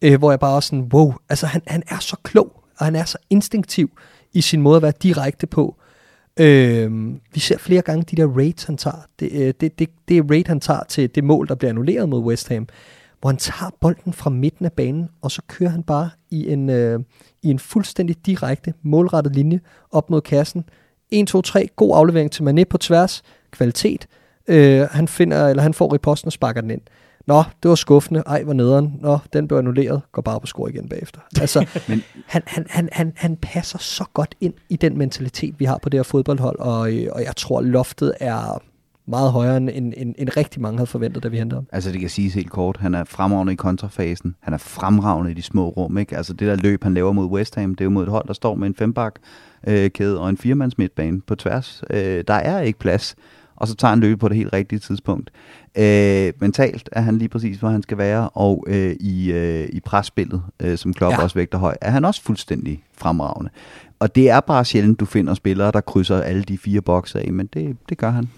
Øh, 0.02 0.20
hvor 0.20 0.32
jeg 0.32 0.40
bare 0.40 0.56
er 0.56 0.60
sådan, 0.60 0.90
wow, 0.94 1.14
altså 1.30 1.46
han, 1.46 1.62
han 1.68 1.84
er 1.88 2.00
så 2.00 2.16
klog, 2.24 2.63
og 2.84 2.88
han 2.88 2.96
er 2.96 3.06
så 3.06 3.18
instinktiv 3.30 3.92
i 4.34 4.42
sin 4.42 4.62
måde 4.62 4.76
at 4.76 4.82
være 4.82 4.94
direkte 5.04 5.48
på. 5.48 5.76
Øh, 6.40 6.92
vi 7.34 7.40
ser 7.40 7.58
flere 7.58 7.82
gange 7.82 8.04
de 8.04 8.16
der 8.16 8.28
raids, 8.38 8.64
han 8.64 8.78
tager. 8.78 9.06
Det, 9.20 9.32
øh, 9.32 9.54
det, 9.62 9.80
det, 9.80 9.90
det 10.08 10.18
er 10.18 10.24
raid, 10.30 10.44
han 10.48 10.60
tager 10.60 10.84
til 10.90 11.16
det 11.16 11.24
mål, 11.24 11.48
der 11.48 11.56
bliver 11.56 11.70
annulleret 11.70 12.10
mod 12.10 12.20
West 12.20 12.50
Ham, 12.50 12.68
hvor 13.22 13.30
han 13.30 13.38
tager 13.38 13.72
bolden 13.82 14.14
fra 14.14 14.30
midten 14.30 14.66
af 14.66 14.74
banen, 14.74 15.10
og 15.22 15.32
så 15.32 15.42
kører 15.48 15.70
han 15.70 15.84
bare 15.84 16.10
i 16.30 16.50
en, 16.52 16.70
øh, 16.70 17.00
i 17.44 17.50
en 17.50 17.60
fuldstændig 17.60 18.26
direkte, 18.26 18.74
målrettet 18.82 19.36
linje 19.36 19.60
op 19.92 20.10
mod 20.10 20.22
kassen. 20.22 20.64
1, 21.12 21.28
2, 21.28 21.42
3, 21.42 21.68
god 21.76 21.98
aflevering 21.98 22.32
til 22.32 22.44
Mané 22.44 22.64
på 22.64 22.78
tværs, 22.78 23.24
kvalitet. 23.52 24.08
Øh, 24.48 24.82
han, 24.82 25.08
finder, 25.08 25.48
eller 25.48 25.64
han 25.64 25.74
får 25.74 25.94
riposten 25.94 26.28
og 26.28 26.34
sparker 26.34 26.62
den 26.62 26.72
ind. 26.72 26.82
Nå, 27.28 27.44
det 27.64 27.70
var 27.70 27.76
skuffende. 27.76 28.24
Ej, 28.26 28.44
hvor 28.44 28.54
nederen. 28.54 28.94
Nå, 29.02 29.20
den 29.34 29.48
blev 29.48 29.58
annulleret. 29.58 30.02
Går 30.12 30.22
bare 30.22 30.40
på 30.40 30.48
score 30.48 30.70
igen 30.74 30.90
bagefter. 30.90 31.20
Altså, 31.42 31.66
Men- 31.90 32.04
han, 32.28 32.42
han, 32.46 32.66
han, 32.70 32.90
han, 32.92 33.14
han 33.16 33.36
passer 33.42 33.80
så 33.80 34.04
godt 34.14 34.36
ind 34.42 34.54
i 34.70 34.76
den 34.76 34.98
mentalitet, 34.98 35.56
vi 35.60 35.66
har 35.66 35.80
på 35.84 35.90
det 35.90 35.98
her 35.98 36.04
fodboldhold, 36.04 36.60
og, 36.60 36.94
øh, 36.94 37.08
og 37.12 37.24
jeg 37.24 37.36
tror, 37.36 37.62
loftet 37.62 38.14
er 38.20 38.62
meget 39.06 39.32
højere, 39.32 39.58
end, 39.58 39.70
end, 39.74 39.94
end, 39.98 40.16
end 40.18 40.30
rigtig 40.38 40.62
mange 40.62 40.78
havde 40.78 40.88
forventet, 40.88 41.24
da 41.24 41.28
vi 41.28 41.38
hentede 41.38 41.58
ham. 41.58 41.68
Altså 41.72 41.92
det 41.92 42.00
kan 42.00 42.10
siges 42.10 42.34
helt 42.34 42.50
kort, 42.52 42.78
han 42.78 42.96
er 42.96 43.04
fremragende 43.04 43.54
i 43.54 43.56
kontrafasen, 43.56 44.36
han 44.40 44.54
er 44.54 44.58
fremragende 44.58 45.32
i 45.32 45.34
de 45.34 45.42
små 45.42 45.70
rum, 45.70 45.98
ikke? 45.98 46.18
Altså 46.18 46.34
det 46.34 46.48
der 46.48 46.56
løb, 46.56 46.84
han 46.84 46.94
laver 46.94 47.12
mod 47.12 47.26
West 47.26 47.56
Ham, 47.56 47.76
det 47.76 47.82
er 47.82 47.86
jo 47.86 47.90
mod 47.92 48.04
et 48.04 48.10
hold, 48.10 48.28
der 48.28 48.34
står 48.34 48.56
med 48.56 48.68
en 48.68 48.76
fembak 48.76 49.16
øh, 49.68 49.90
kæde 49.92 50.20
og 50.20 50.30
en 50.30 50.38
firemands 50.38 50.78
midtbane 50.78 51.22
på 51.22 51.36
tværs. 51.36 51.84
Øh, 51.90 52.24
der 52.28 52.34
er 52.34 52.60
ikke 52.62 52.80
plads, 52.80 53.16
og 53.56 53.68
så 53.68 53.76
tager 53.76 53.90
han 53.90 54.00
løbet 54.00 54.20
på 54.20 54.28
det 54.28 54.38
helt 54.38 54.54
rigtige 54.54 54.80
tidspunkt. 54.80 55.32
Øh, 55.78 56.34
mentalt 56.40 56.90
er 56.92 57.02
han 57.02 57.18
lige 57.18 57.30
præcis, 57.30 57.58
hvor 57.58 57.70
han 57.70 57.84
skal 57.84 57.98
være, 57.98 58.30
og 58.30 58.66
øh, 58.68 58.96
i, 59.00 59.32
øh, 59.32 59.70
i 59.74 59.80
presspillet, 59.80 60.42
øh, 60.60 60.78
som 60.78 60.94
Klopp 60.94 61.14
Ja. 61.18 61.24
også 61.24 61.36
vægter 61.36 61.58
høj, 61.58 61.76
er 61.82 61.92
han 61.92 62.06
også 62.06 62.22
fuldstændig 62.24 62.84
fremragende. 62.98 63.50
Og 64.00 64.16
det 64.16 64.30
er 64.30 64.40
bare 64.40 64.66
sjældent, 64.66 65.00
du 65.00 65.06
finder 65.06 65.34
spillere, 65.34 65.72
der 65.72 65.82
krydser 65.82 66.22
alle 66.22 66.44
de 66.44 66.58
fire 66.58 66.82
bokse 66.82 67.20
af, 67.20 67.34
men 67.34 67.50
det, 67.54 67.78
det 67.90 67.98
gør 67.98 68.10
han. 68.10 68.30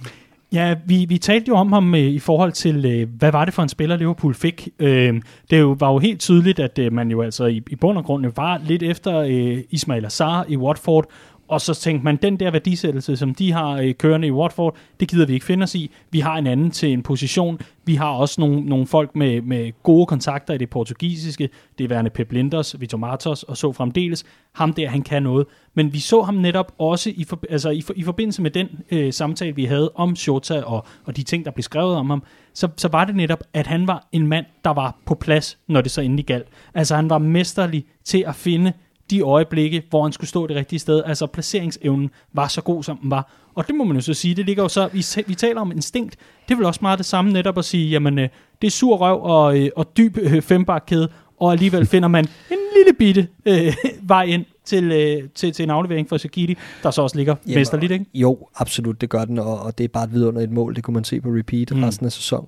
Ja, 0.53 0.75
vi, 0.85 1.05
vi 1.09 1.17
talte 1.17 1.45
jo 1.49 1.55
om 1.55 1.71
ham 1.71 1.95
øh, 1.95 2.01
i 2.01 2.19
forhold 2.19 2.51
til, 2.51 2.85
øh, 2.85 3.09
hvad 3.17 3.31
var 3.31 3.45
det 3.45 3.53
for 3.53 3.63
en 3.63 3.69
spiller, 3.69 3.97
Liverpool 3.97 4.33
fik. 4.33 4.69
Øh, 4.79 5.21
det 5.49 5.59
jo, 5.59 5.75
var 5.79 5.91
jo 5.91 5.99
helt 5.99 6.19
tydeligt, 6.19 6.59
at 6.59 6.79
øh, 6.79 6.93
man 6.93 7.11
jo 7.11 7.21
altså 7.21 7.45
i, 7.45 7.61
i 7.69 7.75
bund 7.75 7.97
og 7.97 8.03
grund 8.03 8.25
var 8.35 8.61
lidt 8.65 8.83
efter 8.83 9.17
øh, 9.19 9.57
Ismail 9.69 10.05
Assar 10.05 10.45
i 10.47 10.57
Watford, 10.57 11.05
og 11.47 11.61
så 11.61 11.73
tænkte 11.73 12.03
man, 12.03 12.15
den 12.15 12.39
der 12.39 12.51
værdisættelse, 12.51 13.17
som 13.17 13.35
de 13.35 13.51
har 13.51 13.71
øh, 13.71 13.93
kørende 13.93 14.27
i 14.27 14.31
Watford, 14.31 14.75
det 14.99 15.07
gider 15.07 15.25
vi 15.25 15.33
ikke 15.33 15.45
finde 15.45 15.63
os 15.63 15.75
i. 15.75 15.91
Vi 16.11 16.19
har 16.19 16.37
en 16.37 16.47
anden 16.47 16.71
til 16.71 16.93
en 16.93 17.03
position. 17.03 17.59
Vi 17.85 17.95
har 17.95 18.09
også 18.09 18.41
nogle, 18.41 18.61
nogle 18.61 18.87
folk 18.87 19.15
med, 19.15 19.41
med 19.41 19.71
gode 19.83 20.05
kontakter 20.05 20.53
i 20.53 20.57
det 20.57 20.69
portugisiske. 20.69 21.49
Det 21.77 21.83
er 21.83 21.87
værende 21.87 22.09
Pep 22.09 22.31
Linders, 22.31 22.81
Vitor 22.81 22.97
Martos 22.97 23.43
og 23.43 23.57
så 23.57 23.71
fremdeles. 23.71 24.25
Ham 24.53 24.73
der, 24.73 24.89
han 24.89 25.01
kan 25.01 25.23
noget. 25.23 25.45
Men 25.73 25.93
vi 25.93 25.99
så 25.99 26.21
ham 26.21 26.35
netop 26.35 26.71
også 26.77 27.09
i, 27.15 27.23
for, 27.23 27.39
altså 27.49 27.69
i, 27.69 27.81
for, 27.81 27.93
i 27.95 28.03
forbindelse 28.03 28.41
med 28.41 28.51
den 28.51 28.67
øh, 28.91 29.13
samtale, 29.13 29.55
vi 29.55 29.65
havde 29.65 29.91
om 29.95 30.15
Shota 30.15 30.61
og, 30.61 30.85
og 31.05 31.17
de 31.17 31.23
ting, 31.23 31.45
der 31.45 31.51
blev 31.51 31.63
skrevet 31.63 31.95
om 31.95 32.09
ham, 32.09 32.23
så, 32.53 32.67
så 32.77 32.87
var 32.87 33.05
det 33.05 33.15
netop, 33.15 33.43
at 33.53 33.67
han 33.67 33.87
var 33.87 34.07
en 34.11 34.27
mand, 34.27 34.45
der 34.63 34.69
var 34.69 34.97
på 35.05 35.15
plads, 35.15 35.57
når 35.67 35.81
det 35.81 35.91
så 35.91 36.01
endelig 36.01 36.25
galt. 36.25 36.47
Altså 36.73 36.95
han 36.95 37.09
var 37.09 37.17
mesterlig 37.17 37.85
til 38.03 38.23
at 38.27 38.35
finde 38.35 38.73
de 39.09 39.21
øjeblikke, 39.21 39.83
hvor 39.89 40.03
han 40.03 40.11
skulle 40.11 40.29
stå 40.29 40.47
det 40.47 40.55
rigtige 40.55 40.79
sted. 40.79 41.03
Altså 41.05 41.27
placeringsevnen 41.27 42.09
var 42.33 42.47
så 42.47 42.61
god, 42.61 42.83
som 42.83 42.97
den 42.97 43.11
var. 43.11 43.31
Og 43.55 43.67
det 43.67 43.75
må 43.75 43.83
man 43.83 43.95
jo 43.95 44.01
så 44.01 44.13
sige, 44.13 44.35
det 44.35 44.45
ligger 44.45 44.63
jo 44.63 44.69
så, 44.69 44.89
vi, 44.93 45.05
vi 45.27 45.35
taler 45.35 45.61
om 45.61 45.71
instinkt, 45.71 46.15
det 46.47 46.53
er 46.53 46.57
vel 46.57 46.65
også 46.65 46.79
meget 46.81 46.97
det 46.97 47.05
samme 47.05 47.33
netop 47.33 47.57
at 47.57 47.65
sige, 47.65 47.89
jamen 47.89 48.19
øh, 48.19 48.29
det 48.61 48.67
er 48.67 48.71
sur 48.71 48.97
røv 48.97 49.23
og, 49.23 49.59
øh, 49.59 49.69
og 49.75 49.97
dyb 49.97 50.17
øh, 50.17 50.41
fembakkæde, 50.41 51.09
og 51.39 51.51
alligevel 51.51 51.85
finder 51.93 52.07
man 52.07 52.27
en 52.51 52.57
lille 52.77 52.93
bitte 52.93 53.27
øh, 53.45 53.73
vej 54.13 54.23
ind 54.23 54.45
til, 54.65 54.91
øh, 54.91 55.29
til, 55.35 55.53
til 55.53 55.63
en 55.63 55.69
aflevering 55.69 56.09
for 56.09 56.17
Sakiti, 56.17 56.57
der 56.83 56.91
så 56.91 57.01
også 57.01 57.17
ligger 57.17 57.35
Jamen, 57.45 57.59
mesterligt, 57.59 57.91
ikke? 57.91 58.05
Jo, 58.13 58.47
absolut, 58.55 59.01
det 59.01 59.09
gør 59.09 59.25
den, 59.25 59.39
og, 59.39 59.59
og 59.59 59.77
det 59.77 59.83
er 59.83 59.87
bare 59.87 60.03
et 60.03 60.13
vidunderligt 60.13 60.51
mål, 60.51 60.75
det 60.75 60.83
kunne 60.83 60.93
man 60.93 61.03
se 61.03 61.21
på 61.21 61.29
repeat 61.29 61.71
mm. 61.71 61.83
resten 61.83 62.05
af 62.05 62.11
sæsonen. 62.11 62.47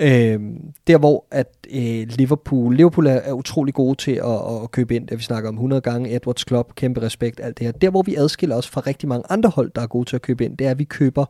Øh, 0.00 0.40
der 0.86 0.98
hvor 0.98 1.24
at 1.30 1.56
øh, 1.70 2.06
Liverpool, 2.08 2.76
Liverpool 2.76 3.06
er, 3.06 3.12
er 3.12 3.32
utrolig 3.32 3.74
gode 3.74 3.94
til 3.94 4.12
at, 4.12 4.62
at 4.62 4.70
købe 4.70 4.96
ind, 4.96 5.06
det 5.06 5.18
vi 5.18 5.22
snakker 5.22 5.48
om 5.48 5.54
100 5.54 5.80
gange, 5.82 6.14
Edwards 6.14 6.44
Klopp, 6.44 6.74
kæmpe 6.74 7.02
respekt, 7.02 7.40
alt 7.40 7.58
det 7.58 7.66
her. 7.66 7.72
Der 7.72 7.90
hvor 7.90 8.02
vi 8.02 8.14
adskiller 8.14 8.56
os 8.56 8.68
fra 8.68 8.80
rigtig 8.80 9.08
mange 9.08 9.24
andre 9.30 9.50
hold, 9.50 9.70
der 9.74 9.82
er 9.82 9.86
gode 9.86 10.08
til 10.08 10.16
at 10.16 10.22
købe 10.22 10.44
ind, 10.44 10.56
det 10.56 10.66
er, 10.66 10.70
at 10.70 10.78
vi 10.78 10.84
køber 10.84 11.24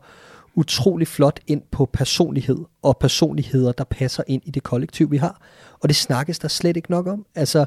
utrolig 0.55 1.07
flot 1.07 1.39
ind 1.47 1.61
på 1.71 1.85
personlighed, 1.85 2.57
og 2.81 2.97
personligheder, 2.97 3.71
der 3.71 3.83
passer 3.83 4.23
ind 4.27 4.41
i 4.45 4.51
det 4.51 4.63
kollektiv, 4.63 5.11
vi 5.11 5.17
har. 5.17 5.41
Og 5.81 5.89
det 5.89 5.95
snakkes 5.95 6.39
der 6.39 6.47
slet 6.47 6.77
ikke 6.77 6.91
nok 6.91 7.07
om. 7.07 7.25
Altså, 7.35 7.65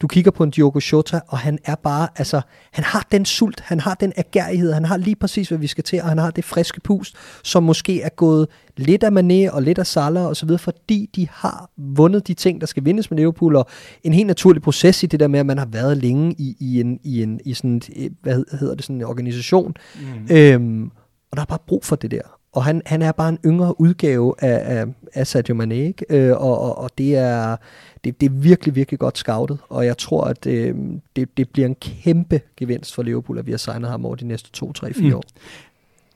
du 0.00 0.06
kigger 0.06 0.30
på 0.30 0.44
en 0.44 0.50
Diogo 0.50 0.80
Jota, 0.92 1.20
og 1.28 1.38
han 1.38 1.58
er 1.64 1.74
bare, 1.74 2.08
altså, 2.16 2.40
han 2.72 2.84
har 2.84 3.06
den 3.12 3.24
sult, 3.24 3.60
han 3.60 3.80
har 3.80 3.94
den 3.94 4.12
agerighed, 4.16 4.72
han 4.72 4.84
har 4.84 4.96
lige 4.96 5.16
præcis, 5.16 5.48
hvad 5.48 5.58
vi 5.58 5.66
skal 5.66 5.84
til, 5.84 6.02
og 6.02 6.08
han 6.08 6.18
har 6.18 6.30
det 6.30 6.44
friske 6.44 6.80
pust, 6.80 7.16
som 7.44 7.62
måske 7.62 8.02
er 8.02 8.08
gået 8.08 8.48
lidt 8.76 9.02
af 9.02 9.08
Mané 9.08 9.54
og 9.54 9.62
lidt 9.62 9.78
af 9.78 9.86
Salah 9.86 10.26
og 10.26 10.36
så 10.36 10.46
videre, 10.46 10.58
fordi 10.58 11.10
de 11.16 11.28
har 11.30 11.70
vundet 11.76 12.26
de 12.26 12.34
ting, 12.34 12.60
der 12.60 12.66
skal 12.66 12.84
vindes 12.84 13.10
med 13.10 13.18
Liverpool, 13.18 13.56
og 13.56 13.66
en 14.02 14.14
helt 14.14 14.26
naturlig 14.26 14.62
proces 14.62 15.02
i 15.02 15.06
det 15.06 15.20
der 15.20 15.28
med, 15.28 15.40
at 15.40 15.46
man 15.46 15.58
har 15.58 15.66
været 15.66 15.96
længe 15.96 16.34
i, 16.38 16.56
i, 16.60 16.80
en, 16.80 17.00
i, 17.02 17.22
en, 17.22 17.40
i 17.44 17.54
sådan, 17.54 17.82
et, 17.92 18.12
hvad 18.22 18.34
hedder 18.58 18.74
det, 18.74 18.84
sådan 18.84 18.96
en 18.96 19.04
organisation, 19.04 19.74
mm. 19.94 20.36
øhm, 20.36 20.90
og 21.30 21.36
der 21.36 21.40
er 21.40 21.46
bare 21.46 21.58
brug 21.66 21.84
for 21.84 21.96
det 21.96 22.10
der. 22.10 22.33
Og 22.54 22.64
han, 22.64 22.82
han 22.86 23.02
er 23.02 23.12
bare 23.12 23.28
en 23.28 23.38
yngre 23.44 23.80
udgave 23.80 24.34
af, 24.38 24.78
af, 24.80 24.84
af 25.14 25.26
Sadio 25.26 25.54
Mane, 25.54 25.76
ikke? 25.76 26.04
Øh, 26.10 26.32
og, 26.36 26.60
og, 26.60 26.78
og 26.78 26.90
det, 26.98 27.16
er, 27.16 27.56
det, 28.04 28.20
det 28.20 28.26
er 28.26 28.30
virkelig, 28.30 28.74
virkelig 28.74 28.98
godt 29.00 29.18
scoutet. 29.18 29.58
Og 29.68 29.86
jeg 29.86 29.98
tror, 29.98 30.24
at 30.24 30.46
øh, 30.46 30.74
det, 31.16 31.36
det 31.36 31.48
bliver 31.48 31.68
en 31.68 31.74
kæmpe 31.74 32.40
gevinst 32.56 32.94
for 32.94 33.02
Liverpool, 33.02 33.38
at 33.38 33.46
vi 33.46 33.50
har 33.50 33.58
signet 33.58 33.90
ham 33.90 34.06
over 34.06 34.14
de 34.14 34.26
næste 34.26 34.50
2, 34.52 34.72
3, 34.72 34.94
4 34.94 35.08
Mm. 35.08 35.14
år. 35.14 35.22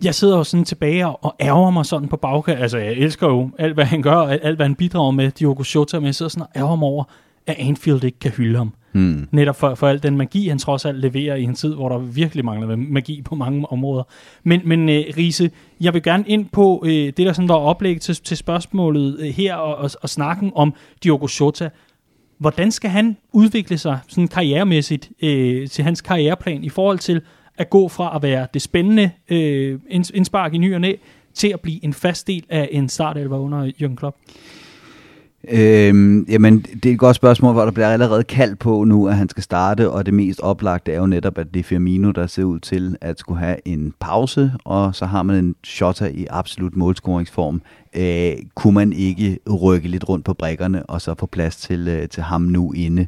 Jeg 0.05 0.15
sidder 0.15 0.37
jo 0.37 0.45
sådan 0.45 0.65
tilbage 0.65 1.07
og, 1.07 1.35
ærger 1.41 1.71
mig 1.71 1.87
sådan 1.87 2.09
på 2.09 2.17
bagkant. 2.17 2.61
Altså, 2.61 2.79
jeg 2.79 2.93
elsker 2.93 3.27
jo 3.27 3.51
alt, 3.59 3.75
hvad 3.75 3.85
han 3.85 4.03
gør, 4.03 4.17
alt, 4.17 4.57
hvad 4.57 4.67
han 4.67 4.75
bidrager 4.75 5.11
med, 5.11 5.31
Diogo 5.31 5.63
Jota, 5.75 5.99
men 5.99 6.07
jeg 6.07 6.15
sidder 6.15 6.31
sådan 6.31 6.43
og 6.43 6.61
ærger 6.61 6.77
mig 6.77 6.89
over, 6.89 7.05
at 7.47 7.57
Anfield 7.59 8.05
ikke 8.05 8.19
kan 8.19 8.31
hylde 8.31 8.59
ham. 8.59 8.73
Hmm. 8.93 9.29
Netop 9.31 9.57
for, 9.57 9.75
for 9.75 9.89
al 9.89 10.03
den 10.03 10.17
magi, 10.17 10.49
han 10.49 10.59
trods 10.59 10.85
alt 10.85 10.99
leverer 10.99 11.35
i 11.35 11.43
en 11.43 11.55
tid, 11.55 11.75
hvor 11.75 11.89
der 11.89 11.99
virkelig 11.99 12.45
mangler 12.45 12.77
magi 12.77 13.23
på 13.23 13.35
mange 13.35 13.67
områder. 13.73 14.03
Men, 14.45 14.61
men 14.65 14.81
uh, 14.89 14.95
Riese, 15.17 15.51
jeg 15.81 15.95
vil 15.95 16.03
gerne 16.03 16.25
ind 16.27 16.47
på 16.53 16.79
uh, 16.79 16.89
det, 16.89 17.17
der 17.17 17.33
sådan 17.33 17.49
var 17.49 17.55
oplæg 17.55 18.01
til, 18.01 18.15
til 18.15 18.37
spørgsmålet 18.37 19.19
uh, 19.21 19.27
her, 19.27 19.55
og, 19.55 19.77
og, 19.77 19.91
og 20.03 20.09
snakken 20.09 20.53
om 20.55 20.75
Diogo 21.05 21.29
Jota. 21.41 21.71
hvordan 22.39 22.71
skal 22.71 22.91
han 22.91 23.17
udvikle 23.33 23.79
sig 23.79 23.99
sådan 24.09 24.29
karrieremæssigt 24.29 25.11
øh, 25.23 25.69
til 25.69 25.85
hans 25.85 26.01
karriereplan 26.01 26.65
i 26.65 26.69
forhold 26.69 26.99
til 26.99 27.21
at 27.59 27.71
gå 27.71 27.89
fra 27.89 28.17
at 28.17 28.23
være 28.23 28.47
det 28.55 28.63
spændende 28.63 29.11
øh, 29.29 29.79
indspark 29.91 30.55
i 30.55 30.59
ny 30.59 30.75
og 30.75 30.81
næ, 30.81 30.93
til 31.35 31.49
at 31.49 31.61
blive 31.61 31.85
en 31.85 31.93
fast 31.93 32.27
del 32.27 32.45
af 32.49 32.69
en 32.73 32.89
startelver 32.89 33.39
under 33.39 33.71
Jürgen 33.83 33.97
Klopp? 33.97 34.17
Øhm, 35.45 36.27
jamen, 36.29 36.59
det 36.59 36.87
er 36.87 36.93
et 36.93 36.99
godt 36.99 37.17
spørgsmål, 37.17 37.53
hvor 37.53 37.65
der 37.65 37.71
bliver 37.71 37.89
allerede 37.89 38.25
kaldt 38.25 38.59
på 38.59 38.85
nu, 38.85 39.09
at 39.09 39.17
han 39.17 39.29
skal 39.29 39.43
starte, 39.43 39.91
og 39.91 40.07
det 40.07 40.15
mest 40.15 40.41
oplagte 40.41 40.93
er 40.93 40.99
jo 40.99 41.07
netop, 41.07 41.39
at 41.39 41.55
det 41.55 41.61
er 41.61 41.65
Firmino, 41.65 42.11
der 42.11 42.27
ser 42.27 42.45
ud 42.45 42.61
til 42.61 42.97
at 43.01 43.19
skulle 43.19 43.41
have 43.41 43.57
en 43.65 43.95
pause, 44.01 44.53
og 44.65 44.95
så 44.95 45.07
har 45.07 45.23
man 45.23 45.45
en 45.45 45.55
Shota 45.65 46.07
i 46.15 46.27
absolut 46.31 46.77
målscoringsform. 46.77 47.63
Øh, 47.97 48.33
kunne 48.55 48.75
man 48.75 48.93
ikke 48.93 49.39
rykke 49.63 49.89
lidt 49.89 50.09
rundt 50.09 50.25
på 50.25 50.35
brækkerne, 50.35 50.87
og 50.87 51.01
så 51.01 51.15
få 51.19 51.27
plads 51.27 51.57
til, 51.57 51.89
øh, 51.89 52.09
til 52.09 52.23
ham 52.23 52.43
nu 52.43 52.73
inde? 52.73 53.07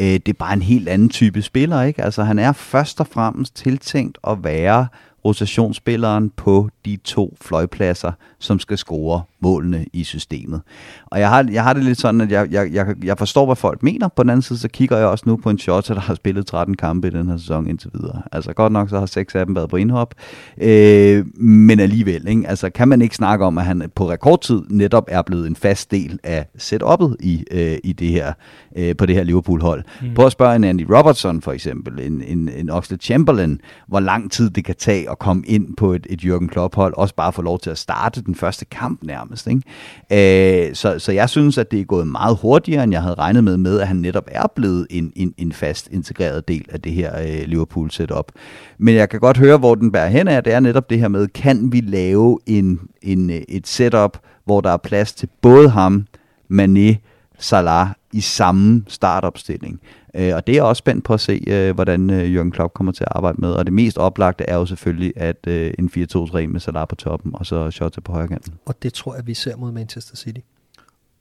Øh, 0.00 0.06
det 0.06 0.28
er 0.28 0.32
bare 0.38 0.52
en 0.52 0.62
helt 0.62 0.88
anden 0.88 1.08
type 1.08 1.42
spiller, 1.42 1.82
ikke? 1.82 2.04
Altså, 2.04 2.22
han 2.22 2.38
er 2.38 2.52
først 2.52 3.00
og 3.00 3.06
fremmest 3.06 3.56
tiltænkt 3.56 4.18
at 4.26 4.44
være 4.44 4.86
rotationsspilleren 5.24 6.30
på 6.30 6.68
de 6.84 6.96
to 7.04 7.36
fløjpladser, 7.40 8.12
som 8.38 8.58
skal 8.58 8.78
score 8.78 9.22
målene 9.40 9.86
i 9.92 10.04
systemet. 10.04 10.60
Og 11.10 11.20
jeg 11.20 11.28
har, 11.28 11.48
jeg 11.52 11.62
har 11.62 11.72
det 11.72 11.84
lidt 11.84 12.00
sådan, 12.00 12.20
at 12.20 12.30
jeg, 12.32 12.48
jeg, 12.50 12.72
jeg, 12.72 12.86
jeg 13.04 13.18
forstår, 13.18 13.46
hvad 13.46 13.56
folk 13.56 13.82
mener. 13.82 14.08
På 14.08 14.22
den 14.22 14.30
anden 14.30 14.42
side, 14.42 14.58
så 14.58 14.68
kigger 14.68 14.96
jeg 14.96 15.06
også 15.06 15.24
nu 15.26 15.36
på 15.36 15.50
en 15.50 15.58
shot, 15.58 15.88
der 15.88 16.00
har 16.00 16.14
spillet 16.14 16.46
13 16.46 16.76
kampe 16.76 17.08
i 17.08 17.10
den 17.10 17.28
her 17.28 17.36
sæson 17.36 17.66
indtil 17.66 17.90
videre. 17.94 18.22
Altså 18.32 18.52
godt 18.52 18.72
nok, 18.72 18.88
så 18.88 18.98
har 18.98 19.06
seks 19.06 19.34
af 19.34 19.46
dem 19.46 19.56
været 19.56 19.70
på 19.70 19.76
indhop. 19.76 20.14
Øh, 20.60 21.26
men 21.36 21.80
alligevel, 21.80 22.28
ikke? 22.28 22.48
Altså, 22.48 22.70
kan 22.70 22.88
man 22.88 23.02
ikke 23.02 23.16
snakke 23.16 23.44
om, 23.44 23.58
at 23.58 23.64
han 23.64 23.90
på 23.94 24.10
rekordtid 24.10 24.62
netop 24.68 25.04
er 25.08 25.22
blevet 25.22 25.46
en 25.46 25.56
fast 25.56 25.90
del 25.90 26.18
af 26.24 26.46
setup'et 26.58 27.14
i, 27.20 27.44
øh, 27.50 27.78
i 27.84 27.92
det 27.92 28.08
her, 28.08 28.32
øh, 28.76 28.96
på 28.96 29.06
det 29.06 29.14
her 29.14 29.22
Liverpool-hold. 29.22 29.84
Mm. 30.02 30.14
På 30.14 30.26
at 30.26 30.32
spørge 30.32 30.56
en 30.56 30.64
Andy 30.64 30.86
Robertson 30.90 31.42
for 31.42 31.52
eksempel, 31.52 32.00
en, 32.00 32.22
en, 32.22 32.48
en 32.48 32.70
Oxlade 32.70 33.02
Chamberlain, 33.02 33.60
hvor 33.88 34.00
lang 34.00 34.32
tid 34.32 34.50
det 34.50 34.64
kan 34.64 34.74
tage 34.78 35.10
at 35.10 35.18
komme 35.18 35.42
ind 35.46 35.76
på 35.76 35.92
et, 35.92 36.06
et 36.10 36.20
Jürgen 36.20 36.48
Klopp-hold, 36.48 36.94
også 36.96 37.14
bare 37.14 37.32
få 37.32 37.42
lov 37.42 37.58
til 37.58 37.70
at 37.70 37.78
starte 37.78 38.22
den 38.22 38.34
første 38.34 38.64
kamp 38.64 39.02
nærmest. 39.02 39.46
Ikke? 39.46 40.68
Øh, 40.68 40.74
så, 40.74 40.99
så 41.00 41.12
jeg 41.12 41.28
synes, 41.28 41.58
at 41.58 41.70
det 41.70 41.80
er 41.80 41.84
gået 41.84 42.06
meget 42.06 42.38
hurtigere, 42.42 42.84
end 42.84 42.92
jeg 42.92 43.02
havde 43.02 43.14
regnet 43.14 43.44
med, 43.44 43.56
med 43.56 43.80
at 43.80 43.88
han 43.88 43.96
netop 43.96 44.28
er 44.32 44.46
blevet 44.54 44.86
en, 44.90 45.12
en, 45.16 45.34
en 45.38 45.52
fast 45.52 45.88
integreret 45.92 46.48
del 46.48 46.66
af 46.68 46.80
det 46.80 46.92
her 46.92 47.18
øh, 47.20 47.46
Liverpool-setup. 47.46 48.32
Men 48.78 48.94
jeg 48.94 49.08
kan 49.08 49.20
godt 49.20 49.38
høre, 49.38 49.58
hvor 49.58 49.74
den 49.74 49.92
bærer 49.92 50.08
hen 50.08 50.28
af. 50.28 50.44
Det 50.44 50.52
er 50.52 50.60
netop 50.60 50.90
det 50.90 50.98
her 50.98 51.08
med, 51.08 51.28
kan 51.28 51.72
vi 51.72 51.80
lave 51.80 52.38
en, 52.46 52.80
en, 53.02 53.30
øh, 53.30 53.42
et 53.48 53.68
setup, 53.68 54.18
hvor 54.44 54.60
der 54.60 54.70
er 54.70 54.76
plads 54.76 55.12
til 55.12 55.28
både 55.42 55.68
ham, 55.68 56.06
Mané, 56.52 56.96
Salah 57.38 57.88
i 58.12 58.20
samme 58.20 58.84
startopstilling. 58.88 59.80
Øh, 60.14 60.34
og 60.34 60.46
det 60.46 60.52
er 60.52 60.56
jeg 60.56 60.64
også 60.64 60.80
spændt 60.80 61.04
på 61.04 61.14
at 61.14 61.20
se, 61.20 61.44
øh, 61.46 61.74
hvordan 61.74 62.10
øh, 62.10 62.34
Jørgen 62.34 62.50
Klopp 62.50 62.74
kommer 62.74 62.92
til 62.92 63.04
at 63.04 63.12
arbejde 63.14 63.40
med. 63.40 63.52
Og 63.52 63.64
det 63.64 63.72
mest 63.72 63.98
oplagte 63.98 64.44
er 64.44 64.56
jo 64.56 64.66
selvfølgelig, 64.66 65.12
at 65.16 65.46
øh, 65.46 65.74
en 65.78 65.90
4-2-3 65.96 66.46
med 66.46 66.60
Salah 66.60 66.88
på 66.88 66.94
toppen, 66.94 67.32
og 67.34 67.46
så 67.46 67.70
Shota 67.70 68.00
på 68.00 68.12
højre 68.12 68.28
kanten. 68.28 68.54
Og 68.66 68.82
det 68.82 68.92
tror 68.92 69.14
jeg, 69.14 69.26
vi 69.26 69.34
ser 69.34 69.56
mod 69.56 69.72
Manchester 69.72 70.16
City. 70.16 70.40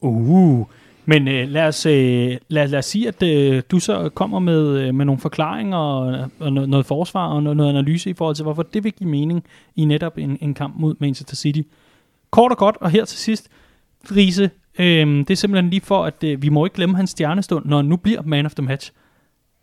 Uh, 0.01 0.65
men 1.05 1.27
øh, 1.27 1.49
lad, 1.49 1.67
os, 1.67 1.85
øh, 1.85 2.37
lad, 2.47 2.67
lad 2.67 2.79
os 2.79 2.85
sige, 2.85 3.07
at 3.07 3.23
øh, 3.23 3.61
du 3.71 3.79
så 3.79 4.09
kommer 4.09 4.39
med, 4.39 4.79
øh, 4.79 4.95
med 4.95 5.05
nogle 5.05 5.21
forklaringer 5.21 5.77
og, 5.77 6.29
og 6.39 6.53
noget, 6.53 6.69
noget 6.69 6.85
forsvar 6.85 7.27
og 7.27 7.43
noget, 7.43 7.57
noget 7.57 7.69
analyse 7.69 8.09
i 8.09 8.13
forhold 8.13 8.35
til, 8.35 8.43
hvorfor 8.43 8.63
det 8.63 8.83
vil 8.83 8.91
give 8.91 9.09
mening 9.09 9.43
i 9.75 9.85
netop 9.85 10.17
en, 10.17 10.37
en 10.41 10.53
kamp 10.53 10.75
mod 10.77 10.95
Manchester 10.99 11.35
City. 11.35 11.61
Kort 12.31 12.51
og 12.51 12.57
godt, 12.57 12.77
og 12.81 12.89
her 12.89 13.05
til 13.05 13.17
sidst, 13.17 13.49
Riese, 14.15 14.49
øh, 14.79 15.07
det 15.07 15.29
er 15.29 15.35
simpelthen 15.35 15.69
lige 15.69 15.81
for, 15.81 16.05
at 16.05 16.23
øh, 16.23 16.41
vi 16.41 16.49
må 16.49 16.65
ikke 16.65 16.75
glemme 16.75 16.95
hans 16.95 17.09
stjernestund, 17.09 17.65
når 17.65 17.77
han 17.77 17.85
nu 17.85 17.95
bliver 17.95 18.21
man 18.21 18.45
of 18.45 18.53
the 18.55 18.65
match. 18.65 18.91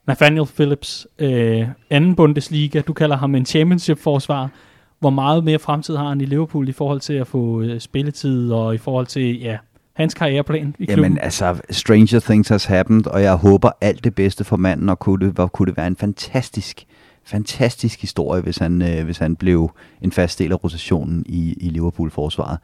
Nathaniel 0.07 0.47
Phillips, 0.47 1.07
øh, 1.19 1.69
anden 1.91 2.15
Bundesliga, 2.15 2.81
du 2.81 2.93
kalder 2.93 3.17
ham 3.17 3.35
en 3.35 3.47
championship-forsvar. 3.47 4.51
Hvor 4.99 5.11
meget 5.11 5.45
mere 5.45 5.59
fremtid 5.59 5.97
har 5.97 6.09
han 6.09 6.21
i 6.21 6.25
Liverpool 6.25 6.69
i 6.69 6.73
forhold 6.73 7.01
til 7.01 7.15
at 7.15 7.27
få 7.27 7.63
øh, 7.63 7.81
spilletid 7.81 8.53
og 8.53 8.75
i 8.75 8.79
forhold 8.79 9.07
til 9.07 9.41
ja, 9.41 9.59
hans 9.97 10.15
karriereplan 10.15 10.75
i 10.79 10.85
klubben? 10.85 11.05
Jamen 11.05 11.19
altså, 11.19 11.61
stranger 11.71 12.21
things 12.21 12.49
has 12.49 12.65
happened, 12.65 13.07
og 13.07 13.23
jeg 13.23 13.35
håber 13.35 13.71
alt 13.81 14.05
det 14.05 14.15
bedste 14.15 14.45
for 14.45 14.57
manden, 14.57 14.89
og 14.89 14.99
kunne 14.99 15.27
det, 15.27 15.53
kunne 15.53 15.67
det 15.67 15.77
være 15.77 15.87
en 15.87 15.97
fantastisk 15.97 16.87
fantastisk 17.27 18.01
historie, 18.01 18.43
hvis 18.43 18.57
han, 18.57 18.83
øh, 18.83 19.05
hvis 19.05 19.19
han 19.19 19.37
blev 19.37 19.71
en 20.03 20.13
fast 20.13 20.39
del 20.39 20.53
af 20.53 20.65
rotationen 20.65 21.25
i, 21.27 21.53
i 21.61 21.69
Liverpool-forsvaret 21.69 22.59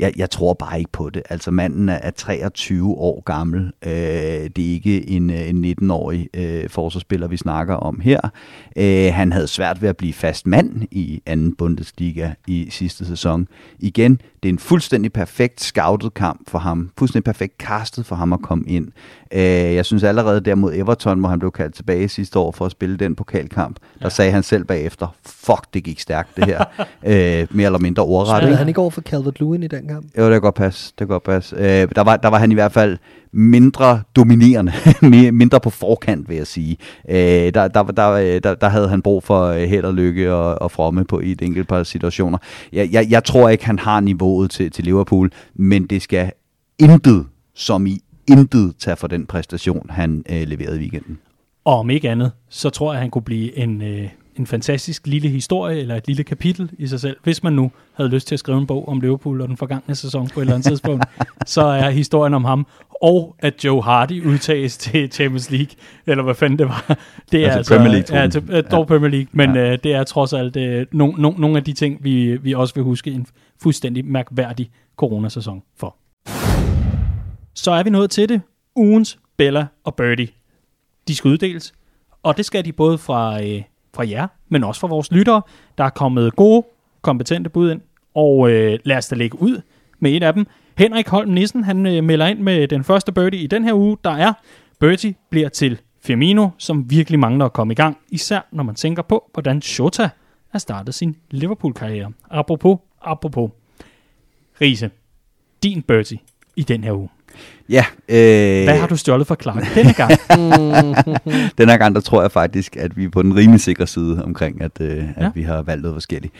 jeg, 0.00 0.12
jeg 0.16 0.30
tror 0.30 0.54
bare 0.54 0.78
ikke 0.78 0.92
på 0.92 1.10
det. 1.10 1.22
Altså 1.30 1.50
manden 1.50 1.88
er 1.88 2.10
23 2.10 2.94
år 2.94 3.22
gammel. 3.22 3.72
Øh, 3.82 3.92
det 4.56 4.58
er 4.58 4.72
ikke 4.72 5.10
en, 5.10 5.30
øh, 5.30 5.48
en 5.48 5.64
19-årig 5.64 6.28
øh, 6.34 6.68
forsvarsspiller, 6.68 7.28
vi 7.28 7.36
snakker 7.36 7.74
om 7.74 8.00
her. 8.00 8.20
Øh, 8.76 9.14
han 9.14 9.32
havde 9.32 9.46
svært 9.46 9.82
ved 9.82 9.88
at 9.88 9.96
blive 9.96 10.12
fast 10.12 10.46
mand 10.46 10.82
i 10.90 11.22
anden 11.26 11.56
Bundesliga 11.56 12.30
i 12.46 12.68
sidste 12.70 13.06
sæson. 13.06 13.48
Igen, 13.78 14.20
det 14.42 14.48
er 14.48 14.52
en 14.52 14.58
fuldstændig 14.58 15.12
perfekt 15.12 15.60
scoutet 15.60 16.14
kamp 16.14 16.50
for 16.50 16.58
ham. 16.58 16.90
Fuldstændig 16.98 17.24
perfekt 17.24 17.54
castet 17.58 18.06
for 18.06 18.16
ham 18.16 18.32
at 18.32 18.42
komme 18.42 18.64
ind. 18.68 18.88
Øh, 19.32 19.40
jeg 19.74 19.86
synes 19.86 20.02
allerede 20.02 20.40
der 20.40 20.54
mod 20.54 20.74
Everton, 20.74 21.20
hvor 21.20 21.28
han 21.28 21.38
blev 21.38 21.52
kaldt 21.52 21.74
tilbage 21.74 22.08
sidste 22.08 22.38
år 22.38 22.52
for 22.52 22.66
at 22.66 22.72
spille 22.72 22.96
den 22.96 23.14
pokalkamp, 23.14 23.76
ja. 24.00 24.04
der 24.04 24.08
sagde 24.08 24.32
han 24.32 24.42
selv 24.42 24.64
bagefter, 24.64 25.14
fuck, 25.26 25.74
det 25.74 25.84
gik 25.84 26.00
stærkt 26.00 26.36
det 26.36 26.44
her. 26.44 26.64
øh, 27.42 27.46
mere 27.50 27.66
eller 27.66 27.78
mindre 27.78 28.02
ordret. 28.02 28.38
Spillede 28.38 28.56
han 28.56 28.68
ikke 28.68 28.80
over 28.80 28.90
for 28.90 29.00
Calvert-Lewin 29.00 29.64
i 29.64 29.68
den 29.68 29.88
kamp? 29.90 30.06
Jo, 30.18 30.24
det 30.24 30.32
kan 30.32 30.40
godt 30.40 30.54
passe. 30.54 30.90
Det 30.90 30.98
kan 30.98 31.06
godt 31.06 31.22
passe. 31.22 31.56
Øh, 31.56 31.88
der, 31.96 32.00
var, 32.00 32.16
der 32.16 32.28
var 32.28 32.38
han 32.38 32.50
i 32.50 32.54
hvert 32.54 32.72
fald 32.72 32.98
mindre 33.32 34.02
dominerende, 34.16 34.72
mindre 35.32 35.60
på 35.60 35.70
forkant, 35.70 36.28
vil 36.28 36.36
jeg 36.36 36.46
sige. 36.46 36.76
Øh, 37.08 37.54
der, 37.54 37.68
der, 37.68 37.82
der, 37.82 38.40
der, 38.40 38.54
der 38.54 38.68
havde 38.68 38.88
han 38.88 39.02
brug 39.02 39.22
for 39.22 39.46
øh, 39.46 39.62
held 39.62 39.84
og 39.84 39.94
lykke 39.94 40.34
og, 40.34 40.62
og 40.62 40.70
fromme 40.70 41.04
på 41.04 41.20
i 41.20 41.32
et 41.32 41.42
enkelt 41.42 41.68
par 41.68 41.82
situationer. 41.82 42.38
Jeg, 42.72 42.88
jeg, 42.92 43.06
jeg 43.10 43.24
tror 43.24 43.48
ikke, 43.48 43.66
han 43.66 43.78
har 43.78 44.00
niveauet 44.00 44.50
til, 44.50 44.70
til 44.70 44.84
Liverpool, 44.84 45.30
men 45.54 45.86
det 45.86 46.02
skal 46.02 46.32
intet, 46.78 47.26
som 47.54 47.86
i 47.86 48.00
intet, 48.28 48.74
tage 48.78 48.96
for 48.96 49.06
den 49.06 49.26
præstation, 49.26 49.86
han 49.90 50.24
øh, 50.30 50.42
leverede 50.48 50.76
i 50.76 50.80
weekenden. 50.80 51.18
Og 51.64 51.78
om 51.78 51.90
ikke 51.90 52.10
andet, 52.10 52.32
så 52.48 52.70
tror 52.70 52.92
jeg, 52.92 53.00
han 53.00 53.10
kunne 53.10 53.22
blive 53.22 53.58
en, 53.58 53.82
øh, 53.82 54.08
en 54.40 54.46
fantastisk 54.46 55.06
lille 55.06 55.28
historie, 55.28 55.80
eller 55.80 55.96
et 55.96 56.06
lille 56.06 56.24
kapitel 56.24 56.70
i 56.78 56.86
sig 56.86 57.00
selv. 57.00 57.16
Hvis 57.22 57.42
man 57.42 57.52
nu 57.52 57.72
havde 57.92 58.10
lyst 58.10 58.28
til 58.28 58.34
at 58.34 58.38
skrive 58.38 58.58
en 58.58 58.66
bog 58.66 58.88
om 58.88 59.00
Liverpool 59.00 59.40
og 59.40 59.48
den 59.48 59.56
forgangne 59.56 59.94
sæson 59.94 60.28
på 60.28 60.40
et 60.40 60.44
eller 60.44 60.54
andet 60.54 60.66
tidspunkt, 60.66 61.04
så 61.46 61.62
er 61.62 61.90
historien 61.90 62.34
om 62.34 62.44
ham, 62.44 62.66
og 63.02 63.36
at 63.38 63.64
Joe 63.64 63.82
Hardy 63.82 64.24
udtages 64.26 64.78
til 64.78 65.12
Champions 65.12 65.50
League, 65.50 65.70
eller 66.06 66.24
hvad 66.24 66.34
fanden 66.34 66.58
det 66.58 66.68
var. 66.68 66.98
Det 67.32 67.46
er 67.46 67.52
altså, 67.52 67.76
Premier 67.76 67.92
League, 67.92 68.20
ja, 68.20 68.28
til, 68.28 68.42
uh, 68.42 68.70
dog 68.70 68.80
ja. 68.80 68.84
Premier 68.84 69.10
League, 69.10 69.28
men 69.32 69.54
ja. 69.54 69.72
uh, 69.72 69.78
det 69.84 69.94
er 69.94 70.04
trods 70.04 70.32
alt 70.32 70.56
uh, 70.56 70.98
no, 70.98 71.12
no, 71.18 71.30
nogle 71.38 71.56
af 71.56 71.64
de 71.64 71.72
ting, 71.72 72.04
vi, 72.04 72.36
vi 72.36 72.54
også 72.54 72.74
vil 72.74 72.84
huske 72.84 73.10
en 73.10 73.26
fuldstændig 73.62 74.04
mærkværdig 74.04 74.70
coronasæson 74.96 75.62
for. 75.76 75.96
Så 77.54 77.70
er 77.70 77.82
vi 77.82 77.90
nået 77.90 78.10
til 78.10 78.28
det. 78.28 78.40
Ugens 78.76 79.18
Bella 79.36 79.66
og 79.84 79.94
Birdie. 79.94 80.28
De 81.08 81.14
skal 81.14 81.28
uddeles, 81.28 81.74
og 82.22 82.36
det 82.36 82.46
skal 82.46 82.64
de 82.64 82.72
både 82.72 82.98
fra 82.98 83.42
øh, 83.42 83.62
fra 83.94 84.08
jer, 84.08 84.26
men 84.48 84.64
også 84.64 84.80
fra 84.80 84.88
vores 84.88 85.12
lyttere. 85.12 85.42
Der 85.78 85.84
er 85.84 85.90
kommet 85.90 86.36
gode, 86.36 86.66
kompetente 87.02 87.50
bud 87.50 87.70
ind, 87.70 87.80
og 88.14 88.50
øh, 88.50 88.78
lad 88.84 88.96
os 88.96 89.08
da 89.08 89.16
lægge 89.16 89.42
ud 89.42 89.60
med 89.98 90.12
et 90.12 90.22
af 90.22 90.34
dem. 90.34 90.46
Henrik 90.78 91.08
Holm 91.08 91.30
Nissen, 91.30 91.64
han 91.64 91.86
øh, 91.86 92.04
melder 92.04 92.26
ind 92.26 92.38
med 92.38 92.68
den 92.68 92.84
første 92.84 93.12
birdie 93.12 93.40
i 93.40 93.46
den 93.46 93.64
her 93.64 93.74
uge, 93.74 93.96
der 94.04 94.10
er, 94.10 94.32
birdie 94.80 95.14
bliver 95.30 95.48
til 95.48 95.80
Firmino, 96.00 96.48
som 96.58 96.90
virkelig 96.90 97.18
mangler 97.18 97.44
at 97.44 97.52
komme 97.52 97.72
i 97.72 97.76
gang, 97.76 97.98
især 98.10 98.40
når 98.52 98.64
man 98.64 98.74
tænker 98.74 99.02
på, 99.02 99.30
hvordan 99.32 99.62
Shota 99.62 100.10
har 100.50 100.58
startet 100.58 100.94
sin 100.94 101.16
Liverpool-karriere. 101.30 102.12
Apropos, 102.30 102.78
apropos. 103.02 103.50
Riese, 104.60 104.90
din 105.62 105.82
birdie 105.82 106.18
i 106.56 106.62
den 106.62 106.84
her 106.84 106.92
uge. 106.92 107.08
Ja. 107.68 107.84
Øh, 108.08 108.64
Hvad 108.64 108.78
har 108.78 108.86
du 108.86 108.96
stjålet 108.96 109.26
for 109.26 109.34
Clark 109.42 109.64
denne 109.74 109.92
gang? 109.92 110.10
denne 111.58 111.78
gang, 111.78 111.94
der 111.94 112.00
tror 112.00 112.22
jeg 112.22 112.32
faktisk, 112.32 112.76
at 112.76 112.96
vi 112.96 113.04
er 113.04 113.08
på 113.10 113.22
den 113.22 113.36
rimelig 113.36 113.60
sikre 113.60 113.86
side 113.86 114.24
omkring, 114.24 114.62
at, 114.62 114.80
øh, 114.80 115.04
at 115.16 115.24
ja. 115.24 115.30
vi 115.34 115.42
har 115.42 115.62
valgt 115.62 115.82
noget 115.82 115.94
forskelligt. 115.96 116.34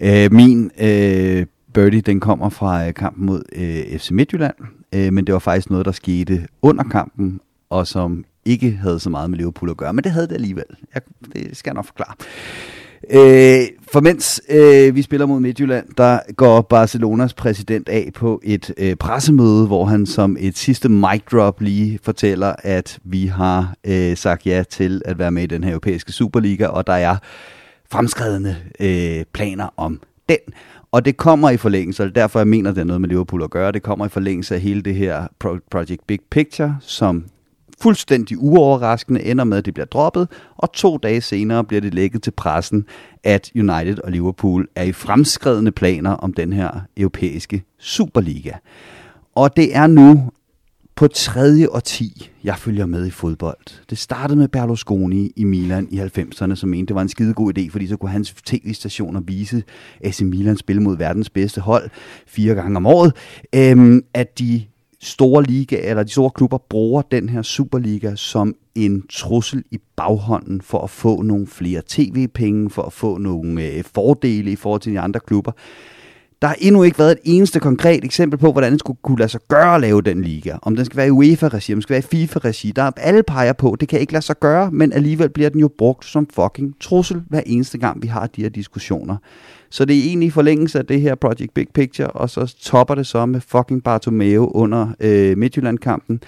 Øh, 0.00 0.32
min 0.32 0.70
øh, 0.80 1.46
birdie, 1.74 2.00
den 2.00 2.20
kommer 2.20 2.48
fra 2.48 2.86
øh, 2.86 2.94
kampen 2.94 3.26
mod 3.26 3.42
øh, 3.52 3.98
FC 3.98 4.10
Midtjylland, 4.10 4.54
øh, 4.94 5.12
men 5.12 5.26
det 5.26 5.32
var 5.32 5.38
faktisk 5.38 5.70
noget, 5.70 5.86
der 5.86 5.92
skete 5.92 6.46
under 6.62 6.84
kampen, 6.84 7.40
og 7.70 7.86
som 7.86 8.24
ikke 8.44 8.70
havde 8.82 9.00
så 9.00 9.10
meget 9.10 9.30
med 9.30 9.38
Liverpool 9.38 9.70
at 9.70 9.76
gøre, 9.76 9.92
men 9.92 10.04
det 10.04 10.12
havde 10.12 10.26
det 10.26 10.34
alligevel. 10.34 10.64
Jeg, 10.94 11.02
det 11.34 11.56
skal 11.56 11.70
jeg 11.70 11.74
nok 11.74 11.86
forklare. 11.86 12.14
Øh, 13.10 13.66
for 13.92 14.00
mens 14.00 14.42
øh, 14.48 14.94
vi 14.94 15.02
spiller 15.02 15.26
mod 15.26 15.40
Midtjylland, 15.40 15.86
der 15.98 16.18
går 16.36 16.60
Barcelonas 16.60 17.34
præsident 17.34 17.88
af 17.88 18.10
på 18.14 18.40
et 18.44 18.74
øh, 18.76 18.96
pressemøde, 18.96 19.66
hvor 19.66 19.84
han 19.84 20.06
som 20.06 20.36
et 20.40 20.58
sidste 20.58 20.88
mic 20.88 21.22
drop 21.32 21.60
lige 21.60 21.98
fortæller, 22.02 22.54
at 22.58 22.98
vi 23.04 23.26
har 23.26 23.74
øh, 23.86 24.16
sagt 24.16 24.46
ja 24.46 24.62
til 24.70 25.02
at 25.04 25.18
være 25.18 25.30
med 25.30 25.42
i 25.42 25.46
den 25.46 25.64
her 25.64 25.70
europæiske 25.70 26.12
Superliga, 26.12 26.66
og 26.66 26.86
der 26.86 26.92
er 26.92 27.16
fremskredende 27.90 28.56
øh, 28.80 29.24
planer 29.32 29.68
om 29.76 30.00
den. 30.28 30.38
Og 30.92 31.04
det 31.04 31.16
kommer 31.16 31.50
i 31.50 31.56
forlængelse, 31.56 32.02
og 32.02 32.14
derfor 32.14 32.38
jeg 32.38 32.48
mener, 32.48 32.72
det 32.72 32.80
er 32.80 32.84
noget 32.84 33.00
med 33.00 33.08
Liverpool 33.08 33.42
at 33.42 33.50
gøre, 33.50 33.72
det 33.72 33.82
kommer 33.82 34.06
i 34.06 34.08
forlængelse 34.08 34.54
af 34.54 34.60
hele 34.60 34.82
det 34.82 34.94
her 34.94 35.26
Project 35.70 36.06
Big 36.06 36.20
Picture, 36.30 36.76
som 36.80 37.24
fuldstændig 37.80 38.38
uoverraskende 38.38 39.22
ender 39.22 39.44
med, 39.44 39.58
at 39.58 39.64
det 39.64 39.74
bliver 39.74 39.86
droppet, 39.86 40.28
og 40.56 40.72
to 40.72 40.96
dage 40.96 41.20
senere 41.20 41.64
bliver 41.64 41.80
det 41.80 41.94
lækket 41.94 42.22
til 42.22 42.30
pressen, 42.30 42.86
at 43.24 43.50
United 43.54 43.98
og 43.98 44.10
Liverpool 44.10 44.68
er 44.74 44.82
i 44.82 44.92
fremskredende 44.92 45.72
planer 45.72 46.10
om 46.10 46.32
den 46.32 46.52
her 46.52 46.80
europæiske 46.96 47.62
Superliga. 47.78 48.52
Og 49.34 49.56
det 49.56 49.76
er 49.76 49.86
nu 49.86 50.30
på 50.96 51.08
tredje 51.08 51.68
og 51.68 51.84
ti, 51.84 52.30
jeg 52.44 52.58
følger 52.58 52.86
med 52.86 53.06
i 53.06 53.10
fodbold. 53.10 53.88
Det 53.90 53.98
startede 53.98 54.38
med 54.38 54.48
Berlusconi 54.48 55.32
i 55.36 55.44
Milan 55.44 55.88
i 55.90 56.00
90'erne, 56.00 56.54
som 56.54 56.68
mente, 56.68 56.88
det 56.88 56.94
var 56.94 57.02
en 57.02 57.08
skide 57.08 57.34
god 57.34 57.58
idé, 57.58 57.70
fordi 57.70 57.86
så 57.86 57.96
kunne 57.96 58.10
hans 58.10 58.34
tv-stationer 58.46 59.20
vise 59.20 59.62
AC 60.00 60.20
Milan 60.20 60.56
spille 60.56 60.82
mod 60.82 60.96
verdens 60.96 61.30
bedste 61.30 61.60
hold 61.60 61.90
fire 62.26 62.54
gange 62.54 62.76
om 62.76 62.86
året. 62.86 63.12
Øhm, 63.54 64.02
at 64.14 64.38
de 64.38 64.62
store 65.02 65.42
liga, 65.42 65.80
eller 65.82 66.02
de 66.02 66.10
store 66.10 66.30
klubber 66.30 66.58
bruger 66.58 67.02
den 67.02 67.28
her 67.28 67.42
Superliga 67.42 68.14
som 68.16 68.54
en 68.74 69.04
trussel 69.10 69.64
i 69.70 69.78
baghånden 69.96 70.60
for 70.60 70.78
at 70.78 70.90
få 70.90 71.22
nogle 71.22 71.46
flere 71.46 71.82
tv-penge, 71.86 72.70
for 72.70 72.82
at 72.82 72.92
få 72.92 73.18
nogle 73.18 73.62
øh, 73.62 73.84
fordele 73.94 74.52
i 74.52 74.56
forhold 74.56 74.80
til 74.80 74.92
de 74.92 75.00
andre 75.00 75.20
klubber. 75.20 75.52
Der 76.42 76.48
har 76.48 76.56
endnu 76.58 76.82
ikke 76.82 76.98
været 76.98 77.12
et 77.12 77.18
eneste 77.24 77.60
konkret 77.60 78.04
eksempel 78.04 78.38
på, 78.38 78.52
hvordan 78.52 78.72
det 78.72 78.80
skulle 78.80 78.98
kunne 79.02 79.18
lade 79.18 79.28
sig 79.28 79.40
gøre 79.48 79.74
at 79.74 79.80
lave 79.80 80.02
den 80.02 80.22
liga. 80.22 80.56
Om 80.62 80.76
den 80.76 80.84
skal 80.84 80.96
være 80.96 81.06
i 81.06 81.10
UEFA-regi, 81.10 81.72
om 81.72 81.76
den 81.76 81.82
skal 81.82 81.94
være 81.94 82.00
i 82.00 82.26
FIFA-regi. 82.26 82.70
Der 82.70 82.82
er 82.82 82.90
alle 82.96 83.22
peger 83.22 83.52
på, 83.52 83.76
det 83.80 83.88
kan 83.88 84.00
ikke 84.00 84.12
lade 84.12 84.24
sig 84.24 84.40
gøre, 84.40 84.70
men 84.70 84.92
alligevel 84.92 85.28
bliver 85.28 85.50
den 85.50 85.60
jo 85.60 85.70
brugt 85.78 86.04
som 86.04 86.26
fucking 86.34 86.74
trussel 86.80 87.22
hver 87.28 87.42
eneste 87.46 87.78
gang, 87.78 88.02
vi 88.02 88.06
har 88.08 88.26
de 88.26 88.42
her 88.42 88.48
diskussioner. 88.48 89.16
Så 89.70 89.84
det 89.84 89.98
er 89.98 90.02
egentlig 90.02 90.26
i 90.26 90.30
forlængelse 90.30 90.78
af 90.78 90.86
det 90.86 91.00
her 91.00 91.14
Project 91.14 91.54
Big 91.54 91.68
Picture, 91.74 92.08
og 92.08 92.30
så 92.30 92.54
topper 92.60 92.94
det 92.94 93.06
så 93.06 93.26
med 93.26 93.40
fucking 93.40 93.82
Bartomeu 93.82 94.50
under 94.54 94.88
øh, 95.00 95.38
Midtjylland-kampen. 95.38 96.20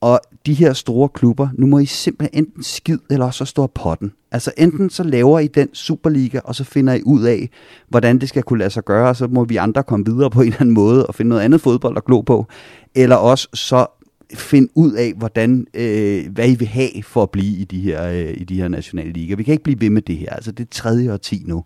Og 0.00 0.20
de 0.46 0.54
her 0.54 0.72
store 0.72 1.08
klubber, 1.08 1.48
nu 1.54 1.66
må 1.66 1.78
I 1.78 1.86
simpelthen 1.86 2.44
enten 2.44 2.62
skid, 2.62 2.98
eller 3.10 3.30
så 3.30 3.44
står 3.44 3.66
potten. 3.66 4.12
Altså 4.32 4.52
enten 4.56 4.90
så 4.90 5.02
laver 5.02 5.38
I 5.38 5.46
den 5.46 5.74
Superliga, 5.74 6.40
og 6.44 6.54
så 6.54 6.64
finder 6.64 6.94
I 6.94 7.02
ud 7.02 7.22
af, 7.22 7.50
hvordan 7.88 8.18
det 8.18 8.28
skal 8.28 8.42
kunne 8.42 8.58
lade 8.58 8.70
sig 8.70 8.84
gøre, 8.84 9.08
og 9.08 9.16
så 9.16 9.26
må 9.26 9.44
vi 9.44 9.56
andre 9.56 9.82
komme 9.82 10.06
videre 10.06 10.30
på 10.30 10.40
en 10.40 10.46
eller 10.46 10.60
anden 10.60 10.74
måde, 10.74 11.06
og 11.06 11.14
finde 11.14 11.28
noget 11.28 11.42
andet 11.42 11.60
fodbold 11.60 11.96
at 11.96 12.04
glo 12.04 12.20
på. 12.20 12.46
Eller 12.94 13.16
også 13.16 13.48
så 13.54 13.86
finde 14.34 14.68
ud 14.74 14.92
af, 14.92 15.12
hvordan, 15.16 15.66
øh, 15.74 16.32
hvad 16.32 16.50
I 16.50 16.54
vil 16.54 16.68
have 16.68 17.02
for 17.02 17.22
at 17.22 17.30
blive 17.30 17.56
i 17.58 17.64
de 17.64 17.80
her, 17.80 18.06
øh, 18.06 18.34
i 18.36 18.44
de 18.44 18.54
her 18.54 18.68
nationale 18.68 19.12
liga. 19.12 19.34
Vi 19.34 19.42
kan 19.42 19.52
ikke 19.52 19.64
blive 19.64 19.80
ved 19.80 19.90
med 19.90 20.02
det 20.02 20.16
her. 20.16 20.30
Altså 20.30 20.52
det 20.52 20.64
er 20.64 20.68
tredje 20.70 21.12
og 21.12 21.22
ti 21.22 21.42
nu, 21.46 21.64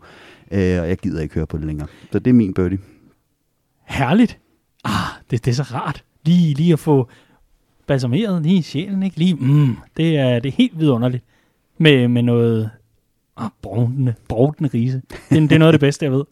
øh, 0.50 0.80
og 0.80 0.88
jeg 0.88 0.98
gider 0.98 1.22
ikke 1.22 1.34
høre 1.34 1.46
på 1.46 1.58
det 1.58 1.66
længere. 1.66 1.88
Så 2.12 2.18
det 2.18 2.30
er 2.30 2.34
min 2.34 2.54
birdie. 2.54 2.78
Herligt. 3.84 4.38
Ah, 4.84 4.92
det, 5.30 5.44
det 5.44 5.50
er 5.50 5.54
så 5.54 5.62
rart. 5.62 6.04
Lige, 6.24 6.54
lige 6.54 6.72
at 6.72 6.78
få 6.78 7.08
balsameret 7.86 8.42
lige 8.42 8.58
i 8.58 8.62
sjælen, 8.62 9.02
ikke? 9.02 9.18
Lige, 9.18 9.34
mm, 9.34 9.76
det 9.96 10.16
er, 10.16 10.38
det 10.38 10.48
er 10.48 10.52
helt 10.52 10.78
vidunderligt. 10.78 11.24
Med, 11.78 12.08
med 12.08 12.22
noget 12.22 12.70
ah, 13.36 13.50
brugtende, 13.62 14.14
brugtende 14.28 14.70
rise. 14.74 15.02
Det, 15.30 15.42
det 15.42 15.52
er 15.52 15.58
noget 15.58 15.72
af 15.72 15.72
det 15.72 15.80
bedste, 15.80 16.04
jeg 16.04 16.12
ved. 16.12 16.24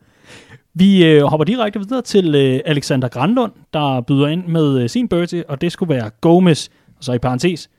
Vi 0.74 1.04
øh, 1.04 1.22
hopper 1.22 1.44
direkte 1.44 1.78
videre 1.78 2.02
til 2.02 2.34
øh, 2.34 2.60
Alexander 2.64 3.08
Grandlund, 3.08 3.52
der 3.72 4.00
byder 4.00 4.26
ind 4.26 4.46
med 4.46 4.78
øh, 4.82 4.88
sin 4.88 5.08
birdie, 5.08 5.50
og 5.50 5.60
det 5.60 5.72
skulle 5.72 5.94
være 5.94 6.10
Gomez, 6.20 6.68
og 6.98 7.04
så 7.04 7.12
i 7.12 7.18
parentes. 7.18 7.70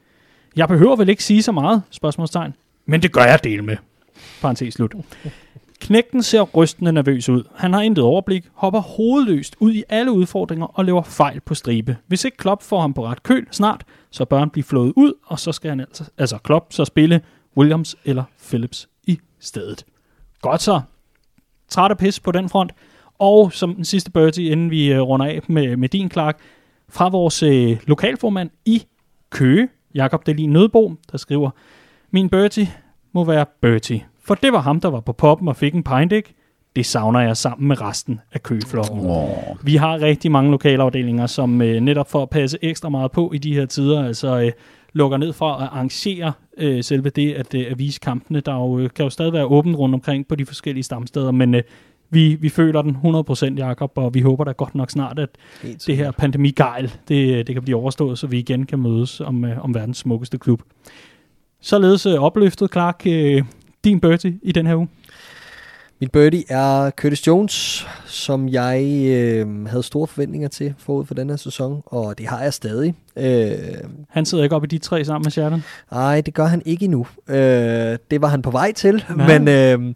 Jeg 0.56 0.68
behøver 0.68 0.96
vel 0.96 1.10
ikke 1.10 1.24
sige 1.24 1.44
så 1.44 1.52
meget, 1.52 1.82
spørgsmålstegn, 1.90 2.54
men 2.86 3.02
det 3.02 3.12
gør 3.12 3.24
jeg 3.24 3.44
del 3.44 3.64
med. 3.64 3.78
Parentes 4.42 4.74
slut. 4.74 4.96
Knægten 5.80 6.24
ser 6.24 6.42
rystende 6.42 6.92
nervøs 6.92 7.30
ud. 7.30 7.44
Han 7.56 7.74
har 7.74 7.82
intet 7.82 8.04
overblik, 8.04 8.46
hopper 8.54 8.80
hovedløst 8.80 9.56
ud 9.60 9.74
i 9.74 9.84
alle 9.90 10.12
udfordringer 10.12 10.66
og 10.66 10.86
laver 10.86 11.04
fejl 11.04 11.40
på 11.40 11.56
stribe. 11.56 11.98
Hvis 12.08 12.26
ikke 12.26 12.38
Klopp 12.38 12.64
får 12.64 12.82
ham 12.82 12.94
på 12.94 13.06
ret 13.06 13.24
køl 13.24 13.48
snart, 13.52 13.84
så 14.12 14.26
bør 14.26 14.40
han 14.40 14.50
blive 14.50 14.64
flået 14.64 14.94
ud, 14.96 15.14
og 15.26 15.40
så 15.40 15.52
skal 15.52 15.70
han 15.70 15.80
altså, 15.80 16.04
altså 16.18 16.38
Klopp 16.38 16.74
så 16.74 16.86
spille 16.86 17.22
Williams 17.58 17.96
eller 18.06 18.24
Phillips 18.48 18.90
i 19.04 19.20
stedet. 19.40 19.86
Godt 20.42 20.62
så. 20.62 20.82
Træt 21.70 21.92
af 21.92 21.98
pis 21.98 22.20
på 22.20 22.32
den 22.32 22.50
front. 22.50 22.72
Og 23.20 23.54
som 23.54 23.76
den 23.76 23.86
sidste 23.86 24.12
birdie, 24.12 24.50
inden 24.50 24.72
vi 24.72 24.98
uh, 24.98 25.08
runder 25.08 25.26
af 25.26 25.40
med, 25.48 25.78
med 25.78 25.90
din, 25.90 26.12
Clark, 26.12 26.40
fra 26.90 27.10
vores 27.10 27.44
uh, 27.44 27.88
lokalformand 27.88 28.50
i 28.66 28.84
Køge, 29.30 29.68
Jakob 29.96 30.26
Delin 30.26 30.50
Nødbo, 30.50 30.94
der 31.12 31.18
skriver, 31.18 31.50
min 32.12 32.30
birdie 32.30 32.68
må 33.14 33.24
være 33.24 33.46
Bertie. 33.62 34.06
For 34.24 34.36
det 34.36 34.54
var 34.54 34.60
ham, 34.62 34.80
der 34.80 34.90
var 34.90 35.00
på 35.00 35.14
poppen 35.14 35.48
og 35.48 35.56
fik 35.56 35.74
en 35.74 35.84
pindæk. 35.84 36.34
Det 36.76 36.86
savner 36.86 37.20
jeg 37.20 37.38
sammen 37.38 37.68
med 37.68 37.82
resten 37.82 38.20
af 38.32 38.44
køflokken. 38.44 39.00
Oh. 39.00 39.28
Vi 39.64 39.76
har 39.76 40.02
rigtig 40.02 40.32
mange 40.32 40.52
lokalafdelinger, 40.52 41.28
som 41.28 41.62
øh, 41.62 41.82
netop 41.82 42.12
for 42.12 42.22
at 42.22 42.30
passe 42.30 42.58
ekstra 42.62 42.90
meget 42.90 43.12
på 43.12 43.32
i 43.34 43.38
de 43.38 43.54
her 43.54 43.66
tider, 43.66 44.06
altså 44.06 44.42
øh, 44.42 44.52
lukker 44.94 45.18
ned 45.18 45.34
for 45.34 45.52
at 45.52 45.70
arrangere 45.72 46.34
øh, 46.58 46.84
selve 46.84 47.10
det 47.10 47.34
at, 47.34 47.56
øh, 47.56 47.66
at 47.72 47.80
vise 47.80 48.00
kampene. 48.00 48.40
Der 48.40 48.54
jo, 48.54 48.80
øh, 48.80 48.90
kan 48.96 49.04
jo 49.04 49.10
stadig 49.10 49.34
være 49.34 49.46
åbent 49.46 49.78
rundt 49.78 49.96
omkring 49.96 50.28
på 50.28 50.36
de 50.36 50.46
forskellige 50.46 50.84
stamsteder, 50.84 51.32
men 51.32 51.56
øh, 51.56 51.64
vi, 52.10 52.36
vi 52.36 52.50
føler 52.50 52.82
den 52.82 52.98
100% 53.56 53.56
Jakob, 53.58 53.92
og 53.96 54.14
vi 54.14 54.22
håber 54.22 54.44
da 54.44 54.52
godt 54.52 54.76
nok 54.76 54.90
snart, 54.90 55.20
at 55.20 55.30
det 55.88 55.98
her 55.98 56.12
pandemigejl, 56.12 56.92
det, 57.08 57.48
det 57.48 57.56
kan 57.56 57.64
blive 57.64 57.78
overstået, 57.78 58.20
så 58.20 58.28
vi 58.28 58.40
igen 58.40 58.66
kan 58.66 58.80
mødes 58.80 59.22
om, 59.22 59.46
øh, 59.46 59.64
om 59.64 59.76
verdens 59.76 59.98
smukkeste 59.98 60.38
klub. 60.38 60.62
Således 61.62 62.06
øh, 62.06 62.14
opløftet, 62.14 62.72
Clark, 62.72 63.04
øh, 63.08 63.44
din 63.84 64.00
birdie 64.00 64.40
i 64.42 64.52
den 64.52 64.68
her 64.68 64.76
uge? 64.76 64.88
Min 66.04 66.10
birdie 66.10 66.44
er 66.50 66.92
Curtis 66.92 67.28
Jones, 67.28 67.88
som 68.06 68.50
jeg 68.50 68.84
øh, 69.08 69.66
havde 69.66 69.84
store 69.84 70.08
forventninger 70.08 70.48
til 70.48 70.74
forud 70.78 71.06
for 71.06 71.14
den 71.14 71.30
her 71.30 71.38
sæson, 71.38 71.82
og 71.86 72.18
det 72.18 72.28
har 72.28 72.42
jeg 72.44 72.54
stadig. 72.54 72.96
Øh, 73.18 73.58
han 74.10 74.26
sidder 74.26 74.44
ikke 74.44 74.56
op 74.56 74.64
i 74.64 74.68
de 74.68 74.78
tre 74.78 75.06
sammen 75.06 75.26
med 75.26 75.32
Sheridan? 75.32 75.64
Nej, 75.92 76.22
det 76.22 76.34
gør 76.34 76.46
han 76.46 76.62
ikke 76.66 76.86
endnu. 76.86 77.08
Øh, 77.28 77.36
det 78.12 78.22
var 78.22 78.28
han 78.28 78.42
på 78.42 78.52
vej 78.52 78.72
til, 78.72 79.04
Nej. 79.16 79.40
men... 79.40 79.48
Øh, 79.48 79.94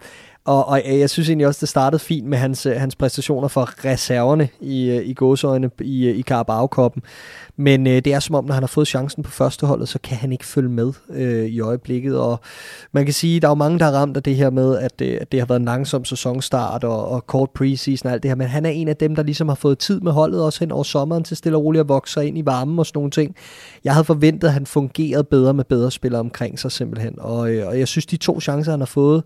og, 0.48 0.68
og 0.68 0.82
øh, 0.86 1.00
jeg 1.00 1.10
synes 1.10 1.30
egentlig 1.30 1.48
også, 1.48 1.58
det 1.62 1.70
startede 1.70 2.00
fint 2.00 2.28
med 2.28 2.38
hans, 2.38 2.66
øh, 2.66 2.76
hans 2.76 2.96
præstationer 2.96 3.48
for 3.48 3.86
reserverne 3.86 4.50
i, 4.62 4.90
øh, 4.90 5.08
i 5.08 5.14
gåsøjne 5.14 5.70
i, 5.82 6.10
i 6.10 6.24
Carabao-koppen. 6.30 7.04
Men 7.58 7.88
øh, 7.88 7.94
det 7.94 8.08
er 8.08 8.20
som 8.20 8.36
om, 8.36 8.46
når 8.46 8.54
han 8.54 8.64
har 8.64 8.68
fået 8.68 8.88
chancen 8.88 9.24
på 9.24 9.32
førsteholdet, 9.32 9.90
så 9.90 10.00
kan 10.04 10.18
han 10.18 10.32
ikke 10.32 10.46
følge 10.46 10.70
med 10.70 10.94
øh, 11.10 11.46
i 11.46 11.60
øjeblikket. 11.60 12.20
Og 12.20 12.40
man 12.92 13.06
kan 13.06 13.14
sige, 13.14 13.40
der 13.40 13.48
er 13.48 13.52
jo 13.52 13.56
mange, 13.56 13.80
der 13.80 13.86
har 13.86 13.92
ramt 13.92 14.18
af 14.18 14.24
det 14.24 14.36
her 14.36 14.50
med, 14.50 14.78
at, 14.78 15.02
øh, 15.02 15.18
at 15.22 15.32
det 15.32 15.40
har 15.40 15.48
været 15.48 15.60
en 15.60 15.66
langsom 15.66 16.06
sæsonstart 16.06 16.84
og, 16.84 17.08
og 17.08 17.28
kort 17.28 17.50
preseason 17.50 18.08
og 18.08 18.14
alt 18.14 18.24
det 18.24 18.32
her. 18.32 18.36
Men 18.36 18.48
han 18.48 18.66
er 18.66 18.70
en 18.70 18.88
af 18.88 18.96
dem, 18.96 19.16
der 19.16 19.24
ligesom 19.24 19.48
har 19.48 19.56
fået 19.56 19.80
tid 19.80 20.00
med 20.00 20.12
holdet 20.12 20.44
også 20.44 20.60
hen 20.60 20.72
over 20.72 20.84
sommeren 20.84 21.24
til 21.24 21.38
stille 21.38 21.58
og 21.58 21.64
roligt 21.64 21.80
at 21.80 21.90
vokse 21.90 22.28
ind 22.28 22.38
i 22.38 22.46
varmen 22.46 22.80
og 22.80 22.86
sådan 22.86 22.98
nogle 22.98 23.12
ting. 23.12 23.36
Jeg 23.84 23.94
havde 23.94 24.06
forventet, 24.06 24.48
at 24.48 24.54
han 24.54 24.66
fungerede 24.66 25.24
bedre 25.24 25.54
med 25.54 25.64
bedre 25.64 25.92
spillere 25.92 26.20
omkring 26.20 26.60
sig 26.60 26.72
simpelthen. 26.72 27.14
Og, 27.18 27.52
øh, 27.52 27.68
og 27.68 27.80
jeg 27.80 27.88
synes, 27.88 28.06
de 28.06 28.18
to 28.18 28.40
chancer, 28.40 28.72
han 28.72 28.82
har 28.82 28.86
fået, 28.86 29.24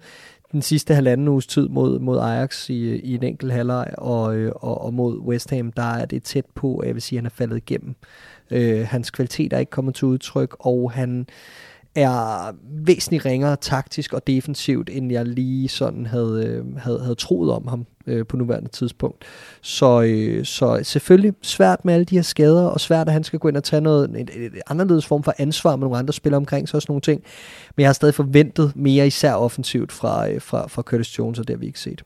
den 0.52 0.62
sidste 0.62 0.95
halvanden 0.95 1.28
uges 1.28 1.47
tid 1.47 1.68
mod, 1.70 1.99
mod 1.99 2.20
Ajax 2.20 2.70
i, 2.70 2.95
i 2.95 3.16
en 3.16 3.24
enkelt 3.24 3.54
halvleg 3.54 3.93
og, 3.97 4.36
øh, 4.36 4.52
og, 4.56 4.82
og 4.82 4.93
mod 4.93 5.20
West 5.20 5.49
Ham, 5.49 5.72
der 5.72 5.93
er 5.93 6.06
det 6.06 6.24
tæt 6.24 6.45
på, 6.56 6.78
at 6.78 6.88
jeg 6.88 6.95
vil 6.95 7.02
sige, 7.02 7.18
at 7.18 7.22
han 7.22 7.26
er 7.26 7.30
faldet 7.30 7.58
igennem. 7.58 7.95
Øh, 8.52 8.88
hans 8.88 9.12
kvalitet 9.12 9.54
er 9.54 9.58
ikke 9.58 9.70
kommet 9.70 9.95
til 9.95 10.06
udtryk, 10.06 10.56
og 10.60 10.91
han 10.91 11.28
er 11.96 12.56
væsentligt 12.64 13.26
ringere 13.26 13.56
taktisk 13.56 14.14
og 14.14 14.28
defensivt, 14.28 14.89
end 14.89 15.12
jeg 15.12 15.26
lige 15.26 15.68
sådan 15.68 16.06
havde, 16.06 16.46
øh, 16.46 16.78
havde, 16.78 17.00
havde 17.00 17.16
troet 17.16 17.52
om 17.52 17.68
ham 17.68 17.86
øh, 18.08 18.26
på 18.26 18.38
nuværende 18.38 18.70
tidspunkt. 18.70 19.24
Så, 19.62 20.02
øh, 20.02 20.46
så 20.46 20.80
selvfølgelig 20.84 21.34
svært 21.42 21.86
med 21.86 21.94
alle 21.94 22.06
de 22.06 22.16
her 22.16 22.22
skader, 22.22 22.68
og 22.68 22.80
svært, 22.80 23.08
at 23.08 23.14
han 23.14 23.24
skal 23.24 23.39
gå 23.39 23.48
ind 23.48 23.58
og 23.58 23.64
tage 23.64 23.82
noget, 23.82 24.10
en, 24.10 24.16
en, 24.16 24.28
en 24.36 24.52
anderledes 24.68 25.06
form 25.06 25.24
for 25.24 25.34
ansvar 25.38 25.76
med 25.76 25.82
nogle 25.82 25.98
andre 25.98 26.14
spillere 26.14 26.38
omkring 26.38 26.70
sig 26.70 26.76
og 26.78 26.82
sådan 26.82 26.92
nogle 26.92 27.02
ting. 27.02 27.24
Men 27.76 27.82
jeg 27.82 27.88
har 27.88 27.94
stadig 27.94 28.16
forventet 28.16 28.72
mere 28.76 29.08
især 29.08 29.34
offensivt 29.34 29.92
fra, 29.92 30.30
øh, 30.30 30.42
fra, 30.42 30.68
fra 30.68 30.82
Curtis 30.82 31.20
Jones, 31.20 31.39
og 31.39 31.48
det 31.48 31.56
har 31.56 31.60
vi 31.60 31.66
ikke 31.66 31.80
set. 31.80 32.04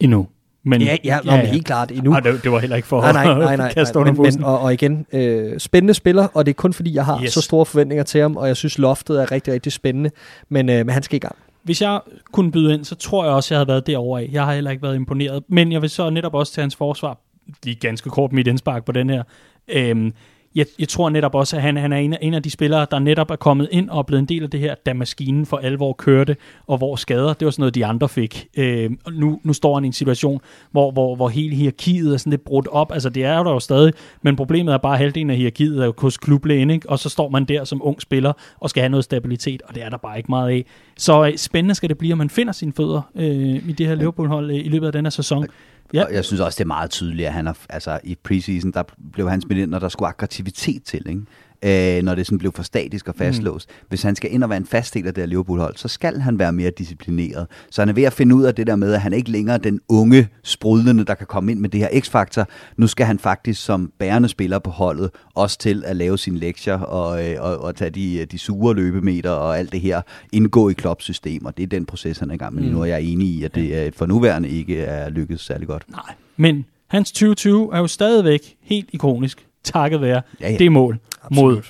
Endnu. 0.00 0.26
Men, 0.66 0.82
ja, 0.82 0.96
ja, 1.04 1.18
ja, 1.24 1.34
ja. 1.36 1.44
helt 1.44 1.66
klart 1.66 1.90
endnu. 1.90 2.10
Nej, 2.10 2.20
det, 2.20 2.44
det 2.44 2.52
var 2.52 2.58
heller 2.58 2.76
ikke 2.76 2.88
for 2.88 3.00
nej, 3.00 3.12
nej, 3.12 3.38
nej, 3.38 3.56
nej, 3.56 3.72
kaste 3.72 3.98
nej, 3.98 4.12
men, 4.12 4.22
men, 4.22 4.44
og, 4.44 4.60
og 4.60 4.72
igen, 4.72 5.06
øh, 5.12 5.58
spændende 5.58 5.94
spiller, 5.94 6.28
og 6.34 6.46
det 6.46 6.52
er 6.52 6.54
kun 6.54 6.72
fordi, 6.72 6.94
jeg 6.94 7.04
har 7.04 7.22
yes. 7.22 7.32
så 7.32 7.40
store 7.40 7.66
forventninger 7.66 8.04
til 8.04 8.20
ham, 8.20 8.36
og 8.36 8.48
jeg 8.48 8.56
synes, 8.56 8.78
loftet 8.78 9.20
er 9.20 9.32
rigtig, 9.32 9.54
rigtig 9.54 9.72
spændende, 9.72 10.10
men, 10.48 10.68
øh, 10.68 10.76
men 10.86 10.88
han 10.88 11.02
skal 11.02 11.16
i 11.16 11.18
gang. 11.18 11.36
Hvis 11.62 11.82
jeg 11.82 12.00
kunne 12.32 12.52
byde 12.52 12.74
ind, 12.74 12.84
så 12.84 12.94
tror 12.94 13.24
jeg 13.24 13.32
også, 13.32 13.54
jeg 13.54 13.58
havde 13.58 13.68
været 13.68 13.86
derovre 13.86 14.22
af. 14.22 14.28
Jeg 14.32 14.44
har 14.44 14.54
heller 14.54 14.70
ikke 14.70 14.82
været 14.82 14.94
imponeret, 14.96 15.42
men 15.48 15.72
jeg 15.72 15.82
vil 15.82 15.90
så 15.90 16.10
netop 16.10 16.34
også 16.34 16.52
til 16.52 16.60
hans 16.60 16.76
forsvar, 16.76 17.18
lige 17.64 17.76
ganske 17.76 18.10
kort 18.10 18.32
mit 18.32 18.46
indspark 18.46 18.84
på 18.84 18.92
den 18.92 19.10
her, 19.10 19.22
øhm, 19.68 20.12
jeg, 20.54 20.66
jeg 20.78 20.88
tror 20.88 21.10
netop 21.10 21.34
også, 21.34 21.56
at 21.56 21.62
han, 21.62 21.76
han 21.76 21.92
er 21.92 21.96
en 21.96 22.12
af, 22.12 22.18
en 22.22 22.34
af 22.34 22.42
de 22.42 22.50
spillere, 22.50 22.86
der 22.90 22.98
netop 22.98 23.30
er 23.30 23.36
kommet 23.36 23.68
ind 23.70 23.90
og 23.90 23.98
er 23.98 24.02
blevet 24.02 24.20
en 24.20 24.28
del 24.28 24.42
af 24.42 24.50
det 24.50 24.60
her, 24.60 24.74
da 24.86 24.92
maskinen 24.92 25.46
for 25.46 25.56
alvor 25.56 25.92
kørte, 25.92 26.36
og 26.66 26.78
hvor 26.78 26.96
skader, 26.96 27.32
det 27.32 27.44
var 27.44 27.50
sådan 27.50 27.62
noget, 27.62 27.74
de 27.74 27.86
andre 27.86 28.08
fik. 28.08 28.46
Øh, 28.56 28.90
nu, 29.12 29.40
nu 29.42 29.52
står 29.52 29.74
han 29.74 29.84
i 29.84 29.86
en 29.86 29.92
situation, 29.92 30.40
hvor, 30.70 30.90
hvor, 30.90 31.16
hvor 31.16 31.28
hele 31.28 31.56
hierarkiet 31.56 32.14
er 32.14 32.16
sådan 32.16 32.30
lidt 32.30 32.44
brudt 32.44 32.68
op. 32.68 32.92
Altså 32.92 33.08
det 33.08 33.24
er 33.24 33.42
der 33.42 33.50
jo 33.50 33.60
stadig, 33.60 33.92
men 34.22 34.36
problemet 34.36 34.74
er 34.74 34.78
bare, 34.78 34.92
at 34.92 34.98
halvdelen 34.98 35.30
af 35.30 35.36
hierarkiet 35.36 35.80
er 35.80 35.84
jo 35.84 35.94
hos 35.98 36.16
klublægen, 36.16 36.70
ikke? 36.70 36.90
og 36.90 36.98
så 36.98 37.08
står 37.08 37.28
man 37.28 37.44
der 37.44 37.64
som 37.64 37.80
ung 37.84 38.02
spiller 38.02 38.32
og 38.60 38.70
skal 38.70 38.80
have 38.80 38.90
noget 38.90 39.04
stabilitet, 39.04 39.62
og 39.62 39.74
det 39.74 39.84
er 39.84 39.88
der 39.88 39.96
bare 39.96 40.16
ikke 40.16 40.30
meget 40.30 40.50
af. 40.50 40.64
Så 40.96 41.26
øh, 41.26 41.36
spændende 41.36 41.74
skal 41.74 41.88
det 41.88 41.98
blive, 41.98 42.12
at 42.12 42.18
man 42.18 42.30
finder 42.30 42.52
sine 42.52 42.72
fødder 42.72 43.02
øh, 43.14 43.68
i 43.68 43.74
det 43.78 43.86
her 43.86 43.94
Liverpool-hold 43.94 44.50
øh, 44.50 44.56
i 44.56 44.68
løbet 44.68 44.86
af 44.86 44.92
den 44.92 45.04
her 45.04 45.10
sæson. 45.10 45.46
Ja. 45.92 46.04
Og 46.04 46.14
jeg 46.14 46.24
synes 46.24 46.40
også, 46.40 46.56
det 46.56 46.64
er 46.64 46.66
meget 46.66 46.90
tydeligt, 46.90 47.26
at 47.26 47.32
han 47.32 47.46
har, 47.46 47.58
altså, 47.68 48.00
i 48.04 48.14
preseason, 48.24 48.70
der 48.70 48.82
blev 49.12 49.30
han 49.30 49.40
smidt 49.40 49.58
ind, 49.58 49.70
når 49.70 49.78
der 49.78 49.88
skulle 49.88 50.08
aktivitet 50.08 50.84
til. 50.84 51.08
Ikke? 51.08 51.22
Øh, 51.64 52.02
når 52.02 52.14
det 52.14 52.26
sådan 52.26 52.38
blev 52.38 52.52
for 52.52 52.62
statisk 52.62 53.08
og 53.08 53.14
fastlåst. 53.14 53.68
Mm. 53.68 53.86
Hvis 53.88 54.02
han 54.02 54.16
skal 54.16 54.32
ind 54.32 54.44
og 54.44 54.50
være 54.50 54.56
en 54.56 54.66
fast 54.66 54.94
del 54.94 55.06
af 55.06 55.14
det 55.14 55.22
her 55.22 55.26
Liverpool-hold, 55.26 55.76
så 55.76 55.88
skal 55.88 56.20
han 56.20 56.38
være 56.38 56.52
mere 56.52 56.70
disciplineret. 56.70 57.46
Så 57.70 57.80
han 57.80 57.88
er 57.88 57.92
ved 57.92 58.02
at 58.02 58.12
finde 58.12 58.34
ud 58.34 58.44
af 58.44 58.54
det 58.54 58.66
der 58.66 58.76
med, 58.76 58.92
at 58.92 59.00
han 59.00 59.12
ikke 59.12 59.30
længere 59.30 59.54
er 59.54 59.58
den 59.58 59.80
unge, 59.88 60.28
sprudlende, 60.42 61.04
der 61.04 61.14
kan 61.14 61.26
komme 61.26 61.52
ind 61.52 61.60
med 61.60 61.68
det 61.68 61.80
her 61.80 62.00
x-faktor. 62.00 62.48
Nu 62.76 62.86
skal 62.86 63.06
han 63.06 63.18
faktisk 63.18 63.64
som 63.64 63.92
bærende 63.98 64.28
spiller 64.28 64.58
på 64.58 64.70
holdet 64.70 65.10
også 65.34 65.58
til 65.58 65.82
at 65.86 65.96
lave 65.96 66.18
sine 66.18 66.38
lektier 66.38 66.78
og, 66.78 67.30
øh, 67.30 67.36
og, 67.40 67.58
og 67.58 67.76
tage 67.76 67.90
de, 67.90 68.24
de 68.24 68.38
sure 68.38 68.74
løbemeter 68.74 69.30
og 69.30 69.58
alt 69.58 69.72
det 69.72 69.80
her, 69.80 70.02
indgå 70.32 70.68
i 70.68 70.74
og 70.84 71.56
det 71.56 71.62
er 71.62 71.66
den 71.66 71.86
proces, 71.86 72.18
han 72.18 72.30
er 72.30 72.34
i 72.34 72.36
gang 72.36 72.54
med 72.54 72.62
mm. 72.62 72.68
nu, 72.68 72.80
og 72.80 72.88
jeg 72.88 72.94
er 72.94 72.98
enig 72.98 73.28
i, 73.28 73.44
at 73.44 73.54
det 73.54 73.86
øh, 73.86 73.92
for 73.92 74.06
nuværende 74.06 74.48
ikke 74.48 74.80
er 74.80 75.10
lykkedes 75.10 75.40
særlig 75.40 75.68
godt. 75.68 75.90
Nej, 75.90 76.14
men 76.36 76.64
hans 76.86 77.12
2020 77.12 77.74
er 77.74 77.78
jo 77.78 77.86
stadigvæk 77.86 78.56
helt 78.60 78.88
ikonisk, 78.92 79.46
takket 79.64 80.00
være 80.00 80.22
Ja, 80.40 80.50
ja. 80.50 80.56
det 80.56 80.72
mål 80.72 80.98
Absolut. 81.22 81.54
mod 81.54 81.62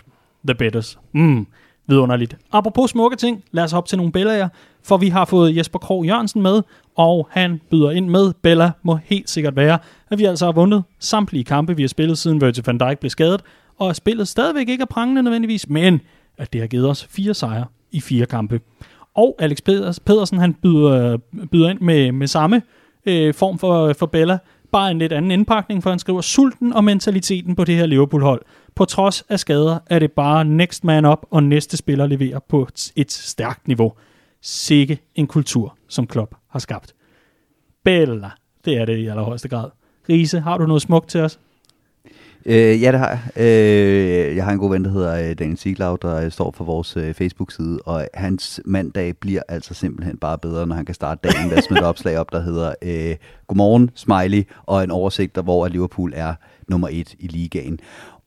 The 0.49 0.55
Betters. 0.55 0.99
Mm, 1.13 1.47
vidunderligt. 1.87 2.37
Apropos 2.53 2.91
smukke 2.91 3.17
ting, 3.17 3.45
lad 3.53 3.65
os 3.65 3.73
hoppe 3.73 3.89
til 3.89 3.99
nogle 3.99 4.13
billeder, 4.13 4.49
for 4.83 4.97
vi 4.97 5.09
har 5.09 5.25
fået 5.25 5.57
Jesper 5.57 5.79
Krog 5.79 6.07
Jørgensen 6.07 6.43
med, 6.43 6.63
og 6.97 7.29
han 7.31 7.61
byder 7.71 7.91
ind 7.91 8.09
med, 8.09 8.33
Bella 8.43 8.71
må 8.83 8.99
helt 9.05 9.31
sikkert 9.31 9.57
være, 9.57 9.79
at 10.11 10.19
vi 10.19 10.25
altså 10.25 10.45
har 10.45 10.53
vundet 10.53 10.83
samtlige 10.99 11.45
kampe, 11.45 11.77
vi 11.77 11.83
har 11.83 11.89
spillet 11.89 12.19
siden 12.19 12.41
Virgil 12.41 12.65
van 12.67 12.79
Dijk 12.79 12.99
blev 12.99 13.11
skadet, 13.11 13.43
og 13.79 13.91
at 13.91 13.97
spillet 13.97 14.29
stadigvæk 14.29 14.69
ikke 14.69 14.83
er 14.83 14.87
prangende 14.87 15.23
nødvendigvis, 15.23 15.69
men 15.69 16.01
at 16.39 16.53
det 16.53 16.61
har 16.61 16.69
givet 16.69 16.89
os 16.91 17.05
fire 17.11 17.35
sejre 17.35 17.65
i 17.93 18.01
fire 18.01 18.27
kampe. 18.27 18.61
Og 19.15 19.37
Alex 19.39 19.59
Peders- 19.69 19.99
Pedersen, 20.05 20.39
han 20.39 20.55
byder, 20.55 21.17
byder 21.53 21.69
ind 21.71 21.81
med, 21.81 22.13
med 22.13 22.27
samme 22.27 22.63
øh, 23.07 23.35
form 23.35 23.59
for, 23.59 23.93
for 23.93 24.07
Bella, 24.07 24.39
bare 24.75 24.91
en 24.91 24.99
lidt 24.99 25.13
anden 25.13 25.31
indpakning, 25.31 25.83
for 25.83 25.91
han 25.91 25.99
skriver, 25.99 26.21
sulten 26.21 26.73
og 26.73 26.85
mentaliteten 26.85 27.57
på 27.57 27.65
det 27.65 27.77
her 27.77 27.87
Liverpool-hold. 27.87 28.43
På 28.75 28.85
trods 28.85 29.23
af 29.29 29.41
skader 29.41 29.79
er 29.87 29.99
det 29.99 30.13
bare 30.13 30.45
next 30.45 30.85
man 30.85 31.05
up, 31.05 31.19
og 31.31 31.43
næste 31.43 31.77
spiller 31.77 32.07
leverer 32.07 32.39
på 32.49 32.69
et- 32.97 33.13
stærkt 33.13 33.69
niveau. 33.69 33.93
Sikke 34.43 34.99
en 35.15 35.27
kultur, 35.27 35.77
som 35.89 36.07
Klopp 36.07 36.35
har 36.51 36.59
skabt. 36.59 36.95
Bella, 37.85 38.31
det 38.65 38.77
er 38.79 38.85
det 38.85 38.97
i 38.99 39.07
allerhøjeste 39.07 39.49
grad. 39.49 39.71
Riese, 40.09 40.41
har 40.41 40.59
du 40.59 40.67
noget 40.67 40.83
smukt 40.83 41.09
til 41.09 41.21
os? 41.21 41.39
Øh, 42.47 42.83
ja, 42.83 42.93
det 42.93 43.01
har 43.01 43.09
jeg. 43.09 43.45
Øh, 43.45 44.37
jeg 44.37 44.45
har 44.45 44.53
en 44.53 44.59
god 44.59 44.71
ven, 44.71 44.85
der 44.85 44.91
hedder 44.91 45.31
øh, 45.31 45.39
Daniel 45.39 45.59
Siglaug, 45.59 46.03
der 46.03 46.17
øh, 46.17 46.31
står 46.31 46.55
for 46.57 46.65
vores 46.65 46.97
øh, 46.97 47.15
Facebook-side, 47.15 47.79
og 47.85 48.09
hans 48.15 48.61
mandag 48.65 49.17
bliver 49.17 49.43
altså 49.49 49.75
simpelthen 49.75 50.19
bare 50.19 50.39
bedre, 50.39 50.67
når 50.67 50.77
han 50.77 50.85
kan 50.85 50.95
starte 50.95 51.21
dagen 51.29 51.49
med 51.49 51.57
at 51.57 51.65
smide 51.65 51.81
et 51.81 51.87
opslag 51.87 52.19
op, 52.19 52.33
der 52.33 52.41
hedder 52.41 52.75
øh, 52.83 53.17
Godmorgen, 53.47 53.91
Smiley, 53.95 54.43
og 54.67 54.85
en 54.85 54.91
oversigt, 54.91 55.35
der 55.35 55.43
hvor 55.43 55.69
Liverpool 55.69 56.13
er 56.17 56.35
nummer 56.69 56.89
et 56.93 57.15
i 57.19 57.27
ligaen. 57.27 57.81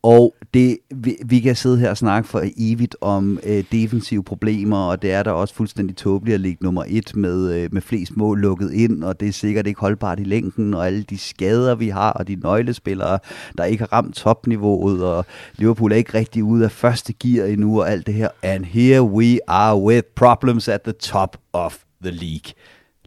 Og 0.07 0.35
det, 0.53 0.77
vi, 0.95 1.15
vi 1.25 1.39
kan 1.39 1.55
sidde 1.55 1.77
her 1.77 1.89
og 1.89 1.97
snakke 1.97 2.29
for 2.29 2.43
evigt 2.57 2.95
om 3.01 3.39
øh, 3.43 3.63
defensive 3.71 4.23
problemer, 4.23 4.77
og 4.77 5.01
det 5.01 5.11
er 5.11 5.23
da 5.23 5.31
også 5.31 5.53
fuldstændig 5.53 5.95
tåbeligt 5.95 6.35
at 6.35 6.41
ligge 6.41 6.63
nummer 6.63 6.83
et 6.87 7.15
med, 7.15 7.53
øh, 7.53 7.69
med 7.71 7.81
flest 7.81 8.17
mål 8.17 8.39
lukket 8.39 8.73
ind, 8.73 9.03
og 9.03 9.19
det 9.19 9.27
er 9.27 9.31
sikkert 9.31 9.67
ikke 9.67 9.79
holdbart 9.79 10.19
i 10.19 10.23
længden, 10.23 10.73
og 10.73 10.87
alle 10.87 11.03
de 11.03 11.17
skader, 11.17 11.75
vi 11.75 11.89
har, 11.89 12.11
og 12.11 12.27
de 12.27 12.35
nøglespillere, 12.35 13.19
der 13.57 13.63
ikke 13.63 13.81
har 13.81 13.93
ramt 13.93 14.15
topniveauet, 14.15 15.05
og 15.05 15.25
Liverpool 15.55 15.91
er 15.91 15.95
ikke 15.95 16.13
rigtig 16.13 16.43
ude 16.43 16.65
af 16.65 16.71
første 16.71 17.13
gear 17.13 17.45
endnu, 17.45 17.81
og 17.81 17.91
alt 17.91 18.07
det 18.07 18.13
her. 18.13 18.29
And 18.43 18.65
here 18.65 19.03
we 19.03 19.39
are 19.47 19.81
with 19.81 20.07
problems 20.15 20.67
at 20.67 20.81
the 20.81 20.93
top 20.93 21.37
of 21.53 21.77
the 22.01 22.11
league. 22.11 22.53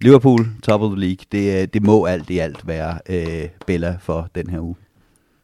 Liverpool, 0.01 0.47
top 0.63 0.81
of 0.81 0.91
the 0.91 1.01
league, 1.01 1.25
det, 1.33 1.63
øh, 1.63 1.69
det 1.75 1.83
må 1.83 2.05
alt 2.05 2.31
i 2.31 2.39
alt 2.39 2.67
være 2.67 2.99
øh, 3.09 3.49
Bella 3.67 3.97
for 4.01 4.29
den 4.35 4.51
her 4.51 4.61
uge. 4.61 4.75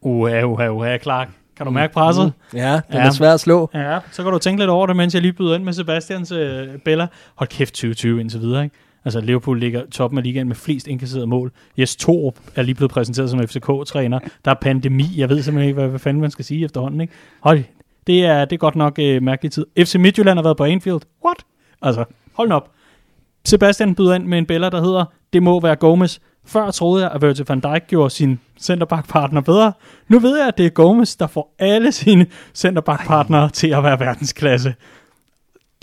Uha, 0.01 0.43
uha, 0.43 0.69
uha, 0.69 0.97
Clark. 0.97 1.29
Kan 1.57 1.65
du 1.65 1.71
mærke 1.71 1.93
presset? 1.93 2.33
Ja, 2.53 2.71
den 2.73 2.81
Ja. 2.93 3.05
er 3.05 3.09
svær 3.11 3.33
at 3.33 3.39
slå. 3.39 3.69
Ja, 3.73 3.99
så 4.11 4.23
kan 4.23 4.31
du 4.31 4.39
tænke 4.39 4.61
lidt 4.61 4.69
over 4.69 4.87
det, 4.87 4.95
mens 4.95 5.13
jeg 5.13 5.21
lige 5.21 5.33
byder 5.33 5.55
ind 5.55 5.63
med 5.63 5.73
Sebastians 5.73 6.31
øh, 6.31 6.67
Bella. 6.85 7.07
Hold 7.35 7.49
kæft 7.49 7.73
2020 7.73 8.19
indtil 8.21 8.41
videre, 8.41 8.63
ikke? 8.63 8.75
Altså 9.05 9.21
Liverpool 9.21 9.59
ligger 9.59 9.81
toppen 9.91 10.17
af 10.17 10.23
ligaen 10.23 10.47
med 10.47 10.55
flest 10.55 10.87
indkasserede 10.87 11.27
mål. 11.27 11.51
Jes 11.77 11.95
Torup 11.95 12.35
er 12.55 12.61
lige 12.61 12.75
blevet 12.75 12.91
præsenteret 12.91 13.29
som 13.29 13.39
FCK-træner. 13.47 14.19
Der 14.45 14.51
er 14.51 14.55
pandemi. 14.61 15.03
Jeg 15.17 15.29
ved 15.29 15.41
simpelthen 15.41 15.67
ikke, 15.69 15.79
hvad, 15.79 15.89
hvad 15.89 15.99
fanden 15.99 16.21
man 16.21 16.31
skal 16.31 16.45
sige 16.45 16.65
efterhånden, 16.65 17.01
ikke? 17.01 17.13
Hold, 17.41 17.63
det 18.07 18.25
er, 18.25 18.45
det 18.45 18.53
er 18.55 18.57
godt 18.57 18.75
nok 18.75 18.99
øh, 18.99 19.23
mærkelig 19.23 19.51
tid. 19.51 19.65
FC 19.79 19.95
Midtjylland 19.95 20.37
har 20.37 20.43
været 20.43 20.57
på 20.57 20.63
Anfield. 20.63 20.99
What? 21.25 21.37
Altså, 21.81 22.03
hold 22.33 22.51
op. 22.51 22.71
Sebastian 23.45 23.95
byder 23.95 24.13
ind 24.15 24.25
med 24.25 24.37
en 24.37 24.45
Bella, 24.45 24.69
der 24.69 24.81
hedder, 24.81 25.05
det 25.33 25.43
må 25.43 25.59
være 25.59 25.75
Gomes. 25.75 26.21
Før 26.47 26.71
troede 26.71 27.03
jeg, 27.03 27.11
at 27.11 27.21
Virgil 27.21 27.45
van 27.47 27.59
Dijk 27.59 27.87
gjorde 27.87 28.09
sin 28.09 28.39
centerback-partner 28.59 29.41
bedre. 29.41 29.73
Nu 30.07 30.19
ved 30.19 30.37
jeg, 30.37 30.47
at 30.47 30.57
det 30.57 30.65
er 30.65 30.69
Gomes, 30.69 31.15
der 31.15 31.27
får 31.27 31.55
alle 31.59 31.91
sine 31.91 32.25
centerback-partnere 32.53 33.49
til 33.49 33.67
at 33.67 33.83
være 33.83 33.99
verdensklasse. 33.99 34.73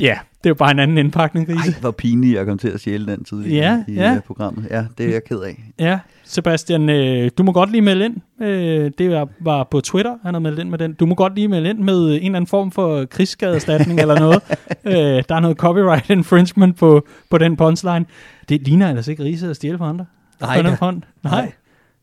Ja, 0.01 0.19
det 0.39 0.47
er 0.47 0.51
jo 0.51 0.55
bare 0.55 0.71
en 0.71 0.79
anden 0.79 0.99
indpakning, 0.99 1.49
Ej, 1.49 1.55
Riese. 1.55 1.81
hvor 1.81 1.91
pinligt, 1.91 2.37
jeg 2.37 2.47
kom 2.47 2.59
til 2.59 2.69
at 2.69 2.81
sjæle 2.81 3.07
den 3.07 3.25
tidligere 3.25 3.65
Ja, 3.87 3.93
i 3.93 3.95
ja. 3.95 4.15
øh, 4.15 4.21
programmet. 4.21 4.67
Ja, 4.71 4.85
det 4.99 5.07
er 5.07 5.13
jeg 5.13 5.25
ked 5.25 5.39
af. 5.41 5.63
Ja, 5.79 5.99
Sebastian, 6.25 6.89
øh, 6.89 7.31
du 7.39 7.43
må 7.43 7.53
godt 7.53 7.71
lige 7.71 7.83
melde 7.83 8.05
ind. 8.05 8.17
Øh, 8.43 8.91
det 8.99 9.11
var, 9.11 9.29
var 9.41 9.65
på 9.71 9.81
Twitter, 9.81 10.17
han 10.23 10.35
har 10.35 10.41
meldt 10.41 10.59
ind 10.59 10.69
med 10.71 10.79
den. 10.79 10.93
Du 10.93 11.07
må 11.07 11.15
godt 11.15 11.35
lige 11.35 11.49
melde 11.49 11.71
ind 11.71 11.79
med 11.79 11.97
en 12.09 12.13
eller 12.15 12.27
anden 12.27 12.47
form 12.47 12.71
for 12.71 13.05
krigsskadeerstatning 13.05 14.01
eller 14.01 14.19
noget. 14.19 14.41
Øh, 14.87 14.93
der 15.29 15.35
er 15.35 15.41
noget 15.41 15.57
copyright 15.57 16.11
infringement 16.19 16.77
på, 16.77 17.07
på 17.31 17.39
den 17.39 17.57
punchline. 17.57 18.05
Det 18.49 18.63
ligner 18.63 18.89
ellers 18.89 19.09
ikke 19.09 19.25
Riese 19.25 19.51
at 19.51 19.57
stjæle 19.57 19.79
for 19.79 19.85
andre. 19.85 20.07
Nej, 20.41 20.63
På 20.63 20.69
den 20.69 20.77
front. 20.77 21.05
Nej. 21.23 21.53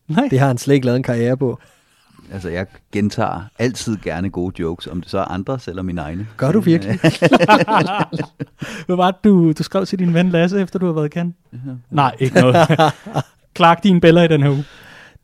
Nej. 0.07 0.27
Det 0.31 0.39
har 0.39 0.47
han 0.47 0.57
slet 0.57 0.75
ikke 0.75 0.85
lavet 0.85 0.97
en 0.97 1.03
karriere 1.03 1.37
på. 1.37 1.59
Altså, 2.33 2.49
jeg 2.49 2.65
gentager 2.91 3.41
altid 3.59 3.97
gerne 4.03 4.29
gode 4.29 4.61
jokes, 4.61 4.87
om 4.87 5.01
det 5.01 5.11
så 5.11 5.17
er 5.17 5.23
andres 5.25 5.67
eller 5.67 5.81
mine 5.81 6.01
egne. 6.01 6.27
Gør 6.37 6.51
du 6.51 6.59
virkelig? 6.59 6.99
Hvad 8.85 8.95
var 8.95 9.11
det, 9.11 9.23
du, 9.23 9.51
du 9.51 9.63
skrev 9.63 9.85
til 9.85 9.99
din 9.99 10.13
ven 10.13 10.29
Lasse, 10.29 10.61
efter 10.61 10.79
du 10.79 10.85
har 10.85 10.93
været 10.93 11.05
i 11.05 11.09
Cannes? 11.09 11.35
Nej, 11.89 12.15
ikke 12.19 12.41
noget. 12.41 12.55
Clark 13.57 13.83
din 13.83 14.01
bæller 14.01 14.23
i 14.23 14.27
den 14.27 14.43
her 14.43 14.49
uge. 14.49 14.65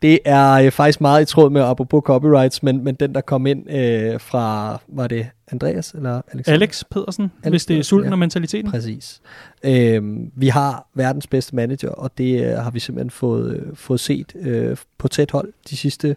Det 0.01 0.19
er 0.25 0.51
øh, 0.51 0.71
faktisk 0.71 1.01
meget 1.01 1.21
i 1.21 1.25
tråd 1.25 1.49
med, 1.49 1.61
apropos 1.61 2.01
copyrights, 2.05 2.63
men, 2.63 2.83
men 2.83 2.95
den, 2.95 3.15
der 3.15 3.21
kom 3.21 3.47
ind 3.47 3.71
øh, 3.71 4.19
fra, 4.19 4.77
var 4.87 5.07
det 5.07 5.27
Andreas 5.51 5.91
eller 5.91 6.21
Alex? 6.31 6.47
Alex 6.47 6.83
Pedersen, 6.91 7.31
Alex 7.43 7.51
hvis 7.51 7.65
det 7.65 7.77
er 7.77 7.83
sulten 7.83 8.09
ja. 8.09 8.11
og 8.11 8.19
mentaliteten. 8.19 8.71
Præcis. 8.71 9.21
Øhm, 9.63 10.31
vi 10.35 10.47
har 10.47 10.87
verdens 10.93 11.27
bedste 11.27 11.55
manager, 11.55 11.89
og 11.89 12.17
det 12.17 12.45
øh, 12.45 12.57
har 12.57 12.71
vi 12.71 12.79
simpelthen 12.79 13.09
fået, 13.09 13.55
øh, 13.55 13.75
fået 13.75 13.99
set 13.99 14.35
øh, 14.35 14.77
på 14.97 15.07
tæt 15.07 15.31
hold 15.31 15.53
de 15.69 15.77
sidste 15.77 16.15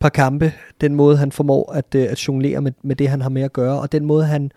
par 0.00 0.08
kampe. 0.08 0.52
Den 0.80 0.94
måde, 0.94 1.16
han 1.16 1.32
formår 1.32 1.72
at, 1.72 1.94
øh, 1.94 2.02
at 2.10 2.28
jonglere 2.28 2.60
med, 2.60 2.72
med 2.82 2.96
det, 2.96 3.08
han 3.08 3.20
har 3.20 3.28
med 3.28 3.42
at 3.42 3.52
gøre, 3.52 3.80
og 3.80 3.92
den 3.92 4.04
måde, 4.04 4.24
han 4.24 4.52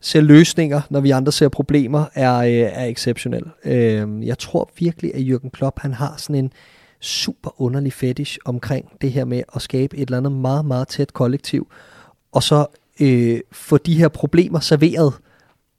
ser 0.00 0.20
løsninger, 0.20 0.80
når 0.90 1.00
vi 1.00 1.10
andre 1.10 1.32
ser 1.32 1.48
problemer, 1.48 2.04
er, 2.14 2.36
øh, 2.36 2.52
er 2.52 2.84
exceptionel. 2.84 3.44
Øh, 3.64 4.26
jeg 4.26 4.38
tror 4.38 4.70
virkelig, 4.78 5.14
at 5.14 5.20
Jürgen 5.20 5.50
Klopp, 5.50 5.78
han 5.80 5.92
har 5.92 6.14
sådan 6.16 6.44
en 6.44 6.52
super 7.00 7.60
underlig 7.60 7.92
fetish 7.92 8.38
omkring 8.44 8.92
det 9.00 9.12
her 9.12 9.24
med 9.24 9.42
at 9.54 9.62
skabe 9.62 9.96
et 9.96 10.02
eller 10.02 10.18
andet 10.18 10.32
meget, 10.32 10.64
meget 10.64 10.88
tæt 10.88 11.12
kollektiv, 11.12 11.68
og 12.32 12.42
så 12.42 12.66
øh, 13.00 13.40
få 13.52 13.76
de 13.76 13.94
her 13.94 14.08
problemer 14.08 14.60
serveret, 14.60 15.12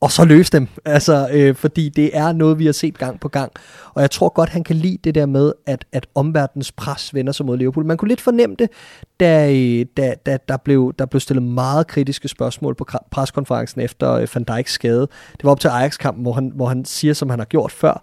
og 0.00 0.12
så 0.12 0.24
løse 0.24 0.52
dem. 0.52 0.68
Altså, 0.84 1.28
øh, 1.32 1.54
fordi 1.54 1.88
det 1.88 2.16
er 2.16 2.32
noget, 2.32 2.58
vi 2.58 2.66
har 2.66 2.72
set 2.72 2.98
gang 2.98 3.20
på 3.20 3.28
gang. 3.28 3.52
Og 3.94 4.02
jeg 4.02 4.10
tror 4.10 4.28
godt, 4.28 4.48
han 4.48 4.64
kan 4.64 4.76
lide 4.76 4.98
det 5.04 5.14
der 5.14 5.26
med, 5.26 5.52
at, 5.66 5.84
at 5.92 6.06
omverdens 6.14 6.72
pres 6.72 7.14
vender 7.14 7.32
sig 7.32 7.46
mod 7.46 7.56
Liverpool. 7.58 7.86
Man 7.86 7.96
kunne 7.96 8.08
lidt 8.08 8.20
fornemme 8.20 8.56
det, 8.58 8.70
da, 9.20 9.52
øh, 9.52 9.86
da, 9.96 10.14
da 10.26 10.38
der, 10.48 10.56
blev, 10.56 10.92
der 10.98 11.06
blev 11.06 11.20
stillet 11.20 11.42
meget 11.42 11.86
kritiske 11.86 12.28
spørgsmål 12.28 12.74
på 12.74 12.86
preskonferencen 13.10 13.80
efter 13.80 14.12
øh, 14.12 14.28
Van 14.34 14.44
Dijks 14.44 14.72
skade. 14.72 15.00
Det 15.32 15.44
var 15.44 15.50
op 15.50 15.60
til 15.60 15.68
Ajax-kampen, 15.68 16.22
hvor 16.22 16.32
han, 16.32 16.52
hvor 16.54 16.66
han 16.66 16.84
siger, 16.84 17.14
som 17.14 17.30
han 17.30 17.38
har 17.38 17.46
gjort 17.46 17.72
før, 17.72 18.02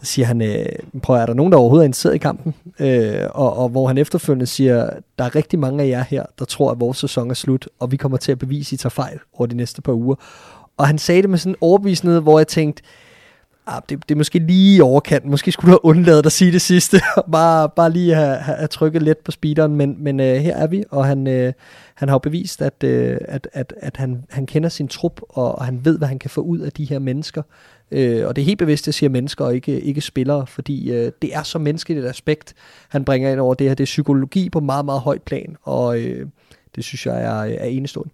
der 0.00 0.06
siger 0.06 0.26
han, 0.26 0.42
øh, 0.42 0.66
prøv 1.02 1.16
at, 1.16 1.22
er 1.22 1.26
der 1.26 1.34
nogen, 1.34 1.52
der 1.52 1.58
overhovedet 1.58 1.84
er 1.84 1.86
interesseret 1.86 2.14
i 2.14 2.18
kampen? 2.18 2.54
Øh, 2.78 3.22
og, 3.30 3.56
og 3.56 3.68
hvor 3.68 3.86
han 3.86 3.98
efterfølgende 3.98 4.46
siger, 4.46 4.90
der 5.18 5.24
er 5.24 5.34
rigtig 5.34 5.58
mange 5.58 5.82
af 5.84 5.88
jer 5.88 6.04
her, 6.08 6.24
der 6.38 6.44
tror, 6.44 6.70
at 6.70 6.80
vores 6.80 6.98
sæson 6.98 7.30
er 7.30 7.34
slut, 7.34 7.68
og 7.78 7.92
vi 7.92 7.96
kommer 7.96 8.18
til 8.18 8.32
at 8.32 8.38
bevise, 8.38 8.68
at 8.68 8.72
I 8.72 8.76
tager 8.76 8.90
fejl 8.90 9.18
over 9.34 9.46
de 9.46 9.56
næste 9.56 9.82
par 9.82 9.92
uger. 9.92 10.14
Og 10.76 10.86
han 10.86 10.98
sagde 10.98 11.22
det 11.22 11.30
med 11.30 11.38
sådan 11.38 11.52
en 11.52 11.56
overbevisende, 11.60 12.20
hvor 12.20 12.38
jeg 12.38 12.48
tænkte, 12.48 12.82
ah, 13.66 13.82
det, 13.88 14.08
det 14.08 14.14
er 14.14 14.18
måske 14.18 14.38
lige 14.38 14.76
i 14.76 14.80
overkanten. 14.80 15.30
Måske 15.30 15.52
skulle 15.52 15.72
du 15.72 15.72
have 15.72 15.84
undladet 15.84 16.26
at 16.26 16.32
sige 16.32 16.52
det 16.52 16.62
sidste, 16.62 17.00
og 17.16 17.24
bare, 17.32 17.68
bare 17.68 17.90
lige 17.90 18.14
have, 18.14 18.36
have, 18.36 18.56
have 18.56 18.68
trykket 18.68 19.02
lidt 19.02 19.24
på 19.24 19.30
speederen, 19.30 19.76
men, 19.76 19.96
men 19.98 20.20
øh, 20.20 20.36
her 20.36 20.56
er 20.56 20.66
vi, 20.66 20.84
og 20.90 21.04
han, 21.04 21.26
øh, 21.26 21.52
han 21.94 22.08
har 22.08 22.14
jo 22.14 22.18
bevist, 22.18 22.62
at, 22.62 22.84
øh, 22.84 23.18
at, 23.28 23.48
at, 23.52 23.74
at 23.76 23.96
han, 23.96 24.24
han 24.30 24.46
kender 24.46 24.68
sin 24.68 24.88
trup, 24.88 25.20
og, 25.28 25.58
og 25.58 25.64
han 25.64 25.84
ved, 25.84 25.98
hvad 25.98 26.08
han 26.08 26.18
kan 26.18 26.30
få 26.30 26.40
ud 26.40 26.58
af 26.58 26.72
de 26.72 26.84
her 26.84 26.98
mennesker. 26.98 27.42
Øh, 27.90 28.26
og 28.26 28.36
det 28.36 28.42
er 28.42 28.46
helt 28.46 28.58
bevidst, 28.58 28.82
at 28.82 28.86
jeg 28.86 28.94
siger 28.94 29.10
mennesker 29.10 29.44
og 29.44 29.54
ikke, 29.54 29.80
ikke 29.80 30.00
spillere, 30.00 30.46
fordi 30.46 30.90
øh, 30.92 31.12
det 31.22 31.34
er 31.34 31.42
så 31.42 31.58
menneskeligt 31.58 32.04
et 32.04 32.08
aspekt, 32.08 32.54
han 32.88 33.04
bringer 33.04 33.32
ind 33.32 33.40
over 33.40 33.54
det 33.54 33.66
her. 33.68 33.74
Det 33.74 33.84
er 33.84 33.86
psykologi 33.86 34.50
på 34.50 34.60
meget, 34.60 34.84
meget 34.84 35.00
højt 35.00 35.22
plan, 35.22 35.56
og 35.62 35.98
øh, 36.00 36.26
det 36.76 36.84
synes 36.84 37.06
jeg 37.06 37.22
er, 37.22 37.56
er 37.60 37.64
enestående. 37.66 38.10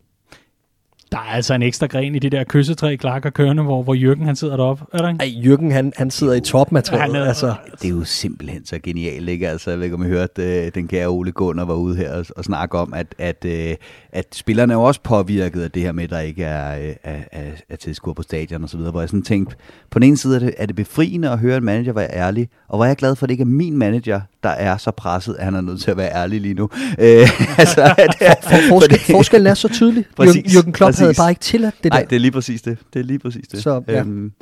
Der 1.13 1.19
er 1.19 1.23
altså 1.23 1.55
en 1.55 1.63
ekstra 1.63 1.87
gren 1.87 2.15
i 2.15 2.19
det 2.19 2.33
der 2.33 2.45
kyssetræ, 2.49 2.97
Clark 2.97 3.25
og 3.25 3.35
kørende, 3.35 3.63
hvor, 3.63 3.83
hvor 3.83 3.95
Jørgen 3.95 4.23
han 4.27 4.37
sidder 4.37 4.57
deroppe. 4.57 4.85
Er 4.93 4.99
der 4.99 5.09
ikke? 5.09 5.21
Ej, 5.25 5.31
Jørgen 5.45 5.71
han, 5.73 5.93
han 5.97 6.11
sidder 6.11 6.35
i 6.35 6.41
topmaterialet. 6.41 7.17
Er- 7.23 7.25
altså, 7.25 7.55
Det 7.83 7.85
er 7.85 7.89
jo 7.95 8.05
simpelthen 8.05 8.67
så 8.67 8.79
genialt, 8.83 9.29
ikke? 9.29 9.49
Altså, 9.49 9.71
jeg 9.71 9.79
ved 9.79 9.85
ikke, 9.85 9.95
om 9.97 10.03
I 10.03 10.07
hørte, 10.09 10.43
øh, 10.67 10.73
den 10.75 10.89
kære 10.89 11.07
Ole 11.07 11.33
Gunnar 11.33 11.65
var 11.65 11.75
ude 11.75 11.97
her 11.97 12.13
og, 12.15 12.27
og 12.37 12.45
snakke 12.45 12.79
om, 12.79 12.95
at, 12.95 13.15
at, 13.19 13.45
øh, 13.45 13.77
at 14.13 14.35
spillerne 14.35 14.73
er 14.73 14.77
jo 14.77 14.83
også 14.83 15.01
påvirket 15.03 15.63
af 15.63 15.71
det 15.71 15.83
her 15.83 15.93
med, 15.93 16.05
at 16.05 16.11
der 16.11 16.19
ikke 16.19 16.45
er, 16.45 16.93
er, 17.05 17.19
er, 17.33 17.51
er 17.69 17.77
tilskuer 17.77 18.15
på 18.15 18.23
stadion 18.23 18.63
og 18.63 18.71
så 18.71 18.77
videre, 18.77 18.91
hvor 18.91 19.01
jeg 19.01 19.09
sådan 19.09 19.23
tænkte, 19.23 19.57
på 19.91 19.99
den 19.99 20.09
ene 20.09 20.17
side 20.17 20.37
er 20.37 20.39
det, 20.39 20.55
er 20.57 20.67
det 20.67 20.77
befriende 20.77 21.31
at 21.31 21.39
høre 21.39 21.57
en 21.57 21.65
manager 21.65 21.93
være 21.93 22.13
ærlig, 22.13 22.49
og 22.69 22.77
hvor 22.79 22.85
er 22.85 22.89
jeg 22.89 22.97
glad 22.97 23.17
for, 23.17 23.25
at 23.25 23.29
det 23.29 23.33
ikke 23.33 23.43
er 23.43 23.47
min 23.47 23.77
manager, 23.77 24.21
der 24.43 24.49
er 24.49 24.77
så 24.77 24.91
presset, 24.91 25.37
at 25.39 25.45
han 25.45 25.55
er 25.55 25.61
nødt 25.61 25.81
til 25.81 25.91
at 25.91 25.97
være 25.97 26.13
ærlig 26.15 26.41
lige 26.41 26.55
nu. 26.55 26.69
Øh, 26.99 27.59
altså, 27.59 27.83
at, 28.21 28.39
for, 28.43 28.57
forskel, 28.69 29.01
forskellen 29.11 29.47
er 29.47 29.55
så 29.55 29.69
tydelig. 29.69 30.05
Præcis, 30.17 30.55
Jürgen, 30.55 30.71
Klopp 30.71 30.97
havde 30.97 31.09
præcis. 31.09 31.19
bare 31.19 31.31
ikke 31.31 31.41
tilladt 31.41 31.75
det 31.83 31.93
der. 31.93 31.99
Nej, 31.99 32.07
det 32.11 32.17
er 32.17 32.21
lige 32.21 32.31
præcis 32.31 32.63
det. 32.63 32.79
Det 32.93 33.01
er 33.01 33.05
lige 33.05 33.19
præcis 33.19 33.49
det. 33.49 33.63
Så, 33.63 33.83
ja. 33.89 34.01
øhm, 34.01 34.33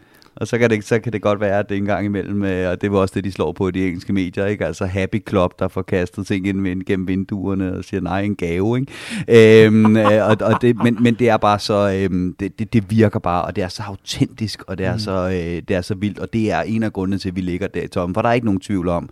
og 0.41 0.49
så 0.49 0.59
kan, 0.59 0.71
det, 0.71 0.85
så 0.85 0.99
kan 0.99 1.13
det 1.13 1.23
godt 1.23 1.41
være, 1.41 1.59
at 1.59 1.69
det 1.69 1.77
en 1.77 1.85
gang 1.85 2.05
imellem, 2.05 2.45
øh, 2.45 2.71
og 2.71 2.81
det 2.81 2.93
var 2.93 2.99
også 2.99 3.13
det, 3.15 3.25
de 3.25 3.33
slår 3.33 3.53
på 3.53 3.69
i 3.69 3.71
de 3.71 3.87
engelske 3.87 4.13
medier, 4.13 4.47
ikke? 4.47 4.67
altså 4.67 4.87
Happy 4.87 5.29
Club, 5.29 5.59
der 5.59 5.69
får 5.69 5.83
kastet 5.83 6.27
ting 6.27 6.47
ind 6.47 6.83
gennem 6.83 7.09
vinduerne 7.09 7.77
og 7.77 7.85
siger, 7.85 8.01
nej, 8.01 8.21
en 8.21 8.37
gave. 8.37 8.79
Ikke? 8.79 9.67
øhm, 9.67 9.97
øh, 9.97 10.29
og, 10.29 10.37
og 10.41 10.63
det, 10.63 10.77
men, 10.77 11.03
men 11.03 11.15
det 11.15 11.29
er 11.29 11.37
bare 11.37 11.59
så, 11.59 11.93
øhm, 11.95 12.35
det, 12.41 12.59
det, 12.59 12.73
det 12.73 12.91
virker 12.91 13.19
bare, 13.19 13.43
og 13.43 13.57
det 13.57 13.65
er 13.65 13.69
så 13.69 13.83
autentisk, 13.83 14.63
og 14.67 14.79
det 14.79 14.87
er, 14.87 14.93
mm. 14.93 14.99
så, 14.99 15.29
øh, 15.29 15.63
det 15.69 15.71
er 15.71 15.81
så 15.81 15.95
vildt, 15.95 16.19
og 16.19 16.33
det 16.33 16.51
er 16.53 16.61
en 16.61 16.83
af 16.83 16.93
grundene 16.93 17.19
til, 17.19 17.29
at 17.29 17.37
vi 17.37 17.41
ligger 17.41 17.67
der 17.67 17.83
i 17.83 17.89
toppen, 17.89 18.15
for 18.15 18.23
der 18.23 18.29
er 18.29 18.33
ikke 18.33 18.47
nogen 18.47 18.61
tvivl 18.61 18.89
om, 18.89 19.09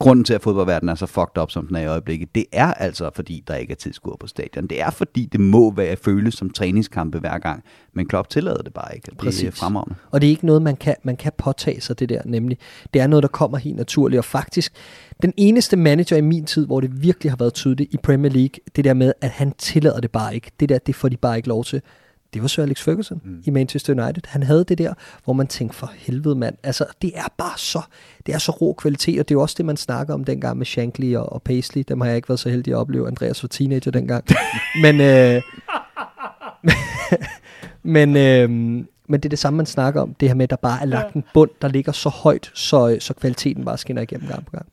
grunden 0.00 0.24
til, 0.24 0.34
at 0.34 0.42
fodboldverdenen 0.42 0.88
er 0.88 0.94
så 0.94 1.06
fucked 1.06 1.42
up, 1.42 1.50
som 1.50 1.66
den 1.66 1.76
er 1.76 1.80
i 1.80 1.86
øjeblikket, 1.86 2.34
det 2.34 2.44
er 2.52 2.74
altså, 2.74 3.10
fordi 3.14 3.44
der 3.48 3.54
ikke 3.54 3.70
er 3.70 3.76
tilskuere 3.76 4.16
på 4.20 4.26
stadion. 4.26 4.66
Det 4.66 4.80
er, 4.80 4.90
fordi 4.90 5.26
det 5.26 5.40
må 5.40 5.70
være 5.70 5.96
føles 5.96 6.34
som 6.34 6.50
træningskampe 6.50 7.18
hver 7.18 7.38
gang, 7.38 7.64
men 7.92 8.08
Klopp 8.08 8.28
tillader 8.28 8.62
det 8.62 8.74
bare 8.74 8.94
ikke. 8.94 9.04
Det 9.04 9.12
er 9.12 9.16
Præcis. 9.16 9.54
fremragende. 9.54 9.94
Og 10.10 10.20
det 10.20 10.26
er 10.26 10.30
ikke 10.30 10.46
noget, 10.46 10.62
man 10.62 10.76
kan, 10.76 10.94
man 11.02 11.16
kan 11.16 11.32
påtage 11.38 11.80
sig 11.80 11.98
det 11.98 12.08
der, 12.08 12.22
nemlig. 12.24 12.58
Det 12.94 13.02
er 13.02 13.06
noget, 13.06 13.22
der 13.22 13.28
kommer 13.28 13.58
helt 13.58 13.76
naturligt, 13.76 14.18
og 14.18 14.24
faktisk 14.24 14.72
den 15.22 15.32
eneste 15.36 15.76
manager 15.76 16.16
i 16.16 16.20
min 16.20 16.44
tid, 16.44 16.66
hvor 16.66 16.80
det 16.80 17.02
virkelig 17.02 17.32
har 17.32 17.36
været 17.36 17.54
tydeligt 17.54 17.94
i 17.94 17.96
Premier 17.96 18.32
League, 18.32 18.54
det 18.76 18.84
der 18.84 18.94
med, 18.94 19.12
at 19.20 19.30
han 19.30 19.52
tillader 19.58 20.00
det 20.00 20.10
bare 20.10 20.34
ikke. 20.34 20.50
Det 20.60 20.68
der, 20.68 20.78
det 20.78 20.94
får 20.94 21.08
de 21.08 21.16
bare 21.16 21.36
ikke 21.36 21.48
lov 21.48 21.64
til. 21.64 21.82
Det 22.34 22.42
var 22.42 22.48
Sir 22.48 22.62
Alex 22.62 22.82
Ferguson 22.82 23.20
mm. 23.24 23.42
i 23.44 23.50
Manchester 23.50 24.04
United. 24.04 24.22
Han 24.26 24.42
havde 24.42 24.64
det 24.64 24.78
der, 24.78 24.94
hvor 25.24 25.32
man 25.32 25.46
tænkte, 25.46 25.76
for 25.76 25.92
helvede 25.96 26.34
mand, 26.34 26.56
altså 26.62 26.84
det 27.02 27.12
er 27.14 27.34
bare 27.38 27.58
så, 27.58 27.82
det 28.26 28.34
er 28.34 28.38
så 28.38 28.52
rå 28.52 28.72
kvalitet, 28.72 29.20
og 29.20 29.28
det 29.28 29.34
er 29.34 29.36
jo 29.36 29.42
også 29.42 29.54
det, 29.58 29.64
man 29.64 29.76
snakker 29.76 30.14
om 30.14 30.24
dengang 30.24 30.58
med 30.58 30.66
Shankly 30.66 31.14
og, 31.14 31.32
og 31.32 31.42
Paisley. 31.42 31.84
Dem 31.88 32.00
har 32.00 32.08
jeg 32.08 32.16
ikke 32.16 32.28
været 32.28 32.40
så 32.40 32.48
heldig 32.48 32.72
at 32.72 32.76
opleve. 32.76 33.06
Andreas 33.06 33.42
var 33.42 33.48
teenager 33.48 33.90
dengang. 33.90 34.24
Men, 34.82 35.00
øh, 35.00 35.42
men, 37.96 38.16
øh, 38.16 38.50
men 39.08 39.20
det 39.20 39.24
er 39.24 39.28
det 39.28 39.38
samme, 39.38 39.56
man 39.56 39.66
snakker 39.66 40.00
om. 40.00 40.14
Det 40.14 40.28
her 40.28 40.34
med, 40.34 40.44
at 40.44 40.50
der 40.50 40.56
bare 40.56 40.80
er 40.80 40.84
lagt 40.84 41.14
en 41.14 41.24
bund, 41.34 41.50
der 41.62 41.68
ligger 41.68 41.92
så 41.92 42.08
højt, 42.08 42.50
så, 42.54 42.96
så 43.00 43.14
kvaliteten 43.14 43.64
bare 43.64 43.78
skinner 43.78 44.02
igennem 44.02 44.28
gang 44.28 44.46
på 44.46 44.50
gang. 44.50 44.66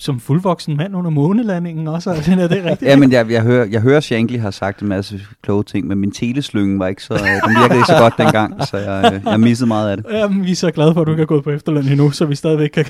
Som 0.00 0.20
fuldvoksen 0.20 0.76
mand 0.76 0.96
under 0.96 1.10
månelandingen 1.10 1.88
også, 1.88 2.10
altså, 2.10 2.32
er 2.32 2.48
det 2.48 2.64
rigtigt? 2.64 2.82
Ja, 2.82 2.96
men 2.96 3.12
jeg, 3.12 3.30
jeg, 3.30 3.42
hører, 3.42 3.66
jeg 3.66 3.80
hører 3.80 4.00
Shankly 4.00 4.38
har 4.38 4.50
sagt 4.50 4.80
en 4.80 4.88
masse 4.88 5.20
kloge 5.42 5.64
ting, 5.64 5.86
men 5.86 5.98
min 5.98 6.10
teleslynge 6.10 6.78
var 6.78 6.86
ikke 6.86 7.02
så, 7.02 7.14
øh, 7.14 7.20
den 7.20 7.56
virkede 7.60 7.78
ikke 7.78 7.86
så 7.86 7.98
godt 7.98 8.14
dengang, 8.18 8.66
så 8.66 8.76
jeg, 8.76 9.12
øh, 9.14 9.20
jeg 9.24 9.40
missede 9.40 9.68
meget 9.68 9.90
af 9.90 9.96
det. 9.96 10.06
Jamen, 10.12 10.44
vi 10.44 10.50
er 10.50 10.56
så 10.56 10.70
glade 10.70 10.94
for, 10.94 11.00
at 11.00 11.06
du 11.06 11.12
ikke 11.12 11.20
har 11.20 11.26
gået 11.26 11.44
på 11.44 11.50
efterløn 11.50 11.88
endnu, 11.88 12.10
så 12.10 12.24
vi 12.24 12.34
stadigvæk 12.34 12.68
kan, 12.68 12.84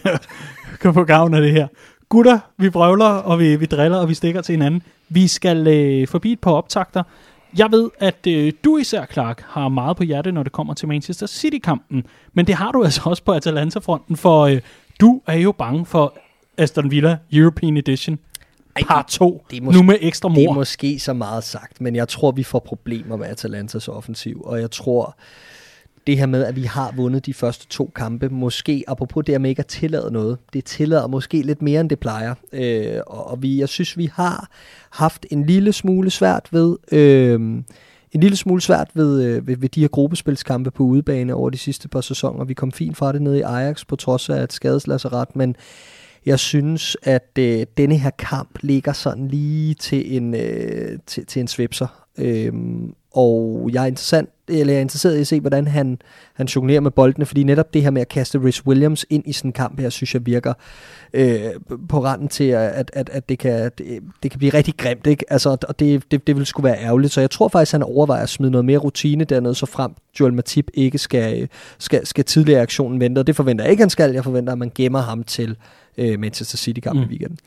kan 0.81 0.95
få 0.95 1.05
gavn 1.05 1.35
af 1.35 1.43
det 1.43 1.53
her. 1.53 1.67
Gutter, 2.09 2.39
vi 2.59 2.71
brøvler, 2.71 3.05
og 3.05 3.39
vi, 3.39 3.57
vi 3.57 3.67
driller, 3.67 3.99
og 3.99 4.09
vi 4.09 4.15
stikker 4.15 4.41
til 4.41 4.53
hinanden. 4.53 4.83
Vi 5.09 5.27
skal 5.27 5.67
øh, 5.67 6.09
forbi 6.09 6.33
et 6.33 6.41
par 6.41 6.51
optakter. 6.51 7.03
Jeg 7.59 7.69
ved, 7.71 7.91
at 7.99 8.27
øh, 8.29 8.53
du 8.65 8.77
især, 8.77 9.05
Clark, 9.13 9.45
har 9.49 9.69
meget 9.69 9.97
på 9.97 10.03
hjerte, 10.03 10.33
når 10.33 10.43
det 10.43 10.53
kommer 10.53 10.75
til 10.75 10.89
Manchester 10.89 11.27
City-kampen. 11.27 12.07
Men 12.35 12.47
det 12.47 12.55
har 12.55 12.73
du 12.73 12.85
altså 12.85 13.01
også 13.05 13.25
på 13.25 13.33
Atalanta-fronten, 13.33 14.17
for 14.17 14.43
øh, 14.43 14.61
du 15.01 15.21
er 15.27 15.37
jo 15.37 15.53
bange 15.53 15.87
for 15.87 16.15
Aston 16.61 16.91
Villa 16.91 17.17
European 17.33 17.77
Edition. 17.77 18.19
Part 18.89 19.07
2, 19.09 19.45
det 19.51 19.63
er 19.63 19.73
nu 19.73 19.83
med 19.83 19.97
ekstra 20.01 20.29
Det 20.29 20.43
er 20.43 20.49
mor. 20.49 20.55
måske 20.55 20.99
så 20.99 21.13
meget 21.13 21.45
sagt, 21.45 21.81
men 21.81 21.97
jeg 21.97 22.09
tror, 22.09 22.31
vi 22.33 22.43
får 22.43 22.59
problemer 22.59 23.17
med 23.17 23.27
Atalantas 23.27 23.89
offensiv, 23.89 24.43
og 24.45 24.61
jeg 24.61 24.71
tror, 24.71 25.17
det 26.07 26.19
her 26.19 26.27
med, 26.27 26.45
at 26.45 26.57
vi 26.57 26.63
har 26.63 26.93
vundet 26.97 27.27
de 27.27 27.35
første 27.35 27.67
to 27.67 27.93
kampe, 27.95 28.29
måske, 28.29 28.85
apropos 28.89 29.25
det 29.25 29.33
her 29.33 29.39
med 29.39 29.51
ikke 29.51 29.61
at 29.61 29.67
tillade 29.67 30.13
noget, 30.13 30.39
det 30.53 30.65
tillader 30.65 31.07
måske 31.07 31.43
lidt 31.43 31.63
mere, 31.63 31.81
end 31.81 31.91
det 31.91 31.99
plejer. 31.99 32.35
Øh, 32.53 33.01
og 33.07 33.31
og 33.31 33.43
vi, 33.43 33.59
jeg 33.59 33.69
synes, 33.69 33.99
vi 33.99 34.11
har 34.15 34.49
haft 34.91 35.27
en 35.31 35.47
lille 35.47 35.73
smule 35.73 36.11
svært 36.11 36.49
ved... 36.51 36.77
Øh, 36.93 37.41
en 38.13 38.21
lille 38.21 38.37
smule 38.37 38.61
svært 38.61 38.91
ved, 38.95 39.23
øh, 39.25 39.47
ved, 39.47 39.57
ved 39.57 39.69
de 39.69 39.81
her 39.81 39.89
gruppespilskampe 39.89 40.71
på 40.71 40.83
udebane 40.83 41.35
over 41.35 41.51
de 41.51 41.59
sidste 41.59 41.89
par 41.89 42.01
sæsoner. 42.01 42.45
Vi 42.45 42.55
kom 42.55 42.73
fint 42.73 42.97
fra 42.97 43.13
det 43.13 43.23
nede 43.23 43.39
i 43.39 43.43
Ajax 43.43 43.87
på 43.87 43.97
trods 43.97 44.31
af 44.31 44.43
et 44.43 44.53
skadeslasseret, 44.53 45.37
men 45.37 45.57
jeg 46.27 46.39
synes, 46.39 46.97
at 47.03 47.31
øh, 47.39 47.67
denne 47.77 47.97
her 47.97 48.11
kamp 48.11 48.59
ligger 48.63 48.93
sådan 48.93 49.29
lige 49.29 49.75
til 49.75 50.17
en, 50.17 50.35
øh, 50.35 50.99
til, 51.07 51.27
til 51.27 51.41
en 51.41 51.49
svipser. 51.49 52.07
Øhm, 52.19 52.95
og 53.15 53.71
jeg 53.73 53.83
er, 53.83 53.87
interessant, 53.87 54.29
eller 54.49 54.73
jeg 54.73 54.79
er 54.79 54.83
interesseret 54.83 55.17
i 55.17 55.21
at 55.21 55.27
se, 55.27 55.41
hvordan 55.41 55.67
han, 55.67 55.99
han 56.35 56.47
jonglerer 56.47 56.81
med 56.81 56.91
boldene, 56.91 57.27
fordi 57.27 57.43
netop 57.43 57.75
det 57.75 57.83
her 57.83 57.91
med 57.91 58.01
at 58.01 58.09
kaste 58.09 58.39
Rhys 58.39 58.67
Williams 58.67 59.07
ind 59.11 59.23
i 59.27 59.33
sådan 59.33 59.49
en 59.49 59.53
kamp 59.53 59.81
her, 59.81 59.91
synes 59.91 60.15
jeg 60.15 60.27
virker 60.27 60.53
øh, 61.13 61.41
på 61.89 62.05
randen 62.05 62.29
til, 62.29 62.45
at, 62.45 62.91
at, 62.95 63.11
at 63.13 63.29
det, 63.29 63.39
kan, 63.39 63.71
det, 63.79 64.01
det 64.23 64.31
kan 64.31 64.39
blive 64.39 64.55
rigtig 64.55 64.75
grimt, 64.77 65.07
ikke? 65.07 65.25
Altså, 65.33 65.57
og 65.69 65.79
det, 65.79 66.11
det, 66.11 66.27
det 66.27 66.37
vil 66.37 66.47
skulle 66.47 66.65
være 66.65 66.83
ærgerligt. 66.83 67.13
Så 67.13 67.21
jeg 67.21 67.31
tror 67.31 67.49
faktisk, 67.49 67.75
at 67.75 67.81
han 67.81 67.83
overvejer 67.83 68.23
at 68.23 68.29
smide 68.29 68.51
noget 68.51 68.65
mere 68.65 68.79
rutine 68.79 69.25
dernede, 69.25 69.55
så 69.55 69.67
frem 69.67 69.93
Joel 70.21 70.35
Matip 70.35 70.71
ikke 70.75 70.99
skal, 70.99 71.43
øh, 71.43 71.49
skal, 71.79 72.07
skal 72.07 72.25
tidligere 72.25 72.63
aktionen 72.63 73.01
vente, 73.01 73.19
og 73.19 73.27
det 73.27 73.37
forventer 73.37 73.65
jeg 73.65 73.71
ikke, 73.71 73.83
han 73.83 73.91
skal. 73.91 74.13
Jeg 74.13 74.25
forventer, 74.25 74.53
at 74.53 74.59
man 74.59 74.73
gemmer 74.75 75.01
ham 75.01 75.23
til 75.23 75.57
øh, 76.01 76.21
Manchester 76.21 76.59
City-kamp 76.59 76.97
mm. 76.97 77.03
i 77.03 77.07
weekenden. 77.07 77.39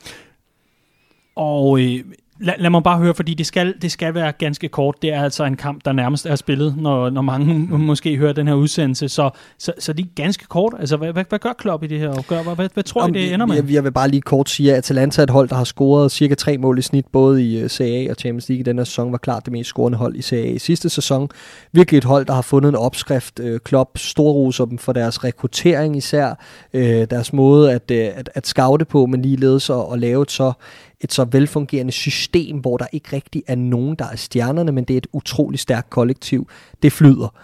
Og 1.34 1.80
øh, 1.80 2.04
lad, 2.40 2.54
lad 2.58 2.70
mig 2.70 2.82
bare 2.82 2.98
høre, 2.98 3.14
fordi 3.14 3.34
det 3.34 3.46
skal, 3.46 3.74
det 3.82 3.92
skal 3.92 4.14
være 4.14 4.32
ganske 4.32 4.68
kort. 4.68 4.94
Det 5.02 5.12
er 5.12 5.22
altså 5.22 5.44
en 5.44 5.56
kamp, 5.56 5.84
der 5.84 5.92
nærmest 5.92 6.26
er 6.26 6.36
spillet, 6.36 6.76
når, 6.76 7.10
når 7.10 7.22
mange 7.22 7.54
måske 7.78 8.16
hører 8.16 8.32
den 8.32 8.48
her 8.48 8.54
udsendelse. 8.54 9.08
Så, 9.08 9.30
så, 9.58 9.72
så 9.78 9.92
det 9.92 10.04
er 10.04 10.08
ganske 10.14 10.46
kort. 10.46 10.74
Altså, 10.78 10.96
hvad, 10.96 11.12
hvad, 11.12 11.24
hvad 11.28 11.38
gør 11.38 11.52
Klopp 11.52 11.82
i 11.82 11.86
det 11.86 12.00
her? 12.00 12.08
Og 12.08 12.24
gør, 12.28 12.42
hvad, 12.42 12.54
hvad, 12.54 12.68
hvad 12.74 12.84
tror 12.84 13.00
I, 13.00 13.04
Om, 13.04 13.12
det 13.12 13.34
ender 13.34 13.46
med? 13.46 13.56
Jeg, 13.56 13.72
jeg 13.72 13.84
vil 13.84 13.92
bare 13.92 14.08
lige 14.08 14.20
kort 14.20 14.50
sige, 14.50 14.72
at 14.72 14.78
Atalanta 14.78 15.22
er 15.22 15.24
et 15.24 15.30
hold, 15.30 15.48
der 15.48 15.56
har 15.56 15.64
scoret 15.64 16.12
cirka 16.12 16.34
tre 16.34 16.58
mål 16.58 16.78
i 16.78 16.82
snit, 16.82 17.06
både 17.12 17.44
i 17.44 17.64
uh, 17.64 17.68
CA 17.68 18.10
og 18.10 18.16
Champions 18.16 18.48
League 18.48 18.60
i 18.60 18.62
denne 18.62 18.84
sæson, 18.84 19.12
var 19.12 19.18
klart 19.18 19.44
det 19.44 19.52
mest 19.52 19.68
scorende 19.68 19.98
hold 19.98 20.16
i 20.16 20.22
CA 20.22 20.44
i 20.44 20.58
sidste 20.58 20.88
sæson. 20.88 21.28
Virkelig 21.72 21.98
et 21.98 22.04
hold, 22.04 22.26
der 22.26 22.34
har 22.34 22.42
fundet 22.42 22.68
en 22.68 22.76
opskrift. 22.76 23.40
Uh, 23.40 23.56
Klopp 23.64 23.98
storroser 23.98 24.64
dem 24.64 24.78
for 24.78 24.92
deres 24.92 25.24
rekruttering 25.24 25.96
især, 25.96 26.34
uh, 26.74 26.80
deres 26.80 27.32
måde 27.32 27.72
at, 27.72 27.90
uh, 27.90 27.96
at, 27.96 28.30
at 28.34 28.46
scoute 28.46 28.84
på, 28.84 29.06
men 29.06 29.22
ligeledes 29.22 29.70
at, 29.70 29.92
at 29.92 29.98
lave 29.98 30.22
et 30.22 30.30
så 30.30 30.52
et 31.00 31.12
så 31.12 31.24
velfungerende 31.24 31.92
system, 31.92 32.58
hvor 32.58 32.76
der 32.76 32.86
ikke 32.92 33.16
rigtig 33.16 33.42
er 33.46 33.54
nogen, 33.54 33.94
der 33.94 34.04
er 34.04 34.16
stjernerne, 34.16 34.72
men 34.72 34.84
det 34.84 34.94
er 34.94 34.98
et 34.98 35.06
utroligt 35.12 35.62
stærkt 35.62 35.90
kollektiv. 35.90 36.48
Det 36.82 36.92
flyder. 36.92 37.34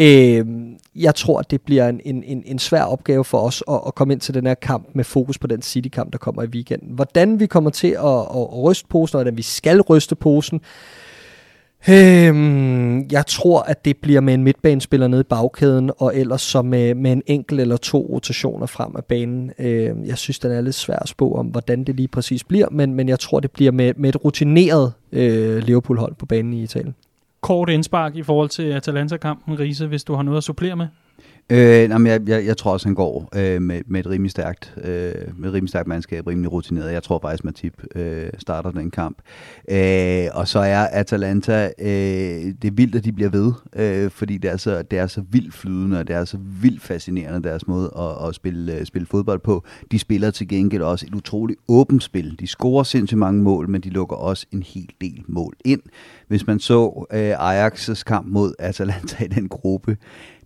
Øh, 0.00 0.46
jeg 0.96 1.14
tror, 1.14 1.38
at 1.38 1.50
det 1.50 1.60
bliver 1.62 1.88
en, 1.88 2.00
en, 2.04 2.22
en, 2.22 2.42
en 2.46 2.58
svær 2.58 2.82
opgave 2.82 3.24
for 3.24 3.38
os 3.38 3.64
at, 3.70 3.80
at 3.86 3.94
komme 3.94 4.12
ind 4.12 4.20
til 4.20 4.34
den 4.34 4.46
her 4.46 4.54
kamp 4.54 4.88
med 4.94 5.04
fokus 5.04 5.38
på 5.38 5.46
den 5.46 5.62
City-kamp, 5.62 6.12
der 6.12 6.18
kommer 6.18 6.42
i 6.42 6.46
weekenden. 6.46 6.94
Hvordan 6.94 7.40
vi 7.40 7.46
kommer 7.46 7.70
til 7.70 7.88
at, 7.88 8.20
at, 8.20 8.62
ryste 8.62 8.88
posen, 8.88 9.16
og 9.16 9.22
hvordan 9.22 9.36
vi 9.36 9.42
skal 9.42 9.80
ryste 9.80 10.14
posen, 10.14 10.60
Øhm, 11.90 13.08
jeg 13.10 13.26
tror, 13.26 13.62
at 13.62 13.84
det 13.84 13.96
bliver 13.96 14.20
med 14.20 14.34
en 14.34 14.44
midtbanespiller 14.44 15.08
nede 15.08 15.20
i 15.20 15.24
bagkæden, 15.24 15.90
og 15.98 16.16
ellers 16.16 16.40
så 16.40 16.62
med, 16.62 16.94
med 16.94 17.12
en 17.12 17.22
enkelt 17.26 17.60
eller 17.60 17.76
to 17.76 17.98
rotationer 18.12 18.66
frem 18.66 18.96
af 18.96 19.04
banen. 19.04 19.52
Øhm, 19.58 20.04
jeg 20.04 20.18
synes, 20.18 20.38
den 20.38 20.52
er 20.52 20.60
lidt 20.60 20.74
svær 20.74 20.96
at 20.96 21.08
spå 21.08 21.34
om, 21.34 21.46
hvordan 21.46 21.84
det 21.84 21.96
lige 21.96 22.08
præcis 22.08 22.44
bliver, 22.44 22.66
men, 22.70 22.94
men 22.94 23.08
jeg 23.08 23.18
tror, 23.18 23.40
det 23.40 23.50
bliver 23.50 23.72
med, 23.72 23.92
med 23.96 24.08
et 24.08 24.24
rutineret 24.24 24.92
øh, 25.12 25.56
Liverpool-hold 25.62 26.14
på 26.14 26.26
banen 26.26 26.52
i 26.52 26.62
Italien. 26.62 26.94
Kort 27.40 27.70
indspark 27.70 28.16
i 28.16 28.22
forhold 28.22 28.48
til 28.48 28.62
Atalanta-kampen, 28.62 29.58
Riese, 29.58 29.86
hvis 29.86 30.04
du 30.04 30.14
har 30.14 30.22
noget 30.22 30.36
at 30.36 30.44
supplere 30.44 30.76
med. 30.76 30.86
Øh, 31.50 31.58
jamen, 31.58 32.06
jeg, 32.06 32.28
jeg, 32.28 32.46
jeg 32.46 32.56
tror 32.56 32.72
også, 32.72 32.88
han 32.88 32.94
går 32.94 33.28
øh, 33.36 33.62
med, 33.62 33.80
med 33.86 34.00
et 34.00 34.06
rimelig 34.06 34.30
stærkt, 34.30 34.74
øh, 34.84 35.14
med 35.36 35.48
et 35.48 35.54
rimelig 35.54 35.68
stærkt 35.68 35.88
mandskab, 35.88 36.26
rimelig 36.26 36.52
rutineret. 36.52 36.92
Jeg 36.92 37.02
tror 37.02 37.18
faktisk, 37.22 37.44
Matip 37.44 37.82
øh, 37.94 38.30
starter 38.38 38.70
den 38.70 38.90
kamp. 38.90 39.18
Øh, 39.70 40.26
og 40.34 40.48
så 40.48 40.58
er 40.58 40.86
Atalanta, 40.92 41.70
øh, 41.78 41.88
det 42.62 42.64
er 42.64 42.70
vildt, 42.72 42.94
at 42.94 43.04
de 43.04 43.12
bliver 43.12 43.30
ved, 43.30 43.52
øh, 43.76 44.10
fordi 44.10 44.38
det 44.38 44.50
er, 44.50 44.56
så, 44.56 44.82
det 44.82 44.98
er 44.98 45.06
så 45.06 45.22
vildt 45.30 45.54
flydende, 45.54 45.98
og 45.98 46.08
det 46.08 46.16
er 46.16 46.24
så 46.24 46.38
vildt 46.60 46.82
fascinerende, 46.82 47.48
deres 47.48 47.66
måde 47.66 47.92
at, 47.98 48.28
at 48.28 48.34
spille, 48.34 48.74
øh, 48.74 48.84
spille 48.84 49.06
fodbold 49.06 49.40
på. 49.40 49.64
De 49.90 49.98
spiller 49.98 50.30
til 50.30 50.48
gengæld 50.48 50.82
også 50.82 51.06
et 51.06 51.14
utroligt 51.14 51.60
åbent 51.68 52.02
spil. 52.02 52.36
De 52.40 52.46
scorer 52.46 52.82
sindssygt 52.82 53.18
mange 53.18 53.42
mål, 53.42 53.68
men 53.68 53.80
de 53.80 53.90
lukker 53.90 54.16
også 54.16 54.46
en 54.52 54.62
hel 54.62 54.90
del 55.00 55.22
mål 55.26 55.54
ind. 55.64 55.80
Hvis 56.28 56.46
man 56.46 56.60
så 56.60 57.06
øh, 57.12 57.66
Ajax' 57.66 58.02
kamp 58.02 58.26
mod 58.26 58.54
Atalanta 58.58 59.24
i 59.24 59.28
den 59.28 59.48
gruppe, 59.48 59.96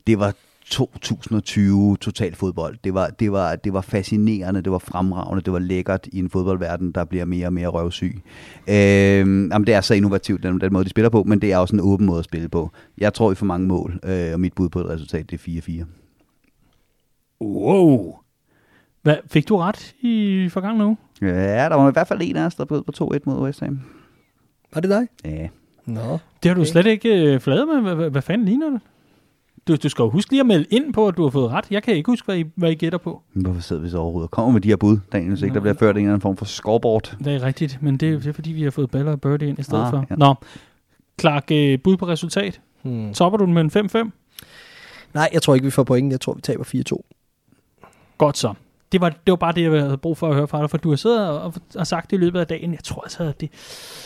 det 0.06 0.18
var 0.18 0.34
2020 0.72 1.96
total 2.00 2.34
fodbold. 2.34 2.76
Det 2.84 2.94
var, 2.94 3.08
det, 3.08 3.32
var, 3.32 3.56
det 3.56 3.72
var 3.72 3.80
fascinerende, 3.80 4.62
det 4.62 4.72
var 4.72 4.78
fremragende, 4.78 5.42
det 5.42 5.52
var 5.52 5.58
lækkert 5.58 6.06
i 6.12 6.18
en 6.18 6.30
fodboldverden, 6.30 6.92
der 6.92 7.04
bliver 7.04 7.24
mere 7.24 7.46
og 7.46 7.52
mere 7.52 7.68
røvsyg. 7.68 8.20
Øh, 8.68 8.74
jamen, 8.74 9.66
det 9.66 9.74
er 9.74 9.80
så 9.80 9.94
innovativt, 9.94 10.42
den, 10.42 10.60
den 10.60 10.72
måde, 10.72 10.84
de 10.84 10.90
spiller 10.90 11.08
på, 11.08 11.22
men 11.22 11.40
det 11.40 11.52
er 11.52 11.56
også 11.58 11.76
en 11.76 11.80
åben 11.80 12.06
måde 12.06 12.18
at 12.18 12.24
spille 12.24 12.48
på. 12.48 12.70
Jeg 12.98 13.14
tror, 13.14 13.32
I 13.32 13.34
får 13.34 13.46
mange 13.46 13.66
mål, 13.66 14.00
øh, 14.04 14.32
og 14.32 14.40
mit 14.40 14.52
bud 14.52 14.68
på 14.68 14.80
et 14.80 14.86
resultat, 14.88 15.30
det 15.30 15.48
er 15.48 15.82
4-4. 15.82 15.84
Wow. 17.40 18.14
Hvad, 19.02 19.16
fik 19.26 19.48
du 19.48 19.56
ret 19.56 19.94
i 20.00 20.48
forgangen 20.48 20.82
uge? 20.86 20.96
Ja, 21.22 21.68
der 21.68 21.74
var 21.74 21.88
i 21.88 21.92
hvert 21.92 22.08
fald 22.08 22.20
en 22.22 22.36
af 22.36 22.46
os, 22.46 22.54
der 22.54 22.64
blev 22.64 22.84
på 22.84 22.92
2-1 23.14 23.18
mod 23.26 23.38
West 23.42 23.60
Ham. 23.60 23.80
Var 24.74 24.80
det 24.80 24.90
dig? 24.90 25.06
Ja. 25.24 25.48
Nå. 25.86 26.18
Det 26.42 26.48
har 26.48 26.54
du 26.54 26.60
Okay. 26.60 26.70
slet 26.70 26.86
ikke 26.86 27.34
øh, 27.34 27.40
fladet 27.40 27.68
med. 27.68 27.80
Hvad, 27.80 27.94
hvad, 27.94 28.10
hvad 28.10 28.22
fanden 28.22 28.46
ligner 28.48 28.70
det? 28.70 28.80
Du, 29.68 29.76
du 29.76 29.88
skal 29.88 30.02
jo 30.02 30.10
huske 30.10 30.30
lige 30.30 30.40
at 30.40 30.46
melde 30.46 30.66
ind 30.70 30.92
på, 30.94 31.08
at 31.08 31.16
du 31.16 31.22
har 31.22 31.30
fået 31.30 31.50
ret. 31.50 31.64
Jeg 31.70 31.82
kan 31.82 31.94
ikke 31.94 32.10
huske, 32.10 32.24
hvad 32.26 32.38
I, 32.38 32.44
hvad 32.54 32.70
I 32.70 32.74
gætter 32.74 32.98
på. 32.98 33.22
Men 33.32 33.44
Hvorfor 33.44 33.60
sidder 33.60 33.82
vi 33.82 33.90
så 33.90 33.98
overhovedet 33.98 34.26
og 34.26 34.30
kommer 34.30 34.52
med 34.52 34.60
de 34.60 34.68
her 34.68 34.76
bud, 34.76 34.98
Daniel, 35.12 35.38
så 35.38 35.44
ikke 35.44 35.54
der 35.54 35.60
bliver 35.60 35.74
ført 35.74 35.96
en 35.96 36.02
eller 36.02 36.10
anden 36.12 36.20
form 36.20 36.36
for 36.36 36.44
scoreboard? 36.44 37.16
Det 37.24 37.34
er 37.34 37.42
rigtigt, 37.42 37.78
men 37.82 37.96
det 37.96 38.08
er, 38.08 38.18
det 38.18 38.26
er 38.26 38.32
fordi, 38.32 38.52
vi 38.52 38.62
har 38.62 38.70
fået 38.70 38.90
Bella 38.90 39.10
og 39.10 39.20
Birdie 39.20 39.48
ind 39.48 39.58
i 39.58 39.62
stedet 39.62 39.82
Ah, 39.84 39.90
for. 39.90 40.06
ja. 40.10 40.14
Nå, 40.14 40.34
Clark, 41.20 41.50
øh, 41.52 41.78
bud 41.84 41.96
på 41.96 42.06
resultat. 42.08 42.60
Hmm. 42.82 43.14
Topper 43.14 43.36
du 43.38 43.44
den 43.44 43.54
med 43.54 43.62
en 43.62 43.70
5-5? 44.04 44.10
Nej, 45.14 45.28
jeg 45.32 45.42
tror 45.42 45.54
ikke, 45.54 45.64
vi 45.64 45.70
får 45.70 45.84
point. 45.84 46.12
Jeg 46.12 46.20
tror, 46.20 46.34
vi 46.34 46.40
taber 46.40 46.64
4-2. 46.64 47.02
Godt 48.18 48.38
så. 48.38 48.54
Det 48.92 49.00
var, 49.00 49.08
det 49.08 49.20
var 49.26 49.36
bare 49.36 49.52
det, 49.52 49.62
jeg 49.62 49.82
havde 49.82 49.98
brug 49.98 50.18
for 50.18 50.28
at 50.28 50.34
høre 50.34 50.48
fra 50.48 50.60
dig, 50.60 50.70
for 50.70 50.76
du 50.78 50.88
har 50.88 50.96
siddet 50.96 51.28
og, 51.28 51.54
og, 51.76 51.86
sagt 51.86 52.10
det 52.10 52.16
i 52.16 52.20
løbet 52.20 52.40
af 52.40 52.46
dagen. 52.46 52.72
Jeg 52.72 52.84
tror 52.84 53.02
altså, 53.02 53.32
det, 53.40 53.50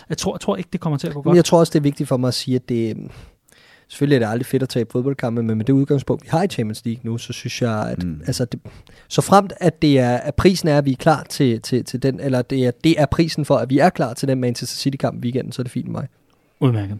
jeg 0.09 0.19
tror, 0.19 0.35
jeg 0.35 0.41
tror 0.41 0.57
ikke, 0.57 0.69
det 0.73 0.81
kommer 0.81 0.99
til 0.99 1.07
at 1.07 1.15
gå 1.15 1.21
Men 1.21 1.25
godt. 1.25 1.37
jeg 1.37 1.45
tror 1.45 1.59
også, 1.59 1.71
det 1.71 1.79
er 1.79 1.83
vigtigt 1.83 2.09
for 2.09 2.17
mig 2.17 2.29
at 2.29 2.35
sige, 2.35 2.55
at 2.55 2.69
det... 2.69 2.97
Selvfølgelig 3.89 4.17
er 4.17 4.21
det 4.21 4.33
aldrig 4.33 4.47
fedt 4.47 4.63
at 4.63 4.69
tabe 4.69 4.93
fodboldkampe, 4.93 5.43
men 5.43 5.57
med 5.57 5.65
det 5.65 5.73
udgangspunkt, 5.73 6.25
vi 6.25 6.29
har 6.31 6.43
i 6.43 6.47
Champions 6.47 6.85
League 6.85 7.01
nu, 7.05 7.19
så 7.19 7.33
synes 7.33 7.63
jeg, 7.63 7.89
at 7.91 8.05
mm. 8.05 8.21
altså 8.27 8.45
det, 8.45 8.61
så 9.09 9.23
fremt 9.23 9.53
at 9.61 9.83
det 9.83 9.99
er, 9.99 10.17
at 10.17 10.35
prisen 10.35 10.69
er, 10.69 10.79
at 10.79 10.85
vi 10.85 10.93
er 10.93 10.97
klar 10.97 11.27
til, 11.29 11.61
til, 11.63 11.85
til 11.85 12.03
den, 12.03 12.21
eller 12.21 12.43
det 12.43 12.67
er, 12.67 12.71
det 12.85 13.01
er 13.01 13.07
prisen 13.07 13.45
for, 13.45 13.57
at 13.57 13.71
vi 13.71 13.79
er 13.79 13.91
klar 13.91 14.15
til 14.15 14.29
den 14.29 14.41
Manchester 14.41 14.77
City-kamp 14.77 15.17
i 15.17 15.21
weekenden, 15.21 15.53
så 15.53 15.63
er 15.63 15.65
det 15.65 15.73
fint 15.73 15.87
med 15.89 16.01
mig. 16.01 16.09
Udmærket. 16.61 16.99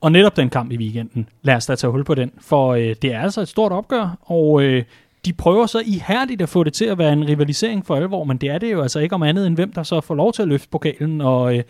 Og 0.00 0.12
netop 0.12 0.36
den 0.36 0.50
kamp 0.50 0.72
i 0.72 0.76
weekenden, 0.76 1.28
lad 1.42 1.54
os 1.54 1.66
da 1.66 1.74
tage 1.74 1.90
hul 1.90 2.04
på 2.04 2.14
den, 2.14 2.30
for 2.40 2.72
øh, 2.72 2.94
det 3.02 3.04
er 3.04 3.20
altså 3.20 3.40
et 3.40 3.48
stort 3.48 3.72
opgør, 3.72 4.18
og 4.22 4.62
øh, 4.62 4.84
de 5.24 5.32
prøver 5.32 5.66
så 5.66 5.82
ihærdigt 5.86 6.42
at 6.42 6.48
få 6.48 6.64
det 6.64 6.72
til 6.72 6.84
at 6.84 6.98
være 6.98 7.12
en 7.12 7.28
rivalisering 7.28 7.86
for 7.86 7.96
alvor, 7.96 8.24
men 8.24 8.36
det 8.36 8.50
er 8.50 8.58
det 8.58 8.72
jo 8.72 8.82
altså 8.82 9.00
ikke 9.00 9.14
om 9.14 9.22
andet 9.22 9.46
end 9.46 9.54
hvem, 9.54 9.72
der 9.72 9.82
så 9.82 10.00
får 10.00 10.14
lov 10.14 10.32
til 10.32 10.42
at 10.42 10.48
løfte 10.48 10.68
pokalen, 10.68 11.20
og 11.20 11.56
øh, 11.56 11.62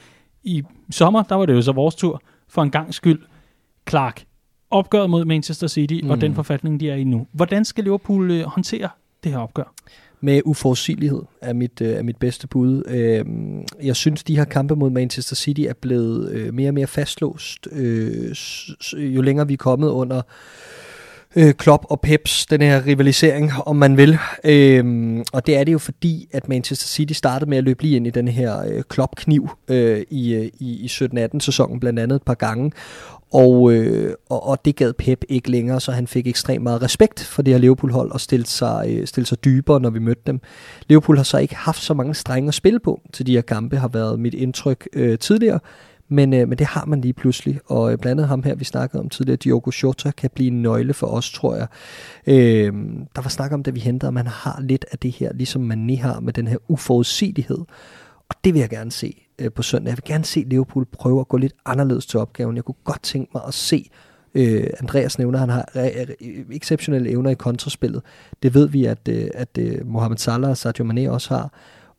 i 0.45 0.63
sommer, 0.91 1.23
der 1.23 1.35
var 1.35 1.47
det 1.47 1.55
jo 1.55 1.63
så 1.63 1.73
vores 1.73 1.95
tur, 1.95 2.23
for 2.49 2.63
en 2.63 2.71
gang 2.71 2.95
skyld. 2.95 3.23
Clark, 3.89 4.25
opgøret 4.77 5.11
mod 5.11 5.25
Manchester 5.25 5.67
City 5.67 6.01
mm. 6.03 6.11
og 6.11 6.21
den 6.21 6.35
forfatning, 6.35 6.81
de 6.81 6.91
er 6.91 6.95
i 6.95 7.05
nu. 7.05 7.27
Hvordan 7.33 7.65
skal 7.65 7.85
Liverpool 7.85 8.31
øh, 8.31 8.45
håndtere 8.45 8.89
det 9.25 9.33
her 9.33 9.39
opgør? 9.39 9.75
Med 10.21 10.43
uforudsigelighed 10.45 11.23
er 11.41 11.53
mit, 11.53 11.81
øh, 11.81 11.89
er 11.89 12.03
mit 12.03 12.17
bedste 12.17 12.47
bud. 12.47 12.83
Øh, 12.89 13.25
jeg 13.87 13.97
synes, 13.97 14.25
de 14.25 14.37
her 14.37 14.45
kampe 14.45 14.77
mod 14.77 14.91
Manchester 14.91 15.37
City 15.37 15.61
er 15.61 15.75
blevet 15.81 16.33
øh, 16.33 16.55
mere 16.55 16.71
og 16.71 16.75
mere 16.75 16.87
fastlåst, 16.87 17.69
øh, 17.73 18.35
jo 18.95 19.23
længere 19.23 19.47
vi 19.47 19.53
er 19.53 19.57
kommet 19.57 19.89
under 19.89 20.23
øh, 21.37 21.55
Klopp 21.55 21.85
og 21.91 22.01
Peps, 22.01 22.47
den 22.47 22.63
her 22.63 22.87
rivalisering, 22.87 23.53
om 23.67 23.77
man 23.77 23.97
vil. 23.97 24.19
Øhm, 24.45 25.25
og 25.33 25.47
det 25.47 25.57
er 25.57 25.65
det 25.65 25.73
jo 25.73 25.79
fordi, 25.79 26.29
at 26.33 26.49
Manchester 26.49 26.87
City 26.87 27.13
startede 27.13 27.51
med 27.51 27.59
at 27.59 27.65
løbe 27.65 27.83
lige 27.83 27.97
ind 27.97 28.07
i 28.07 28.11
den 28.11 28.29
her 28.29 28.65
øh, 28.69 28.83
Klopp-kniv 28.89 29.51
øh, 29.69 30.03
i, 30.11 30.35
øh, 30.35 30.51
i, 30.59 30.85
i 30.85 30.87
17-18 30.87 31.41
sæsonen 31.41 31.81
blandt 31.81 31.99
andet 31.99 32.17
et 32.17 32.23
par 32.23 32.35
gange. 32.35 32.73
Og, 33.33 33.73
øh, 33.73 34.15
og, 34.29 34.47
og 34.47 34.65
det 34.65 34.77
gad 34.77 34.93
Pep 34.93 35.25
ikke 35.29 35.51
længere, 35.51 35.81
så 35.81 35.93
han 35.93 36.07
fik 36.07 36.27
ekstremt 36.27 36.63
meget 36.63 36.83
respekt 36.83 37.25
for 37.25 37.43
det 37.43 37.55
her 37.55 37.59
Liverpool-hold 37.59 38.11
og 38.11 38.21
stillede 38.21 38.49
sig, 38.49 38.87
øh, 38.89 39.07
stillede 39.07 39.29
sig 39.29 39.45
dybere, 39.45 39.81
når 39.81 39.91
vi 39.91 39.99
mødte 39.99 40.23
dem. 40.27 40.41
Liverpool 40.89 41.17
har 41.17 41.25
så 41.25 41.39
ikke 41.39 41.57
haft 41.57 41.83
så 41.83 41.95
mange 41.95 42.15
strenge 42.15 42.49
at 42.49 42.55
spille 42.55 42.81
på 42.81 43.01
til 43.13 43.27
de 43.27 43.33
her 43.33 43.41
kampe, 43.41 43.77
har 43.77 43.89
været 43.89 44.21
mit 44.21 44.35
indtryk 44.35 44.89
øh, 44.93 45.19
tidligere. 45.19 45.61
Men, 46.09 46.35
øh, 46.35 46.49
men 46.49 46.59
det 46.59 46.67
har 46.67 46.85
man 46.85 47.01
lige 47.01 47.13
pludselig, 47.13 47.61
og 47.67 47.93
øh, 47.93 47.99
blandt 47.99 48.21
andet 48.21 48.29
ham 48.29 48.43
her, 48.43 48.55
vi 48.55 48.65
snakkede 48.65 49.01
om 49.01 49.09
tidligere, 49.09 49.37
Diogo 49.37 49.71
Jota, 49.83 50.11
kan 50.11 50.31
blive 50.35 50.51
en 50.51 50.63
nøgle 50.63 50.95
for 50.95 51.07
os, 51.07 51.33
tror 51.33 51.57
jeg. 51.57 51.67
Øh, 52.27 52.73
der 53.17 53.23
var 53.23 53.29
snak 53.29 53.53
om, 53.53 53.63
da 53.63 53.71
vi 53.71 53.81
hentede, 53.81 54.09
at 54.09 54.15
man 54.15 54.27
har 54.27 54.61
lidt 54.61 54.85
af 54.93 54.99
det 54.99 55.13
her, 55.13 55.33
ligesom 55.33 55.73
Mané 55.73 56.01
har 56.01 56.21
med 56.21 56.33
den 56.33 56.49
her 56.49 56.57
uforudsigelighed. 56.69 57.59
Og 58.29 58.37
det 58.45 58.55
vil 58.55 58.61
jeg 58.61 58.71
gerne 58.71 58.93
se 58.93 59.26
øh, 59.39 59.53
på 59.53 59.63
søndag. 59.63 59.91
Jeg 59.91 59.97
vil 59.97 60.05
gerne 60.05 60.25
se 60.25 60.45
Liverpool 60.47 60.85
prøve 60.85 61.21
at 61.21 61.29
gå 61.29 61.37
lidt 61.37 61.53
anderledes 61.65 62.07
til 62.07 62.21
opgaven. 62.21 62.57
Jeg 62.57 62.65
kunne 62.65 62.75
godt 62.85 63.03
tænke 63.03 63.31
mig 63.35 63.43
at 63.47 63.55
se 63.55 63.91
Øh, 64.37 64.67
Andreas 64.81 65.19
nævner, 65.19 65.39
han 65.39 65.49
har 65.49 65.69
exceptionelle 66.53 67.11
evner 67.11 67.31
i 67.31 67.35
kontraspillet. 67.35 68.03
Det 68.43 68.55
ved 68.55 68.69
vi, 68.69 68.85
at, 68.85 69.09
øh, 69.09 69.29
at 69.35 69.49
øh, 69.59 69.87
Mohamed 69.87 70.17
Salah 70.17 70.51
og 70.51 70.57
Sadio 70.57 70.85
Mane 70.85 71.11
også 71.11 71.35
har. 71.35 71.53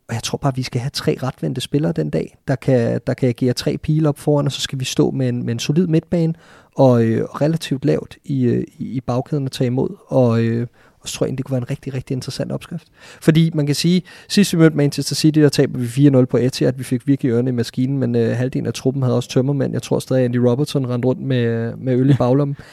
Og 0.07 0.13
jeg 0.13 0.23
tror 0.23 0.37
bare, 0.37 0.51
at 0.51 0.57
vi 0.57 0.63
skal 0.63 0.81
have 0.81 0.89
tre 0.89 1.17
retvendte 1.23 1.61
spillere 1.61 1.91
den 1.91 2.09
dag, 2.09 2.37
der 2.47 2.55
kan, 2.55 3.01
der 3.07 3.13
kan 3.13 3.29
agere 3.29 3.53
tre 3.53 3.77
pile 3.77 4.09
op 4.09 4.19
foran, 4.19 4.45
og 4.45 4.51
så 4.51 4.61
skal 4.61 4.79
vi 4.79 4.85
stå 4.85 5.11
med 5.11 5.29
en, 5.29 5.43
med 5.43 5.53
en 5.53 5.59
solid 5.59 5.87
midtbane 5.87 6.33
og 6.75 7.03
øh, 7.03 7.23
relativt 7.23 7.85
lavt 7.85 8.17
i, 8.25 8.43
øh, 8.43 8.63
i 8.77 8.85
i 8.85 9.01
bagkæden 9.01 9.45
at 9.45 9.51
tage 9.51 9.67
imod. 9.67 9.89
Og, 10.07 10.41
øh, 10.41 10.67
og 11.07 11.09
så 11.09 11.17
tror 11.17 11.25
jeg 11.25 11.29
egentlig, 11.29 11.37
det 11.37 11.45
kunne 11.45 11.53
være 11.53 11.61
en 11.61 11.69
rigtig, 11.69 11.93
rigtig 11.93 12.15
interessant 12.15 12.51
opskrift. 12.51 12.87
Fordi 13.21 13.51
man 13.53 13.65
kan 13.65 13.75
sige, 13.75 14.01
sidst 14.27 14.53
vi 14.53 14.57
mødte 14.57 14.77
Manchester 14.77 15.15
City, 15.15 15.39
der 15.39 15.49
taber 15.49 15.79
vi 15.79 16.07
4-0 16.09 16.25
på 16.25 16.37
Etihad. 16.37 16.73
Vi 16.77 16.83
fik 16.83 17.07
virkelig 17.07 17.29
ørerne 17.29 17.49
i 17.49 17.53
maskinen, 17.53 17.97
men 17.97 18.15
øh, 18.15 18.37
halvdelen 18.37 18.67
af 18.67 18.73
truppen 18.73 19.03
havde 19.03 19.15
også 19.15 19.29
tømmermænd. 19.29 19.73
Jeg 19.73 19.81
tror 19.81 19.99
stadig, 19.99 20.25
Andy 20.25 20.35
Robertson 20.35 20.89
rendte 20.89 21.07
rundt 21.07 21.21
med, 21.21 21.75
med 21.75 21.95
øl 21.95 22.09
i 22.09 22.13
baglommen. 22.13 22.57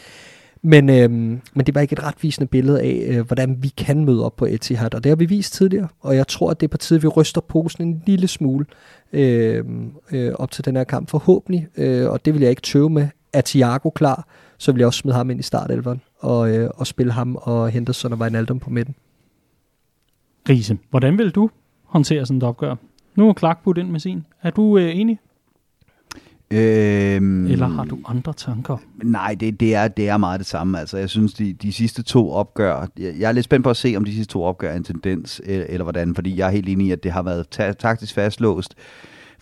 Men, 0.66 0.90
øhm, 0.90 1.40
men 1.54 1.66
det 1.66 1.74
var 1.74 1.80
ikke 1.80 1.92
et 1.92 2.02
retvisende 2.02 2.46
billede 2.46 2.80
af, 2.80 3.04
øh, 3.08 3.26
hvordan 3.26 3.56
vi 3.60 3.68
kan 3.68 4.04
møde 4.04 4.24
op 4.24 4.36
på 4.36 4.46
Etihad, 4.46 4.94
og 4.94 5.04
det 5.04 5.10
har 5.10 5.16
vi 5.16 5.24
vist 5.24 5.54
tidligere. 5.54 5.88
Og 6.00 6.16
jeg 6.16 6.28
tror, 6.28 6.50
at 6.50 6.60
det 6.60 6.66
er 6.66 6.70
på 6.70 6.76
tide, 6.76 7.02
vi 7.02 7.08
ryster 7.08 7.40
posen 7.40 7.88
en 7.88 8.02
lille 8.06 8.28
smule 8.28 8.66
øh, 9.12 9.64
øh, 10.12 10.32
op 10.34 10.50
til 10.50 10.64
den 10.64 10.76
her 10.76 10.84
kamp 10.84 11.10
forhåbentlig. 11.10 11.68
Øh, 11.76 12.10
og 12.10 12.24
det 12.24 12.34
vil 12.34 12.40
jeg 12.40 12.50
ikke 12.50 12.62
tøve 12.62 12.90
med. 12.90 13.08
Er 13.32 13.40
Thiago 13.40 13.90
klar, 13.90 14.28
så 14.58 14.72
vil 14.72 14.78
jeg 14.78 14.86
også 14.86 14.98
smide 14.98 15.16
ham 15.16 15.30
ind 15.30 15.40
i 15.40 15.42
startelveren 15.42 16.00
og, 16.24 16.56
øh, 16.56 16.70
og 16.74 16.86
spille 16.86 17.12
ham 17.12 17.36
og 17.40 17.70
Henderson 17.70 18.12
og 18.12 18.18
Wijnaldum 18.18 18.60
på 18.60 18.70
midten. 18.70 18.94
Riese, 20.48 20.78
hvordan 20.90 21.18
vil 21.18 21.30
du 21.30 21.50
håndtere 21.84 22.26
sådan 22.26 22.38
et 22.38 22.42
opgør? 22.42 22.74
Nu 23.16 23.28
er 23.28 23.34
Clark 23.38 23.62
budt 23.64 23.78
ind 23.78 23.90
med 23.90 24.00
sin. 24.00 24.24
Er 24.42 24.50
du 24.50 24.78
øh, 24.78 24.96
enig? 24.96 25.18
Øhm, 26.50 27.46
Eller 27.46 27.66
har 27.66 27.84
du 27.84 27.98
andre 28.06 28.32
tanker? 28.32 28.76
Nej, 29.02 29.36
det, 29.40 29.60
det, 29.60 29.74
er, 29.74 29.88
det 29.88 30.08
er 30.08 30.16
meget 30.16 30.38
det 30.40 30.46
samme. 30.46 30.80
Altså, 30.80 30.98
jeg 30.98 31.10
synes, 31.10 31.34
de, 31.34 31.52
de 31.52 31.72
sidste 31.72 32.02
to 32.02 32.30
opgør... 32.32 32.86
Jeg, 32.98 33.14
jeg 33.18 33.28
er 33.28 33.32
lidt 33.32 33.44
spændt 33.44 33.64
på 33.64 33.70
at 33.70 33.76
se, 33.76 33.94
om 33.96 34.04
de 34.04 34.14
sidste 34.14 34.32
to 34.32 34.42
opgør 34.42 34.70
er 34.70 34.76
en 34.76 34.84
tendens, 34.84 35.40
eller, 35.44 35.66
eller 35.68 35.82
hvordan. 35.82 36.14
Fordi 36.14 36.38
jeg 36.38 36.46
er 36.46 36.50
helt 36.50 36.68
enig 36.68 36.86
i, 36.86 36.90
at 36.90 37.02
det 37.02 37.12
har 37.12 37.22
været 37.22 37.48
ta- 37.48 37.72
taktisk 37.72 38.14
fastlåst. 38.14 38.74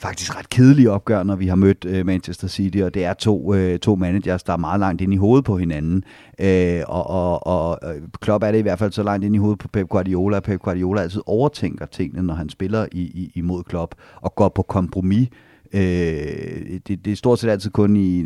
Faktisk 0.03 0.39
ret 0.39 0.51
kedelige 0.51 0.91
opgør, 0.91 1.23
når 1.23 1.37
vi 1.37 1.47
har 1.47 1.57
mødt 1.57 1.85
øh, 1.85 2.07
Manchester 2.07 2.49
City, 2.49 2.79
og 2.79 2.95
det 2.95 3.05
er 3.05 3.15
to, 3.15 3.55
øh, 3.55 3.79
to 3.79 3.95
managers, 3.95 4.43
der 4.43 4.53
er 4.53 4.57
meget 4.57 4.81
langt 4.81 5.01
ind 5.01 5.15
i 5.15 5.17
hovedet 5.17 5.45
på 5.45 5.57
hinanden. 5.57 6.05
Øh, 6.41 6.83
og, 6.89 7.11
og, 7.11 7.47
og 7.47 7.95
øh, 7.95 8.03
Klopp 8.21 8.45
er 8.45 8.53
det 8.53 8.59
i 8.59 8.63
hvert 8.63 8.79
fald 8.79 8.93
så 8.93 9.03
langt 9.03 9.25
ind 9.25 9.35
i 9.35 9.39
hovedet 9.39 9.59
på 9.59 9.69
Pep 9.69 9.89
Guardiola, 9.89 10.37
at 10.37 10.43
Pep 10.43 10.61
Guardiola 10.61 11.01
altid 11.01 11.21
overtænker 11.27 11.87
tingene, 11.87 12.23
når 12.23 12.35
han 12.35 12.49
spiller 12.49 12.87
i, 12.93 13.01
i, 13.01 13.33
imod 13.35 13.63
Klopp, 13.65 13.95
og 14.17 14.35
går 14.35 14.49
på 14.49 14.63
kompromis. 14.63 15.29
Øh, 15.75 16.79
det, 16.89 17.05
det 17.05 17.13
er 17.13 17.17
stort 17.17 17.39
set 17.39 17.49
altid 17.49 17.71
kun 17.71 17.97
i, 17.97 18.21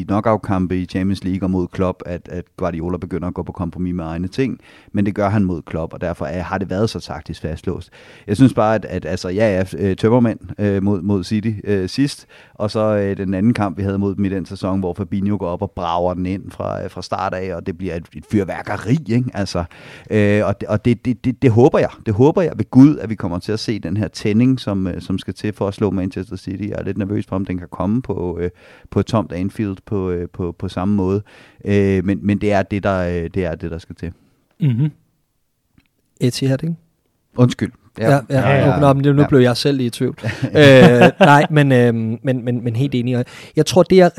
i 0.00 0.04
knockout-kampe 0.08 0.78
i 0.78 0.86
Champions 0.86 1.24
League 1.24 1.46
og 1.46 1.50
mod 1.50 1.68
Klopp, 1.68 2.02
at, 2.06 2.28
at 2.28 2.44
Guardiola 2.56 2.96
begynder 2.96 3.28
at 3.28 3.34
gå 3.34 3.42
på 3.42 3.52
kompromis 3.52 3.94
med 3.94 4.04
egne 4.04 4.28
ting, 4.28 4.58
men 4.92 5.06
det 5.06 5.14
gør 5.14 5.28
han 5.28 5.44
mod 5.44 5.62
Klopp, 5.62 5.92
og 5.92 6.00
derfor 6.00 6.26
er, 6.26 6.42
har 6.42 6.58
det 6.58 6.70
været 6.70 6.90
så 6.90 7.00
taktisk 7.00 7.42
fastlåst. 7.42 7.90
Jeg 8.26 8.36
synes 8.36 8.54
bare, 8.54 8.74
at, 8.74 8.84
at 8.84 9.06
altså, 9.06 9.28
ja, 9.28 9.56
ja, 9.56 9.64
øh, 9.78 9.96
tømmermænd 9.96 10.38
øh, 10.58 10.82
mod, 10.82 11.02
mod 11.02 11.24
City 11.24 11.52
øh, 11.64 11.88
sidst, 11.88 12.26
og 12.54 12.70
så 12.70 12.96
øh, 12.96 13.16
den 13.16 13.34
anden 13.34 13.54
kamp, 13.54 13.78
vi 13.78 13.82
havde 13.82 13.98
mod 13.98 14.14
dem 14.14 14.24
i 14.24 14.28
den 14.28 14.46
sæson, 14.46 14.80
hvor 14.80 14.94
Fabinho 14.94 15.36
går 15.36 15.48
op 15.48 15.62
og 15.62 15.70
brager 15.70 16.14
den 16.14 16.26
ind 16.26 16.50
fra, 16.50 16.84
øh, 16.84 16.90
fra 16.90 17.02
start 17.02 17.34
af, 17.34 17.54
og 17.54 17.66
det 17.66 17.78
bliver 17.78 17.94
et, 17.94 18.06
et 18.16 18.24
fyrværkeri, 18.30 18.98
ikke? 19.08 19.30
Altså, 19.34 19.64
øh, 20.10 20.46
og 20.46 20.60
det, 20.60 20.68
og 20.68 20.84
det, 20.84 21.04
det, 21.04 21.24
det, 21.24 21.42
det 21.42 21.50
håber 21.50 21.78
jeg, 21.78 21.90
det 22.06 22.14
håber 22.14 22.42
jeg 22.42 22.52
ved 22.56 22.70
Gud, 22.70 22.96
at 22.98 23.10
vi 23.10 23.14
kommer 23.14 23.38
til 23.38 23.52
at 23.52 23.60
se 23.60 23.78
den 23.78 23.96
her 23.96 24.08
tænding, 24.08 24.60
som, 24.60 24.86
øh, 24.86 25.00
som 25.00 25.18
skal 25.18 25.34
til 25.34 25.52
for 25.52 25.68
at 25.68 25.74
slå 25.74 25.90
Manchester 25.90 26.36
City. 26.36 26.64
Jeg 26.68 26.78
er 26.78 26.91
lidt 26.92 26.98
nervøs 26.98 27.26
for, 27.26 27.36
om 27.36 27.44
den 27.44 27.58
kan 27.58 27.68
komme 27.70 28.02
på, 28.02 28.38
øh, 28.40 28.50
på 28.90 29.00
et 29.00 29.06
tomt 29.06 29.32
Anfield 29.32 29.76
på, 29.86 30.10
øh, 30.10 30.28
på, 30.28 30.52
på 30.52 30.68
samme 30.68 30.94
måde. 30.94 31.22
Øh, 31.64 32.04
men, 32.04 32.18
men 32.26 32.38
det 32.38 32.52
er 32.52 32.62
det, 32.62 32.82
der, 32.82 32.98
øh, 33.08 33.30
det 33.34 33.44
er 33.44 33.54
det, 33.54 33.70
der 33.70 33.78
skal 33.78 33.96
til. 33.96 34.12
Mm-hmm. 34.60 34.90
Etihad, 36.20 36.62
ikke? 36.62 36.76
Undskyld. 37.36 37.72
Ja, 37.98 38.10
ja, 38.10 38.20
ja, 38.30 38.48
ja, 38.50 38.70
ja. 38.70 38.80
Nå, 38.80 38.92
men 38.92 39.16
nu 39.16 39.22
Ja. 39.22 39.28
blev 39.28 39.40
jeg 39.40 39.56
selv 39.56 39.80
i 39.80 39.90
tvivl. 39.90 40.18
øh, 40.44 41.10
nej, 41.20 41.46
men, 41.50 41.72
øh, 41.72 41.94
men, 41.94 42.44
men, 42.44 42.64
men 42.64 42.76
helt 42.76 42.94
enig. 42.94 43.24
Jeg 43.56 43.66
tror, 43.66 43.82
det 43.82 43.96
jeg, 43.96 44.10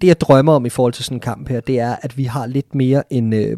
det 0.00 0.04
jeg 0.04 0.20
drømmer 0.20 0.52
om 0.52 0.66
i 0.66 0.68
forhold 0.68 0.92
til 0.92 1.04
sådan 1.04 1.16
en 1.16 1.20
kamp 1.20 1.48
her, 1.48 1.60
det 1.60 1.80
er, 1.80 1.96
at 2.02 2.18
vi 2.18 2.24
har 2.24 2.46
lidt 2.46 2.74
mere 2.74 3.02
en... 3.12 3.32
Øh, 3.32 3.56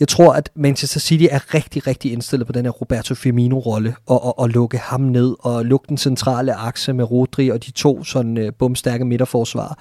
Jeg 0.00 0.08
tror, 0.08 0.32
at 0.32 0.50
Manchester 0.54 1.00
City 1.00 1.24
er 1.30 1.54
rigtig, 1.54 1.86
rigtig 1.86 2.12
indstillet 2.12 2.46
på 2.46 2.52
den 2.52 2.64
her 2.64 2.72
Roberto 2.72 3.14
Firmino-rolle, 3.14 3.94
og, 4.06 4.24
og, 4.24 4.38
og 4.38 4.48
lukke 4.48 4.78
ham 4.78 5.00
ned, 5.00 5.36
og 5.40 5.64
lukke 5.64 5.86
den 5.88 5.96
centrale 5.98 6.54
akse 6.54 6.92
med 6.92 7.10
Rodri 7.10 7.48
og 7.48 7.66
de 7.66 7.70
to 7.70 8.04
sådan 8.04 8.38
uh, 8.38 8.48
bumstærke 8.58 9.04
midterforsvar. 9.04 9.78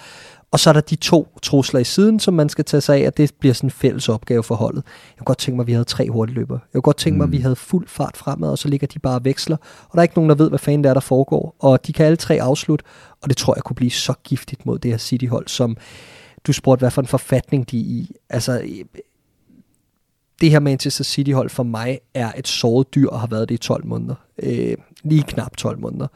Og 0.52 0.60
så 0.60 0.70
er 0.70 0.74
der 0.74 0.82
de 0.82 0.96
to 0.96 1.28
trusler 1.42 1.80
i 1.80 1.84
siden, 1.84 2.20
som 2.20 2.34
man 2.34 2.50
skal 2.50 2.66
tage 2.66 2.82
sig 2.82 3.02
af, 3.04 3.08
og 3.08 3.18
det 3.18 3.32
bliver 3.40 3.54
sådan 3.54 3.68
en 3.68 3.72
fælles 3.72 4.10
opgave 4.10 4.44
for 4.44 4.56
holdet. 4.56 4.84
Jeg 4.86 5.18
kunne 5.18 5.26
godt 5.26 5.38
tænke 5.38 5.56
mig, 5.56 5.64
at 5.64 5.68
vi 5.68 5.72
havde 5.72 5.86
tre 5.86 6.10
hurtigløbere. 6.10 6.60
Jeg 6.64 6.74
kunne 6.74 6.82
godt 6.82 6.98
tænke 6.98 7.18
mig, 7.18 7.26
at 7.26 7.32
vi 7.32 7.38
mm. 7.38 7.44
havde 7.44 7.56
fuld 7.56 7.88
fart 7.88 8.18
fremad, 8.18 8.50
og 8.50 8.58
så 8.58 8.68
ligger 8.68 8.88
de 8.88 9.00
bare 9.00 9.16
og 9.16 9.26
veksler. 9.26 9.58
Og 9.84 9.90
der 9.92 9.98
er 9.98 10.04
ikke 10.04 10.16
nogen, 10.16 10.30
der 10.30 10.36
ved, 10.36 10.50
hvad 10.50 10.60
fanden 10.60 10.84
det 10.84 10.90
er, 10.90 10.94
der 10.94 11.02
foregår. 11.02 11.56
Og 11.60 11.88
de 11.88 11.94
kan 11.94 12.06
alle 12.06 12.16
tre 12.16 12.42
afslutte, 12.42 12.86
og 13.22 13.30
det 13.30 13.38
tror 13.38 13.56
jeg 13.56 13.64
kunne 13.64 13.76
blive 13.76 13.92
så 13.92 14.14
giftigt 14.24 14.66
mod 14.66 14.80
det 14.80 14.92
her 14.92 14.98
City-hold, 14.98 15.48
som 15.48 15.78
du 16.48 16.54
spurgte, 16.54 16.82
hvad 16.82 16.92
for 16.92 17.02
en 17.02 17.08
forfatning 17.08 17.72
de 17.72 17.80
er 17.80 17.84
i. 17.84 18.12
Altså, 18.30 18.62
det 20.42 20.52
her 20.52 20.60
Manchester 20.60 21.04
City-hold 21.04 21.50
for 21.50 21.64
mig 21.64 22.00
er 22.14 22.32
et 22.38 22.48
såret 22.48 22.96
dyr 22.96 23.10
og 23.10 23.20
har 23.20 23.28
været 23.28 23.50
det 23.50 23.56
i 23.56 23.58
12 23.58 23.86
måneder. 23.86 24.16
Øh, 24.44 24.78
lige 25.04 25.24
knap 25.24 25.58
12 25.58 25.80
måneder 25.80 26.08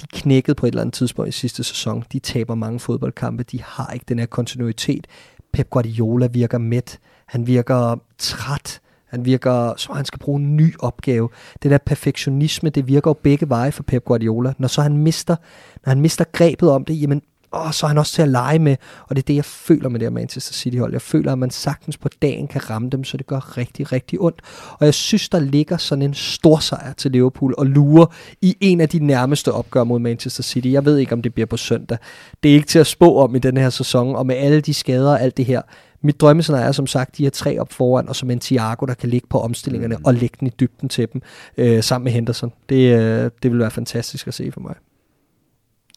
de 0.00 0.06
knækkede 0.06 0.54
på 0.54 0.66
et 0.66 0.70
eller 0.70 0.80
andet 0.80 0.94
tidspunkt 0.94 1.28
i 1.28 1.32
sidste 1.32 1.64
sæson. 1.64 2.04
De 2.12 2.18
taber 2.18 2.54
mange 2.54 2.80
fodboldkampe. 2.80 3.42
De 3.42 3.62
har 3.62 3.90
ikke 3.92 4.04
den 4.08 4.18
her 4.18 4.26
kontinuitet. 4.26 5.06
Pep 5.52 5.70
Guardiola 5.70 6.26
virker 6.26 6.58
mæt. 6.58 6.98
Han 7.26 7.46
virker 7.46 8.00
træt. 8.18 8.80
Han 9.06 9.24
virker, 9.24 9.74
som 9.76 9.96
han 9.96 10.04
skal 10.04 10.18
bruge 10.18 10.40
en 10.40 10.56
ny 10.56 10.74
opgave. 10.78 11.28
Det 11.62 11.70
der 11.70 11.78
perfektionisme, 11.78 12.70
det 12.70 12.88
virker 12.88 13.10
jo 13.10 13.14
begge 13.22 13.48
veje 13.48 13.72
for 13.72 13.82
Pep 13.82 14.04
Guardiola. 14.04 14.52
Når 14.58 14.68
så 14.68 14.82
han 14.82 14.96
mister, 14.96 15.36
når 15.84 15.90
han 15.90 16.00
mister 16.00 16.24
grebet 16.32 16.70
om 16.70 16.84
det, 16.84 17.00
jamen 17.00 17.22
åh, 17.54 17.72
så 17.72 17.86
er 17.86 17.88
han 17.88 17.98
også 17.98 18.12
til 18.12 18.22
at 18.22 18.28
lege 18.28 18.58
med, 18.58 18.76
og 19.08 19.16
det 19.16 19.22
er 19.22 19.26
det, 19.26 19.34
jeg 19.34 19.44
føler 19.44 19.88
med 19.88 20.00
det 20.00 20.06
her 20.06 20.10
Manchester 20.10 20.54
City-hold. 20.54 20.92
Jeg 20.92 21.02
føler, 21.02 21.32
at 21.32 21.38
man 21.38 21.50
sagtens 21.50 21.96
på 21.96 22.08
dagen 22.22 22.48
kan 22.48 22.70
ramme 22.70 22.90
dem, 22.90 23.04
så 23.04 23.16
det 23.16 23.26
gør 23.26 23.58
rigtig, 23.58 23.92
rigtig 23.92 24.20
ondt. 24.20 24.42
Og 24.78 24.86
jeg 24.86 24.94
synes, 24.94 25.28
der 25.28 25.38
ligger 25.38 25.76
sådan 25.76 26.02
en 26.02 26.14
stor 26.14 26.58
sejr 26.58 26.92
til 26.92 27.10
Liverpool 27.10 27.54
og 27.58 27.66
lurer 27.66 28.06
i 28.42 28.56
en 28.60 28.80
af 28.80 28.88
de 28.88 28.98
nærmeste 29.06 29.52
opgør 29.52 29.84
mod 29.84 29.98
Manchester 29.98 30.42
City. 30.42 30.68
Jeg 30.68 30.84
ved 30.84 30.98
ikke, 30.98 31.12
om 31.12 31.22
det 31.22 31.34
bliver 31.34 31.46
på 31.46 31.56
søndag. 31.56 31.98
Det 32.42 32.50
er 32.50 32.54
ikke 32.54 32.68
til 32.68 32.78
at 32.78 32.86
spå 32.86 33.18
om 33.18 33.34
i 33.34 33.38
den 33.38 33.56
her 33.56 33.70
sæson, 33.70 34.16
og 34.16 34.26
med 34.26 34.36
alle 34.36 34.60
de 34.60 34.74
skader 34.74 35.10
og 35.10 35.20
alt 35.20 35.36
det 35.36 35.44
her. 35.44 35.62
Mit 36.02 36.20
drømmescenarie 36.20 36.66
er 36.66 36.72
som 36.72 36.86
sagt, 36.86 37.16
de 37.16 37.22
her 37.22 37.30
tre 37.30 37.58
op 37.58 37.72
foran, 37.72 38.08
og 38.08 38.16
som 38.16 38.30
en 38.30 38.40
Thiago, 38.40 38.86
der 38.86 38.94
kan 38.94 39.08
ligge 39.08 39.26
på 39.30 39.40
omstillingerne 39.40 39.96
og 40.04 40.14
lægge 40.14 40.36
den 40.40 40.46
i 40.46 40.50
dybden 40.60 40.88
til 40.88 41.08
dem, 41.12 41.22
øh, 41.56 41.82
sammen 41.82 42.04
med 42.04 42.12
Henderson. 42.12 42.52
Det, 42.68 42.98
øh, 42.98 43.30
det 43.42 43.50
vil 43.50 43.58
være 43.58 43.70
fantastisk 43.70 44.26
at 44.26 44.34
se 44.34 44.52
for 44.52 44.60
mig. 44.60 44.74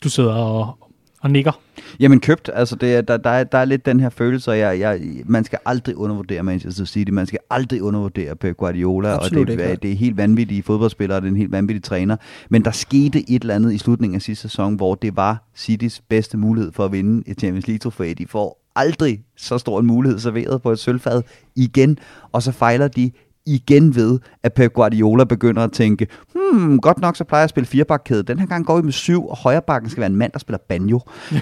Du 0.04 0.10
sidder 0.10 0.34
og, 0.34 0.87
og 1.22 1.32
nikker. 1.32 1.52
Jamen 2.00 2.20
købt, 2.20 2.50
altså 2.54 2.76
det, 2.76 3.08
der, 3.08 3.18
der, 3.18 3.30
er, 3.30 3.44
der 3.44 3.58
er 3.58 3.66
lidt 3.66 3.86
den 3.86 4.00
her 4.00 4.10
følelse, 4.10 4.52
og 4.52 4.60
jeg, 4.60 4.80
jeg, 4.80 5.02
man 5.26 5.44
skal 5.44 5.60
aldrig 5.66 5.98
undervurdere 5.98 6.44
Manchester 6.44 6.86
City, 6.86 7.12
man 7.12 7.26
skal 7.26 7.40
aldrig 7.50 7.84
undervurdere 7.84 8.36
Pep 8.36 8.58
Guardiola, 8.58 9.16
Absolut 9.16 9.50
og 9.50 9.58
det, 9.58 9.70
ikke, 9.70 9.80
det 9.82 9.92
er 9.92 9.96
helt 9.96 10.18
vanvittige 10.18 10.64
fodboldspillere, 10.64 11.18
og 11.18 11.22
det 11.22 11.28
er 11.28 11.32
en 11.32 11.38
helt 11.38 11.52
vanvittig 11.52 11.84
træner, 11.84 12.16
men 12.50 12.66
der 12.66 12.72
skete 12.72 13.30
et 13.30 13.42
eller 13.42 13.56
andet 13.56 13.74
i 13.74 13.78
slutningen 13.78 14.16
af 14.16 14.22
sidste 14.22 14.42
sæson, 14.42 14.76
hvor 14.76 14.96
det 14.96 15.16
var 15.16 15.50
Citys 15.56 16.02
bedste 16.10 16.38
mulighed 16.38 16.72
for 16.72 16.86
at 16.86 16.92
vinde 16.92 17.24
et 17.30 17.40
Champions 17.40 17.68
League-trofæ. 17.68 18.14
De 18.18 18.28
får 18.28 18.64
aldrig 18.76 19.24
så 19.38 19.58
stor 19.58 19.80
en 19.80 19.86
mulighed 19.86 20.20
serveret 20.20 20.62
på 20.62 20.72
et 20.72 20.80
sølvfad 20.80 21.22
igen, 21.56 22.00
og 22.32 22.44
så 22.44 22.52
fejler 22.52 22.88
de 22.88 23.12
igen 23.48 23.96
ved, 23.96 24.20
at 24.44 24.54
Pep 24.54 24.74
Guardiola 24.74 25.24
begynder 25.24 25.64
at 25.64 25.72
tænke, 25.72 26.08
hmm, 26.36 26.80
godt 26.80 27.00
nok 27.02 27.16
så 27.16 27.24
plejer 27.24 27.42
jeg 27.42 27.44
at 27.44 27.50
spille 27.50 27.68
firebakkæde. 27.68 28.24
Den 28.24 28.40
her 28.40 28.46
gang 28.46 28.66
går 28.66 28.76
vi 28.76 28.82
med 28.82 28.92
syv, 28.92 29.28
og 29.28 29.38
højrebakken 29.38 29.90
skal 29.90 30.02
være 30.02 30.10
en 30.10 30.16
mand, 30.16 30.32
der 30.32 30.40
spiller 30.40 30.58
banjo. 30.70 30.98
øh, 31.34 31.42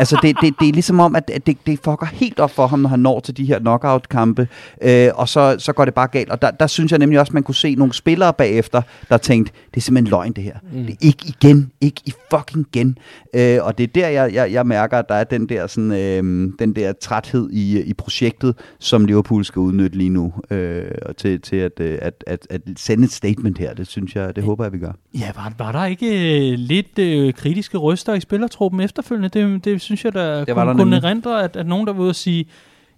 altså, 0.00 0.18
det, 0.22 0.36
det, 0.40 0.54
det 0.60 0.68
er 0.68 0.72
ligesom 0.72 1.00
om, 1.00 1.16
at 1.16 1.30
det, 1.46 1.58
det 1.66 1.78
fucker 1.84 2.06
helt 2.06 2.40
op 2.40 2.50
for 2.50 2.66
ham, 2.66 2.78
når 2.78 2.88
han 2.88 2.98
når 2.98 3.20
til 3.20 3.36
de 3.36 3.44
her 3.44 3.58
knockout-kampe, 3.58 4.48
øh, 4.82 5.08
og 5.14 5.28
så, 5.28 5.56
så 5.58 5.72
går 5.72 5.84
det 5.84 5.94
bare 5.94 6.08
galt. 6.08 6.30
Og 6.30 6.42
der, 6.42 6.50
der 6.50 6.66
synes 6.66 6.92
jeg 6.92 6.98
nemlig 6.98 7.20
også, 7.20 7.32
man 7.32 7.42
kunne 7.42 7.54
se 7.54 7.74
nogle 7.74 7.92
spillere 7.92 8.32
bagefter, 8.32 8.82
der 9.08 9.16
tænkte, 9.16 9.52
det 9.70 9.76
er 9.76 9.80
simpelthen 9.80 10.10
løgn 10.10 10.32
det 10.32 10.44
her. 10.44 10.56
Mm. 10.72 10.84
Det 10.86 10.92
er 10.92 10.96
ikke 11.00 11.34
igen, 11.40 11.70
ikke 11.80 12.00
i 12.06 12.12
fucking 12.30 12.66
igen. 12.74 12.98
Øh, 13.34 13.58
og 13.62 13.78
det 13.78 13.84
er 13.84 13.92
der, 13.94 14.08
jeg, 14.08 14.34
jeg, 14.34 14.52
jeg 14.52 14.66
mærker, 14.66 14.98
at 14.98 15.08
der 15.08 15.14
er 15.14 15.24
den 15.24 15.48
der, 15.48 15.66
sådan, 15.66 15.92
øh, 15.92 16.52
den 16.58 16.76
der 16.76 16.92
træthed 16.92 17.50
i, 17.52 17.82
i 17.82 17.94
projektet, 17.94 18.56
som 18.78 19.04
Liverpool 19.04 19.44
skal 19.44 19.60
udnytte 19.60 19.98
lige 19.98 20.10
nu, 20.10 20.32
øh, 20.50 20.84
til, 21.16 21.40
til 21.40 21.56
at, 21.56 21.80
øh, 21.80 21.98
at, 22.02 22.24
at, 22.26 22.46
at 22.50 22.60
sende 22.76 23.04
et 23.04 23.12
statement 23.12 23.58
her. 23.58 23.74
Det 23.74 23.86
synes 23.86 24.16
jeg, 24.16 24.36
det 24.36 24.44
håber 24.44 24.64
jeg, 24.64 24.72
vi 24.72 24.78
gør. 24.78 24.92
Ja, 25.14 25.32
var, 25.36 25.52
var 25.58 25.72
der 25.72 25.84
ikke 25.84 26.06
uh, 26.06 26.58
lidt 26.58 26.98
uh, 26.98 27.32
kritiske 27.32 27.78
røster 27.78 28.14
i 28.14 28.20
spillertruppen 28.20 28.80
efterfølgende? 28.80 29.28
Det, 29.28 29.64
det 29.64 29.80
synes 29.80 30.04
jeg, 30.04 30.12
der, 30.12 30.44
det 30.44 30.54
kunne, 30.54 30.66
der 30.66 30.74
kunne 30.74 31.00
rendre, 31.00 31.44
at, 31.44 31.56
at 31.56 31.66
nogen 31.66 31.86
der 31.86 32.08
at 32.08 32.16
sige, 32.16 32.46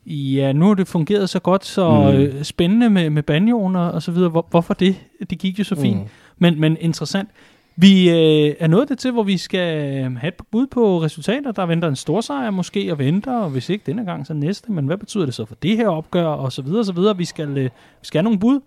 ja, 0.06 0.52
nu 0.52 0.66
har 0.66 0.74
det 0.74 0.88
fungeret 0.88 1.30
så 1.30 1.38
godt, 1.38 1.64
så 1.64 2.14
mm. 2.34 2.44
spændende 2.44 2.90
med, 2.90 3.10
med 3.10 3.22
banjoner 3.22 3.80
og 3.80 4.02
så 4.02 4.12
videre. 4.12 4.30
Hvor, 4.30 4.46
hvorfor 4.50 4.74
det? 4.74 4.96
Det 5.30 5.38
gik 5.38 5.58
jo 5.58 5.64
så 5.64 5.76
fint. 5.76 6.00
Mm. 6.00 6.08
Men, 6.38 6.60
men 6.60 6.76
interessant. 6.80 7.28
Vi 7.76 8.10
øh, 8.10 8.54
er 8.58 8.66
nået 8.66 8.88
det 8.88 8.98
til, 8.98 9.12
hvor 9.12 9.22
vi 9.22 9.36
skal 9.36 9.78
øh, 9.78 10.16
have 10.16 10.28
et 10.28 10.34
bud 10.50 10.66
på 10.66 11.02
resultater. 11.02 11.52
Der 11.52 11.66
venter 11.66 11.88
en 11.88 11.96
stor 11.96 12.20
sejr 12.20 12.50
måske 12.50 12.92
og 12.92 12.98
venter, 12.98 13.36
og 13.36 13.50
hvis 13.50 13.68
ikke 13.68 13.82
denne 13.86 14.04
gang, 14.04 14.26
så 14.26 14.34
næste. 14.34 14.72
Men 14.72 14.86
hvad 14.86 14.96
betyder 14.96 15.24
det 15.24 15.34
så 15.34 15.44
for 15.44 15.54
det 15.54 15.76
her 15.76 15.88
opgør, 15.88 16.26
og 16.26 16.52
så 16.52 16.62
videre, 16.62 16.80
og 16.80 16.84
så 16.84 16.92
videre. 16.92 17.16
Vi 17.16 17.24
skal, 17.24 17.48
øh, 17.48 17.64
vi 17.64 17.70
skal 18.02 18.18
have 18.18 18.24
nogle 18.24 18.38
bud. 18.38 18.60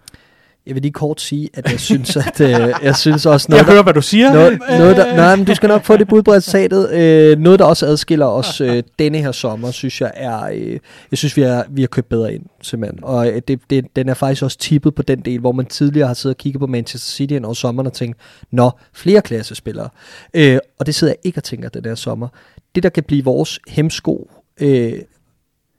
Jeg 0.68 0.76
vil 0.76 0.82
lige 0.82 0.92
kort 0.92 1.22
sige, 1.22 1.50
at 1.54 1.72
jeg 1.72 1.80
synes, 1.80 2.18
at 2.18 2.42
øh, 2.42 2.74
jeg 2.84 2.96
synes 2.96 3.26
også 3.26 3.48
noget... 3.50 3.64
Jeg 3.64 3.74
hører, 3.74 3.84
hvad 3.84 3.94
du 3.94 4.02
siger. 4.02 4.34
Noget, 4.34 4.60
noget 4.70 4.98
der, 4.98 5.16
nej, 5.16 5.36
men 5.36 5.46
du 5.46 5.56
skal 5.56 5.70
nok 5.70 5.84
få 5.84 5.98
det 5.98 6.08
bud 6.08 6.24
på 6.24 6.34
resultatet. 6.34 6.92
Øh, 6.92 7.40
noget, 7.40 7.60
der 7.60 7.66
også 7.66 7.86
adskiller 7.86 8.26
os 8.26 8.62
øh, 8.62 8.84
denne 9.00 9.18
her 9.18 9.32
sommer, 9.32 9.72
synes 9.72 10.02
jeg 10.02 10.12
er... 10.14 10.44
Øh, 10.54 10.80
jeg 11.12 11.18
synes, 11.18 11.38
vi 11.38 11.42
har, 11.42 11.66
vi 11.70 11.82
har 11.82 11.88
købt 11.88 12.10
bedre 12.10 12.34
ind, 12.34 12.44
simpelthen. 12.62 13.00
Og 13.04 13.28
øh, 13.28 13.42
det, 13.48 13.60
det, 13.70 13.86
den 13.96 14.10
er 14.10 14.14
faktisk 14.14 14.44
også 14.44 14.58
tippet 14.58 14.96
på 14.96 15.02
den 15.02 15.20
del, 15.20 15.40
hvor 15.40 15.52
man 15.52 15.66
tidligere 15.66 16.08
har 16.08 16.14
siddet 16.14 16.36
og 16.36 16.38
kigget 16.38 16.60
på 16.60 16.68
Manchester 16.68 17.12
City 17.12 17.34
over 17.44 17.54
sommeren 17.54 17.88
og 17.88 17.94
tænkt, 17.94 18.18
nå, 18.52 18.72
flere 18.94 19.22
klassespillere. 19.22 19.90
Øh, 20.34 20.60
og 20.80 20.86
det 20.86 20.96
sidder 20.96 21.14
jeg 21.14 21.28
ikke 21.28 21.40
og 21.40 21.44
tænker 21.44 21.70
den 21.70 21.84
der 21.84 21.96
sommer. 21.96 22.28
Det, 22.76 22.84
der 22.84 22.90
kan 22.90 23.04
blive 23.04 23.24
vores 23.24 23.60
hemsko... 23.68 24.32
Øh, 24.62 24.94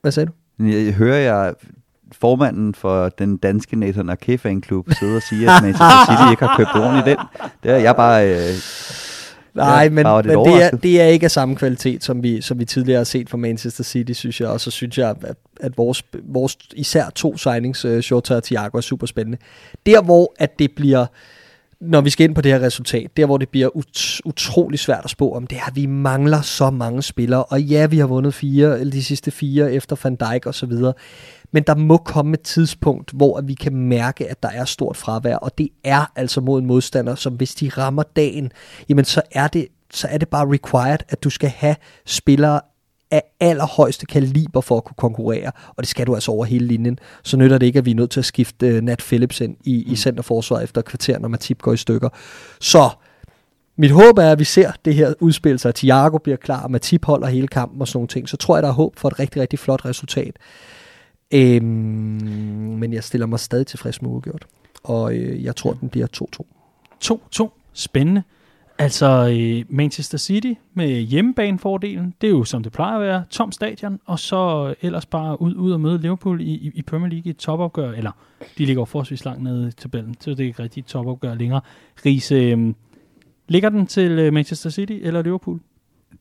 hvad 0.03 0.13
sagde 0.13 0.27
du? 0.27 0.33
Jeg 0.65 0.93
hører 0.93 1.19
jeg 1.19 1.55
formanden 2.13 2.75
for 2.75 3.09
den 3.09 3.37
danske 3.37 3.77
Nathan 3.77 4.11
Arke 4.11 4.39
fanklub 4.39 4.87
sidde 4.99 5.17
og 5.17 5.23
sige, 5.23 5.51
at 5.51 5.63
Manchester 5.63 6.07
City 6.11 6.31
ikke 6.31 6.47
har 6.47 6.57
købt 6.57 6.71
ordentligt 6.75 7.07
den. 7.07 7.27
Det 7.63 7.71
er 7.71 7.77
jeg 7.77 7.97
bare... 7.97 8.29
Øh, 8.29 8.55
Nej, 9.55 9.89
men, 9.89 9.95
men 10.25 10.39
det, 10.45 10.63
er, 10.63 10.71
det 10.71 11.01
er 11.01 11.05
ikke 11.05 11.25
af 11.25 11.31
samme 11.31 11.57
kvalitet, 11.57 12.05
som 12.05 12.23
vi, 12.23 12.41
som 12.41 12.59
vi 12.59 12.65
tidligere 12.65 12.97
har 12.99 13.05
set 13.05 13.31
fra 13.31 13.37
Manchester 13.37 13.85
City, 13.85 14.13
synes 14.13 14.41
jeg. 14.41 14.49
Og 14.49 14.61
så 14.61 14.71
synes 14.71 14.99
jeg, 14.99 15.15
at, 15.25 15.37
at 15.61 15.79
vores, 15.79 16.03
vores 16.25 16.59
især 16.75 17.11
to 17.15 17.37
signings, 17.37 17.85
uh, 17.85 18.01
Shota 18.01 18.35
og 18.37 18.45
Thiago, 18.45 18.77
er 18.77 18.81
super 18.81 19.07
spændende. 19.07 19.39
Der, 19.87 20.03
hvor 20.03 20.35
at 20.39 20.59
det 20.59 20.71
bliver 20.77 21.07
når 21.81 22.01
vi 22.01 22.11
skal 22.11 22.25
ind 22.25 22.35
på 22.35 22.41
det 22.41 22.53
her 22.53 22.61
resultat, 22.61 23.17
der 23.17 23.27
hvor 23.27 23.39
det 23.39 23.49
bliver 23.49 23.77
ut- 23.77 24.21
utrolig 24.25 24.79
svært 24.79 25.01
at 25.05 25.11
spå 25.11 25.33
om, 25.33 25.47
det 25.47 25.59
er, 25.59 25.67
at 25.67 25.77
vi 25.77 25.87
mangler 25.87 26.41
så 26.41 26.71
mange 26.71 27.03
spillere. 27.03 27.45
Og 27.45 27.63
ja, 27.63 27.87
vi 27.87 27.99
har 27.99 28.07
vundet 28.07 28.35
fire, 28.35 28.81
eller 28.81 28.93
de 28.93 29.05
sidste 29.05 29.31
fire 29.31 29.73
efter 29.73 29.97
Van 30.05 30.17
Dijk 30.17 30.47
og 30.47 30.55
så 30.55 30.67
videre. 30.67 30.93
Men 31.53 31.63
der 31.63 31.75
må 31.75 31.97
komme 31.97 32.35
et 32.35 32.41
tidspunkt, 32.41 33.11
hvor 33.11 33.41
vi 33.41 33.55
kan 33.55 33.77
mærke, 33.77 34.31
at 34.31 34.43
der 34.43 34.49
er 34.49 34.65
stort 34.65 34.97
fravær, 34.97 35.37
og 35.37 35.59
det 35.59 35.69
er 35.85 36.13
altså 36.17 36.41
mod 36.41 36.61
en 36.61 36.67
modstander, 36.67 37.15
som 37.15 37.35
hvis 37.35 37.55
de 37.55 37.69
rammer 37.69 38.03
dagen, 38.03 38.53
jamen 38.89 39.05
så 39.05 39.23
er 39.33 39.49
det, 39.49 39.69
så 39.93 40.09
er 40.11 40.19
det 40.19 40.29
bare 40.29 40.53
required, 40.53 40.99
at 41.09 41.25
du 41.25 41.31
skal 41.31 41.51
have 41.51 41.77
spillere 42.07 42.61
af 43.11 43.23
allerhøjeste 43.41 44.07
kaliber 44.07 44.61
for 44.61 44.77
at 44.77 44.85
kunne 44.85 44.95
konkurrere, 44.97 45.53
og 45.69 45.75
det 45.79 45.89
skal 45.89 46.07
du 46.07 46.15
altså 46.15 46.31
over 46.31 46.45
hele 46.45 46.67
linjen. 46.67 46.99
Så 47.23 47.37
nytter 47.37 47.59
det 47.59 47.67
ikke, 47.67 47.79
at 47.79 47.85
vi 47.85 47.91
er 47.91 47.95
nødt 47.95 48.11
til 48.11 48.21
at 48.21 48.27
skifte 48.27 48.77
uh, 48.77 48.81
Nat 48.81 48.99
Phillips 48.99 49.41
ind 49.41 49.57
i, 49.65 49.83
i 49.83 49.91
mm. 49.91 49.97
centerforsvaret 49.97 50.65
efter 50.65 50.83
kvarter, 50.83 51.19
når 51.19 51.29
Matip 51.29 51.63
går 51.63 51.73
i 51.73 51.77
stykker. 51.77 52.09
Så 52.61 52.91
mit 53.77 53.91
håb 53.91 54.19
er, 54.19 54.33
at 54.33 54.39
vi 54.39 54.45
ser 54.45 54.73
det 54.85 54.95
her 54.95 55.15
udspil 55.21 55.59
sig. 55.59 55.75
Thiago 55.75 56.19
bliver 56.19 56.37
klar, 56.37 56.63
og 56.63 56.71
Matip 56.71 57.05
holder 57.05 57.27
hele 57.27 57.49
kampen 57.49 57.81
og 57.81 57.89
sådan 57.89 57.97
nogle 57.97 58.09
ting. 58.09 58.29
Så 58.29 58.37
tror 58.37 58.57
jeg, 58.57 58.63
der 58.63 58.69
er 58.69 58.73
håb 58.73 58.97
for 58.97 59.09
et 59.09 59.19
rigtig, 59.19 59.43
rigtig 59.43 59.59
flot 59.59 59.85
resultat. 59.85 60.37
Øhm, 61.35 61.65
men 62.79 62.93
jeg 62.93 63.05
stiller 63.05 63.27
mig 63.27 63.41
stadig 63.41 63.67
tilfreds 63.67 64.03
med 64.03 64.11
uafgjort. 64.11 64.47
Og 64.85 65.15
øh, 65.17 65.45
jeg 65.45 65.57
tror, 65.57 65.73
den 65.73 65.89
bliver 65.89 66.07
2-2. 67.05 67.45
2-2. 67.45 67.49
Spændende. 67.73 68.23
Altså 68.81 69.37
øh, 69.39 69.65
Manchester 69.77 70.19
City 70.19 70.53
med 70.75 71.01
hjemmebanefordelen, 71.01 72.15
det 72.21 72.27
er 72.27 72.31
jo 72.31 72.45
som 72.45 72.63
det 72.63 72.73
plejer 72.73 72.95
at 72.95 73.01
være, 73.01 73.25
tom 73.31 73.53
stadion, 73.53 74.01
og 74.07 74.19
så 74.19 74.75
ellers 74.83 75.07
bare 75.07 75.43
ud, 75.43 75.55
ud 75.55 75.73
og 75.73 75.81
møde 75.81 75.99
Liverpool 75.99 76.41
i, 76.41 76.45
i, 76.45 76.71
i 76.75 76.83
Premier 76.83 77.11
League 77.11 77.27
i 77.27 77.31
et 77.31 77.37
topopgør, 77.37 77.93
eller 77.93 78.11
de 78.59 78.65
ligger 78.65 78.81
jo 78.81 78.85
forholdsvis 78.85 79.25
langt 79.25 79.43
nede 79.43 79.69
i 79.69 79.73
tabellen, 79.73 80.17
så 80.21 80.31
det 80.31 80.41
er 80.41 80.45
ikke 80.45 80.63
rigtig 80.63 80.81
et 80.81 80.87
topopgør 80.87 81.35
længere. 81.35 81.61
Riese, 82.07 82.35
øh, 82.35 82.75
ligger 83.49 83.69
den 83.69 83.87
til 83.87 84.11
øh, 84.11 84.33
Manchester 84.33 84.71
City 84.71 84.99
eller 85.03 85.23
Liverpool? 85.23 85.61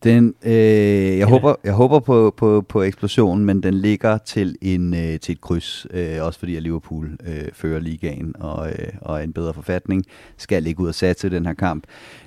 Den, 0.03 0.33
øh, 0.43 0.51
jeg, 0.51 1.17
ja. 1.17 1.25
håber, 1.25 1.55
jeg 1.63 1.73
håber 1.73 1.99
på, 1.99 2.33
på, 2.37 2.65
på 2.69 2.83
eksplosionen, 2.83 3.45
men 3.45 3.63
den 3.63 3.73
ligger 3.73 4.17
til, 4.17 4.55
en, 4.61 4.93
øh, 4.93 5.19
til 5.19 5.31
et 5.31 5.41
kryds, 5.41 5.87
øh, 5.91 6.23
også 6.25 6.39
fordi 6.39 6.55
at 6.55 6.63
Liverpool 6.63 7.17
øh, 7.27 7.51
fører 7.53 7.79
ligaen 7.79 8.35
og, 8.39 8.69
øh, 8.69 8.87
og 9.01 9.23
en 9.23 9.33
bedre 9.33 9.53
forfatning, 9.53 10.05
skal 10.37 10.67
ikke 10.67 10.79
ud 10.79 10.87
og 10.87 10.95
satse 10.95 11.29
den 11.29 11.45
her 11.45 11.53
kamp. 11.53 11.83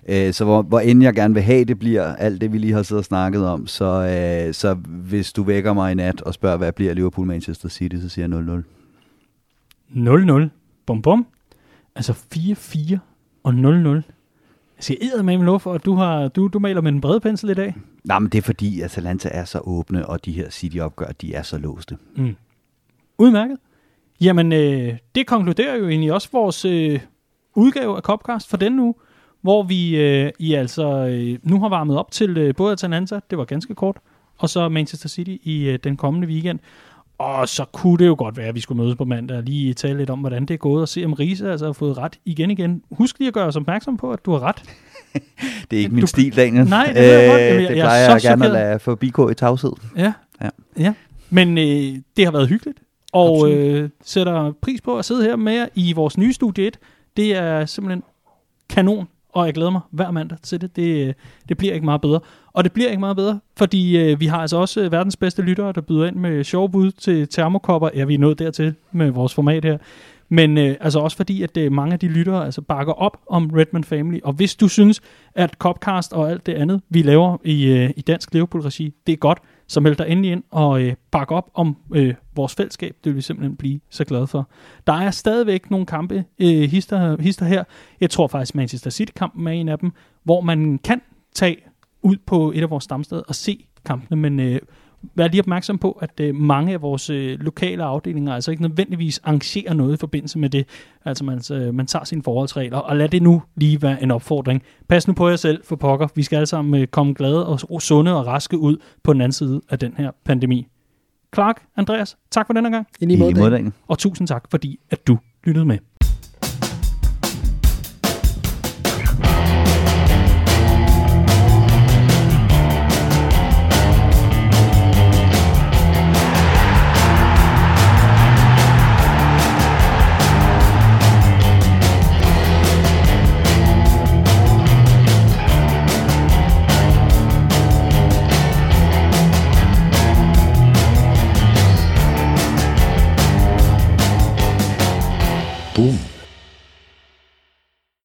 Øh, 0.09 0.33
så 0.33 0.45
hvor, 0.45 0.63
hvor 0.63 0.81
end 0.81 1.03
jeg 1.03 1.15
gerne 1.15 1.35
vil 1.35 1.43
have, 1.43 1.65
det 1.65 1.79
bliver 1.79 2.17
alt 2.17 2.41
det, 2.41 2.53
vi 2.53 2.59
lige 2.59 2.73
har 2.73 2.83
siddet 2.83 3.01
og 3.01 3.05
snakket 3.05 3.47
om, 3.47 3.67
så, 3.67 3.85
øh, 3.87 4.55
så 4.55 4.75
hvis 4.85 5.33
du 5.33 5.43
vækker 5.43 5.73
mig 5.73 5.93
i 5.93 5.95
nat 5.95 6.21
og 6.21 6.35
spørger, 6.35 6.57
hvad 6.57 6.73
bliver 6.73 6.95
Liverpool 6.95 7.27
Manchester 7.27 7.69
City, 7.69 7.97
så 7.97 8.09
siger 8.09 8.29
jeg 8.29 8.65
0-0. 9.95 10.43
0-0. 10.45 10.49
Bum 10.87 11.03
bum. 11.03 11.27
Altså 11.95 12.13
4-4 12.35 12.99
og 13.43 13.53
0-0. 13.53 14.03
Jeg 14.81 14.85
siger 14.85 15.23
med 15.23 15.39
lov 15.39 15.61
for, 15.61 15.73
at 15.73 15.85
du, 15.85 15.95
har, 15.95 16.29
du, 16.29 16.49
du 16.49 16.59
maler 16.59 16.81
med 16.81 16.93
en 16.93 17.01
brede 17.01 17.21
pensel 17.21 17.51
i 17.51 17.55
dag. 17.55 17.75
Nej, 18.05 18.19
men 18.19 18.29
det 18.29 18.39
er 18.39 18.43
fordi, 18.43 18.81
at 18.81 18.85
Atalanta 18.85 19.29
er 19.33 19.45
så 19.45 19.59
åbne, 19.59 20.07
og 20.07 20.25
de 20.25 20.33
her 20.33 20.51
City-opgør, 20.51 21.07
de 21.07 21.35
er 21.35 21.43
så 21.43 21.59
låste. 21.59 21.97
Mm. 22.17 22.37
Udmærket. 23.19 23.59
Jamen, 24.21 24.53
øh, 24.53 24.97
det 25.15 25.27
konkluderer 25.27 25.77
jo 25.77 25.89
egentlig 25.89 26.13
også 26.13 26.29
vores 26.33 26.65
øh, 26.65 27.01
udgave 27.55 27.97
af 27.97 28.03
Copcast 28.03 28.51
for 28.51 28.57
denne 28.57 28.83
uge, 28.83 28.95
hvor 29.41 29.63
vi 29.63 29.97
øh, 29.97 30.31
I 30.39 30.55
altså 30.55 31.07
øh, 31.07 31.39
nu 31.43 31.61
har 31.61 31.69
varmet 31.69 31.99
op 31.99 32.11
til 32.11 32.39
øh, 32.39 32.55
både 32.55 32.73
Atalanta, 32.73 33.21
det 33.31 33.39
var 33.39 33.45
ganske 33.45 33.75
kort, 33.75 33.97
og 34.39 34.49
så 34.51 34.69
Manchester 34.69 35.09
City 35.09 35.37
i 35.43 35.69
øh, 35.69 35.79
den 35.85 35.97
kommende 35.97 36.29
weekend. 36.29 36.59
Og 37.21 37.49
så 37.49 37.65
kunne 37.65 37.99
det 37.99 38.07
jo 38.07 38.15
godt 38.19 38.37
være, 38.37 38.47
at 38.47 38.55
vi 38.55 38.61
skulle 38.61 38.83
mødes 38.83 38.97
på 38.97 39.05
mandag 39.05 39.37
og 39.37 39.43
lige 39.43 39.75
tale 39.75 39.99
lidt 39.99 40.11
om, 40.11 40.19
hvordan 40.19 40.47
det 40.47 40.55
er 40.55 40.59
gået, 40.59 40.83
og 40.83 40.89
se 40.89 41.05
om 41.05 41.13
Riese 41.13 41.51
altså 41.51 41.67
har 41.67 41.73
fået 41.73 41.99
ret 41.99 42.19
igen 42.25 42.51
igen. 42.51 42.83
Husk 42.91 43.19
lige 43.19 43.29
at 43.29 43.35
gøre 43.35 43.47
os 43.47 43.57
opmærksom 43.57 43.97
på, 43.97 44.13
at 44.13 44.25
du 44.25 44.33
har 44.33 44.41
ret. 44.41 44.63
det 45.71 45.77
er 45.77 45.81
ikke 45.81 45.95
min 45.95 46.01
du, 46.01 46.07
stil, 46.07 46.37
Daniel. 46.37 46.69
Nej, 46.69 46.93
det, 46.95 47.25
øh, 47.25 47.31
godt. 47.31 47.41
Jamen, 47.41 47.63
jeg, 47.63 47.69
det 47.69 47.77
plejer 47.77 48.03
jeg, 48.03 48.13
jeg 48.13 48.21
gerne 48.23 48.45
at 48.45 48.53
lade 48.53 48.79
forbigå 48.79 49.29
i 49.29 49.35
tavshed. 49.35 49.73
Ja, 49.97 50.13
ja. 50.43 50.49
ja. 50.79 50.95
men 51.31 51.59
øh, 51.59 51.99
det 52.17 52.25
har 52.25 52.31
været 52.31 52.49
hyggeligt, 52.49 52.79
og 53.13 53.53
øh, 53.53 53.91
sætter 54.05 54.53
pris 54.63 54.81
på 54.81 54.99
at 54.99 55.05
sidde 55.05 55.25
her 55.25 55.37
med 55.37 55.53
jer 55.53 55.67
i 55.75 55.93
vores 55.93 56.19
nye 56.19 56.33
studie 56.33 56.67
1. 56.67 56.79
Det 57.17 57.37
er 57.37 57.67
simpelthen 57.67 58.03
kanon 58.69 59.09
og 59.33 59.47
jeg 59.47 59.55
glæder 59.55 59.71
mig 59.71 59.81
hver 59.91 60.11
mandag 60.11 60.39
til 60.43 60.61
det. 60.61 60.77
Det, 60.77 61.15
det 61.49 61.59
bliver 61.59 61.75
ikke 61.75 61.85
meget 61.85 62.01
bedre. 62.01 62.21
Og 62.53 62.65
det 62.65 62.73
bliver 62.73 62.89
ikke 62.89 63.01
meget 63.01 63.17
bedre, 63.17 63.41
fordi 63.57 63.99
øh, 63.99 64.21
vi 64.21 64.27
har 64.27 64.39
altså 64.39 64.57
også 64.57 64.81
øh, 64.81 64.93
verdens 64.93 65.17
bedste 65.17 65.43
lyttere, 65.43 65.73
der 65.73 65.81
byder 65.81 66.07
ind 66.07 66.17
med 66.17 66.45
sjove 66.45 66.71
bud 66.71 66.91
til 66.91 67.29
termokopper. 67.29 67.89
Ja, 67.95 68.05
vi 68.05 68.15
er 68.15 68.19
nået 68.19 68.39
dertil 68.39 68.75
med 68.93 69.11
vores 69.11 69.35
format 69.35 69.65
her. 69.65 69.79
Men 70.33 70.59
øh, 70.59 70.77
altså 70.81 70.99
også 70.99 71.17
fordi, 71.17 71.43
at 71.43 71.57
øh, 71.57 71.73
mange 71.73 71.93
af 71.93 71.99
de 71.99 72.09
lyttere 72.09 72.45
altså 72.45 72.61
bakker 72.61 72.93
op 72.93 73.17
om 73.29 73.51
Redman 73.51 73.85
Family. 73.85 74.19
Og 74.25 74.33
hvis 74.33 74.57
du 74.57 74.69
synes, 74.69 75.01
at 75.35 75.55
Copcast 75.59 76.13
og 76.13 76.31
alt 76.31 76.47
det 76.47 76.55
andet, 76.55 76.83
vi 76.89 77.03
laver 77.03 77.37
i, 77.45 77.67
øh, 77.67 77.91
i 77.97 78.01
dansk 78.01 78.33
Liverpool-regi, 78.33 78.95
det 79.07 79.13
er 79.13 79.17
godt, 79.17 79.39
så 79.67 79.81
meld 79.81 79.97
dig 79.97 80.07
endelig 80.09 80.33
ind 80.33 80.43
og 80.51 80.83
øh, 80.83 80.95
bakke 81.11 81.35
op 81.35 81.51
om 81.55 81.77
øh, 81.95 82.15
vores 82.37 82.55
fællesskab. 82.55 82.97
Det 83.05 83.11
vil 83.11 83.17
vi 83.17 83.21
simpelthen 83.21 83.57
blive 83.57 83.81
så 83.91 84.05
glade 84.05 84.27
for. 84.27 84.49
Der 84.87 84.93
er 84.93 85.11
stadigvæk 85.11 85.71
nogle 85.71 85.87
kampe, 85.87 86.25
øh, 86.39 86.71
hister, 86.71 87.23
hister 87.23 87.47
her. 87.47 87.65
Jeg 88.01 88.11
tror 88.11 88.27
faktisk, 88.27 88.55
Manchester 88.55 88.91
City-kampen 88.91 89.47
er 89.47 89.53
en 89.53 89.69
af 89.69 89.79
dem, 89.79 89.93
hvor 90.25 90.41
man 90.41 90.79
kan 90.85 91.01
tage 91.35 91.57
ud 92.03 92.17
på 92.27 92.53
et 92.55 92.63
af 92.63 92.71
vores 92.71 92.85
stamsteder 92.85 93.23
og 93.29 93.35
se 93.35 93.67
kampene, 93.85 94.21
men 94.21 94.41
øh, 94.41 94.61
vær 95.15 95.29
lige 95.29 95.41
opmærksom 95.41 95.79
på, 95.79 95.93
at 95.93 96.21
øh, 96.21 96.35
mange 96.35 96.73
af 96.73 96.83
vores 96.83 97.11
øh, 97.11 97.41
lokale 97.41 97.85
afdelinger 97.85 98.35
altså 98.35 98.51
ikke 98.51 98.63
nødvendigvis 98.63 99.19
arrangerer 99.19 99.75
noget 99.75 99.95
i 99.95 99.97
forbindelse 99.97 100.39
med 100.39 100.51
det. 100.51 100.67
Altså 101.05 101.25
man, 101.25 101.41
øh, 101.53 101.75
man 101.75 101.87
tager 101.87 102.05
sine 102.05 102.23
forholdsregler, 102.23 102.79
og 102.79 102.97
lad 102.97 103.09
det 103.09 103.23
nu 103.23 103.43
lige 103.57 103.83
være 103.83 104.03
en 104.03 104.11
opfordring. 104.11 104.63
Pas 104.89 105.09
nu 105.09 105.15
på 105.15 105.29
jer 105.29 105.37
selv 105.37 105.65
for 105.65 105.77
pokker. 105.77 106.09
Vi 106.15 106.23
skal 106.23 106.37
alle 106.37 106.47
sammen 106.47 106.81
øh, 106.81 106.87
komme 106.87 107.15
glade 107.15 107.47
og 107.47 107.83
sunde 107.83 108.17
og 108.17 108.27
raske 108.27 108.59
ud 108.59 108.77
på 109.03 109.13
den 109.13 109.21
anden 109.21 109.33
side 109.33 109.61
af 109.71 109.79
den 109.79 109.95
her 109.97 110.11
pandemi. 110.25 110.67
Clark, 111.35 111.63
Andreas, 111.77 112.17
tak 112.31 112.47
for 112.47 112.55
denne 112.55 112.71
gang. 112.71 112.87
I 113.01 113.07
lige 113.07 113.19
måde. 113.41 113.73
Og 113.89 113.99
tusind 113.99 114.29
tak, 114.29 114.45
fordi 114.51 114.81
at 114.91 115.07
du 115.07 115.19
lyttede 115.45 115.67
med. 115.67 115.79